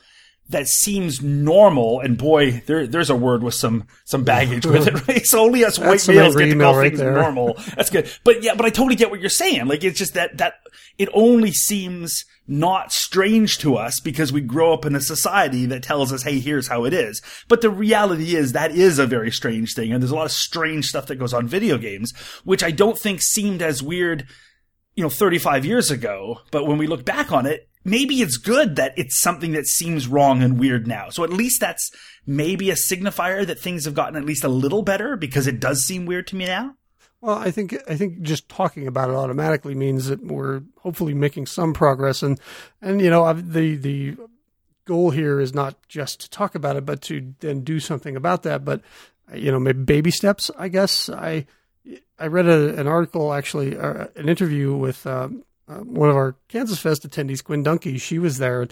that 0.50 0.66
seems 0.66 1.22
normal, 1.22 2.00
and 2.00 2.16
boy, 2.16 2.62
there 2.66 2.86
there's 2.86 3.10
a 3.10 3.16
word 3.16 3.42
with 3.42 3.54
some 3.54 3.86
some 4.04 4.24
baggage 4.24 4.64
with 4.64 4.86
it. 4.86 4.94
Right? 5.08 5.26
So 5.26 5.40
only 5.40 5.64
us 5.64 5.78
white 5.78 6.06
males 6.08 6.36
get 6.36 6.46
to 6.46 6.58
call 6.58 6.76
right 6.76 6.88
things 6.88 6.98
there. 6.98 7.12
normal. 7.12 7.54
That's 7.76 7.90
good. 7.90 8.10
But 8.24 8.42
yeah, 8.42 8.54
but 8.54 8.66
I 8.66 8.70
totally 8.70 8.96
get 8.96 9.10
what 9.10 9.20
you're 9.20 9.28
saying. 9.28 9.66
Like 9.66 9.84
it's 9.84 9.98
just 9.98 10.14
that 10.14 10.38
that 10.38 10.54
it 10.96 11.08
only 11.12 11.52
seems 11.52 12.24
not 12.46 12.92
strange 12.92 13.58
to 13.58 13.76
us 13.76 14.00
because 14.00 14.32
we 14.32 14.40
grow 14.40 14.72
up 14.72 14.86
in 14.86 14.94
a 14.94 15.00
society 15.00 15.66
that 15.66 15.82
tells 15.82 16.12
us, 16.12 16.22
"Hey, 16.22 16.40
here's 16.40 16.68
how 16.68 16.84
it 16.84 16.94
is." 16.94 17.20
But 17.48 17.60
the 17.60 17.70
reality 17.70 18.34
is 18.34 18.52
that 18.52 18.72
is 18.72 18.98
a 18.98 19.06
very 19.06 19.30
strange 19.30 19.74
thing, 19.74 19.92
and 19.92 20.02
there's 20.02 20.10
a 20.10 20.16
lot 20.16 20.26
of 20.26 20.32
strange 20.32 20.86
stuff 20.86 21.06
that 21.06 21.16
goes 21.16 21.34
on 21.34 21.46
video 21.46 21.76
games, 21.76 22.16
which 22.44 22.62
I 22.62 22.70
don't 22.70 22.98
think 22.98 23.20
seemed 23.22 23.62
as 23.62 23.82
weird 23.82 24.26
you 24.94 25.02
know, 25.02 25.08
35 25.08 25.64
years 25.64 25.92
ago, 25.92 26.40
but 26.50 26.66
when 26.66 26.76
we 26.76 26.88
look 26.88 27.04
back 27.04 27.30
on 27.30 27.46
it, 27.46 27.67
maybe 27.84 28.20
it's 28.22 28.36
good 28.36 28.76
that 28.76 28.94
it's 28.96 29.18
something 29.18 29.52
that 29.52 29.66
seems 29.66 30.06
wrong 30.06 30.42
and 30.42 30.58
weird 30.58 30.86
now. 30.86 31.10
So 31.10 31.24
at 31.24 31.32
least 31.32 31.60
that's 31.60 31.90
maybe 32.26 32.70
a 32.70 32.74
signifier 32.74 33.46
that 33.46 33.58
things 33.58 33.84
have 33.84 33.94
gotten 33.94 34.16
at 34.16 34.24
least 34.24 34.44
a 34.44 34.48
little 34.48 34.82
better 34.82 35.16
because 35.16 35.46
it 35.46 35.60
does 35.60 35.84
seem 35.84 36.06
weird 36.06 36.26
to 36.28 36.36
me 36.36 36.46
now. 36.46 36.74
Well, 37.20 37.36
I 37.36 37.50
think 37.50 37.76
I 37.88 37.96
think 37.96 38.20
just 38.20 38.48
talking 38.48 38.86
about 38.86 39.10
it 39.10 39.16
automatically 39.16 39.74
means 39.74 40.06
that 40.06 40.24
we're 40.24 40.62
hopefully 40.78 41.14
making 41.14 41.46
some 41.46 41.74
progress, 41.74 42.22
and 42.22 42.38
and 42.80 43.00
you 43.00 43.10
know 43.10 43.32
the 43.32 43.74
the 43.74 44.16
goal 44.84 45.10
here 45.10 45.40
is 45.40 45.52
not 45.52 45.76
just 45.88 46.20
to 46.20 46.30
talk 46.30 46.54
about 46.54 46.76
it, 46.76 46.86
but 46.86 47.02
to 47.02 47.34
then 47.40 47.64
do 47.64 47.80
something 47.80 48.14
about 48.14 48.44
that. 48.44 48.64
But 48.64 48.82
you 49.34 49.50
know, 49.50 49.58
maybe 49.58 49.82
baby 49.82 50.10
steps. 50.12 50.48
I 50.56 50.68
guess 50.68 51.08
I 51.10 51.46
I 52.18 52.26
read 52.26 52.46
a, 52.46 52.78
an 52.78 52.86
article 52.86 53.32
actually, 53.32 53.76
uh, 53.76 54.06
an 54.14 54.28
interview 54.28 54.74
with 54.76 55.04
um, 55.04 55.44
uh, 55.68 55.80
one 55.80 56.08
of 56.08 56.16
our 56.16 56.36
Kansas 56.48 56.78
Fest 56.78 57.08
attendees, 57.08 57.44
Quinn 57.44 57.64
Dunki. 57.64 58.00
She 58.00 58.18
was 58.18 58.38
there, 58.38 58.68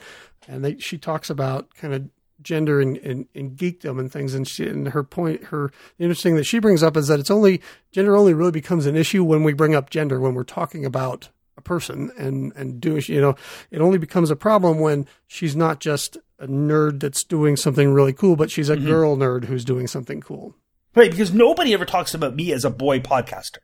and 0.49 0.64
they, 0.64 0.78
she 0.78 0.99
talks 0.99 1.30
about 1.30 1.74
kind 1.74 1.94
of 1.94 2.09
gender 2.42 2.80
and, 2.80 2.97
and, 2.99 3.26
and 3.34 3.57
geekdom 3.57 3.99
and 3.99 4.11
things. 4.11 4.34
And 4.34 4.47
she, 4.47 4.66
and 4.66 4.88
her 4.88 5.03
point, 5.03 5.44
her 5.44 5.72
the 5.99 6.05
interesting 6.05 6.32
thing 6.32 6.36
that 6.36 6.44
she 6.44 6.59
brings 6.59 6.82
up 6.82 6.97
is 6.97 7.09
that 7.09 7.20
it's 7.20 7.30
only 7.30 7.61
gender 7.92 8.16
only 8.16 8.34
really 8.34 8.51
becomes 8.51 8.86
an 8.86 8.97
issue 8.97 9.24
when 9.24 9.42
we 9.42 9.53
bring 9.53 9.74
up 9.74 9.90
gender 9.90 10.20
when 10.20 10.34
we're 10.34 10.44
talking 10.44 10.84
about 10.84 11.28
a 11.57 11.62
person 11.62 12.11
and 12.18 12.53
and 12.55 12.80
doing 12.80 13.03
you 13.07 13.20
know 13.20 13.34
it 13.70 13.80
only 13.80 13.97
becomes 13.97 14.30
a 14.30 14.36
problem 14.36 14.78
when 14.78 15.07
she's 15.26 15.57
not 15.57 15.80
just 15.80 16.18
a 16.38 16.47
nerd 16.47 17.01
that's 17.01 17.24
doing 17.24 17.57
something 17.57 17.92
really 17.92 18.12
cool, 18.12 18.36
but 18.36 18.51
she's 18.51 18.68
a 18.68 18.76
girl 18.76 19.16
nerd 19.16 19.44
who's 19.44 19.64
doing 19.64 19.86
something 19.86 20.20
cool. 20.20 20.55
Right, 20.94 21.11
because 21.11 21.32
nobody 21.32 21.74
ever 21.74 21.84
talks 21.84 22.14
about 22.14 22.34
me 22.34 22.53
as 22.53 22.64
a 22.64 22.70
boy 22.70 23.01
podcaster. 23.01 23.59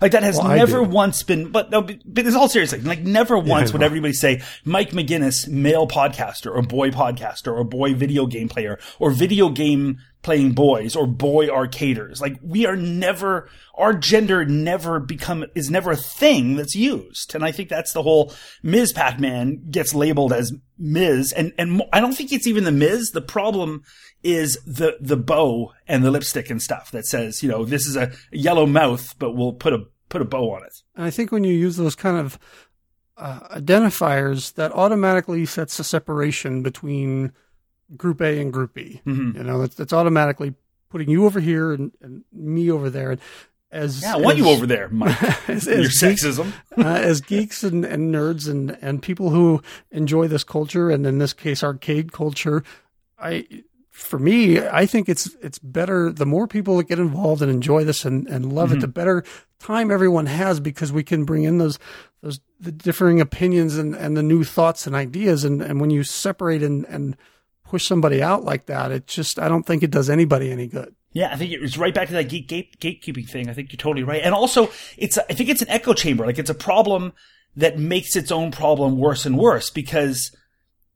Like 0.00 0.12
that 0.12 0.22
has 0.22 0.36
Well, 0.36 0.48
never 0.48 0.82
once 0.82 1.22
been, 1.22 1.50
but 1.50 1.70
no, 1.70 1.82
but 1.82 1.98
it's 2.06 2.36
all 2.36 2.48
seriously. 2.48 2.80
Like 2.80 3.00
never 3.00 3.38
once 3.38 3.70
I 3.70 3.72
would 3.72 3.82
everybody 3.82 4.12
say 4.12 4.42
Mike 4.64 4.90
Maginnis, 4.90 5.48
male 5.48 5.86
podcaster, 5.88 6.54
or 6.54 6.62
boy 6.62 6.90
podcaster, 6.90 7.52
or 7.52 7.64
boy 7.64 7.94
video 7.94 8.26
game 8.26 8.48
player, 8.48 8.78
or 8.98 9.10
video 9.10 9.48
game 9.48 9.98
playing 10.22 10.52
boys, 10.52 10.96
or 10.96 11.06
boy 11.06 11.46
arcaders. 11.48 12.20
Like 12.20 12.38
we 12.42 12.66
are 12.66 12.76
never, 12.76 13.48
our 13.74 13.94
gender 13.94 14.44
never 14.44 15.00
become 15.00 15.44
is 15.54 15.70
never 15.70 15.92
a 15.92 15.96
thing 15.96 16.56
that's 16.56 16.74
used, 16.74 17.34
and 17.34 17.44
I 17.44 17.52
think 17.52 17.68
that's 17.68 17.92
the 17.92 18.02
whole 18.02 18.32
Ms. 18.62 18.92
Pac-Man 18.92 19.64
gets 19.70 19.94
labeled 19.94 20.32
as 20.32 20.52
Ms. 20.78 21.32
and 21.32 21.52
and 21.58 21.82
I 21.92 22.00
don't 22.00 22.14
think 22.14 22.32
it's 22.32 22.46
even 22.46 22.64
the 22.64 22.72
Ms. 22.72 23.10
The 23.12 23.20
problem 23.20 23.82
is 24.22 24.58
the 24.66 24.96
the 25.00 25.16
bow 25.16 25.72
and 25.86 26.02
the 26.04 26.10
lipstick 26.10 26.50
and 26.50 26.60
stuff 26.60 26.90
that 26.90 27.06
says 27.06 27.42
you 27.42 27.48
know 27.48 27.64
this 27.64 27.86
is 27.86 27.96
a 27.96 28.10
yellow 28.32 28.66
mouth, 28.66 29.14
but 29.18 29.32
we'll 29.32 29.52
put 29.52 29.72
a 29.72 29.84
put 30.08 30.20
a 30.22 30.24
bow 30.24 30.50
on 30.52 30.64
it. 30.64 30.74
And 30.96 31.04
I 31.04 31.10
think 31.10 31.30
when 31.32 31.44
you 31.44 31.52
use 31.54 31.76
those 31.76 31.94
kind 31.94 32.16
of 32.16 32.38
uh, 33.16 33.40
identifiers, 33.58 34.54
that 34.54 34.72
automatically 34.72 35.44
sets 35.46 35.78
a 35.78 35.84
separation 35.84 36.62
between 36.62 37.32
Group 37.96 38.20
A 38.20 38.40
and 38.40 38.52
Group 38.52 38.74
B. 38.74 39.00
Mhm. 39.06 39.34
You 39.36 39.42
know, 39.42 39.58
that's, 39.60 39.74
that's 39.74 39.92
automatically 39.92 40.54
putting 40.88 41.08
you 41.10 41.26
over 41.26 41.40
here 41.40 41.72
and, 41.72 41.92
and 42.00 42.24
me 42.32 42.70
over 42.70 42.88
there. 42.90 43.10
And 43.12 43.20
as 43.70 44.02
Yeah, 44.02 44.14
I 44.14 44.16
want 44.18 44.38
as- 44.38 44.44
you 44.46 44.50
over 44.50 44.66
there, 44.66 44.88
Mike. 44.88 45.20
as, 45.48 45.66
Your 45.66 45.80
as 45.80 45.88
geeks, 45.98 46.24
sexism. 46.24 46.52
uh, 46.78 46.82
as 46.82 47.20
geeks 47.20 47.62
and, 47.64 47.84
and 47.84 48.14
nerds 48.14 48.48
and, 48.48 48.78
and 48.80 49.02
people 49.02 49.30
who 49.30 49.62
enjoy 49.90 50.28
this 50.28 50.44
culture, 50.44 50.88
and 50.90 51.04
in 51.06 51.18
this 51.18 51.32
case, 51.32 51.62
arcade 51.62 52.12
culture, 52.12 52.62
I, 53.18 53.46
for 53.98 54.18
me, 54.18 54.60
I 54.60 54.86
think 54.86 55.08
it's 55.08 55.34
it's 55.42 55.58
better. 55.58 56.12
The 56.12 56.26
more 56.26 56.46
people 56.46 56.76
that 56.76 56.88
get 56.88 56.98
involved 56.98 57.42
and 57.42 57.50
enjoy 57.50 57.84
this 57.84 58.04
and, 58.04 58.28
and 58.28 58.52
love 58.52 58.70
it, 58.70 58.74
mm-hmm. 58.74 58.82
the 58.82 58.88
better 58.88 59.24
time 59.58 59.90
everyone 59.90 60.26
has 60.26 60.60
because 60.60 60.92
we 60.92 61.02
can 61.02 61.24
bring 61.24 61.42
in 61.42 61.58
those 61.58 61.78
those 62.22 62.40
the 62.60 62.70
differing 62.70 63.20
opinions 63.20 63.76
and, 63.76 63.94
and 63.94 64.16
the 64.16 64.22
new 64.22 64.44
thoughts 64.44 64.86
and 64.86 64.94
ideas. 64.94 65.44
And, 65.44 65.60
and 65.60 65.80
when 65.80 65.90
you 65.90 66.04
separate 66.04 66.62
and, 66.62 66.84
and 66.86 67.16
push 67.64 67.86
somebody 67.86 68.22
out 68.22 68.44
like 68.44 68.66
that, 68.66 68.92
it 68.92 69.08
just 69.08 69.38
I 69.38 69.48
don't 69.48 69.64
think 69.64 69.82
it 69.82 69.90
does 69.90 70.08
anybody 70.08 70.52
any 70.52 70.68
good. 70.68 70.94
Yeah, 71.12 71.32
I 71.32 71.36
think 71.36 71.52
it's 71.52 71.76
right 71.76 71.94
back 71.94 72.08
to 72.08 72.14
that 72.14 72.28
gate, 72.28 72.48
gate, 72.48 72.78
gatekeeping 72.78 73.28
thing. 73.28 73.48
I 73.48 73.52
think 73.52 73.72
you're 73.72 73.78
totally 73.78 74.04
right. 74.04 74.22
And 74.22 74.32
also, 74.34 74.70
it's 74.96 75.18
I 75.18 75.32
think 75.32 75.50
it's 75.50 75.62
an 75.62 75.70
echo 75.70 75.92
chamber. 75.92 76.24
Like 76.24 76.38
it's 76.38 76.50
a 76.50 76.54
problem 76.54 77.14
that 77.56 77.78
makes 77.78 78.14
its 78.14 78.30
own 78.30 78.52
problem 78.52 78.96
worse 78.96 79.26
and 79.26 79.36
worse 79.36 79.70
because, 79.70 80.30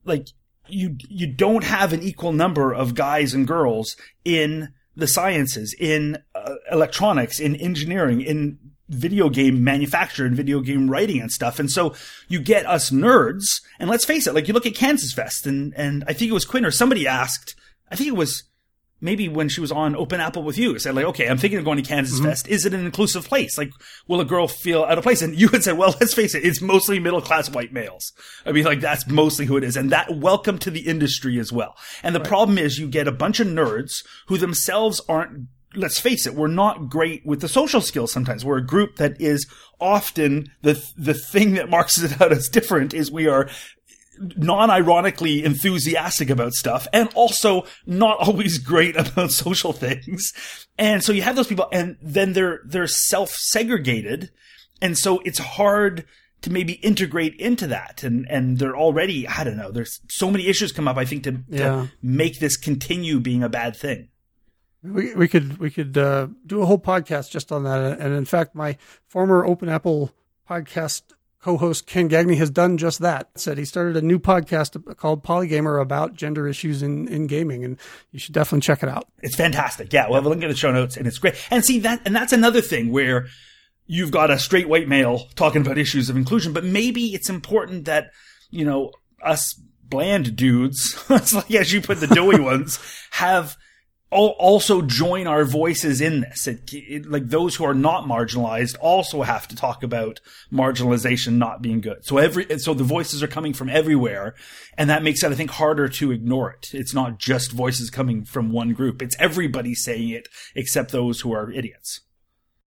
like, 0.04 0.28
you 0.68 0.96
you 1.08 1.26
don't 1.26 1.64
have 1.64 1.92
an 1.92 2.02
equal 2.02 2.32
number 2.32 2.72
of 2.72 2.94
guys 2.94 3.34
and 3.34 3.46
girls 3.46 3.96
in 4.24 4.72
the 4.96 5.06
sciences, 5.06 5.74
in 5.78 6.18
uh, 6.34 6.54
electronics, 6.70 7.40
in 7.40 7.56
engineering, 7.56 8.20
in 8.20 8.58
video 8.88 9.30
game 9.30 9.64
manufacture 9.64 10.26
and 10.26 10.36
video 10.36 10.60
game 10.60 10.90
writing 10.90 11.20
and 11.20 11.30
stuff. 11.30 11.58
And 11.58 11.70
so 11.70 11.94
you 12.28 12.40
get 12.40 12.66
us 12.66 12.90
nerds, 12.90 13.44
and 13.78 13.88
let's 13.88 14.04
face 14.04 14.26
it, 14.26 14.34
like 14.34 14.48
you 14.48 14.54
look 14.54 14.66
at 14.66 14.74
Kansas 14.74 15.12
Fest, 15.12 15.46
and 15.46 15.72
and 15.76 16.04
I 16.06 16.12
think 16.12 16.30
it 16.30 16.34
was 16.34 16.44
Quinn 16.44 16.64
or 16.64 16.70
somebody 16.70 17.06
asked, 17.06 17.54
I 17.90 17.96
think 17.96 18.08
it 18.08 18.16
was 18.16 18.44
maybe 19.02 19.28
when 19.28 19.48
she 19.48 19.60
was 19.60 19.72
on 19.72 19.96
Open 19.96 20.20
Apple 20.20 20.44
with 20.44 20.56
you, 20.56 20.78
said 20.78 20.94
like, 20.94 21.04
okay, 21.06 21.28
I'm 21.28 21.36
thinking 21.36 21.58
of 21.58 21.64
going 21.64 21.76
to 21.76 21.82
Kansas 21.82 22.18
mm-hmm. 22.18 22.28
Fest. 22.28 22.48
Is 22.48 22.64
it 22.64 22.72
an 22.72 22.86
inclusive 22.86 23.26
place? 23.26 23.58
Like, 23.58 23.72
will 24.06 24.20
a 24.20 24.24
girl 24.24 24.48
feel 24.48 24.84
out 24.84 24.96
of 24.96 25.04
place? 25.04 25.20
And 25.20 25.38
you 25.38 25.48
had 25.48 25.64
said, 25.64 25.76
well, 25.76 25.94
let's 26.00 26.14
face 26.14 26.34
it, 26.34 26.44
it's 26.44 26.62
mostly 26.62 27.00
middle 27.00 27.20
class 27.20 27.50
white 27.50 27.72
males. 27.72 28.12
I 28.46 28.52
mean, 28.52 28.64
like 28.64 28.80
that's 28.80 29.06
mostly 29.08 29.46
who 29.46 29.56
it 29.56 29.64
is. 29.64 29.76
And 29.76 29.90
that 29.90 30.16
welcome 30.16 30.58
to 30.60 30.70
the 30.70 30.88
industry 30.88 31.38
as 31.38 31.52
well. 31.52 31.76
And 32.02 32.14
the 32.14 32.20
problem 32.20 32.56
is 32.56 32.78
you 32.78 32.88
get 32.88 33.08
a 33.08 33.12
bunch 33.12 33.40
of 33.40 33.48
nerds 33.48 34.04
who 34.28 34.38
themselves 34.38 35.00
aren't 35.08 35.48
Let's 35.74 35.98
face 35.98 36.26
it, 36.26 36.34
we're 36.34 36.48
not 36.48 36.90
great 36.90 37.24
with 37.24 37.40
the 37.40 37.48
social 37.48 37.80
skills 37.80 38.12
sometimes. 38.12 38.44
We're 38.44 38.58
a 38.58 38.66
group 38.66 38.96
that 38.96 39.18
is 39.18 39.46
often 39.80 40.50
the 40.60 40.74
the 40.98 41.14
thing 41.14 41.54
that 41.54 41.70
marks 41.70 41.96
it 42.02 42.20
out 42.20 42.30
as 42.30 42.50
different 42.50 42.92
is 42.92 43.10
we 43.10 43.26
are 43.26 43.48
non-ironically 44.18 45.44
enthusiastic 45.44 46.30
about 46.30 46.52
stuff 46.52 46.86
and 46.92 47.08
also 47.14 47.64
not 47.86 48.18
always 48.18 48.58
great 48.58 48.96
about 49.08 49.32
social 49.32 49.72
things. 49.72 50.32
And 50.78 51.02
so 51.02 51.12
you 51.12 51.22
have 51.22 51.36
those 51.36 51.46
people 51.46 51.68
and 51.72 51.96
then 52.02 52.32
they're, 52.32 52.60
they're 52.66 52.86
self-segregated. 52.86 54.30
And 54.80 54.96
so 54.98 55.20
it's 55.24 55.38
hard 55.38 56.04
to 56.42 56.50
maybe 56.50 56.72
integrate 56.74 57.34
into 57.36 57.66
that. 57.68 58.02
And, 58.02 58.26
and 58.28 58.58
they're 58.58 58.76
already, 58.76 59.28
I 59.28 59.44
don't 59.44 59.56
know, 59.56 59.70
there's 59.70 60.00
so 60.10 60.30
many 60.30 60.48
issues 60.48 60.72
come 60.72 60.88
up, 60.88 60.96
I 60.96 61.04
think, 61.04 61.24
to, 61.24 61.40
Yeah. 61.48 61.68
to 61.68 61.90
make 62.02 62.40
this 62.40 62.56
continue 62.56 63.20
being 63.20 63.42
a 63.42 63.48
bad 63.48 63.76
thing. 63.76 64.08
We 64.84 65.14
we 65.14 65.28
could 65.28 65.58
we 65.58 65.70
could 65.70 65.96
uh, 65.96 66.26
do 66.44 66.60
a 66.60 66.66
whole 66.66 66.80
podcast 66.80 67.30
just 67.30 67.52
on 67.52 67.62
that. 67.62 68.00
And 68.00 68.14
in 68.16 68.24
fact, 68.24 68.56
my 68.56 68.76
former 69.06 69.46
Open 69.46 69.68
Apple 69.68 70.10
podcast 70.50 71.02
co-host 71.42 71.86
Ken 71.86 72.08
Gagne 72.08 72.36
has 72.36 72.50
done 72.50 72.78
just 72.78 73.00
that. 73.00 73.30
Said 73.34 73.58
he 73.58 73.64
started 73.64 73.96
a 73.96 74.02
new 74.02 74.18
podcast 74.18 74.96
called 74.96 75.22
Polygamer 75.22 75.80
about 75.82 76.14
gender 76.14 76.48
issues 76.48 76.82
in, 76.82 77.08
in 77.08 77.26
gaming, 77.26 77.64
and 77.64 77.78
you 78.12 78.18
should 78.18 78.34
definitely 78.34 78.62
check 78.62 78.82
it 78.82 78.88
out. 78.88 79.08
It's 79.22 79.36
fantastic. 79.36 79.92
Yeah, 79.92 80.06
we'll 80.06 80.14
have 80.16 80.26
a 80.26 80.28
link 80.28 80.42
in 80.42 80.48
the 80.48 80.56
show 80.56 80.72
notes, 80.72 80.96
and 80.96 81.06
it's 81.06 81.18
great. 81.18 81.34
And 81.50 81.64
see 81.64 81.80
that, 81.80 82.00
and 82.04 82.14
that's 82.14 82.32
another 82.32 82.60
thing 82.60 82.90
where 82.90 83.26
you've 83.86 84.12
got 84.12 84.30
a 84.30 84.38
straight 84.38 84.68
white 84.68 84.88
male 84.88 85.26
talking 85.34 85.60
about 85.60 85.78
issues 85.78 86.08
of 86.08 86.16
inclusion, 86.16 86.52
but 86.52 86.64
maybe 86.64 87.06
it's 87.14 87.28
important 87.28 87.84
that 87.84 88.12
you 88.50 88.64
know 88.64 88.92
us 89.22 89.60
bland 89.82 90.36
dudes, 90.36 90.96
it's 91.10 91.34
like 91.34 91.50
as 91.52 91.72
you 91.72 91.82
put 91.82 92.00
the 92.00 92.06
doughy 92.06 92.40
ones, 92.40 92.78
have 93.10 93.56
also 94.12 94.82
join 94.82 95.26
our 95.26 95.44
voices 95.44 96.00
in 96.00 96.20
this. 96.20 96.46
It, 96.46 96.72
it, 96.72 97.10
like 97.10 97.28
those 97.28 97.56
who 97.56 97.64
are 97.64 97.74
not 97.74 98.04
marginalized 98.04 98.76
also 98.80 99.22
have 99.22 99.48
to 99.48 99.56
talk 99.56 99.82
about 99.82 100.20
marginalization 100.52 101.34
not 101.34 101.62
being 101.62 101.80
good. 101.80 102.04
So 102.04 102.18
every, 102.18 102.58
so 102.58 102.74
the 102.74 102.84
voices 102.84 103.22
are 103.22 103.28
coming 103.28 103.54
from 103.54 103.68
everywhere, 103.68 104.34
and 104.76 104.90
that 104.90 105.02
makes 105.02 105.22
it, 105.22 105.32
I 105.32 105.34
think, 105.34 105.52
harder 105.52 105.88
to 105.88 106.12
ignore 106.12 106.50
it. 106.50 106.70
It's 106.74 106.94
not 106.94 107.18
just 107.18 107.52
voices 107.52 107.90
coming 107.90 108.24
from 108.24 108.52
one 108.52 108.74
group; 108.74 109.00
it's 109.00 109.16
everybody 109.18 109.74
saying 109.74 110.10
it 110.10 110.28
except 110.54 110.92
those 110.92 111.20
who 111.20 111.32
are 111.32 111.50
idiots. 111.50 112.00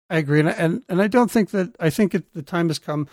I 0.10 0.18
agree, 0.18 0.40
and 0.40 0.50
and, 0.50 0.84
and 0.90 1.02
I 1.02 1.08
don't 1.08 1.32
think 1.32 1.52
that 1.52 1.76
I 1.80 1.90
think 1.90 2.16
it, 2.16 2.34
the 2.34 2.42
time 2.42 2.70
has 2.70 2.80
come 2.80 3.08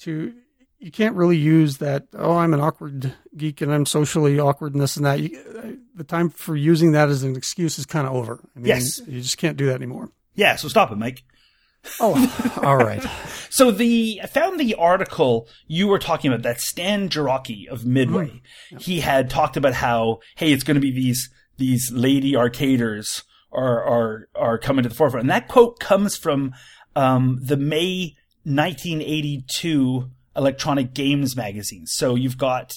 to 0.00 0.32
you 0.78 0.90
can't 0.90 1.14
really 1.16 1.36
use 1.36 1.78
that. 1.78 2.06
Oh, 2.14 2.36
I'm 2.36 2.52
an 2.54 2.60
awkward 2.60 3.14
geek 3.36 3.60
and 3.60 3.72
I'm 3.72 3.86
socially 3.86 4.38
awkward 4.38 4.74
and 4.74 4.82
this 4.82 4.96
and 4.96 5.06
that. 5.06 5.20
You, 5.20 5.80
the 5.94 6.04
time 6.04 6.30
for 6.30 6.54
using 6.56 6.92
that 6.92 7.08
as 7.08 7.22
an 7.22 7.36
excuse 7.36 7.78
is 7.78 7.86
kind 7.86 8.06
of 8.06 8.14
over. 8.14 8.40
I 8.54 8.58
mean, 8.58 8.66
Yes. 8.66 9.00
you 9.06 9.20
just 9.20 9.38
can't 9.38 9.56
do 9.56 9.66
that 9.66 9.76
anymore. 9.76 10.10
Yeah, 10.34 10.56
so 10.56 10.68
stop 10.68 10.92
it, 10.92 10.96
Mike. 10.98 11.22
Oh, 12.00 12.60
all 12.62 12.76
right. 12.76 13.04
So 13.48 13.70
the 13.70 14.20
I 14.22 14.26
found 14.26 14.58
the 14.58 14.74
article 14.74 15.48
you 15.66 15.86
were 15.86 15.98
talking 16.00 16.30
about 16.32 16.42
that 16.42 16.60
Stan 16.60 17.08
Jarocki 17.08 17.68
of 17.68 17.86
Midway. 17.86 18.42
He 18.80 19.00
had 19.00 19.30
talked 19.30 19.56
about 19.56 19.74
how 19.74 20.18
hey, 20.36 20.52
it's 20.52 20.64
going 20.64 20.74
to 20.74 20.80
be 20.80 20.90
these 20.90 21.30
these 21.56 21.90
lady 21.92 22.32
arcaders 22.32 23.22
are 23.52 23.82
are 23.84 24.28
are 24.34 24.58
coming 24.58 24.82
to 24.82 24.88
the 24.88 24.94
forefront, 24.96 25.22
and 25.22 25.30
that 25.30 25.46
quote 25.48 25.78
comes 25.78 26.16
from 26.16 26.52
um, 26.96 27.38
the 27.40 27.56
May 27.56 28.14
1982 28.44 30.10
Electronic 30.36 30.94
Games 30.94 31.36
magazine. 31.36 31.86
So 31.86 32.14
you've 32.14 32.38
got 32.38 32.74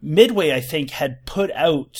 Midway, 0.00 0.52
I 0.52 0.60
think, 0.60 0.90
had 0.90 1.24
put 1.26 1.50
out 1.52 1.98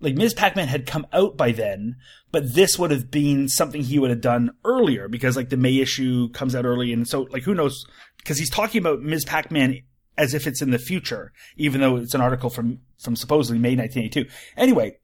like 0.00 0.14
Ms. 0.14 0.34
Pac-Man 0.34 0.68
had 0.68 0.86
come 0.86 1.06
out 1.12 1.36
by 1.36 1.52
then, 1.52 1.96
but 2.30 2.54
this 2.54 2.78
would 2.78 2.90
have 2.90 3.10
been 3.10 3.48
something 3.48 3.82
he 3.82 3.98
would 3.98 4.10
have 4.10 4.20
done 4.20 4.50
earlier 4.64 5.08
because 5.08 5.36
like 5.36 5.48
the 5.48 5.56
May 5.56 5.78
issue 5.78 6.28
comes 6.30 6.54
out 6.54 6.66
early, 6.66 6.92
and 6.92 7.08
so 7.08 7.22
like 7.30 7.44
who 7.44 7.54
knows? 7.54 7.86
Because 8.18 8.38
he's 8.38 8.50
talking 8.50 8.80
about 8.80 9.00
Ms. 9.00 9.24
Pac-Man 9.24 9.80
as 10.18 10.34
if 10.34 10.46
it's 10.46 10.62
in 10.62 10.70
the 10.70 10.78
future, 10.78 11.32
even 11.56 11.80
though 11.80 11.96
it's 11.96 12.14
an 12.14 12.20
article 12.20 12.50
from 12.50 12.80
from 12.98 13.16
supposedly 13.16 13.58
May 13.58 13.76
1982. 13.76 14.30
Anyway. 14.56 14.98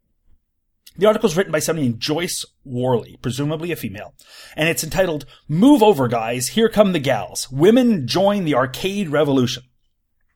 The 0.96 1.06
article 1.06 1.28
is 1.28 1.36
written 1.36 1.52
by 1.52 1.58
somebody 1.58 1.88
named 1.88 2.00
Joyce 2.00 2.44
Worley, 2.64 3.18
presumably 3.22 3.72
a 3.72 3.76
female, 3.76 4.14
and 4.56 4.68
it's 4.68 4.84
entitled 4.84 5.24
"Move 5.48 5.82
Over, 5.82 6.08
Guys! 6.08 6.48
Here 6.48 6.68
Come 6.68 6.92
the 6.92 6.98
Gals! 6.98 7.50
Women 7.50 8.06
Join 8.06 8.44
the 8.44 8.54
Arcade 8.54 9.08
Revolution." 9.08 9.64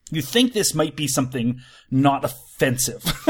You 0.09 0.21
think 0.21 0.53
this 0.53 0.73
might 0.73 0.95
be 0.95 1.07
something 1.07 1.59
not 1.91 2.23
offensive, 2.23 3.03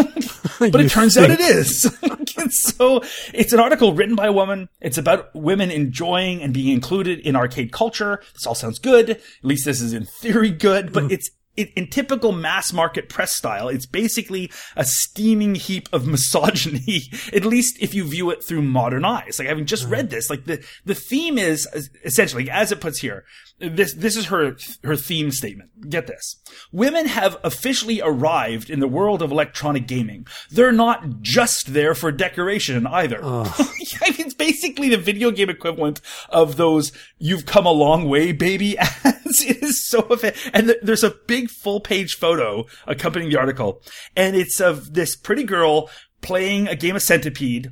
but 0.59 0.79
it 0.79 0.91
turns 0.91 1.17
out 1.17 1.31
it 1.31 1.39
is. 1.39 1.91
So 2.49 3.01
it's 3.33 3.51
an 3.51 3.59
article 3.59 3.93
written 3.93 4.15
by 4.15 4.27
a 4.27 4.31
woman. 4.31 4.69
It's 4.79 4.97
about 4.97 5.33
women 5.35 5.71
enjoying 5.71 6.41
and 6.41 6.53
being 6.53 6.73
included 6.73 7.19
in 7.19 7.35
arcade 7.35 7.71
culture. 7.71 8.21
This 8.33 8.45
all 8.45 8.55
sounds 8.55 8.79
good. 8.79 9.09
At 9.09 9.21
least 9.41 9.65
this 9.65 9.81
is 9.81 9.93
in 9.93 10.05
theory 10.05 10.51
good, 10.51 10.93
but 10.93 11.05
hmm. 11.05 11.11
it's 11.11 11.29
it, 11.57 11.73
in 11.73 11.87
typical 11.87 12.31
mass 12.31 12.71
market 12.71 13.09
press 13.09 13.35
style, 13.35 13.67
it's 13.67 13.85
basically 13.85 14.51
a 14.75 14.85
steaming 14.85 15.55
heap 15.55 15.89
of 15.91 16.07
misogyny, 16.07 17.03
at 17.33 17.43
least 17.43 17.77
if 17.81 17.93
you 17.93 18.03
view 18.05 18.29
it 18.29 18.43
through 18.43 18.61
modern 18.61 19.03
eyes. 19.03 19.39
Like 19.39 19.47
having 19.47 19.65
just 19.65 19.87
read 19.87 20.09
this, 20.09 20.29
like 20.29 20.45
the, 20.45 20.63
the 20.85 20.95
theme 20.95 21.37
is 21.37 21.67
essentially, 22.05 22.49
as 22.49 22.71
it 22.71 22.79
puts 22.79 22.99
here, 22.99 23.25
this, 23.59 23.93
this 23.93 24.15
is 24.15 24.27
her, 24.27 24.55
her 24.83 24.95
theme 24.95 25.31
statement. 25.31 25.89
Get 25.89 26.07
this. 26.07 26.35
Women 26.71 27.07
have 27.07 27.37
officially 27.43 28.01
arrived 28.01 28.69
in 28.69 28.79
the 28.79 28.87
world 28.87 29.21
of 29.21 29.31
electronic 29.31 29.87
gaming. 29.87 30.27
They're 30.51 30.71
not 30.71 31.21
just 31.21 31.73
there 31.73 31.95
for 31.95 32.11
decoration 32.11 32.85
either. 32.85 33.19
I 33.23 34.11
mean, 34.11 34.27
it's 34.27 34.33
basically 34.33 34.89
the 34.89 34.97
video 34.97 35.31
game 35.31 35.49
equivalent 35.49 36.01
of 36.29 36.57
those 36.57 36.91
"You've 37.17 37.45
come 37.45 37.65
a 37.65 37.71
long 37.71 38.07
way, 38.07 38.31
baby" 38.31 38.77
ads. 39.03 39.41
It 39.41 39.63
is 39.63 39.87
so. 39.87 40.07
And 40.53 40.75
there's 40.81 41.03
a 41.03 41.15
big 41.27 41.49
full 41.49 41.79
page 41.79 42.15
photo 42.15 42.65
accompanying 42.85 43.31
the 43.31 43.39
article, 43.39 43.81
and 44.15 44.35
it's 44.35 44.59
of 44.59 44.93
this 44.93 45.15
pretty 45.15 45.43
girl 45.43 45.89
playing 46.21 46.67
a 46.67 46.75
game 46.75 46.95
of 46.95 47.01
Centipede 47.01 47.71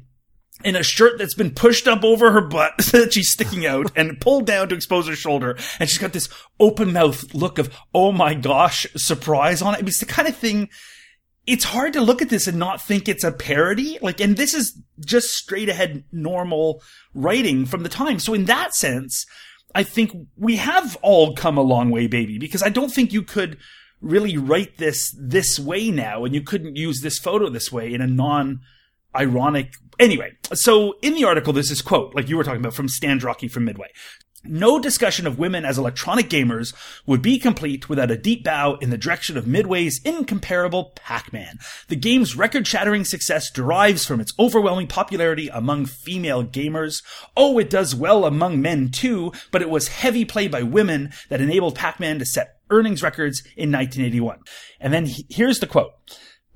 in 0.63 0.75
a 0.75 0.83
shirt 0.83 1.17
that's 1.17 1.35
been 1.35 1.51
pushed 1.51 1.87
up 1.87 2.03
over 2.03 2.31
her 2.31 2.41
butt 2.41 2.77
that 2.91 3.13
she's 3.13 3.31
sticking 3.31 3.65
out 3.65 3.91
and 3.95 4.19
pulled 4.19 4.45
down 4.45 4.69
to 4.69 4.75
expose 4.75 5.07
her 5.07 5.15
shoulder. 5.15 5.57
And 5.79 5.89
she's 5.89 5.97
got 5.97 6.13
this 6.13 6.29
open 6.59 6.93
mouth 6.93 7.33
look 7.33 7.59
of, 7.59 7.73
oh 7.93 8.11
my 8.11 8.33
gosh, 8.33 8.87
surprise 8.95 9.61
on 9.61 9.75
it. 9.75 9.87
It's 9.87 9.99
the 9.99 10.05
kind 10.05 10.27
of 10.27 10.35
thing, 10.35 10.69
it's 11.45 11.65
hard 11.65 11.93
to 11.93 12.01
look 12.01 12.21
at 12.21 12.29
this 12.29 12.47
and 12.47 12.57
not 12.57 12.81
think 12.81 13.07
it's 13.07 13.23
a 13.23 13.31
parody. 13.31 13.99
Like, 14.01 14.19
and 14.19 14.37
this 14.37 14.53
is 14.53 14.79
just 15.05 15.29
straight 15.29 15.69
ahead 15.69 16.03
normal 16.11 16.81
writing 17.13 17.65
from 17.65 17.83
the 17.83 17.89
time. 17.89 18.19
So 18.19 18.33
in 18.33 18.45
that 18.45 18.73
sense, 18.73 19.25
I 19.75 19.83
think 19.83 20.11
we 20.37 20.55
have 20.55 20.97
all 21.01 21.35
come 21.35 21.57
a 21.57 21.61
long 21.61 21.91
way, 21.91 22.07
baby, 22.07 22.39
because 22.39 22.63
I 22.63 22.69
don't 22.69 22.91
think 22.93 23.11
you 23.11 23.21
could 23.21 23.57
really 24.01 24.37
write 24.37 24.77
this 24.77 25.15
this 25.19 25.59
way 25.59 25.89
now 25.89 26.25
and 26.25 26.33
you 26.33 26.41
couldn't 26.41 26.75
use 26.75 27.01
this 27.01 27.17
photo 27.17 27.49
this 27.49 27.71
way 27.71 27.93
in 27.93 28.01
a 28.01 28.07
non 28.07 28.61
ironic. 29.15 29.73
Anyway, 29.99 30.33
so 30.53 30.95
in 31.01 31.15
the 31.15 31.23
article, 31.25 31.53
there's 31.53 31.69
this 31.69 31.81
quote, 31.81 32.13
like 32.15 32.29
you 32.29 32.37
were 32.37 32.43
talking 32.43 32.59
about 32.59 32.75
from 32.75 32.89
Stan 32.89 33.19
Jarocki 33.19 33.49
from 33.49 33.65
Midway. 33.65 33.87
No 34.47 34.79
discussion 34.79 35.25
of 35.25 35.39
women 35.39 35.65
as 35.65 35.79
electronic 35.79 36.29
gamers 36.29 36.73
would 37.07 37.23
be 37.23 37.39
complete 37.39 37.89
without 37.89 38.11
a 38.11 38.17
deep 38.17 38.43
bow 38.43 38.75
in 38.75 38.91
the 38.91 38.97
direction 38.97 39.37
of 39.37 39.47
Midway's 39.47 39.99
incomparable 40.05 40.91
Pac-Man. 40.95 41.57
The 41.87 41.95
game's 41.95 42.35
record-shattering 42.35 43.05
success 43.05 43.49
derives 43.49 44.05
from 44.05 44.19
its 44.19 44.33
overwhelming 44.37 44.85
popularity 44.85 45.47
among 45.47 45.87
female 45.87 46.43
gamers. 46.43 47.01
Oh, 47.35 47.57
it 47.57 47.71
does 47.71 47.95
well 47.95 48.23
among 48.23 48.61
men 48.61 48.89
too, 48.89 49.31
but 49.49 49.63
it 49.63 49.69
was 49.69 49.87
heavy 49.87 50.25
play 50.25 50.47
by 50.47 50.61
women 50.61 51.11
that 51.29 51.41
enabled 51.41 51.73
Pac-Man 51.73 52.19
to 52.19 52.25
set 52.25 52.59
earnings 52.69 53.01
records 53.01 53.41
in 53.57 53.71
1981. 53.71 54.39
And 54.79 54.93
then 54.93 55.07
he- 55.07 55.25
here's 55.29 55.59
the 55.59 55.67
quote. 55.67 55.93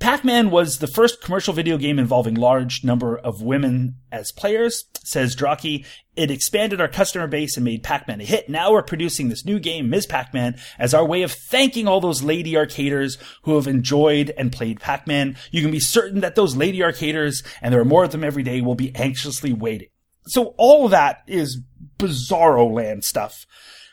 Pac-Man 0.00 0.50
was 0.50 0.78
the 0.78 0.86
first 0.86 1.20
commercial 1.20 1.52
video 1.52 1.76
game 1.76 1.98
involving 1.98 2.34
large 2.34 2.82
number 2.82 3.18
of 3.18 3.42
women 3.42 3.96
as 4.10 4.32
players, 4.32 4.86
says 5.04 5.36
Jarocki. 5.36 5.84
It 6.16 6.30
expanded 6.30 6.80
our 6.80 6.88
customer 6.88 7.26
base 7.26 7.58
and 7.58 7.64
made 7.64 7.82
Pac-Man 7.82 8.22
a 8.22 8.24
hit. 8.24 8.48
Now 8.48 8.72
we're 8.72 8.82
producing 8.82 9.28
this 9.28 9.44
new 9.44 9.58
game, 9.58 9.90
Ms. 9.90 10.06
Pac-Man, 10.06 10.58
as 10.78 10.94
our 10.94 11.04
way 11.04 11.20
of 11.20 11.32
thanking 11.32 11.86
all 11.86 12.00
those 12.00 12.22
lady 12.22 12.54
arcaders 12.54 13.18
who 13.42 13.56
have 13.56 13.66
enjoyed 13.66 14.32
and 14.38 14.50
played 14.50 14.80
Pac-Man. 14.80 15.36
You 15.50 15.60
can 15.60 15.70
be 15.70 15.80
certain 15.80 16.20
that 16.20 16.34
those 16.34 16.56
lady 16.56 16.78
arcaders, 16.78 17.44
and 17.60 17.72
there 17.72 17.80
are 17.82 17.84
more 17.84 18.04
of 18.04 18.12
them 18.12 18.24
every 18.24 18.42
day, 18.42 18.62
will 18.62 18.74
be 18.74 18.96
anxiously 18.96 19.52
waiting. 19.52 19.88
So 20.28 20.54
all 20.56 20.86
of 20.86 20.92
that 20.92 21.24
is 21.26 21.60
bizarro 21.98 22.72
land 22.72 23.04
stuff. 23.04 23.44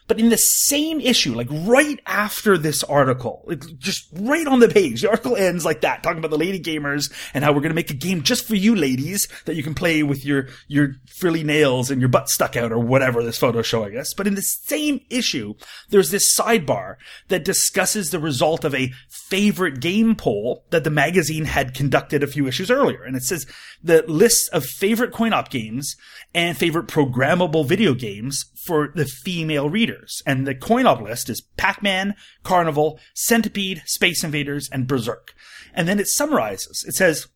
But 0.08 0.20
in 0.20 0.30
the 0.30 0.38
same 0.38 1.01
issue, 1.01 1.36
like 1.36 1.49
right 1.51 1.99
after 2.05 2.58
this 2.58 2.82
article, 2.84 3.49
just 3.78 4.08
right 4.14 4.47
on 4.47 4.60
the 4.60 4.70
page, 4.70 5.01
the 5.01 5.10
article 5.10 5.36
ends 5.36 5.66
like 5.66 5.82
that, 5.82 6.01
talking 6.01 6.20
about 6.20 6.32
the 6.32 6.38
lady 6.38 6.60
gamers 6.60 7.12
and 7.34 7.43
how 7.43 7.51
we're 7.51 7.60
going 7.60 7.72
to 7.72 7.76
make 7.76 7.91
a 7.91 7.95
game 7.95 8.24
just 8.24 8.47
for 8.47 8.55
you 8.55 8.74
ladies 8.74 9.28
that 9.45 9.55
you 9.55 9.64
can 9.64 9.74
play 9.74 10.03
with 10.03 10.26
your, 10.26 10.47
your 10.68 10.93
frilly 11.18 11.43
nails 11.43 11.91
and 11.91 12.01
your 12.01 12.10
butt 12.10 12.30
stuck 12.30 12.55
out 12.55 12.72
or 12.72 12.80
whatever 12.80 13.22
this 13.22 13.38
photo's 13.38 13.66
showing 13.66 13.97
us. 13.97 14.14
But 14.14 14.28
in 14.28 14.36
the 14.36 14.41
same 14.41 15.01
issue, 15.10 15.55
there's 15.89 16.12
this 16.12 16.38
sidebar 16.38 16.95
that 17.28 17.43
discusses 17.43 18.10
the 18.10 18.20
result 18.20 18.64
of 18.64 18.74
a 18.74 18.93
favorite 19.10 19.82
game 19.82 20.16
poll 20.16 20.64
that 20.70 20.86
the 20.86 20.89
magazine 20.89 21.45
had 21.45 21.74
conducted 21.74 22.24
a 22.24 22.28
few 22.28 22.47
issues 22.47 22.72
earlier. 22.72 23.03
And 23.03 23.18
it 23.18 23.24
says 23.24 23.45
the 23.84 24.05
lists 24.08 24.47
of 24.49 24.66
favorite 24.66 25.12
coin 25.12 25.34
op 25.34 25.49
games 25.49 25.97
and 26.34 26.58
favorite 26.58 26.88
programmable 26.88 27.66
video 27.66 27.93
games 27.93 28.45
for 28.66 28.91
the 28.95 29.05
female 29.05 29.70
readers. 29.98 30.22
And 30.26 30.48
the 30.48 30.56
coin 30.56 30.86
op 30.86 31.02
list 31.02 31.30
is 31.30 31.41
Pac-Man, 31.58 32.16
Carnival, 32.43 33.00
Centipede, 33.14 33.84
Space 33.86 34.24
Invaders, 34.24 34.70
and 34.72 34.88
Berserk. 34.88 35.34
And 35.74 35.88
then 35.88 36.00
it 36.00 36.08
summarizes. 36.08 36.86
It 36.88 36.95
says, 36.95 37.28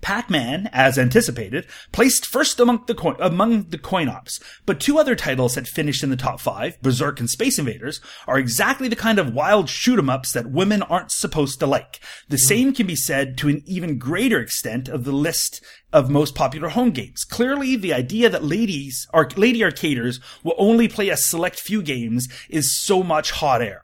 Pac-Man, 0.00 0.68
as 0.72 0.98
anticipated, 0.98 1.66
placed 1.92 2.24
first 2.24 2.60
among 2.60 2.84
the 2.86 2.94
coin, 2.94 3.16
among 3.18 3.70
the 3.70 3.78
coin 3.78 4.08
ops, 4.08 4.40
but 4.64 4.80
two 4.80 4.98
other 4.98 5.16
titles 5.16 5.54
that 5.54 5.66
finished 5.66 6.02
in 6.02 6.10
the 6.10 6.16
top 6.16 6.40
five, 6.40 6.80
Berserk 6.80 7.20
and 7.20 7.28
Space 7.28 7.58
Invaders, 7.58 8.00
are 8.26 8.38
exactly 8.38 8.88
the 8.88 8.96
kind 8.96 9.18
of 9.18 9.34
wild 9.34 9.68
shoot 9.68 9.98
'em 9.98 10.08
ups 10.08 10.32
that 10.32 10.50
women 10.50 10.82
aren't 10.82 11.10
supposed 11.10 11.58
to 11.60 11.66
like. 11.66 12.00
The 12.28 12.36
hmm. 12.36 12.46
same 12.46 12.72
can 12.74 12.86
be 12.86 12.96
said 12.96 13.36
to 13.38 13.48
an 13.48 13.62
even 13.66 13.98
greater 13.98 14.40
extent 14.40 14.88
of 14.88 15.04
the 15.04 15.12
list 15.12 15.60
of 15.92 16.10
most 16.10 16.34
popular 16.34 16.68
home 16.68 16.90
games. 16.90 17.24
Clearly, 17.24 17.76
the 17.76 17.94
idea 17.94 18.28
that 18.28 18.44
ladies, 18.44 19.06
or 19.12 19.28
lady 19.36 19.60
arcaders, 19.60 20.20
will 20.42 20.54
only 20.58 20.86
play 20.86 21.08
a 21.08 21.16
select 21.16 21.58
few 21.58 21.82
games 21.82 22.28
is 22.48 22.78
so 22.78 23.02
much 23.02 23.30
hot 23.30 23.62
air. 23.62 23.82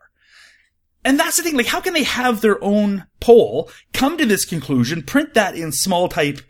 And 1.05 1.21
that's 1.21 1.37
the 1.37 1.43
thing, 1.43 1.57
like, 1.57 1.67
how 1.67 1.81
can 1.81 1.93
they 1.93 2.05
have 2.05 2.41
their 2.41 2.63
own 2.65 3.07
poll, 3.21 3.71
come 3.93 4.17
to 4.17 4.25
this 4.25 4.45
conclusion, 4.45 5.03
print 5.03 5.35
that 5.35 5.55
in 5.55 5.71
small 5.71 6.09
type 6.09 6.41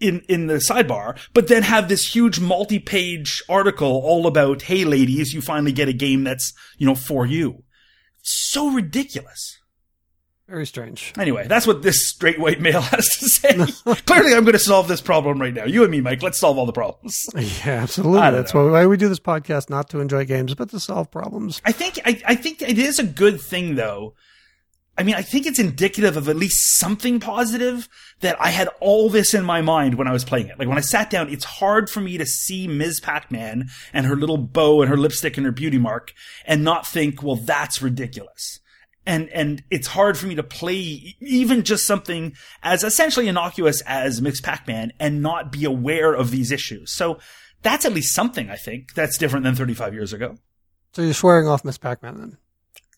in, 0.00 0.20
in 0.28 0.46
the 0.46 0.54
sidebar, 0.54 1.18
but 1.34 1.48
then 1.48 1.62
have 1.62 1.88
this 1.88 2.14
huge 2.14 2.40
multi-page 2.40 3.42
article 3.48 4.00
all 4.04 4.26
about, 4.26 4.62
hey 4.62 4.84
ladies, 4.84 5.32
you 5.32 5.40
finally 5.40 5.72
get 5.72 5.88
a 5.88 5.92
game 5.92 6.24
that's, 6.24 6.52
you 6.76 6.86
know, 6.86 6.94
for 6.94 7.26
you. 7.26 7.62
So 8.22 8.70
ridiculous. 8.70 9.57
Very 10.48 10.64
strange. 10.64 11.12
Anyway, 11.18 11.46
that's 11.46 11.66
what 11.66 11.82
this 11.82 12.08
straight 12.08 12.38
white 12.38 12.58
male 12.58 12.80
has 12.82 13.18
to 13.18 13.28
say. 13.28 13.54
Clearly, 14.06 14.32
I'm 14.34 14.44
going 14.44 14.54
to 14.54 14.58
solve 14.58 14.88
this 14.88 15.02
problem 15.02 15.38
right 15.38 15.52
now. 15.52 15.64
You 15.66 15.82
and 15.82 15.90
me, 15.90 16.00
Mike. 16.00 16.22
Let's 16.22 16.38
solve 16.38 16.56
all 16.56 16.64
the 16.64 16.72
problems. 16.72 17.28
Yeah, 17.38 17.82
absolutely. 17.82 18.20
That's 18.20 18.54
know. 18.54 18.68
why 18.68 18.86
we 18.86 18.96
do 18.96 19.08
this 19.08 19.20
podcast, 19.20 19.68
not 19.68 19.88
to 19.90 20.00
enjoy 20.00 20.24
games, 20.24 20.54
but 20.54 20.70
to 20.70 20.80
solve 20.80 21.10
problems. 21.10 21.60
I 21.64 21.72
think 21.72 21.98
I, 22.04 22.20
I 22.26 22.34
think 22.34 22.62
it 22.62 22.78
is 22.78 22.98
a 22.98 23.04
good 23.04 23.40
thing 23.40 23.74
though. 23.74 24.14
I 24.96 25.02
mean, 25.02 25.14
I 25.14 25.22
think 25.22 25.46
it's 25.46 25.58
indicative 25.58 26.16
of 26.16 26.28
at 26.28 26.36
least 26.36 26.78
something 26.78 27.20
positive 27.20 27.88
that 28.20 28.36
I 28.40 28.48
had 28.48 28.68
all 28.80 29.08
this 29.08 29.34
in 29.34 29.44
my 29.44 29.60
mind 29.60 29.94
when 29.94 30.08
I 30.08 30.12
was 30.12 30.24
playing 30.24 30.48
it. 30.48 30.58
Like 30.58 30.68
when 30.68 30.78
I 30.78 30.82
sat 30.82 31.10
down, 31.10 31.28
it's 31.28 31.44
hard 31.44 31.88
for 31.88 32.00
me 32.00 32.18
to 32.18 32.26
see 32.26 32.66
Ms. 32.66 33.00
Pac-Man 33.00 33.68
and 33.92 34.06
her 34.06 34.16
little 34.16 34.38
bow 34.38 34.82
and 34.82 34.90
her 34.90 34.96
lipstick 34.96 35.36
and 35.36 35.46
her 35.46 35.52
beauty 35.52 35.78
mark 35.78 36.12
and 36.44 36.64
not 36.64 36.86
think, 36.86 37.22
well, 37.22 37.36
that's 37.36 37.80
ridiculous. 37.80 38.60
And, 39.08 39.30
and 39.30 39.64
it's 39.70 39.86
hard 39.86 40.18
for 40.18 40.26
me 40.26 40.34
to 40.34 40.42
play 40.42 41.16
even 41.18 41.64
just 41.64 41.86
something 41.86 42.34
as 42.62 42.84
essentially 42.84 43.26
innocuous 43.26 43.80
as 43.86 44.20
Mixed 44.20 44.44
Pac-Man 44.44 44.92
and 45.00 45.22
not 45.22 45.50
be 45.50 45.64
aware 45.64 46.12
of 46.12 46.30
these 46.30 46.52
issues. 46.52 46.92
So 46.92 47.18
that's 47.62 47.86
at 47.86 47.94
least 47.94 48.14
something 48.14 48.50
I 48.50 48.56
think 48.56 48.92
that's 48.92 49.16
different 49.16 49.44
than 49.44 49.54
35 49.54 49.94
years 49.94 50.12
ago. 50.12 50.36
So 50.92 51.00
you're 51.00 51.14
swearing 51.14 51.48
off 51.48 51.64
Miss 51.64 51.78
Pac-Man 51.78 52.18
then? 52.18 52.36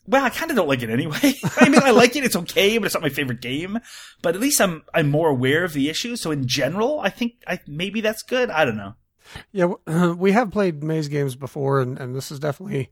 Well, 0.07 0.25
I 0.25 0.31
kind 0.31 0.51
of 0.51 0.57
don't 0.57 0.67
like 0.67 0.83
it 0.83 0.91
anyway. 0.91 1.35
I 1.57 1.69
mean, 1.69 1.83
I 1.83 1.91
like 1.91 2.17
it; 2.17 2.25
it's 2.25 2.35
okay, 2.35 2.79
but 2.79 2.87
it's 2.87 2.95
not 2.95 3.03
my 3.03 3.11
favorite 3.11 3.41
game. 3.41 3.79
But 4.23 4.35
at 4.35 4.41
least 4.41 4.61
I'm 4.61 4.83
I'm 4.93 5.09
more 5.09 5.29
aware 5.29 5.63
of 5.63 5.73
the 5.73 5.89
issue. 5.89 6.17
So 6.17 6.33
in 6.33 6.49
general, 6.49 6.99
I 6.99 7.11
think 7.11 7.35
I 7.47 7.61
maybe 7.69 8.01
that's 8.01 8.23
good. 8.23 8.51
I 8.51 8.65
don't 8.65 8.77
know. 8.77 8.95
Yeah, 9.53 9.75
we 10.15 10.33
have 10.33 10.51
played 10.51 10.83
maze 10.83 11.07
games 11.07 11.37
before, 11.37 11.81
and, 11.81 11.99
and 11.99 12.17
this 12.17 12.33
is 12.33 12.41
definitely 12.41 12.91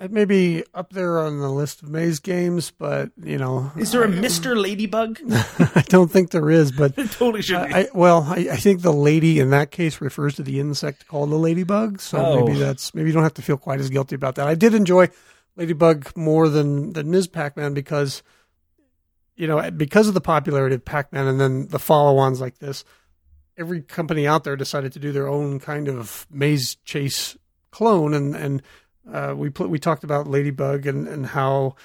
it 0.00 0.12
may 0.12 0.24
be 0.24 0.62
up 0.74 0.92
there 0.92 1.18
on 1.18 1.40
the 1.40 1.50
list 1.50 1.82
of 1.82 1.88
maze 1.88 2.20
games, 2.20 2.70
but 2.70 3.10
you 3.22 3.36
know, 3.38 3.72
Is 3.76 3.90
there 3.92 4.02
a 4.04 4.08
Mister 4.08 4.54
Ladybug? 4.56 5.18
I 5.74 5.84
don't 5.88 6.10
think 6.10 6.30
there 6.30 6.50
is. 6.50 6.70
But 6.72 6.94
It 6.98 7.10
totally 7.10 7.42
should 7.42 7.66
be. 7.68 7.74
I, 7.74 7.80
I, 7.80 7.88
well, 7.94 8.22
I, 8.22 8.48
I 8.52 8.56
think 8.56 8.82
the 8.82 8.92
lady 8.92 9.40
in 9.40 9.50
that 9.50 9.70
case 9.70 10.00
refers 10.00 10.34
to 10.36 10.42
the 10.42 10.60
insect 10.60 11.06
called 11.08 11.30
the 11.30 11.36
ladybug. 11.36 12.00
So 12.00 12.18
Oh. 12.18 12.44
maybe 12.46 12.58
that's 12.58 12.94
maybe 12.94 13.08
you 13.08 13.12
don't 13.14 13.22
have 13.24 13.34
to 13.34 13.42
feel 13.42 13.56
quite 13.56 13.80
as 13.80 13.90
guilty 13.90 14.14
about 14.14 14.36
that. 14.36 14.46
I 14.46 14.54
did 14.54 14.74
enjoy 14.74 15.08
Ladybug 15.56 16.16
more 16.16 16.48
than 16.48 16.92
than 16.92 17.10
Ms. 17.10 17.26
Pac-Man 17.26 17.74
because 17.74 18.22
you 19.36 19.46
know 19.48 19.68
because 19.70 20.06
of 20.06 20.14
the 20.14 20.20
popularity 20.20 20.76
of 20.76 20.84
Pac-Man 20.84 21.26
and 21.26 21.40
then 21.40 21.66
the 21.68 21.78
follow-ons 21.80 22.40
like 22.40 22.58
this. 22.58 22.84
Every 23.56 23.82
company 23.82 24.24
out 24.24 24.44
there 24.44 24.54
decided 24.54 24.92
to 24.92 25.00
do 25.00 25.10
their 25.10 25.26
own 25.26 25.58
kind 25.58 25.88
of 25.88 26.28
maze 26.30 26.76
chase 26.84 27.36
clone, 27.72 28.14
and 28.14 28.36
and 28.36 28.62
uh, 29.12 29.34
we 29.36 29.50
put 29.50 29.70
we 29.70 29.78
talked 29.78 30.04
about 30.04 30.26
Ladybug 30.26 30.86
and 30.86 31.08
and 31.08 31.26
how 31.26 31.76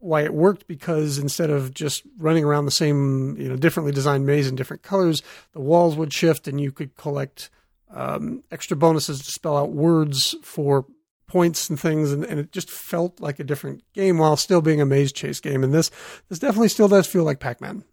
why 0.00 0.22
it 0.22 0.32
worked 0.32 0.66
because 0.66 1.18
instead 1.18 1.50
of 1.50 1.74
just 1.74 2.02
running 2.18 2.42
around 2.42 2.64
the 2.64 2.70
same, 2.70 3.36
you 3.38 3.48
know, 3.48 3.56
differently 3.56 3.92
designed 3.92 4.24
maze 4.24 4.48
in 4.48 4.56
different 4.56 4.82
colors, 4.82 5.22
the 5.52 5.60
walls 5.60 5.94
would 5.94 6.12
shift 6.12 6.48
and 6.48 6.58
you 6.60 6.72
could 6.72 6.96
collect 6.96 7.50
um, 7.92 8.42
extra 8.50 8.76
bonuses 8.76 9.22
to 9.22 9.30
spell 9.30 9.56
out 9.56 9.72
words 9.72 10.34
for 10.42 10.86
points 11.26 11.70
and 11.70 11.78
things, 11.78 12.12
and, 12.12 12.24
and 12.24 12.40
it 12.40 12.50
just 12.50 12.70
felt 12.70 13.20
like 13.20 13.38
a 13.38 13.44
different 13.44 13.82
game 13.92 14.18
while 14.18 14.36
still 14.36 14.60
being 14.60 14.80
a 14.80 14.86
maze 14.86 15.12
chase 15.12 15.38
game. 15.38 15.62
And 15.62 15.72
this 15.72 15.90
this 16.28 16.38
definitely 16.38 16.68
still 16.68 16.88
does 16.88 17.06
feel 17.06 17.24
like 17.24 17.38
Pac-Man. 17.38 17.84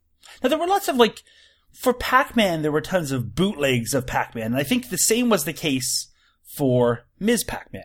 Now 0.42 0.50
there 0.50 0.58
were 0.58 0.68
lots 0.68 0.88
of 0.88 0.96
like 0.96 1.24
for 1.74 1.94
Pac-Man, 1.94 2.62
there 2.62 2.72
were 2.72 2.82
tons 2.82 3.12
of 3.12 3.36
bootlegs 3.36 3.94
of 3.94 4.08
Pac-Man, 4.08 4.48
and 4.48 4.58
I 4.58 4.64
think 4.64 4.90
the 4.90 4.98
same 4.98 5.30
was 5.30 5.44
the 5.44 5.54
case 5.54 6.08
for 6.58 7.06
Ms. 7.20 7.44
Pac-Man. 7.44 7.84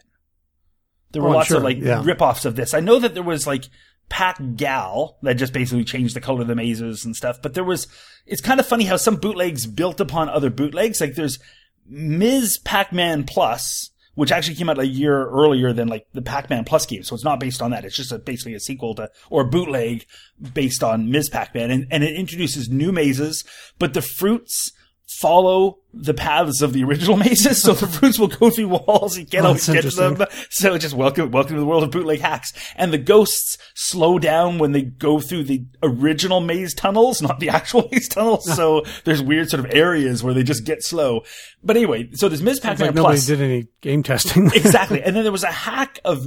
There 1.12 1.22
oh, 1.22 1.26
were 1.26 1.30
Oh, 1.30 1.36
lots 1.36 1.48
sure, 1.48 1.58
of 1.58 1.62
like 1.62 1.78
yeah. 1.78 2.02
rip-offs 2.04 2.44
of 2.44 2.56
this. 2.56 2.74
I 2.74 2.80
know 2.80 2.98
that 2.98 3.14
there 3.14 3.22
was 3.22 3.46
like 3.46 3.64
Pac 4.08 4.38
Gal 4.56 5.18
that 5.22 5.34
just 5.34 5.52
basically 5.52 5.84
changed 5.84 6.16
the 6.16 6.20
color 6.20 6.42
of 6.42 6.48
the 6.48 6.54
mazes 6.54 7.04
and 7.04 7.14
stuff, 7.16 7.40
but 7.40 7.54
there 7.54 7.64
was. 7.64 7.86
It's 8.26 8.40
kind 8.40 8.60
of 8.60 8.66
funny 8.66 8.84
how 8.84 8.96
some 8.96 9.16
bootlegs 9.16 9.66
built 9.66 10.00
upon 10.00 10.28
other 10.28 10.50
bootlegs. 10.50 11.00
Like 11.00 11.14
there's 11.14 11.38
Ms. 11.86 12.58
Pac-Man 12.58 13.24
Plus. 13.24 13.90
Which 14.14 14.30
actually 14.30 14.56
came 14.56 14.68
out 14.68 14.78
a 14.78 14.86
year 14.86 15.26
earlier 15.26 15.72
than 15.72 15.88
like 15.88 16.06
the 16.12 16.20
Pac-Man 16.20 16.64
Plus 16.64 16.84
game, 16.84 17.02
so 17.02 17.14
it's 17.14 17.24
not 17.24 17.40
based 17.40 17.62
on 17.62 17.70
that. 17.70 17.86
It's 17.86 17.96
just 17.96 18.12
a, 18.12 18.18
basically 18.18 18.52
a 18.52 18.60
sequel 18.60 18.94
to 18.96 19.10
or 19.30 19.40
a 19.40 19.46
bootleg 19.46 20.04
based 20.52 20.84
on 20.84 21.10
Ms. 21.10 21.30
Pac-Man, 21.30 21.70
and, 21.70 21.86
and 21.90 22.04
it 22.04 22.14
introduces 22.14 22.68
new 22.68 22.92
mazes, 22.92 23.42
but 23.78 23.94
the 23.94 24.02
fruits 24.02 24.72
follow 25.06 25.78
the 25.94 26.14
paths 26.14 26.62
of 26.62 26.72
the 26.72 26.82
original 26.84 27.16
mazes, 27.18 27.60
so 27.62 27.74
the 27.74 27.86
fruits 27.86 28.18
will 28.18 28.28
go 28.28 28.48
through 28.48 28.68
walls. 28.68 29.18
You 29.18 29.26
can't 29.26 29.44
Oh, 29.44 29.48
always 29.48 29.68
get 29.68 29.82
to 29.82 29.90
them. 29.90 30.24
So 30.50 30.78
just 30.78 30.94
welcome, 30.94 31.30
welcome 31.30 31.54
to 31.56 31.60
the 31.60 31.66
world 31.66 31.82
of 31.82 31.90
bootleg 31.90 32.20
hacks. 32.20 32.52
And 32.76 32.92
the 32.92 32.98
ghosts 32.98 33.58
slow 33.74 34.18
down 34.18 34.58
when 34.58 34.72
they 34.72 34.82
go 34.82 35.20
through 35.20 35.44
the 35.44 35.66
original 35.82 36.40
maze 36.40 36.72
tunnels, 36.72 37.20
not 37.20 37.40
the 37.40 37.50
actual 37.50 37.88
maze 37.92 38.08
tunnels. 38.08 38.50
so 38.56 38.84
there's 39.04 39.20
weird 39.22 39.50
sort 39.50 39.64
of 39.64 39.70
areas 39.74 40.22
where 40.24 40.32
they 40.32 40.42
just 40.42 40.64
get 40.64 40.82
slow. 40.82 41.22
But 41.62 41.76
anyway, 41.76 42.08
so 42.14 42.28
there's 42.28 42.42
Ms. 42.42 42.60
Pac-Man 42.60 42.88
like 42.88 42.94
nobody 42.94 43.16
Plus 43.16 43.26
did 43.26 43.40
any 43.42 43.68
game 43.82 44.02
testing. 44.02 44.46
exactly. 44.54 45.02
And 45.02 45.14
then 45.14 45.24
there 45.24 45.32
was 45.32 45.44
a 45.44 45.52
hack 45.52 46.00
of 46.06 46.26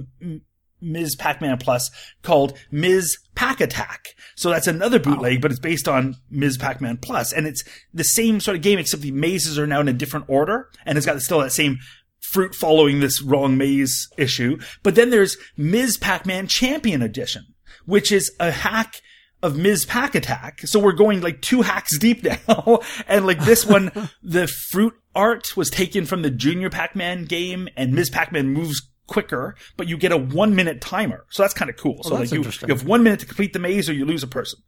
Ms. 0.81 1.15
Pac-Man 1.15 1.57
Plus 1.57 1.89
called 2.21 2.55
Ms. 2.69 3.17
Pac 3.35 3.61
Attack. 3.61 4.15
So 4.35 4.49
that's 4.49 4.67
another 4.67 4.99
bootleg, 4.99 5.41
but 5.41 5.51
it's 5.51 5.59
based 5.59 5.87
on 5.87 6.15
Ms. 6.29 6.57
Pac-Man 6.57 6.97
Plus, 6.97 7.31
and 7.31 7.45
it's 7.45 7.63
the 7.93 8.03
same 8.03 8.39
sort 8.39 8.57
of 8.57 8.63
game 8.63 8.79
except 8.79 9.03
the 9.03 9.11
mazes 9.11 9.59
are 9.59 9.67
now 9.67 9.81
in 9.81 9.87
a 9.87 9.93
different 9.93 10.25
order, 10.27 10.69
and 10.85 10.97
it's 10.97 11.05
got 11.05 11.21
still 11.21 11.39
that 11.39 11.51
same 11.51 11.77
fruit 12.19 12.55
following 12.55 12.99
this 12.99 13.21
wrong 13.21 13.57
maze 13.57 14.09
issue. 14.17 14.57
But 14.83 14.95
then 14.95 15.09
there's 15.09 15.37
Ms. 15.57 15.97
Pac-Man 15.97 16.47
Champion 16.47 17.01
Edition, 17.01 17.45
which 17.85 18.11
is 18.11 18.33
a 18.39 18.51
hack 18.51 19.01
of 19.43 19.57
Ms. 19.57 19.85
Pac 19.85 20.15
Attack. 20.15 20.61
So 20.61 20.79
we're 20.79 20.93
going 20.93 21.21
like 21.21 21.41
two 21.41 21.61
hacks 21.61 21.97
deep 21.99 22.23
now. 22.23 22.79
and 23.07 23.25
like 23.27 23.39
this 23.41 23.65
one, 23.67 23.91
the 24.23 24.47
fruit 24.47 24.93
art 25.13 25.55
was 25.55 25.69
taken 25.69 26.05
from 26.05 26.23
the 26.23 26.31
Junior 26.31 26.69
Pac-Man 26.69 27.25
game 27.25 27.69
and 27.77 27.93
Ms. 27.93 28.09
Pac-Man 28.09 28.49
moves 28.49 28.81
quicker, 29.07 29.55
but 29.77 29.87
you 29.87 29.97
get 29.97 30.11
a 30.11 30.17
one 30.17 30.55
minute 30.55 30.81
timer. 30.81 31.25
So 31.29 31.43
that's 31.43 31.53
kind 31.53 31.69
of 31.69 31.77
cool. 31.77 32.03
so 32.03 32.17
that's 32.17 32.31
like 32.31 32.43
you, 32.43 32.67
you 32.67 32.73
have 32.73 32.85
one 32.85 33.03
minute 33.03 33.19
to 33.21 33.25
complete 33.25 33.53
the 33.53 33.59
maze 33.59 33.89
or 33.89 33.93
you 33.93 34.05
lose 34.05 34.23
a 34.23 34.27
person. 34.27 34.59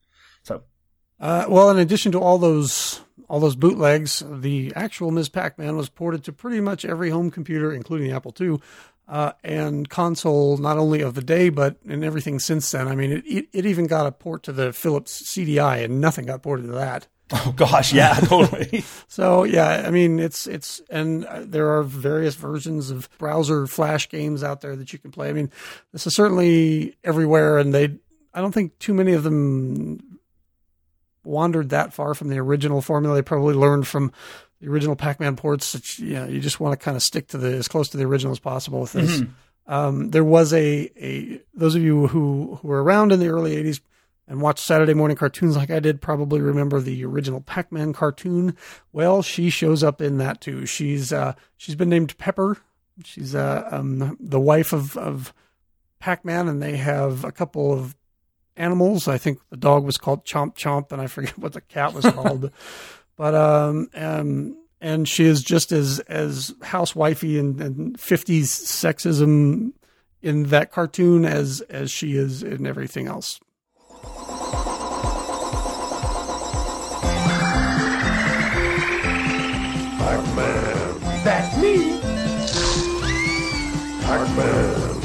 So 0.44 0.64
Uh, 1.20 1.46
well, 1.50 1.70
in 1.70 1.80
addition 1.80 2.12
to 2.14 2.20
all 2.20 2.38
those 2.38 3.02
all 3.30 3.40
those 3.40 3.56
bootlegs, 3.58 4.24
the 4.26 4.72
actual 4.76 5.12
Ms. 5.12 5.28
Pac-Man 5.30 5.76
was 5.76 5.90
ported 5.90 6.24
to 6.24 6.32
pretty 6.32 6.62
much 6.62 6.86
every 6.86 7.10
home 7.10 7.30
computer, 7.30 7.74
including 7.74 8.08
the 8.08 8.16
Apple 8.16 8.34
II, 8.40 8.60
uh, 9.10 9.34
and 9.44 9.90
console 9.90 10.56
not 10.58 10.78
only 10.78 11.02
of 11.02 11.14
the 11.16 11.22
day 11.22 11.50
but 11.50 11.78
in 11.84 12.04
everything 12.04 12.40
since 12.40 12.70
then. 12.72 12.88
I 12.88 12.96
mean, 12.96 13.12
it, 13.12 13.24
it 13.26 13.48
it 13.52 13.66
even 13.66 13.88
got 13.88 14.06
a 14.08 14.12
port 14.12 14.44
to 14.44 14.54
the 14.54 14.72
Philips 14.72 15.24
CDI, 15.34 15.84
and 15.84 16.00
nothing 16.00 16.26
got 16.26 16.44
ported 16.44 16.68
to 16.68 16.74
that. 16.74 17.08
Oh 17.34 17.54
gosh, 17.56 17.92
yeah, 17.92 18.14
totally. 18.24 18.86
So 19.10 19.44
yeah, 19.44 19.84
I 19.86 19.92
mean 19.92 20.18
it's 20.18 20.48
it's 20.48 20.82
and 20.90 21.26
uh, 21.26 21.42
there 21.46 21.78
are 21.78 21.84
various 21.84 22.36
versions 22.36 22.90
of 22.90 23.10
browser 23.18 23.68
flash 23.68 24.08
games 24.08 24.44
out 24.44 24.62
there 24.62 24.78
that 24.78 24.94
you 24.94 25.00
can 25.00 25.12
play. 25.12 25.30
I 25.30 25.34
mean, 25.34 25.52
this 25.92 26.08
is 26.08 26.16
certainly 26.16 26.96
everywhere, 27.04 27.58
and 27.58 27.74
they 27.74 27.98
I 28.34 28.40
don't 28.40 28.54
think 28.54 28.80
too 28.80 28.94
many 28.94 29.12
of 29.12 29.24
them 29.24 30.20
wandered 31.26 31.70
that 31.70 31.94
far 31.94 32.14
from 32.14 32.30
the 32.30 32.38
original 32.38 32.82
formula. 32.82 33.16
They 33.16 33.22
probably 33.22 33.56
learned 33.56 33.88
from 33.88 34.14
the 34.62 34.70
original 34.70 34.96
Pac-Man 34.96 35.36
ports 35.36 35.74
that 35.74 36.00
you, 36.00 36.14
know, 36.14 36.26
you 36.28 36.40
just 36.40 36.62
want 36.62 36.80
to 36.80 36.84
kind 36.84 36.96
of 36.96 37.04
stick 37.04 37.28
to 37.30 37.38
the 37.38 37.50
as 37.56 37.68
close 37.68 37.90
to 37.90 37.98
the 37.98 38.06
original 38.06 38.32
as 38.32 38.40
possible 38.40 38.80
with 38.80 38.94
this. 38.94 39.22
Um, 39.68 40.12
there 40.12 40.24
was 40.24 40.54
a 40.54 40.90
a 40.96 41.42
those 41.54 41.76
of 41.76 41.82
you 41.82 42.08
who 42.08 42.58
who 42.62 42.68
were 42.68 42.82
around 42.82 43.12
in 43.12 43.20
the 43.20 43.28
early 43.28 43.62
'80s 43.62 43.82
and 44.28 44.42
watched 44.42 44.64
Saturday 44.64 44.94
morning 44.94 45.18
cartoons 45.18 45.56
like 45.56 45.72
I 45.72 45.80
did 45.80 46.02
probably 46.02 46.42
remember 46.42 46.82
the 46.82 47.06
original 47.06 47.42
Pac-Man 47.42 47.94
cartoon. 47.94 48.56
Well, 48.92 49.22
she 49.22 49.50
shows 49.50 49.84
up 49.84 50.02
in 50.02 50.18
that 50.18 50.42
too. 50.42 50.66
She's 50.66 51.14
uh, 51.14 51.34
she's 51.56 51.76
been 51.76 51.90
named 51.90 52.18
Pepper. 52.18 52.58
She's 53.04 53.36
uh, 53.36 53.68
um, 53.72 54.18
the 54.20 54.40
wife 54.40 54.74
of 54.74 54.98
of 54.98 55.34
Pac-Man, 56.00 56.48
and 56.48 56.62
they 56.62 56.78
have 56.78 57.24
a 57.24 57.32
couple 57.32 57.74
of 57.74 57.96
animals. 58.56 59.08
I 59.08 59.18
think 59.18 59.40
the 59.50 59.58
dog 59.58 59.86
was 59.86 59.98
called 59.98 60.26
Chomp 60.26 60.56
Chomp, 60.56 60.92
and 60.92 61.02
I 61.02 61.08
forget 61.08 61.38
what 61.38 61.54
the 61.54 61.62
cat 61.62 61.94
was 61.94 62.06
called. 62.06 62.52
But 63.18 63.34
um, 63.34 63.90
um, 63.96 64.56
and 64.80 65.10
she 65.10 65.26
is 65.26 65.42
just 65.42 65.72
as 65.72 66.00
as 66.02 66.52
housewifey 66.62 67.40
and, 67.40 67.60
and 67.60 67.98
50s 67.98 68.44
sexism 68.44 69.74
in 70.22 70.44
that 70.50 70.72
cartoon 70.72 71.26
as 71.26 71.62
as 71.62 71.90
she 71.90 72.16
is 72.16 72.44
in 72.44 72.68
everything 72.68 73.08
else. 73.08 73.40
Pac-Man. 80.00 81.24
That's 81.24 81.58
me. 81.58 82.00
Pac-Man. 84.02 84.98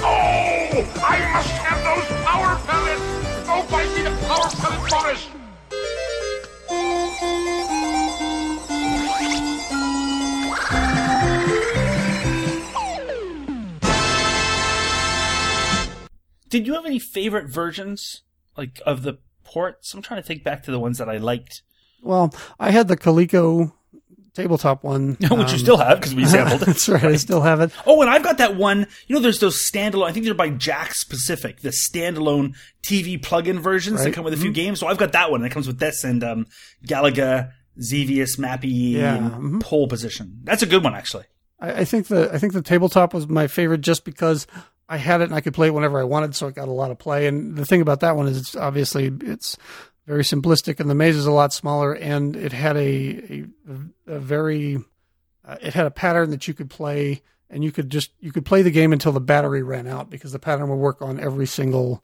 Oh, 0.00 0.84
I 1.02 1.18
must 1.32 1.50
have 1.50 1.80
those 1.84 2.08
power 2.24 2.54
pellets. 2.66 3.06
Go 3.46 3.54
find 3.62 3.90
me 3.94 4.00
the 4.02 4.10
power 4.26 4.50
pellet 4.50 4.90
bonus. 4.90 5.47
Did 16.48 16.66
you 16.66 16.74
have 16.74 16.86
any 16.86 16.98
favorite 16.98 17.48
versions 17.48 18.22
like 18.56 18.80
of 18.86 19.02
the 19.02 19.18
ports? 19.44 19.94
I'm 19.94 20.02
trying 20.02 20.20
to 20.20 20.26
think 20.26 20.44
back 20.44 20.62
to 20.64 20.70
the 20.70 20.78
ones 20.78 20.98
that 20.98 21.08
I 21.08 21.16
liked, 21.18 21.62
Well, 22.02 22.34
I 22.58 22.70
had 22.70 22.88
the 22.88 22.96
Coleco 22.96 23.72
tabletop 24.34 24.84
one. 24.84 25.16
which 25.20 25.30
you 25.30 25.36
um, 25.36 25.48
still 25.48 25.76
have 25.76 25.98
because 25.98 26.14
we 26.14 26.24
sampled 26.26 26.62
it. 26.62 26.66
That's 26.66 26.88
right. 26.88 27.04
I 27.04 27.16
still 27.16 27.42
have 27.42 27.60
it. 27.60 27.72
Oh, 27.86 28.00
and 28.00 28.10
I've 28.10 28.22
got 28.22 28.38
that 28.38 28.56
one. 28.56 28.86
You 29.06 29.16
know, 29.16 29.20
there's 29.20 29.40
those 29.40 29.68
standalone. 29.68 30.08
I 30.08 30.12
think 30.12 30.24
they're 30.24 30.34
by 30.34 30.50
Jakks 30.50 31.08
Pacific, 31.08 31.60
the 31.60 31.70
standalone 31.70 32.54
TV 32.82 33.20
plug-in 33.22 33.58
versions 33.58 34.02
that 34.04 34.12
come 34.14 34.24
with 34.24 34.34
a 34.34 34.38
few 34.38 34.52
games. 34.52 34.80
So 34.80 34.86
I've 34.86 34.98
got 34.98 35.12
that 35.12 35.30
one. 35.30 35.42
That 35.42 35.50
comes 35.50 35.66
with 35.66 35.78
this 35.78 36.04
and 36.04 36.22
um, 36.22 36.46
Galaga, 36.86 37.52
Xevious, 37.82 38.36
Mappy, 38.36 38.92
Yeah, 38.92 39.16
and 39.16 39.32
mhm. 39.32 39.60
pole 39.60 39.88
position. 39.88 40.40
That's 40.44 40.62
a 40.62 40.66
good 40.66 40.84
one, 40.84 40.94
actually. 40.94 41.24
I, 41.60 41.80
I 41.80 41.84
think 41.84 42.06
the 42.06 42.32
I 42.32 42.38
think 42.38 42.52
the 42.52 42.62
tabletop 42.62 43.12
was 43.12 43.28
my 43.28 43.48
favorite 43.48 43.80
just 43.80 44.04
because 44.04 44.46
I 44.88 44.96
had 44.96 45.20
it 45.20 45.24
and 45.24 45.34
I 45.34 45.40
could 45.40 45.54
play 45.54 45.66
it 45.68 45.74
whenever 45.74 46.00
I 46.00 46.04
wanted, 46.04 46.34
so 46.34 46.46
it 46.46 46.54
got 46.54 46.68
a 46.68 46.72
lot 46.72 46.90
of 46.90 46.98
play. 46.98 47.26
And 47.26 47.56
the 47.56 47.66
thing 47.66 47.80
about 47.82 48.00
that 48.00 48.16
one 48.16 48.26
is, 48.26 48.38
it's 48.38 48.56
obviously 48.56 49.12
it's 49.22 49.56
very 50.06 50.22
simplistic, 50.22 50.80
and 50.80 50.88
the 50.88 50.94
maze 50.94 51.16
is 51.16 51.26
a 51.26 51.32
lot 51.32 51.52
smaller, 51.52 51.92
and 51.94 52.34
it 52.36 52.52
had 52.52 52.76
a 52.76 53.44
a, 53.68 54.14
a 54.14 54.18
very 54.18 54.78
uh, 55.44 55.56
it 55.60 55.74
had 55.74 55.86
a 55.86 55.90
pattern 55.90 56.30
that 56.30 56.48
you 56.48 56.54
could 56.54 56.70
play, 56.70 57.22
and 57.50 57.62
you 57.62 57.70
could 57.72 57.90
just 57.90 58.12
you 58.20 58.32
could 58.32 58.46
play 58.46 58.62
the 58.62 58.70
game 58.70 58.92
until 58.92 59.12
the 59.12 59.20
battery 59.20 59.62
ran 59.62 59.86
out 59.86 60.08
because 60.08 60.32
the 60.32 60.38
pattern 60.38 60.68
would 60.70 60.76
work 60.76 61.02
on 61.02 61.20
every 61.20 61.46
single 61.46 62.02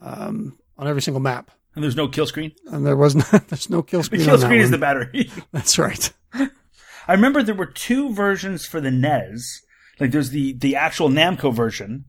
um, 0.00 0.58
on 0.76 0.88
every 0.88 1.02
single 1.02 1.20
map. 1.20 1.50
And 1.76 1.84
there's 1.84 1.94
no 1.96 2.08
kill 2.08 2.26
screen. 2.26 2.52
And 2.72 2.86
there 2.86 2.96
was 2.96 3.14
no, 3.32 3.38
there's 3.48 3.70
no 3.70 3.82
kill 3.82 4.00
The 4.00 4.04
screen. 4.04 4.22
kill 4.22 4.34
on 4.34 4.40
screen 4.40 4.60
is 4.60 4.66
one. 4.66 4.72
the 4.72 4.78
battery. 4.78 5.30
That's 5.52 5.78
right. 5.78 6.12
I 6.34 7.12
remember 7.12 7.42
there 7.42 7.54
were 7.54 7.66
two 7.66 8.12
versions 8.12 8.66
for 8.66 8.80
the 8.80 8.90
NES. 8.90 9.60
Like 10.00 10.10
there's 10.10 10.30
the 10.30 10.54
the 10.54 10.74
actual 10.76 11.08
Namco 11.08 11.54
version, 11.54 12.06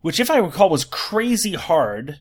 which 0.00 0.20
if 0.20 0.30
I 0.30 0.38
recall 0.38 0.70
was 0.70 0.84
crazy 0.84 1.54
hard. 1.54 2.20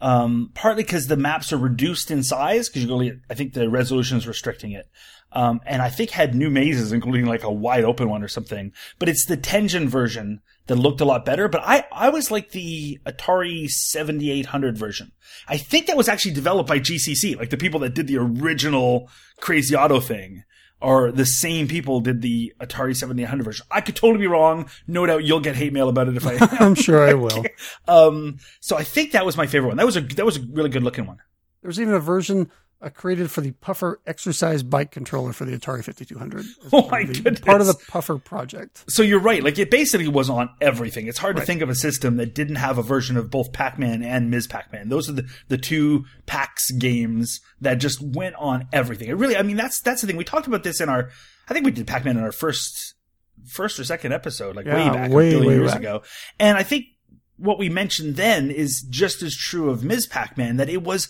Um, 0.00 0.50
partly 0.54 0.82
because 0.82 1.06
the 1.06 1.16
maps 1.16 1.52
are 1.52 1.56
reduced 1.56 2.10
in 2.10 2.24
size 2.24 2.68
because 2.68 2.82
you 2.82 2.88
go, 2.88 3.16
I 3.30 3.34
think 3.34 3.52
the 3.52 3.70
resolution 3.70 4.18
is 4.18 4.26
restricting 4.26 4.72
it. 4.72 4.88
Um, 5.30 5.60
and 5.64 5.80
I 5.80 5.90
think 5.90 6.10
had 6.10 6.34
new 6.34 6.50
mazes, 6.50 6.90
including 6.90 7.26
like 7.26 7.44
a 7.44 7.52
wide 7.52 7.84
open 7.84 8.08
one 8.08 8.22
or 8.22 8.28
something. 8.28 8.72
But 8.98 9.08
it's 9.08 9.24
the 9.24 9.36
Tengen 9.36 9.86
version 9.86 10.40
that 10.66 10.76
looked 10.76 11.00
a 11.00 11.04
lot 11.04 11.24
better. 11.24 11.48
But 11.48 11.62
I, 11.64 11.84
I 11.92 12.10
was 12.10 12.30
like 12.30 12.50
the 12.50 12.98
Atari 13.06 13.68
7800 13.68 14.76
version. 14.76 15.12
I 15.48 15.56
think 15.56 15.86
that 15.86 15.96
was 15.96 16.08
actually 16.08 16.34
developed 16.34 16.68
by 16.68 16.78
GCC, 16.78 17.36
like 17.36 17.50
the 17.50 17.56
people 17.56 17.80
that 17.80 17.94
did 17.94 18.06
the 18.06 18.18
original 18.18 19.08
Crazy 19.40 19.74
Otto 19.74 20.00
thing 20.00 20.44
are 20.82 21.10
the 21.12 21.24
same 21.24 21.68
people 21.68 22.00
did 22.00 22.20
the 22.22 22.52
Atari 22.60 22.94
7800 22.96 23.42
version. 23.44 23.66
I 23.70 23.80
could 23.80 23.96
totally 23.96 24.18
be 24.20 24.26
wrong. 24.26 24.68
No 24.86 25.06
doubt 25.06 25.24
you'll 25.24 25.40
get 25.40 25.56
hate 25.56 25.72
mail 25.72 25.88
about 25.88 26.08
it 26.08 26.16
if 26.16 26.26
I. 26.26 26.36
I'm 26.60 26.74
sure 26.74 27.02
I 27.08 27.14
will. 27.24 27.44
um, 27.88 28.38
so 28.60 28.76
I 28.76 28.84
think 28.84 29.12
that 29.12 29.24
was 29.24 29.36
my 29.36 29.46
favorite 29.46 29.68
one. 29.68 29.76
That 29.78 29.86
was 29.86 29.96
a 29.96 30.00
that 30.02 30.26
was 30.26 30.36
a 30.36 30.40
really 30.50 30.70
good 30.70 30.82
looking 30.82 31.06
one. 31.06 31.18
There's 31.62 31.80
even 31.80 31.94
a 31.94 32.00
version 32.00 32.50
uh, 32.82 32.88
created 32.90 33.30
for 33.30 33.40
the 33.40 33.52
Puffer 33.52 34.00
exercise 34.06 34.62
bike 34.62 34.90
controller 34.90 35.32
for 35.32 35.44
the 35.44 35.56
Atari 35.56 35.84
5200. 35.84 36.44
Oh 36.72 36.82
part 36.82 36.90
my 36.90 37.00
of 37.00 37.06
the- 37.08 37.14
goodness. 37.22 37.40
Part 37.40 37.60
of 37.60 37.66
the 37.68 37.74
Puffer 37.88 38.18
project. 38.18 38.84
So 38.88 39.02
you're 39.02 39.20
right. 39.20 39.42
Like 39.42 39.58
it 39.58 39.70
basically 39.70 40.08
was 40.08 40.28
on 40.28 40.50
everything. 40.60 41.06
It's 41.06 41.18
hard 41.18 41.36
to 41.36 41.42
think 41.42 41.62
of 41.62 41.68
a 41.70 41.74
system 41.74 42.16
that 42.16 42.34
didn't 42.34 42.56
have 42.56 42.78
a 42.78 42.82
version 42.82 43.16
of 43.16 43.30
both 43.30 43.52
Pac-Man 43.52 44.02
and 44.02 44.30
Ms. 44.30 44.46
Pac-Man. 44.48 44.88
Those 44.88 45.08
are 45.08 45.12
the, 45.12 45.28
the 45.48 45.58
two 45.58 46.04
PAX 46.26 46.70
games 46.72 47.40
that 47.60 47.74
just 47.76 48.02
went 48.02 48.34
on 48.36 48.66
everything. 48.72 49.08
It 49.08 49.14
really, 49.16 49.36
I 49.36 49.42
mean, 49.42 49.56
that's, 49.56 49.80
that's 49.80 50.00
the 50.00 50.06
thing. 50.06 50.16
We 50.16 50.24
talked 50.24 50.46
about 50.46 50.62
this 50.64 50.80
in 50.80 50.88
our, 50.88 51.10
I 51.48 51.54
think 51.54 51.64
we 51.64 51.70
did 51.72 51.86
Pac-Man 51.86 52.16
in 52.16 52.24
our 52.24 52.32
first, 52.32 52.94
first 53.48 53.78
or 53.78 53.84
second 53.84 54.12
episode, 54.12 54.56
like 54.56 54.66
way 54.66 54.72
back, 54.88 55.10
way, 55.10 55.28
a 55.28 55.30
billion 55.32 55.46
way 55.48 55.54
years 55.54 55.70
back. 55.72 55.80
ago. 55.80 56.02
And 56.40 56.56
I 56.58 56.62
think 56.62 56.86
what 57.36 57.58
we 57.58 57.68
mentioned 57.68 58.16
then 58.16 58.50
is 58.50 58.84
just 58.88 59.22
as 59.22 59.34
true 59.36 59.70
of 59.70 59.82
Ms. 59.84 60.06
Pac-Man, 60.06 60.56
that 60.56 60.68
it 60.68 60.82
was 60.82 61.08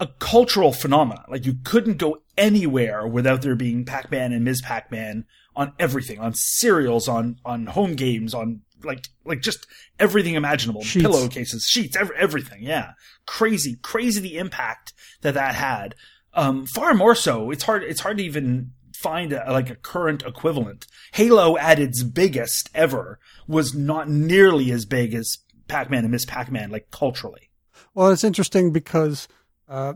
a 0.00 0.08
cultural 0.18 0.72
phenomenon. 0.72 1.24
Like 1.28 1.46
you 1.46 1.54
couldn't 1.64 1.98
go 1.98 2.18
anywhere 2.36 3.06
without 3.06 3.42
there 3.42 3.56
being 3.56 3.84
Pac-Man 3.84 4.32
and 4.32 4.44
Ms. 4.44 4.62
Pac-Man 4.62 5.24
on 5.56 5.72
everything, 5.78 6.18
on 6.18 6.34
cereals, 6.34 7.08
on, 7.08 7.38
on 7.44 7.66
home 7.66 7.94
games, 7.94 8.34
on 8.34 8.62
like, 8.82 9.06
like 9.24 9.40
just 9.40 9.66
everything 9.98 10.34
imaginable. 10.34 10.82
Sheets. 10.82 11.06
Pillowcases, 11.06 11.64
sheets, 11.64 11.96
every, 11.96 12.16
everything. 12.16 12.62
Yeah. 12.62 12.92
Crazy, 13.26 13.76
crazy 13.82 14.20
the 14.20 14.38
impact 14.38 14.92
that 15.22 15.34
that 15.34 15.54
had. 15.54 15.94
Um, 16.34 16.66
far 16.66 16.94
more 16.94 17.14
so. 17.14 17.50
It's 17.50 17.62
hard, 17.62 17.84
it's 17.84 18.00
hard 18.00 18.18
to 18.18 18.24
even 18.24 18.72
find 18.94 19.32
a, 19.32 19.44
like 19.52 19.70
a 19.70 19.76
current 19.76 20.22
equivalent. 20.24 20.86
Halo 21.12 21.56
at 21.56 21.78
its 21.78 22.02
biggest 22.02 22.68
ever 22.74 23.20
was 23.46 23.74
not 23.74 24.08
nearly 24.08 24.72
as 24.72 24.84
big 24.84 25.14
as 25.14 25.38
Pac-Man 25.68 26.04
and 26.04 26.10
Ms. 26.10 26.26
Pac-Man, 26.26 26.70
like 26.70 26.90
culturally. 26.90 27.50
Well, 27.94 28.10
it's 28.10 28.24
interesting 28.24 28.72
because 28.72 29.28
uh, 29.68 29.94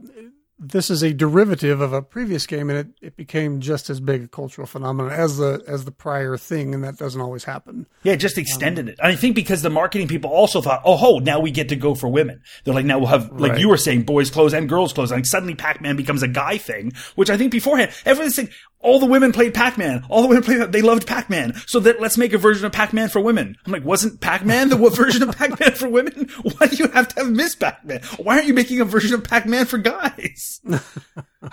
this 0.61 0.91
is 0.91 1.05
a 1.05 1.13
derivative 1.15 1.81
of 1.81 1.93
a 1.93 2.03
previous 2.03 2.45
game, 2.45 2.69
and 2.69 2.79
it, 2.81 2.87
it 3.01 3.17
became 3.17 3.61
just 3.61 3.91
as 3.91 4.01
big 4.01 4.25
a 4.25 4.27
cultural 4.29 4.67
phenomenon 4.67 5.13
as 5.13 5.37
the 5.37 5.63
as 5.69 5.85
the 5.85 5.93
prior 5.93 6.37
thing, 6.37 6.75
and 6.75 6.83
that 6.83 6.97
doesn't 6.99 7.21
always 7.21 7.45
happen. 7.45 7.87
Yeah, 8.03 8.15
it 8.15 8.17
just 8.17 8.39
extended 8.39 8.89
it. 8.89 8.99
I 9.01 9.15
think 9.15 9.37
because 9.37 9.63
the 9.63 9.71
marketing 9.71 10.09
people 10.09 10.31
also 10.31 10.61
thought, 10.61 10.83
oh, 10.85 10.97
ho, 10.97 11.19
now 11.19 11.39
we 11.39 11.53
get 11.53 11.69
to 11.69 11.77
go 11.77 11.95
for 11.95 12.09
women. 12.09 12.43
They're 12.65 12.75
like, 12.75 12.87
now 12.87 12.99
we'll 12.99 13.07
have, 13.07 13.31
like 13.31 13.53
Right. 13.53 13.61
you 13.61 13.69
were 13.69 13.77
saying, 13.77 14.03
boys' 14.03 14.31
clothes 14.31 14.53
and 14.53 14.69
girls' 14.69 14.93
clothes. 14.93 15.13
Like 15.13 15.27
suddenly 15.27 15.55
Pac-Man 15.55 15.95
becomes 15.97 16.25
a 16.25 16.29
guy 16.29 16.59
thing, 16.59 16.93
which 17.15 17.31
I 17.31 17.37
think 17.37 17.53
beforehand, 17.53 17.93
everyone's 18.05 18.35
saying, 18.35 18.49
all 18.81 19.01
the 19.01 19.07
women 19.07 19.33
played 19.33 19.55
Pac-Man. 19.55 20.05
All 20.09 20.23
the 20.23 20.29
women 20.29 20.43
played, 20.43 20.73
they 20.73 20.83
loved 20.83 21.07
Pac-Man. 21.07 21.55
So 21.67 21.81
that 21.81 22.01
let's 22.01 22.19
make 22.19 22.33
a 22.33 22.39
version 22.39 22.65
of 22.65 22.73
Pac-Man 22.73 23.09
for 23.09 23.21
women. 23.21 23.57
I'm 23.67 23.73
like, 23.73 23.85
wasn't 23.85 24.21
Pac-Man 24.21 24.69
the 24.69 24.77
version 24.91 25.23
of 25.23 25.37
Pac-Man 25.37 25.73
for 25.73 25.89
women? 25.89 26.29
Why 26.43 26.67
do 26.67 26.77
you 26.77 26.89
have 26.89 27.09
to 27.09 27.25
have 27.25 27.31
Miss 27.31 27.55
Pac-Man? 27.55 28.01
Why 28.19 28.37
aren't 28.37 28.47
you 28.47 28.55
making 28.55 28.81
a 28.81 28.85
version 28.85 29.15
of 29.15 29.25
Pac-Man 29.25 29.67
for 29.67 29.79
guys? 29.79 30.61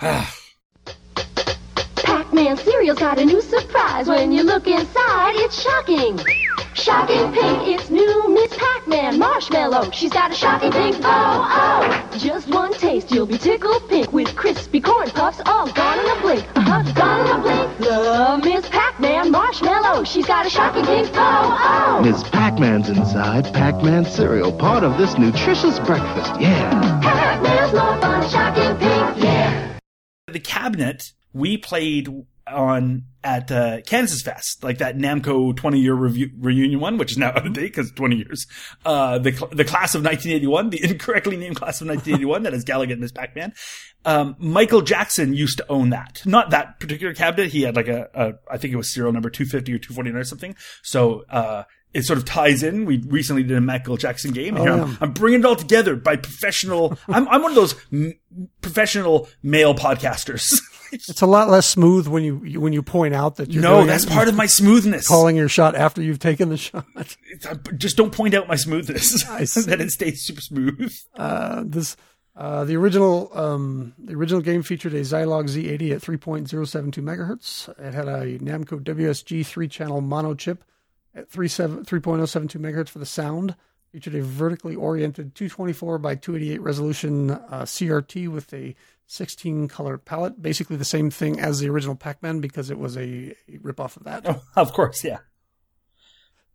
Pac-Man 2.06 2.56
cereal's 2.56 3.00
got 3.00 3.18
a 3.18 3.24
new 3.24 3.42
surprise. 3.42 4.06
When 4.06 4.30
you 4.30 4.44
look 4.44 4.68
inside, 4.68 5.34
it's 5.34 5.60
shocking. 5.60 6.16
Shocking 6.74 7.32
pink, 7.32 7.66
it's 7.66 7.90
new 7.90 8.28
Miss 8.32 8.56
Pac-Man 8.56 9.18
Marshmallow. 9.18 9.90
She's 9.90 10.12
got 10.12 10.30
a 10.30 10.34
shocking 10.34 10.70
pink 10.70 10.96
oh 11.02 11.02
oh. 11.02 12.18
Just 12.18 12.46
one 12.48 12.72
taste, 12.74 13.10
you'll 13.10 13.26
be 13.26 13.38
tickled 13.38 13.88
pink 13.88 14.12
with 14.12 14.36
crispy 14.36 14.80
corn 14.80 15.10
puffs, 15.10 15.40
all 15.46 15.66
gone 15.72 15.98
in 15.98 16.16
a 16.16 16.20
blink. 16.20 16.46
Uh-huh, 16.54 16.92
gone 16.92 17.26
in 17.26 17.36
a 17.36 17.42
blink. 17.42 17.80
Love 17.80 18.44
Miss 18.44 18.68
Pac-Man 18.68 19.32
Marshmallow. 19.32 20.04
She's 20.04 20.26
got 20.26 20.46
a 20.46 20.50
shocking 20.50 20.84
pink 20.84 21.10
oh 21.14 21.18
oh. 21.18 22.02
Miss 22.04 22.22
Pac-Man's 22.28 22.88
inside 22.88 23.52
Pac-Man 23.52 24.04
cereal, 24.04 24.52
part 24.52 24.84
of 24.84 24.96
this 24.96 25.18
nutritious 25.18 25.80
breakfast. 25.80 26.40
Yeah. 26.40 27.00
Pac-Man's 27.02 27.72
more 27.72 28.00
fun, 28.00 28.30
shocking 28.30 28.76
pink, 28.76 29.24
yeah. 29.24 29.78
the 30.28 30.38
cabinet 30.38 31.12
we 31.36 31.56
played 31.58 32.08
on 32.46 33.02
at 33.24 33.50
uh, 33.50 33.80
Kansas 33.86 34.22
Fest, 34.22 34.62
like 34.62 34.78
that 34.78 34.96
Namco 34.96 35.56
20 35.56 35.80
year 35.80 35.94
review, 35.94 36.30
reunion 36.38 36.78
one, 36.78 36.96
which 36.96 37.10
is 37.10 37.18
now 37.18 37.30
out 37.30 37.44
of 37.44 37.52
date 37.52 37.62
because 37.74 37.90
20 37.90 38.16
years. 38.16 38.46
Uh, 38.84 39.18
the 39.18 39.32
the 39.52 39.64
class 39.64 39.94
of 39.96 40.04
1981, 40.04 40.70
the 40.70 40.84
incorrectly 40.90 41.36
named 41.36 41.56
class 41.56 41.80
of 41.80 41.88
1981, 41.88 42.44
that 42.44 42.54
is 42.54 42.64
Galaga 42.64 42.92
and 42.92 43.00
Miss 43.00 43.10
Pac-Man. 43.12 43.52
Um, 44.04 44.36
Michael 44.38 44.82
Jackson 44.82 45.34
used 45.34 45.58
to 45.58 45.66
own 45.68 45.90
that, 45.90 46.22
not 46.24 46.50
that 46.50 46.78
particular 46.78 47.12
cabinet. 47.14 47.48
He 47.50 47.62
had 47.62 47.74
like 47.74 47.88
a, 47.88 48.08
a 48.14 48.34
I 48.48 48.58
think 48.58 48.72
it 48.72 48.76
was 48.76 48.94
serial 48.94 49.12
number 49.12 49.28
250 49.28 49.72
or 49.72 49.78
249 49.78 50.20
or 50.20 50.24
something. 50.24 50.54
So 50.84 51.24
uh, 51.28 51.64
it 51.92 52.04
sort 52.04 52.18
of 52.20 52.24
ties 52.26 52.62
in. 52.62 52.84
We 52.84 52.98
recently 53.08 53.42
did 53.42 53.56
a 53.56 53.60
Michael 53.60 53.96
Jackson 53.96 54.30
game. 54.32 54.54
and 54.56 54.64
here 54.64 54.72
Oh, 54.72 54.82
I'm. 54.84 54.98
I'm 55.00 55.12
bringing 55.12 55.40
it 55.40 55.46
all 55.46 55.56
together 55.56 55.96
by 55.96 56.14
professional. 56.14 56.96
I'm 57.08 57.26
I'm 57.28 57.42
one 57.42 57.50
of 57.50 57.56
those 57.56 57.74
m- 57.92 58.14
professional 58.60 59.28
male 59.42 59.74
podcasters. 59.74 60.46
It's 61.08 61.22
a 61.22 61.26
lot 61.26 61.48
less 61.50 61.66
smooth 61.66 62.06
when 62.08 62.22
you 62.24 62.60
when 62.60 62.72
you 62.72 62.82
point 62.82 63.14
out 63.14 63.36
that 63.36 63.50
you're 63.50 63.62
no, 63.62 63.84
that's 63.84 64.04
it, 64.04 64.10
part 64.10 64.28
of 64.28 64.34
my 64.34 64.46
smoothness. 64.46 65.06
calling 65.06 65.36
your 65.36 65.48
shot 65.48 65.74
after 65.74 66.02
you've 66.02 66.18
taken 66.18 66.48
the 66.48 66.56
shot. 66.56 66.84
It's- 66.96 67.16
I- 67.48 67.72
Just 67.72 67.96
don't 67.96 68.12
point 68.12 68.34
out 68.34 68.48
my 68.48 68.56
smoothness. 68.56 69.28
I 69.28 69.44
see. 69.44 69.60
that 69.70 69.80
it 69.80 69.90
stays 69.90 70.22
super 70.22 70.40
smooth. 70.40 70.94
Uh, 71.14 71.62
this 71.66 71.96
uh, 72.36 72.64
the 72.64 72.76
original 72.76 73.30
um, 73.38 73.94
the 73.98 74.14
original 74.14 74.42
game 74.42 74.62
featured 74.62 74.92
a 74.94 75.00
Zilog 75.00 75.44
Z80 75.48 75.92
at 75.92 76.02
3.072 76.02 77.02
megahertz. 77.02 77.68
It 77.78 77.94
had 77.94 78.08
a 78.08 78.38
Namco 78.38 78.80
WSG 78.82 79.44
three 79.46 79.68
channel 79.68 80.00
mono 80.00 80.34
chip 80.34 80.62
at 81.14 81.30
37 81.30 81.84
3.072 81.86 82.56
megahertz 82.60 82.88
for 82.90 82.98
the 82.98 83.06
sound. 83.06 83.56
Featured 83.92 84.14
a 84.16 84.22
vertically 84.22 84.74
oriented 84.76 85.34
224 85.34 85.98
by 85.98 86.14
288 86.16 86.60
resolution 86.60 87.30
uh, 87.30 87.62
CRT 87.62 88.28
with 88.28 88.52
a 88.52 88.74
16 89.06 89.68
color 89.68 89.98
palette. 89.98 90.40
Basically 90.40 90.76
the 90.76 90.84
same 90.84 91.10
thing 91.10 91.40
as 91.40 91.60
the 91.60 91.68
original 91.68 91.96
Pac-Man 91.96 92.40
because 92.40 92.70
it 92.70 92.78
was 92.78 92.96
a, 92.96 93.34
a 93.48 93.58
ripoff 93.62 93.96
of 93.96 94.04
that. 94.04 94.26
Oh, 94.26 94.42
of 94.56 94.72
course, 94.72 95.04
yeah. 95.04 95.18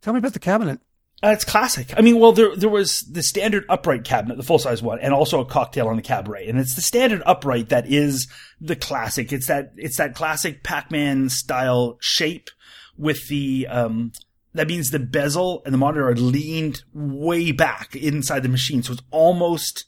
Tell 0.02 0.14
me 0.14 0.20
about 0.20 0.34
the 0.34 0.40
cabinet. 0.40 0.80
Uh, 1.24 1.30
it's 1.30 1.46
classic. 1.46 1.94
I 1.96 2.02
mean, 2.02 2.20
well, 2.20 2.32
there 2.32 2.56
there 2.56 2.70
was 2.70 3.02
the 3.02 3.22
standard 3.22 3.64
upright 3.70 4.04
cabinet, 4.04 4.38
the 4.38 4.44
full 4.44 4.58
size 4.58 4.82
one, 4.82 5.00
and 5.00 5.14
also 5.14 5.40
a 5.40 5.46
cocktail 5.46 5.88
on 5.88 5.96
the 5.96 6.02
cabaret. 6.02 6.48
And 6.48 6.60
it's 6.60 6.74
the 6.74 6.82
standard 6.82 7.22
upright 7.28 7.70
that 7.70 7.86
is 7.86 8.28
the 8.60 8.76
classic. 8.76 9.32
It's 9.32 9.46
that 9.46 9.74
it's 9.78 9.98
that 9.98 10.16
classic 10.16 10.64
Pac-Man 10.64 11.30
style 11.30 11.98
shape 12.02 12.50
with 12.98 13.28
the 13.28 13.68
um 13.70 14.12
that 14.54 14.68
means 14.68 14.90
the 14.90 15.00
bezel 15.00 15.62
and 15.64 15.74
the 15.74 15.78
monitor 15.78 16.10
are 16.10 16.16
leaned 16.16 16.82
way 16.92 17.52
back 17.52 17.96
inside 17.96 18.42
the 18.42 18.50
machine. 18.50 18.82
So 18.82 18.94
it's 18.94 19.04
almost 19.12 19.86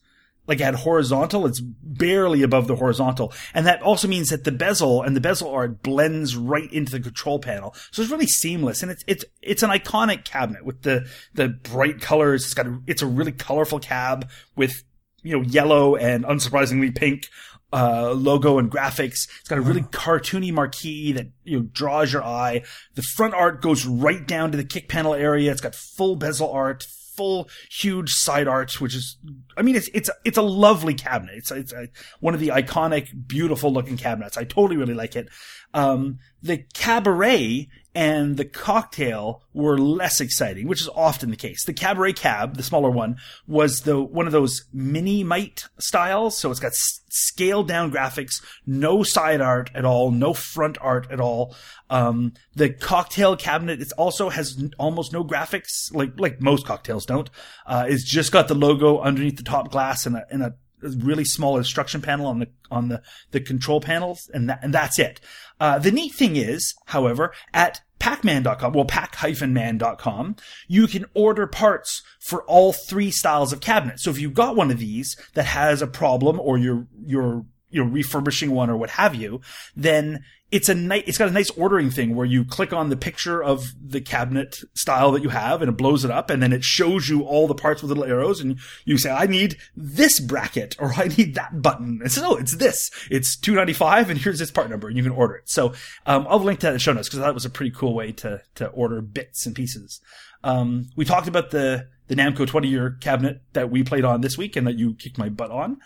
like 0.48 0.62
at 0.62 0.76
horizontal. 0.76 1.46
It's 1.46 1.62
barely 1.62 2.44
above 2.44 2.68
the 2.68 2.76
horizontal. 2.76 3.34
And 3.54 3.66
that 3.66 3.82
also 3.82 4.08
means 4.08 4.30
that 4.30 4.44
the 4.44 4.52
bezel 4.52 5.02
and 5.02 5.16
the 5.16 5.22
bezel 5.22 5.50
art 5.50 5.82
blends 5.84 6.36
right 6.36 6.72
into 6.72 6.92
the 6.92 7.00
control 7.00 7.40
panel. 7.40 7.76
So 7.92 8.02
it's 8.02 8.12
really 8.12 8.28
seamless. 8.28 8.84
And 8.84 8.92
it's, 8.92 9.04
it's, 9.08 9.26
it's 9.42 9.64
an 9.64 9.70
iconic 9.70 10.26
cabinet 10.26 10.66
with 10.66 10.82
the, 10.82 11.08
the 11.34 11.50
bright 11.50 12.02
colors. 12.02 12.44
It's 12.44 12.54
got 12.54 12.68
a, 12.68 12.80
it's 12.88 13.02
a 13.02 13.08
really 13.08 13.32
colorful 13.32 13.80
cab 13.80 14.30
with, 14.56 14.84
you 15.22 15.38
know, 15.38 15.44
yellow 15.44 15.96
and 15.96 16.26
unsurprisingly 16.26 16.94
pink 16.94 17.30
uh, 17.72 18.12
logo 18.12 18.60
and 18.60 18.70
graphics. 18.70 19.28
It's 19.40 19.50
got 19.50 19.58
a 19.58 19.62
really 19.62 19.82
cartoony 19.82 20.54
marquee 20.54 21.12
that, 21.14 21.28
you 21.44 21.60
know, 21.60 21.66
draws 21.72 22.14
your 22.14 22.24
eye. 22.24 22.64
The 22.94 23.02
front 23.02 23.34
art 23.34 23.62
goes 23.62 23.86
right 23.86 24.26
down 24.28 24.52
to 24.52 24.58
the 24.58 24.64
kick 24.64 24.88
panel 24.88 25.14
area. 25.14 25.52
It's 25.52 25.62
got 25.62 25.74
full 25.74 26.16
bezel 26.16 26.52
art, 26.52 26.86
full 27.16 27.50
huge 27.72 28.12
side 28.14 28.48
art, 28.48 28.80
which 28.82 28.96
is, 28.96 29.18
I 29.58 29.62
mean, 29.62 29.76
it's, 29.76 29.90
it's, 29.94 30.10
it's 30.26 30.38
a 30.38 30.42
lovely 30.42 30.94
cabinet. 30.94 31.36
It's, 31.36 31.52
it's 31.52 31.74
a, 31.74 31.88
one 32.20 32.34
of 32.34 32.40
the 32.40 32.50
iconic, 32.50 33.28
beautiful 33.28 33.72
looking 33.72 33.98
cabinets. 33.98 34.38
I 34.38 34.44
totally 34.44 34.78
really 34.78 34.94
like 34.94 35.16
it. 35.16 35.30
Um, 35.74 36.20
the 36.42 36.66
cabaret 36.74 37.68
and 37.96 38.38
the 38.38 38.46
cocktail 38.46 39.44
were 39.54 39.78
less 39.78 40.20
exciting, 40.20 40.68
which 40.68 40.82
is 40.82 40.90
often 40.96 41.30
the 41.30 41.36
case. 41.36 41.64
The 41.66 41.74
cabaret 41.74 42.14
cab, 42.14 42.58
the 42.58 42.64
smaller 42.64 42.90
one, 42.90 43.18
was 43.48 43.82
the 43.82 44.02
one 44.02 44.26
of 44.26 44.32
those 44.32 44.66
mini 44.74 45.24
mite 45.24 45.66
styles. 45.80 46.38
So 46.38 46.50
it's 46.50 46.60
got 46.60 46.70
s- 46.72 47.02
scaled 47.10 47.68
down 47.68 47.92
graphics, 47.92 48.44
no 48.66 49.04
side 49.04 49.42
art 49.42 49.70
at 49.76 49.86
all, 49.86 50.10
no 50.10 50.34
front 50.34 50.78
art 50.82 51.08
at 51.12 51.20
all. 51.20 51.56
Um, 51.92 52.34
the 52.56 52.70
cocktail 52.70 53.36
cabinet, 53.38 53.80
it 53.80 53.92
also 53.96 54.30
has 54.30 54.58
n- 54.60 54.72
almost 54.80 55.14
no 55.14 55.24
graphics, 55.24 55.94
like 55.94 56.20
like 56.20 56.42
most 56.42 56.66
cocktails 56.66 57.06
don't. 57.06 57.30
Uh, 57.68 57.86
it's 57.88 58.04
just 58.04 58.32
got 58.32 58.48
the 58.48 58.56
logo 58.56 59.00
underneath 59.02 59.38
the 59.38 59.44
top 59.44 59.70
glass 59.70 60.08
and 60.08 60.16
a, 60.16 60.26
and 60.32 60.42
a 60.42 60.56
really 60.98 61.24
small 61.26 61.58
instruction 61.58 62.02
panel 62.02 62.26
on 62.26 62.40
the 62.40 62.48
on 62.70 62.90
the 62.90 63.02
the 63.32 63.40
control 63.40 63.80
panels, 63.80 64.30
and 64.34 64.50
that 64.50 64.60
and 64.64 64.74
that's 64.74 65.00
it. 65.00 65.22
Uh, 65.60 65.80
the 65.80 65.92
neat 65.92 66.14
thing 66.14 66.36
is, 66.36 66.74
however, 66.88 67.34
at 67.54 67.82
pacman.com, 68.00 68.74
well, 68.74 68.86
pack-man.com, 68.86 70.36
you 70.68 70.88
can 70.88 71.06
order 71.14 71.48
parts 71.48 72.02
for 72.20 72.44
all 72.44 72.74
three 72.74 73.10
styles 73.10 73.54
of 73.54 73.62
cabinets. 73.62 74.04
So 74.04 74.12
if 74.12 74.20
you've 74.20 74.34
got 74.34 74.58
one 74.58 74.72
of 74.72 74.80
these 74.80 75.16
that 75.36 75.46
has 75.46 75.82
a 75.82 75.88
problem 75.88 76.40
or 76.40 76.58
you're, 76.58 77.46
you're, 77.74 77.84
you're 77.84 77.92
refurbishing 77.92 78.52
one 78.52 78.70
or 78.70 78.78
what 78.78 78.92
have 78.92 79.16
you, 79.16 79.42
then 79.76 80.24
it's 80.54 80.70
a 80.70 80.76
nice, 80.76 81.04
it's 81.08 81.18
got 81.18 81.28
a 81.30 81.32
nice 81.32 81.50
ordering 81.52 81.90
thing 81.90 82.16
where 82.16 82.28
you 82.28 82.46
click 82.46 82.72
on 82.74 82.90
the 82.90 82.96
picture 82.96 83.44
of 83.44 83.74
the 83.84 84.00
cabinet 84.00 84.60
style 84.76 85.12
that 85.12 85.24
you 85.24 85.30
have 85.30 85.64
and 85.64 85.70
it 85.70 85.78
blows 85.78 86.06
it 86.06 86.12
up 86.12 86.30
and 86.30 86.44
then 86.44 86.54
it 86.54 86.64
shows 86.64 87.10
you 87.10 87.24
all 87.24 87.48
the 87.48 87.56
parts 87.56 87.82
with 87.82 87.90
little 87.90 88.04
arrows 88.04 88.40
and 88.40 88.60
you 88.86 89.00
say, 89.00 89.10
I 89.10 89.26
need 89.26 89.58
this 89.76 90.20
bracket 90.20 90.76
or 90.80 90.94
I 90.98 91.08
need 91.08 91.34
that 91.34 91.64
button. 91.64 92.02
And 92.04 92.12
so, 92.12 92.22
oh, 92.24 92.36
it's 92.36 92.56
this. 92.58 92.92
It's 93.10 93.36
295 93.36 94.12
and 94.12 94.20
here's 94.20 94.40
its 94.42 94.52
part 94.52 94.70
number 94.70 94.88
and 94.88 94.96
you 94.96 95.02
can 95.02 95.12
order 95.12 95.34
it. 95.34 95.50
So, 95.50 95.74
um, 96.06 96.28
I'll 96.30 96.40
link 96.40 96.60
to 96.60 96.68
that 96.68 96.70
in 96.70 96.76
the 96.76 96.80
show 96.80 96.94
notes 96.94 97.10
because 97.10 97.22
that 97.22 97.34
was 97.34 97.46
a 97.46 97.50
pretty 97.50 97.72
cool 97.72 97.96
way 97.96 98.12
to, 98.12 98.42
to 98.56 98.68
order 98.68 99.02
bits 99.02 99.48
and 99.48 99.56
pieces. 99.56 100.02
Um, 100.44 100.90
we 100.96 101.04
talked 101.04 101.28
about 101.28 101.50
the, 101.50 101.88
the 102.10 102.16
Namco 102.16 102.46
20 102.46 102.68
year 102.68 102.98
cabinet 103.02 103.42
that 103.54 103.72
we 103.72 103.84
played 103.84 104.06
on 104.06 104.22
this 104.22 104.38
week 104.38 104.56
and 104.56 104.68
that 104.68 104.78
you 104.78 104.94
kicked 104.94 105.18
my 105.18 105.30
butt 105.30 105.50
on. 105.50 105.78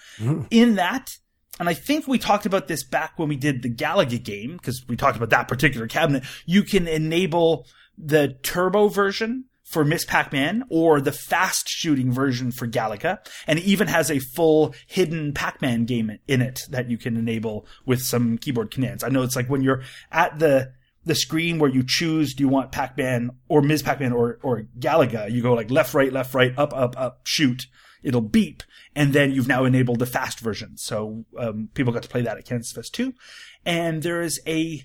In 0.52 0.76
that, 0.76 1.20
and 1.60 1.70
I 1.70 1.74
think 1.74 2.08
we 2.08 2.20
talked 2.20 2.46
about 2.46 2.68
this 2.68 2.84
back 2.84 3.18
when 3.18 3.30
we 3.30 3.36
did 3.36 3.62
the 3.62 3.74
Galaga 3.74 4.24
game, 4.24 4.58
because 4.58 4.86
we 4.88 4.96
talked 4.96 5.18
about 5.18 5.30
that 5.32 5.48
particular 5.48 5.88
cabinet. 5.88 6.24
You 6.46 6.64
can 6.64 6.88
enable 6.88 7.66
the 7.98 8.38
turbo 8.44 8.90
version 8.90 9.46
for 9.64 9.84
Miss 9.84 10.06
Pac-Man 10.06 10.64
or 10.70 11.02
the 11.02 11.12
fast 11.12 11.68
shooting 11.68 12.12
version 12.12 12.52
for 12.52 12.68
Galaga. 12.68 13.18
And 13.48 13.60
it 13.60 13.66
even 13.66 13.88
has 13.88 14.10
a 14.10 14.20
full 14.20 14.74
hidden 14.88 15.34
Pac-Man 15.34 15.86
game 15.86 16.18
in 16.28 16.42
it 16.42 16.62
that 16.70 16.90
you 16.90 16.98
can 16.98 17.18
enable 17.18 17.68
with 17.86 18.02
some 18.02 18.38
keyboard 18.38 18.72
commands. 18.72 19.04
I 19.04 19.10
know 19.10 19.24
it's 19.24 19.36
like 19.36 19.50
when 19.50 19.62
you're 19.62 19.84
at 20.12 20.40
the 20.40 20.72
the 21.04 21.16
screen 21.16 21.58
where 21.58 21.70
you 21.70 21.84
choose 21.86 22.34
do 22.34 22.44
you 22.44 22.50
want 22.50 22.72
Pac-Man 22.74 23.32
or 23.48 23.62
Ms. 23.62 23.82
Pac-Man 23.82 24.12
or, 24.12 24.40
or 24.44 24.68
Galaga, 24.78 25.32
you 25.32 25.42
go 25.42 25.54
like 25.54 25.72
left, 25.72 25.94
right, 25.94 26.12
left, 26.12 26.34
right, 26.34 26.54
up, 26.58 26.74
up, 26.74 27.00
up, 27.00 27.22
shoot. 27.24 27.66
It'll 28.04 28.22
beep. 28.22 28.62
And 28.98 29.14
then 29.14 29.32
you've 29.32 29.48
now 29.48 29.64
enabled 29.64 30.00
the 30.00 30.08
fast 30.08 30.40
version. 30.40 30.76
So, 30.76 31.24
um, 31.38 31.70
people 31.76 31.94
got 31.94 32.02
to 32.02 32.10
play 32.10 32.24
that 32.24 32.36
at 32.36 32.48
KansasFest 32.48 32.92
too. 32.92 33.14
And 33.64 34.02
there 34.02 34.24
is 34.24 34.42
a 34.48 34.84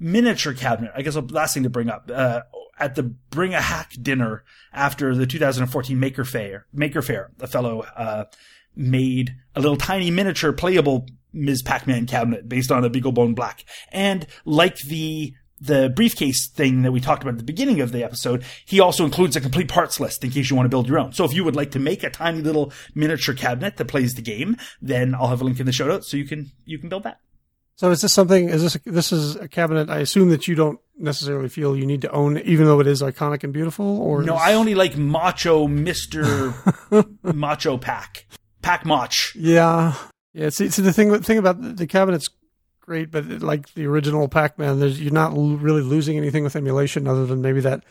miniature 0.00 0.52
cabinet. 0.52 0.90
I 0.96 1.02
guess 1.02 1.14
the 1.14 1.22
last 1.22 1.54
thing 1.54 1.62
to 1.62 1.70
bring 1.70 1.88
up, 1.88 2.10
uh, 2.12 2.40
at 2.76 2.96
the 2.96 3.04
Bring 3.04 3.54
a 3.54 3.60
Hack 3.60 3.92
dinner 4.02 4.42
after 4.72 5.14
the 5.14 5.26
2014 5.26 6.00
Maker 6.00 6.24
Faire, 6.24 6.66
Maker 6.72 7.02
Faire, 7.02 7.30
a 7.40 7.46
fellow, 7.46 7.82
uh, 7.96 8.24
made 8.74 9.36
a 9.54 9.60
little 9.60 9.76
tiny 9.76 10.10
miniature 10.10 10.52
playable 10.52 11.06
Ms. 11.32 11.62
Pac-Man 11.62 12.06
cabinet 12.06 12.48
based 12.48 12.72
on 12.72 12.84
a 12.84 12.90
BeagleBone 12.90 13.36
Black. 13.36 13.64
And 13.92 14.26
like 14.44 14.78
the 14.78 15.34
the 15.64 15.88
briefcase 15.94 16.48
thing 16.48 16.82
that 16.82 16.90
we 16.90 17.00
talked 17.00 17.22
about 17.22 17.34
at 17.34 17.38
the 17.38 17.44
beginning 17.44 17.80
of 17.80 17.92
the 17.92 18.02
episode, 18.02 18.44
he 18.66 18.80
also 18.80 19.04
includes 19.04 19.36
a 19.36 19.40
complete 19.40 19.68
parts 19.68 20.00
list 20.00 20.24
in 20.24 20.30
case 20.30 20.50
you 20.50 20.56
want 20.56 20.64
to 20.66 20.70
build 20.70 20.88
your 20.88 20.98
own. 20.98 21.12
So 21.12 21.24
if 21.24 21.32
you 21.32 21.44
would 21.44 21.54
like 21.54 21.70
to 21.70 21.78
make 21.78 22.02
a 22.02 22.10
tiny 22.10 22.40
little 22.42 22.72
miniature 22.96 23.34
cabinet 23.34 23.76
that 23.76 23.84
plays 23.86 24.14
the 24.14 24.22
game, 24.22 24.56
then 24.80 25.14
I'll 25.14 25.28
have 25.28 25.40
a 25.40 25.44
link 25.44 25.60
in 25.60 25.66
the 25.66 25.72
show 25.72 25.86
notes 25.86 26.10
so 26.10 26.16
you 26.16 26.24
can 26.26 26.50
you 26.64 26.78
can 26.78 26.88
build 26.88 27.04
that. 27.04 27.18
So 27.76 27.90
is 27.90 28.00
this 28.02 28.12
something? 28.12 28.48
Is 28.48 28.62
this 28.62 28.76
this 28.84 29.12
is 29.12 29.36
a 29.36 29.48
cabinet? 29.48 29.88
I 29.88 29.98
assume 30.00 30.28
that 30.30 30.46
you 30.48 30.54
don't 30.54 30.78
necessarily 30.98 31.48
feel 31.48 31.76
you 31.76 31.86
need 31.86 32.02
to 32.02 32.10
own, 32.10 32.38
even 32.40 32.66
though 32.66 32.80
it 32.80 32.86
is 32.86 33.00
iconic 33.00 33.44
and 33.44 33.52
beautiful. 33.52 34.00
Or 34.02 34.22
No, 34.22 34.34
is- 34.34 34.42
I 34.42 34.54
only 34.54 34.74
like 34.74 34.96
Macho 34.96 35.66
Mister 35.68 36.54
Macho 37.22 37.78
Pack 37.78 38.26
Pack 38.62 38.84
Mach. 38.84 39.12
Yeah, 39.34 39.94
yeah. 40.34 40.50
See, 40.50 40.68
see 40.70 40.82
the 40.82 40.92
thing 40.92 41.08
the 41.10 41.20
thing 41.22 41.38
about 41.38 41.60
the- 41.62 41.70
the 41.72 41.86
cabinet's 41.86 42.28
great, 42.82 43.10
but 43.10 43.26
like 43.40 43.72
the 43.74 43.86
original 43.86 44.28
Pac-Man, 44.28 44.78
there's 44.78 45.00
you're 45.00 45.12
not 45.12 45.32
l- 45.32 45.56
really 45.56 45.80
losing 45.80 46.18
anything 46.18 46.44
with 46.44 46.56
emulation 46.56 47.08
other 47.08 47.24
than 47.24 47.40
maybe 47.40 47.60
that 47.60 47.84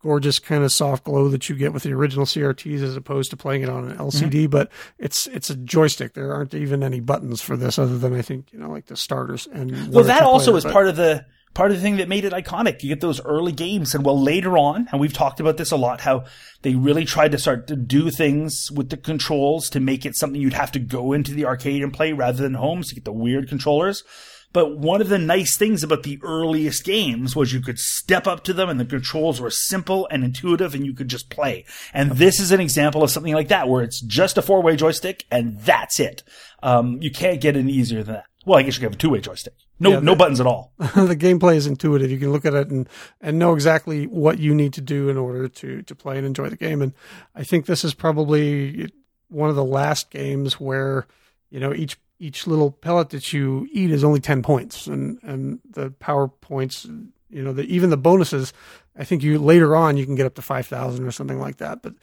gorgeous 0.00 0.38
kind 0.38 0.62
of 0.62 0.72
soft 0.72 1.04
glow 1.04 1.28
that 1.28 1.48
you 1.48 1.56
get 1.56 1.72
with 1.72 1.82
the 1.82 1.92
original 1.92 2.24
CRTs 2.24 2.80
as 2.82 2.96
opposed 2.96 3.30
to 3.30 3.36
playing 3.36 3.62
it 3.62 3.68
on 3.68 3.90
an 3.90 3.96
mm-hmm. 3.96 4.02
LCD. 4.02 4.48
But 4.48 4.70
it's 4.98 5.26
it's 5.26 5.50
a 5.50 5.56
joystick. 5.56 6.14
There 6.14 6.32
aren't 6.32 6.54
even 6.54 6.82
any 6.82 7.00
buttons 7.00 7.42
for 7.42 7.56
this 7.56 7.78
other 7.78 7.98
than 7.98 8.14
I 8.14 8.22
think 8.22 8.52
you 8.52 8.58
know 8.58 8.70
like 8.70 8.86
the 8.86 8.96
starters 8.96 9.46
and 9.52 9.92
Well, 9.92 10.04
that 10.04 10.22
also 10.22 10.56
is 10.56 10.64
part 10.64 10.88
of 10.88 10.96
the 10.96 11.26
part 11.56 11.70
of 11.70 11.78
the 11.78 11.82
thing 11.82 11.96
that 11.96 12.08
made 12.08 12.26
it 12.26 12.34
iconic. 12.34 12.82
You 12.82 12.90
get 12.90 13.00
those 13.00 13.24
early 13.24 13.50
games, 13.50 13.94
and 13.94 14.04
well, 14.04 14.20
later 14.20 14.58
on, 14.58 14.88
and 14.92 15.00
we've 15.00 15.12
talked 15.12 15.40
about 15.40 15.56
this 15.56 15.70
a 15.70 15.76
lot, 15.76 16.02
how 16.02 16.24
they 16.60 16.74
really 16.74 17.06
tried 17.06 17.32
to 17.32 17.38
start 17.38 17.66
to 17.68 17.76
do 17.76 18.10
things 18.10 18.70
with 18.70 18.90
the 18.90 18.96
controls 18.98 19.70
to 19.70 19.80
make 19.80 20.04
it 20.04 20.16
something 20.16 20.40
you'd 20.40 20.52
have 20.52 20.70
to 20.72 20.78
go 20.78 21.12
into 21.14 21.32
the 21.32 21.46
arcade 21.46 21.82
and 21.82 21.94
play 21.94 22.12
rather 22.12 22.42
than 22.42 22.54
home 22.54 22.82
to 22.82 22.94
get 22.94 23.04
the 23.06 23.12
weird 23.12 23.48
controllers. 23.48 24.04
But 24.52 24.78
one 24.78 25.00
of 25.00 25.08
the 25.08 25.18
nice 25.18 25.56
things 25.56 25.82
about 25.82 26.02
the 26.02 26.18
earliest 26.22 26.84
games 26.84 27.34
was 27.34 27.52
you 27.52 27.60
could 27.60 27.78
step 27.78 28.26
up 28.26 28.44
to 28.44 28.52
them 28.52 28.68
and 28.68 28.78
the 28.78 28.84
controls 28.84 29.40
were 29.40 29.50
simple 29.50 30.06
and 30.10 30.24
intuitive 30.24 30.74
and 30.74 30.84
you 30.84 30.94
could 30.94 31.08
just 31.08 31.30
play. 31.30 31.64
And 31.92 32.12
this 32.12 32.38
is 32.38 32.52
an 32.52 32.60
example 32.60 33.02
of 33.02 33.10
something 33.10 33.34
like 33.34 33.48
that 33.48 33.68
where 33.68 33.82
it's 33.82 34.00
just 34.00 34.38
a 34.38 34.42
four 34.42 34.62
way 34.62 34.76
joystick 34.76 35.24
and 35.30 35.58
that's 35.60 36.00
it. 36.00 36.22
Um, 36.62 37.02
you 37.02 37.10
can't 37.10 37.40
get 37.40 37.56
any 37.56 37.72
easier 37.72 38.02
than 38.02 38.14
that. 38.14 38.26
Well, 38.46 38.58
I 38.58 38.62
guess 38.62 38.76
you 38.76 38.80
can 38.80 38.90
have 38.90 38.94
a 38.94 38.98
two 38.98 39.10
way 39.10 39.20
joystick. 39.20 39.54
No, 39.78 39.90
Yeah, 39.90 40.00
no 40.00 40.12
the- 40.12 40.16
buttons 40.16 40.40
at 40.40 40.46
all. 40.46 40.72
the 40.78 41.16
gameplay 41.16 41.56
is 41.56 41.66
intuitive. 41.66 42.10
You 42.10 42.18
can 42.18 42.32
look 42.32 42.44
at 42.44 42.54
it 42.54 42.68
and, 42.70 42.88
and 43.20 43.38
know 43.38 43.52
exactly 43.52 44.06
what 44.06 44.38
you 44.38 44.54
need 44.54 44.72
to 44.74 44.80
do 44.80 45.08
in 45.08 45.16
order 45.18 45.48
to, 45.48 45.82
to 45.82 45.94
play 45.94 46.16
and 46.16 46.26
enjoy 46.26 46.48
the 46.48 46.56
game. 46.56 46.80
And 46.82 46.92
I 47.34 47.44
think 47.44 47.66
this 47.66 47.84
is 47.84 47.92
probably 47.94 48.90
one 49.28 49.50
of 49.50 49.56
the 49.56 49.64
last 49.64 50.10
games 50.10 50.54
where, 50.60 51.06
you 51.50 51.60
know, 51.60 51.74
each, 51.74 51.98
each 52.18 52.46
little 52.46 52.70
pellet 52.70 53.10
that 53.10 53.32
you 53.32 53.68
eat 53.70 53.90
is 53.90 54.02
only 54.04 54.20
10 54.20 54.42
points 54.42 54.86
and, 54.86 55.18
and 55.22 55.60
the 55.68 55.90
power 55.90 56.28
points, 56.28 56.86
you 57.28 57.42
know, 57.42 57.52
the, 57.52 57.64
even 57.64 57.90
the 57.90 57.96
bonuses, 57.98 58.52
I 58.98 59.04
think 59.04 59.22
you 59.22 59.38
later 59.38 59.76
on 59.76 59.98
you 59.98 60.06
can 60.06 60.14
get 60.14 60.24
up 60.26 60.36
to 60.36 60.42
5,000 60.42 61.04
or 61.06 61.10
something 61.10 61.38
like 61.38 61.58
that. 61.58 61.82
But 61.82 61.94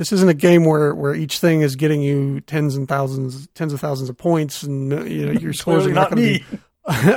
this 0.00 0.12
isn't 0.12 0.30
a 0.30 0.34
game 0.34 0.64
where, 0.64 0.94
where 0.94 1.14
each 1.14 1.40
thing 1.40 1.60
is 1.60 1.76
getting 1.76 2.00
you 2.00 2.40
tens 2.40 2.74
and 2.74 2.88
thousands, 2.88 3.46
tens 3.48 3.74
of 3.74 3.80
thousands 3.80 4.08
of 4.08 4.16
points 4.16 4.62
and, 4.62 4.90
you 5.06 5.26
know, 5.26 5.32
your 5.38 5.52
scores 5.52 5.84
are 5.84 5.90
not 5.92 6.10
not 6.10 6.16
going 6.16 6.38
to 6.38 6.44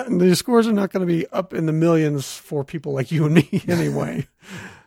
be, 0.10 0.18
the 0.28 0.36
scores 0.36 0.68
are 0.68 0.74
not 0.74 0.92
going 0.92 1.00
to 1.00 1.08
be 1.08 1.26
up 1.28 1.54
in 1.54 1.66
the 1.66 1.72
millions 1.72 2.36
for 2.36 2.66
people 2.66 2.92
like 2.92 3.10
you 3.10 3.24
and 3.24 3.36
me 3.36 3.64
anyway. 3.70 4.28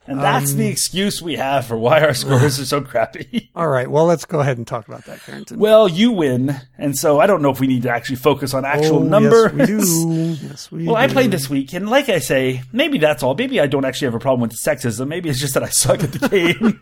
And 0.09 0.21
that's 0.21 0.53
Um, 0.53 0.59
the 0.59 0.69
excuse 0.69 1.21
we 1.21 1.35
have 1.37 1.67
for 1.67 1.77
why 1.77 2.01
our 2.03 2.15
scores 2.15 2.61
are 2.61 2.65
so 2.65 2.81
crappy. 2.81 3.51
All 3.57 3.69
right. 3.69 3.91
Well, 3.91 4.05
let's 4.07 4.25
go 4.25 4.41
ahead 4.41 4.57
and 4.57 4.67
talk 4.67 4.87
about 4.87 5.05
that, 5.07 5.21
Carrington. 5.25 5.59
Well, 5.59 5.89
you 5.89 6.13
win, 6.13 6.55
and 6.79 6.97
so 6.97 7.19
I 7.21 7.27
don't 7.27 7.43
know 7.43 7.51
if 7.51 7.59
we 7.61 7.67
need 7.67 7.83
to 7.83 7.91
actually 7.91 8.17
focus 8.17 8.55
on 8.55 8.65
actual 8.65 8.99
Oh, 8.99 9.03
numbers. 9.03 9.53
Yes, 9.57 9.61
we 9.61 9.67
do. 9.67 10.37
Yes, 10.47 10.71
we 10.73 10.87
Well, 10.87 10.97
I 10.97 11.09
played 11.09 11.31
this 11.31 11.51
week, 11.51 11.73
and 11.73 11.89
like 11.89 12.09
I 12.09 12.19
say, 12.21 12.63
maybe 12.73 12.99
that's 12.99 13.23
all. 13.23 13.35
Maybe 13.35 13.61
I 13.61 13.67
don't 13.67 13.85
actually 13.85 14.07
have 14.07 14.15
a 14.15 14.19
problem 14.21 14.43
with 14.49 14.53
the 14.53 14.71
sexism. 14.71 15.09
Maybe 15.09 15.29
it's 15.29 15.41
just 15.41 15.55
that 15.55 15.63
I 15.63 15.69
suck 15.69 16.03
at 16.05 16.13
the 16.13 16.29
game. 16.29 16.81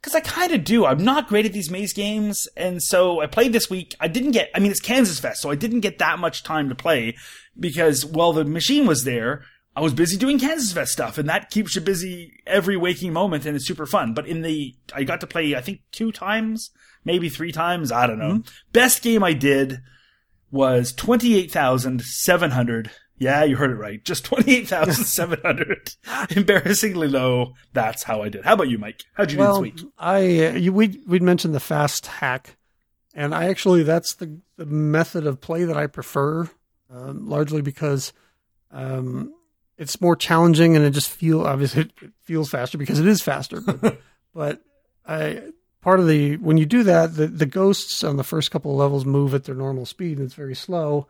Because 0.00 0.14
I 0.14 0.20
kind 0.20 0.52
of 0.52 0.62
do. 0.64 0.86
I'm 0.86 1.02
not 1.04 1.28
great 1.28 1.46
at 1.46 1.52
these 1.52 1.70
maze 1.70 1.92
games, 1.92 2.46
and 2.56 2.82
so 2.82 3.20
I 3.20 3.26
played 3.26 3.52
this 3.52 3.68
week. 3.68 3.94
I 4.00 4.08
didn't 4.08 4.32
get, 4.32 4.50
I 4.54 4.60
mean, 4.60 4.70
it's 4.70 4.80
KansasFest, 4.80 5.36
so 5.36 5.50
I 5.50 5.54
didn't 5.56 5.80
get 5.80 5.98
that 5.98 6.18
much 6.18 6.42
time 6.44 6.68
to 6.68 6.74
play 6.74 7.16
because, 7.58 8.04
well, 8.04 8.32
the 8.32 8.44
machine 8.44 8.86
was 8.86 9.04
there. 9.04 9.44
I 9.74 9.80
was 9.80 9.94
busy 9.94 10.18
doing 10.18 10.38
KansasFest 10.38 10.88
stuff, 10.88 11.16
and 11.16 11.28
that 11.28 11.50
keeps 11.50 11.74
you 11.74 11.80
busy 11.80 12.40
every 12.46 12.76
waking 12.76 13.12
moment, 13.12 13.46
and 13.46 13.56
it's 13.56 13.66
super 13.66 13.86
fun. 13.86 14.12
But 14.12 14.26
in 14.26 14.42
the, 14.42 14.74
I 14.94 15.04
got 15.04 15.20
to 15.22 15.26
play, 15.26 15.54
I 15.54 15.62
think, 15.62 15.80
two 15.92 16.12
times, 16.12 16.70
maybe 17.04 17.30
three 17.30 17.52
times. 17.52 17.90
I 17.90 18.06
don't 18.06 18.18
know. 18.18 18.42
Best 18.72 19.02
game 19.02 19.24
I 19.24 19.32
did 19.32 19.80
was 20.50 20.92
28,700. 20.92 22.90
Yeah, 23.16 23.44
you 23.44 23.56
heard 23.56 23.70
it 23.70 23.76
right. 23.76 24.04
Just 24.04 24.24
28,700. 24.26 25.94
Embarrassingly 26.36 27.08
low. 27.08 27.54
That's 27.72 28.02
how 28.02 28.20
I 28.22 28.28
did. 28.28 28.44
How 28.44 28.52
about 28.54 28.68
you, 28.68 28.78
Mike? 28.78 29.04
How'd 29.14 29.32
you 29.32 29.38
well, 29.38 29.62
do 29.62 29.70
this 29.70 29.82
week? 29.82 29.92
I 29.98 30.46
uh, 30.46 30.52
you, 30.54 30.72
we 30.72 31.00
we'd 31.06 31.22
mentioned 31.22 31.54
the 31.54 31.60
fast 31.60 32.06
hack, 32.06 32.56
and 33.14 33.34
I 33.34 33.48
actually 33.48 33.84
that's 33.84 34.14
the, 34.14 34.40
the 34.56 34.66
method 34.66 35.26
of 35.26 35.40
play 35.40 35.64
that 35.64 35.76
I 35.76 35.86
prefer, 35.86 36.50
um, 36.90 37.28
largely 37.28 37.62
because 37.62 38.12
um, 38.72 39.32
it's 39.82 40.00
more 40.00 40.14
challenging 40.14 40.76
and 40.76 40.84
it 40.84 40.90
just 40.90 41.10
feel 41.10 41.42
obviously 41.42 41.82
it 41.82 41.92
feels 42.20 42.48
faster 42.48 42.78
because 42.78 43.00
it 43.00 43.06
is 43.06 43.20
faster. 43.20 43.60
But, 43.82 44.00
but 44.34 44.62
I 45.06 45.42
part 45.82 46.00
of 46.00 46.06
the 46.06 46.36
when 46.36 46.56
you 46.56 46.64
do 46.64 46.84
that, 46.84 47.16
the 47.16 47.26
the 47.26 47.44
ghosts 47.44 48.02
on 48.04 48.16
the 48.16 48.24
first 48.24 48.50
couple 48.50 48.70
of 48.70 48.78
levels 48.78 49.04
move 49.04 49.34
at 49.34 49.44
their 49.44 49.54
normal 49.54 49.84
speed 49.84 50.18
and 50.18 50.26
it's 50.26 50.34
very 50.34 50.54
slow. 50.54 51.06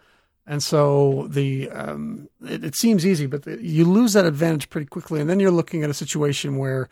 And 0.46 0.60
so 0.62 1.28
the 1.30 1.70
um, 1.70 2.28
it, 2.44 2.64
it 2.64 2.74
seems 2.74 3.06
easy, 3.06 3.26
but 3.26 3.42
the, 3.44 3.62
you 3.62 3.84
lose 3.84 4.14
that 4.14 4.24
advantage 4.24 4.70
pretty 4.70 4.86
quickly, 4.86 5.20
and 5.20 5.30
then 5.30 5.38
you're 5.38 5.52
looking 5.52 5.84
at 5.84 5.90
a 5.90 5.94
situation 5.94 6.56
where 6.56 6.88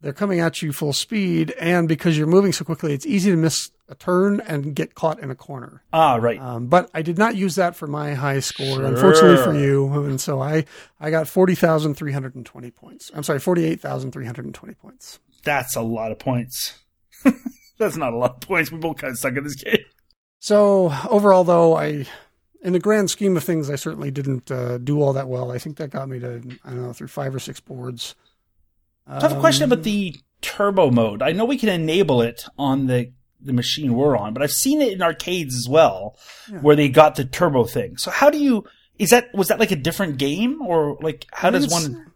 they're 0.00 0.12
coming 0.12 0.40
at 0.40 0.62
you 0.62 0.72
full 0.72 0.92
speed, 0.92 1.52
and 1.60 1.86
because 1.86 2.18
you're 2.18 2.26
moving 2.26 2.52
so 2.52 2.64
quickly, 2.64 2.92
it's 2.92 3.06
easy 3.06 3.30
to 3.30 3.36
miss 3.36 3.70
a 3.90 3.94
turn 3.96 4.40
and 4.40 4.74
get 4.74 4.94
caught 4.94 5.18
in 5.20 5.30
a 5.30 5.34
corner. 5.34 5.82
Ah, 5.92 6.14
right. 6.16 6.38
Um, 6.40 6.68
but 6.68 6.88
I 6.94 7.02
did 7.02 7.18
not 7.18 7.36
use 7.36 7.56
that 7.56 7.74
for 7.76 7.86
my 7.86 8.14
high 8.14 8.40
score, 8.40 8.82
unfortunately 8.84 9.42
for 9.42 9.54
you, 9.54 9.92
and 10.04 10.20
so 10.20 10.40
I 10.40 10.64
I 11.00 11.10
got 11.10 11.28
forty 11.28 11.54
thousand 11.54 11.94
three 11.94 12.12
hundred 12.12 12.34
and 12.36 12.46
twenty 12.46 12.70
points. 12.70 13.10
I'm 13.14 13.22
sorry, 13.24 13.40
forty 13.40 13.64
eight 13.64 13.80
thousand 13.80 14.12
three 14.12 14.24
hundred 14.26 14.44
and 14.46 14.54
twenty 14.54 14.74
points. 14.74 15.18
That's 15.44 15.74
a 15.76 15.82
lot 15.82 16.12
of 16.12 16.18
points. 16.18 16.78
That's 17.78 17.96
not 17.96 18.12
a 18.12 18.16
lot 18.16 18.34
of 18.34 18.40
points. 18.40 18.70
We 18.70 18.78
both 18.78 18.98
kind 18.98 19.10
of 19.10 19.18
suck 19.18 19.36
at 19.36 19.42
this 19.44 19.56
game. 19.56 19.78
So 20.38 20.92
overall, 21.08 21.44
though, 21.44 21.76
I, 21.76 22.06
in 22.62 22.72
the 22.72 22.78
grand 22.78 23.10
scheme 23.10 23.36
of 23.36 23.44
things, 23.44 23.70
I 23.70 23.76
certainly 23.76 24.10
didn't 24.10 24.50
uh, 24.50 24.78
do 24.78 25.00
all 25.02 25.12
that 25.14 25.28
well. 25.28 25.50
I 25.50 25.58
think 25.58 25.76
that 25.78 25.90
got 25.90 26.08
me 26.08 26.18
to 26.20 26.42
I 26.64 26.70
don't 26.70 26.82
know 26.82 26.92
through 26.92 27.08
five 27.08 27.34
or 27.34 27.38
six 27.38 27.58
boards. 27.60 28.14
I 29.06 29.20
have 29.20 29.32
a 29.36 29.40
question 29.40 29.64
Um, 29.64 29.72
about 29.72 29.82
the 29.84 30.14
turbo 30.40 30.90
mode. 30.90 31.20
I 31.22 31.32
know 31.32 31.44
we 31.44 31.58
can 31.58 31.68
enable 31.68 32.22
it 32.22 32.44
on 32.58 32.86
the 32.86 33.12
the 33.42 33.52
machine 33.52 33.94
we're 33.94 34.16
on, 34.16 34.34
but 34.34 34.42
I've 34.42 34.52
seen 34.52 34.82
it 34.82 34.92
in 34.92 35.02
arcades 35.02 35.54
as 35.54 35.68
well, 35.68 36.16
where 36.60 36.76
they 36.76 36.88
got 36.88 37.14
the 37.16 37.24
turbo 37.24 37.64
thing. 37.64 37.96
So 37.96 38.10
how 38.10 38.30
do 38.30 38.38
you? 38.38 38.64
Is 38.98 39.10
that 39.10 39.34
was 39.34 39.48
that 39.48 39.58
like 39.58 39.70
a 39.70 39.76
different 39.76 40.18
game 40.18 40.60
or 40.60 40.98
like 41.00 41.26
how 41.32 41.48
I 41.48 41.52
think 41.52 41.64
does 41.64 41.72
one? 41.72 42.12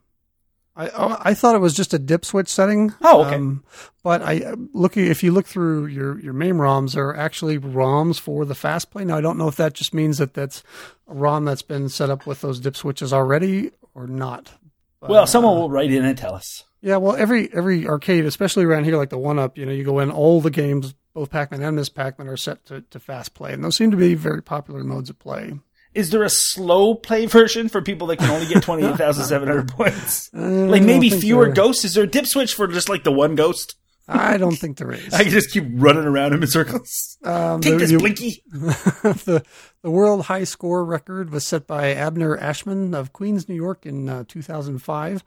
I 0.77 0.89
oh, 0.89 1.17
I 1.21 1.35
thought 1.35 1.55
it 1.55 1.61
was 1.61 1.75
just 1.75 1.95
a 1.95 1.99
dip 1.99 2.25
switch 2.25 2.49
setting. 2.49 2.93
Oh, 3.01 3.25
okay. 3.25 3.37
Um, 3.37 3.65
but 4.03 4.23
I 4.23 4.55
looking 4.73 5.07
if 5.07 5.23
you 5.23 5.33
look 5.33 5.47
through 5.47 5.87
your 5.87 6.19
your 6.21 6.33
MAME 6.33 6.59
ROMs, 6.59 6.95
there 6.95 7.09
are 7.09 7.17
actually 7.17 7.59
ROMs 7.59 8.19
for 8.19 8.45
the 8.45 8.57
fast 8.57 8.91
play. 8.91 9.05
Now 9.05 9.17
I 9.17 9.21
don't 9.21 9.39
know 9.39 9.49
if 9.49 9.57
that 9.57 9.75
just 9.75 9.95
means 9.95 10.19
that 10.19 10.35
that's 10.35 10.65
a 11.09 11.15
ROM 11.15 11.45
that's 11.45 11.63
been 11.63 11.89
set 11.89 12.11
up 12.11 12.27
with 12.27 12.41
those 12.41 12.59
dip 12.59 12.77
switches 12.77 13.13
already 13.13 13.71
or 13.95 14.07
not. 14.07 14.53
But, 15.01 15.11
Well, 15.11 15.27
someone 15.27 15.57
uh, 15.57 15.61
will 15.61 15.71
write 15.71 15.93
in 15.93 16.05
and 16.05 16.19
tell 16.19 16.35
us. 16.35 16.65
Yeah, 16.81 16.97
well, 16.97 17.15
every 17.17 17.53
every 17.55 17.87
arcade, 17.87 18.25
especially 18.25 18.65
around 18.65 18.85
here, 18.85 18.97
like 18.97 19.11
the 19.11 19.19
One 19.19 19.39
Up, 19.39 19.57
you 19.57 19.65
know, 19.65 19.73
you 19.73 19.85
go 19.85 20.01
in, 20.01 20.11
all 20.11 20.41
the 20.41 20.51
games, 20.51 20.95
both 21.15 21.31
Pac-Man 21.31 21.63
and 21.63 21.77
Miss 21.77 21.89
Pac-Man, 21.89 22.29
are 22.29 22.37
set 22.37 22.65
to, 22.67 22.83
to 22.83 22.99
fast 23.01 23.35
play, 23.35 23.53
and 23.53 23.65
those 23.65 23.77
seem 23.77 23.91
to 23.93 23.97
be 23.97 24.15
very 24.15 24.43
popular 24.43 24.83
modes 24.85 25.09
of 25.11 25.19
play. 25.19 25.55
Is 25.95 26.11
there 26.11 26.25
a 26.25 26.29
slow 26.29 26.95
play 26.97 27.27
version 27.27 27.69
for 27.69 27.81
people 27.81 28.09
that 28.09 28.17
can 28.19 28.29
only 28.29 28.47
get 28.47 28.63
twenty 28.65 28.85
eight 28.85 28.97
thousand 28.97 29.25
seven 29.27 29.47
hundred 29.49 29.69
points? 29.69 30.29
Uh, 30.35 30.41
Like 30.41 30.83
maybe 30.83 31.09
fewer 31.09 31.45
there- 31.47 31.55
ghosts? 31.55 31.85
Is 31.85 31.95
there 31.95 32.03
a 32.05 32.07
dip 32.09 32.27
switch 32.27 32.55
for 32.55 32.67
just 32.67 32.89
like 32.89 33.05
the 33.05 33.13
one 33.13 33.37
ghost? 33.37 33.77
I 34.07 34.37
don't 34.37 34.57
think 34.57 34.77
there 34.77 34.93
is. 34.93 35.15
I 35.15 35.23
can 35.23 35.33
just 35.33 35.51
keep 35.51 35.65
running 35.77 36.05
around 36.05 36.35
him 36.35 36.43
in 36.43 36.49
circles. 36.49 37.17
Um, 37.25 37.61
Take 37.63 37.75
the- 37.75 37.79
this, 37.79 37.91
you- 37.93 37.99
Blinky. 38.01 38.43
the 38.53 39.45
the 39.83 39.91
world 39.91 40.25
high 40.27 40.45
score 40.45 40.85
record 40.85 41.31
was 41.31 41.47
set 41.47 41.67
by 41.69 41.95
Abner 41.95 42.37
Ashman 42.37 42.93
of 42.93 43.13
Queens, 43.13 43.49
New 43.49 43.55
York, 43.55 43.87
in 43.87 44.09
uh, 44.09 44.25
2005. 44.27 45.23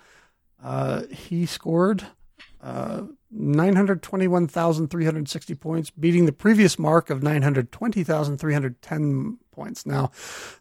Uh, 0.62 1.04
he 1.12 1.46
scored 1.46 2.06
uh, 2.62 3.04
921,360 3.32 5.56
points, 5.56 5.90
beating 5.92 6.26
the 6.26 6.32
previous 6.32 6.80
mark 6.80 7.10
of 7.10 7.22
920,310 7.24 9.38
points. 9.52 9.86
Now, 9.86 10.12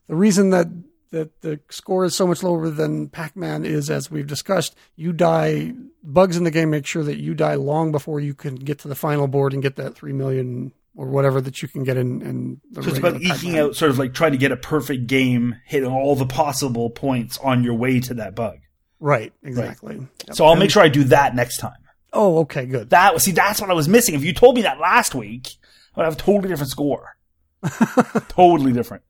the 0.08 0.16
reason 0.16 0.50
that 0.50 0.66
that 1.10 1.40
the 1.40 1.60
score 1.70 2.04
is 2.04 2.14
so 2.16 2.26
much 2.26 2.42
lower 2.42 2.68
than 2.68 3.08
Pac-Man 3.08 3.64
is, 3.64 3.88
as 3.90 4.10
we've 4.10 4.26
discussed, 4.26 4.74
you 4.96 5.12
die. 5.12 5.72
Bugs 6.02 6.36
in 6.36 6.42
the 6.44 6.50
game 6.50 6.68
make 6.70 6.84
sure 6.84 7.04
that 7.04 7.16
you 7.18 7.32
die 7.32 7.54
long 7.54 7.92
before 7.92 8.18
you 8.20 8.34
can 8.34 8.56
get 8.56 8.80
to 8.80 8.88
the 8.88 8.94
final 8.96 9.26
board 9.28 9.54
and 9.54 9.62
get 9.62 9.76
that 9.76 9.94
three 9.94 10.12
million 10.12 10.72
or 10.96 11.06
whatever 11.06 11.40
that 11.40 11.62
you 11.62 11.68
can 11.68 11.84
get 11.84 11.96
in. 11.96 12.20
in 12.22 12.60
the 12.72 12.82
So 12.82 12.88
it's 12.90 12.98
about 12.98 13.22
eking 13.22 13.56
out, 13.58 13.76
sort 13.76 13.90
of 13.92 13.98
like 13.98 14.14
trying 14.14 14.32
to 14.32 14.38
get 14.38 14.50
a 14.50 14.56
perfect 14.56 15.06
game, 15.06 15.56
hitting 15.64 15.90
all 15.90 16.16
the 16.16 16.26
possible 16.26 16.90
points 16.90 17.38
on 17.38 17.62
your 17.62 17.74
way 17.74 18.00
to 18.00 18.14
that 18.14 18.34
bug. 18.34 18.58
Right, 18.98 19.32
exactly. 19.44 19.96
Yep. 20.26 20.36
So 20.36 20.44
I'll 20.44 20.52
And- 20.52 20.60
make 20.60 20.70
sure 20.70 20.82
I 20.82 20.88
do 20.88 21.04
that 21.04 21.34
next 21.36 21.58
time. 21.58 21.76
Oh, 22.12 22.38
okay, 22.40 22.66
good. 22.66 22.90
That 22.90 23.14
was 23.14 23.24
see, 23.24 23.32
that's 23.32 23.60
what 23.60 23.70
I 23.70 23.74
was 23.74 23.88
missing. 23.88 24.14
If 24.14 24.24
you 24.24 24.32
told 24.32 24.56
me 24.56 24.62
that 24.62 24.78
last 24.78 25.14
week, 25.14 25.56
I 25.94 26.00
would 26.00 26.04
have 26.04 26.14
a 26.14 26.16
totally 26.16 26.48
different 26.48 26.70
score. 26.70 27.16
totally 28.28 28.72
different. 28.72 29.02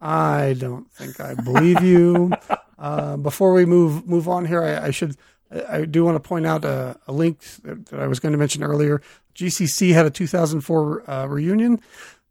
I 0.00 0.56
don't 0.58 0.90
think 0.92 1.20
I 1.20 1.34
believe 1.34 1.82
you. 1.82 2.32
uh, 2.78 3.16
before 3.16 3.52
we 3.52 3.64
move 3.64 4.06
move 4.06 4.28
on 4.28 4.46
here, 4.46 4.62
I, 4.62 4.86
I 4.86 4.90
should 4.90 5.16
I 5.50 5.78
I 5.78 5.84
do 5.84 6.04
want 6.04 6.16
to 6.16 6.26
point 6.26 6.46
out 6.46 6.64
a, 6.64 6.98
a 7.06 7.12
link 7.12 7.40
that, 7.62 7.86
that 7.86 8.00
I 8.00 8.06
was 8.06 8.20
going 8.20 8.32
to 8.32 8.38
mention 8.38 8.62
earlier. 8.62 9.02
GCC 9.34 9.92
had 9.92 10.06
a 10.06 10.10
2004 10.10 11.10
uh, 11.10 11.26
reunion 11.26 11.80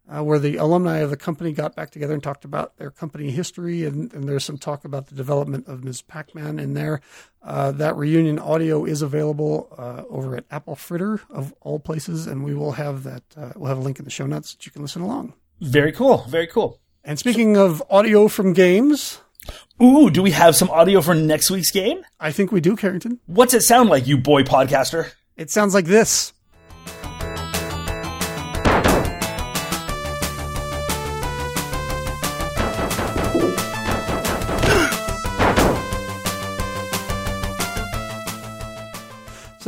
uh, 0.10 0.24
where 0.24 0.40
the 0.40 0.58
alumni 0.58 0.98
of 0.98 1.10
the 1.10 1.18
company 1.18 1.52
got 1.52 1.76
back 1.76 1.92
together 1.92 2.14
and 2.14 2.24
talked 2.24 2.46
about 2.46 2.78
their 2.78 2.90
company 2.90 3.30
history, 3.32 3.86
and, 3.86 4.12
and 4.14 4.28
there's 4.28 4.44
some 4.44 4.58
talk 4.58 4.86
about 4.86 5.08
the 5.08 5.16
development 5.16 5.68
of 5.68 5.84
Ms. 5.84 6.02
Pac-Man 6.02 6.60
in 6.60 6.74
there. 6.74 7.02
Uh, 7.44 7.72
that 7.72 7.96
reunion 7.96 8.40
audio 8.40 8.86
is 8.86 9.02
available 9.02 9.74
uh, 9.78 10.04
over 10.10 10.36
at 10.36 10.46
Apple 10.52 10.76
Fritter 10.76 11.22
of 11.30 11.54
all 11.62 11.80
places, 11.80 12.28
and 12.28 12.44
we 12.44 12.54
will 12.54 12.74
have 12.74 13.04
that. 13.04 13.24
Uh, 13.38 13.52
we'll 13.56 13.70
have 13.70 13.78
a 13.78 13.82
link 13.82 14.00
in 14.00 14.06
the 14.06 14.12
show 14.12 14.26
notes 14.26 14.54
that 14.54 14.66
you 14.66 14.72
can 14.72 14.82
listen 14.82 15.02
along. 15.02 15.34
Very 15.62 15.92
cool. 15.92 16.26
Very 16.30 16.48
cool. 16.48 16.80
And 17.04 17.18
speaking 17.18 17.56
of 17.56 17.82
audio 17.90 18.28
from 18.28 18.54
games, 18.54 19.20
Ooh, 19.82 20.10
do 20.10 20.22
we 20.22 20.32
have 20.32 20.56
some 20.56 20.70
audio 20.70 21.02
for 21.02 21.16
next 21.16 21.50
week's 21.50 21.72
game? 21.72 22.04
I 22.20 22.32
think 22.32 22.52
we 22.52 22.60
do, 22.60 22.76
Carrington. 22.76 23.20
What's 23.28 23.54
it 23.54 23.62
sound 23.62 23.90
like, 23.90 24.08
you 24.08 24.18
boy 24.18 24.44
podcaster? 24.44 25.12
It 25.38 25.50
sounds 25.50 25.74
like 25.74 25.86
this. 25.86 26.34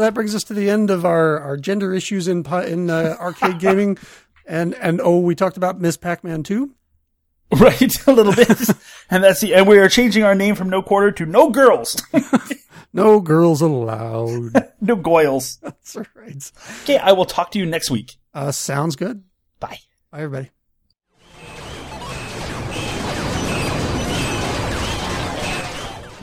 So 0.01 0.05
that 0.05 0.15
brings 0.15 0.33
us 0.33 0.41
to 0.45 0.55
the 0.55 0.67
end 0.67 0.89
of 0.89 1.05
our, 1.05 1.39
our 1.41 1.57
gender 1.57 1.93
issues 1.93 2.27
in 2.27 2.43
in 2.65 2.89
uh, 2.89 3.15
arcade 3.19 3.59
gaming, 3.59 3.99
and 4.47 4.73
and 4.73 4.99
oh, 4.99 5.19
we 5.19 5.35
talked 5.35 5.57
about 5.57 5.79
Miss 5.79 5.95
Pac-Man 5.95 6.41
too. 6.41 6.73
Right, 7.55 8.07
a 8.07 8.11
little 8.11 8.33
bit. 8.33 8.49
and 9.11 9.23
that's 9.23 9.41
the 9.41 9.53
and 9.53 9.67
we 9.67 9.77
are 9.77 9.89
changing 9.89 10.23
our 10.23 10.33
name 10.33 10.55
from 10.55 10.71
No 10.71 10.81
Quarter 10.81 11.11
to 11.11 11.25
No 11.27 11.51
Girls. 11.51 12.01
No 12.93 13.19
girls 13.19 13.61
allowed. 13.61 14.53
no 14.81 14.95
Goyles. 14.95 15.59
That's 15.59 15.95
right. 16.15 16.51
Okay, 16.81 16.97
I 16.97 17.11
will 17.11 17.25
talk 17.25 17.51
to 17.51 17.59
you 17.59 17.67
next 17.67 17.91
week. 17.91 18.13
Uh, 18.33 18.51
sounds 18.51 18.95
good. 18.95 19.23
Bye. 19.59 19.77
Bye, 20.09 20.21
everybody. 20.21 20.49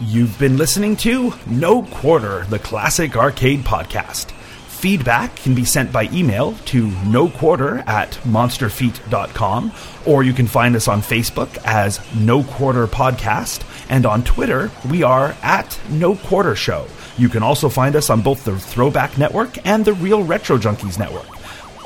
You've 0.01 0.39
been 0.39 0.57
listening 0.57 0.97
to 0.99 1.33
No 1.47 1.83
Quarter, 1.83 2.45
the 2.49 2.59
classic 2.59 3.17
arcade 3.17 3.61
podcast. 3.65 4.31
Feedback 4.31 5.35
can 5.35 5.57
be 5.57 5.65
sent 5.65 5.91
by 5.91 6.05
email 6.13 6.53
to 6.67 6.87
noquarter 6.87 7.85
at 7.89 8.13
monsterfeet.com, 8.25 9.73
or 10.07 10.23
you 10.23 10.33
can 10.33 10.47
find 10.47 10.77
us 10.77 10.87
on 10.87 11.03
Facebook 11.03 11.59
as 11.65 12.01
No 12.15 12.45
Quarter 12.45 12.87
Podcast, 12.87 13.65
and 13.91 14.07
on 14.07 14.23
Twitter, 14.23 14.71
we 14.89 15.03
are 15.03 15.35
at 15.43 15.81
No 15.91 16.15
Quarter 16.15 16.55
Show. 16.55 16.87
You 17.17 17.29
can 17.29 17.43
also 17.43 17.69
find 17.69 17.97
us 17.97 18.09
on 18.09 18.23
both 18.23 18.45
the 18.45 18.57
Throwback 18.57 19.19
Network 19.19 19.67
and 19.67 19.85
the 19.85 19.95
Real 19.95 20.23
Retro 20.23 20.59
Junkies 20.59 20.97
Network. 20.97 21.38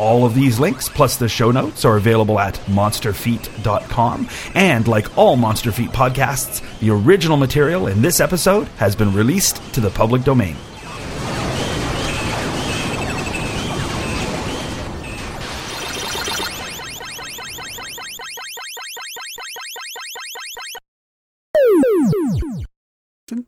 All 0.03 0.25
of 0.25 0.35
these 0.35 0.59
links, 0.59 0.89
plus 0.89 1.17
the 1.17 1.29
show 1.29 1.53
notes, 1.53 1.85
are 1.85 1.97
available 1.97 2.41
at 2.41 2.57
monsterfeet.com. 2.67 4.29
And 4.53 4.89
like 4.89 5.17
all 5.17 5.37
Monster 5.37 5.71
Feet 5.71 5.91
podcasts, 5.91 6.61
the 6.81 6.91
original 6.91 7.37
material 7.37 7.87
in 7.87 8.03
this 8.03 8.19
episode 8.19 8.67
has 8.79 8.97
been 8.97 9.15
released 9.15 9.63
to 9.75 9.81
the 9.81 9.91
public 9.91 10.25
domain. 10.25 10.57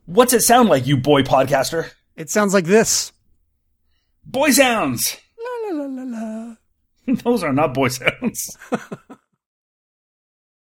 What's 0.05 0.31
it 0.31 0.41
sound 0.43 0.69
like, 0.69 0.87
you 0.87 0.95
boy 0.95 1.23
podcaster? 1.23 1.91
It 2.15 2.29
sounds 2.29 2.53
like 2.53 2.63
this. 2.63 3.11
Boy 4.25 4.51
sounds. 4.51 5.17
Those 7.23 7.43
are 7.43 7.53
not 7.53 7.73
boy 7.73 7.87
sounds. 7.89 8.57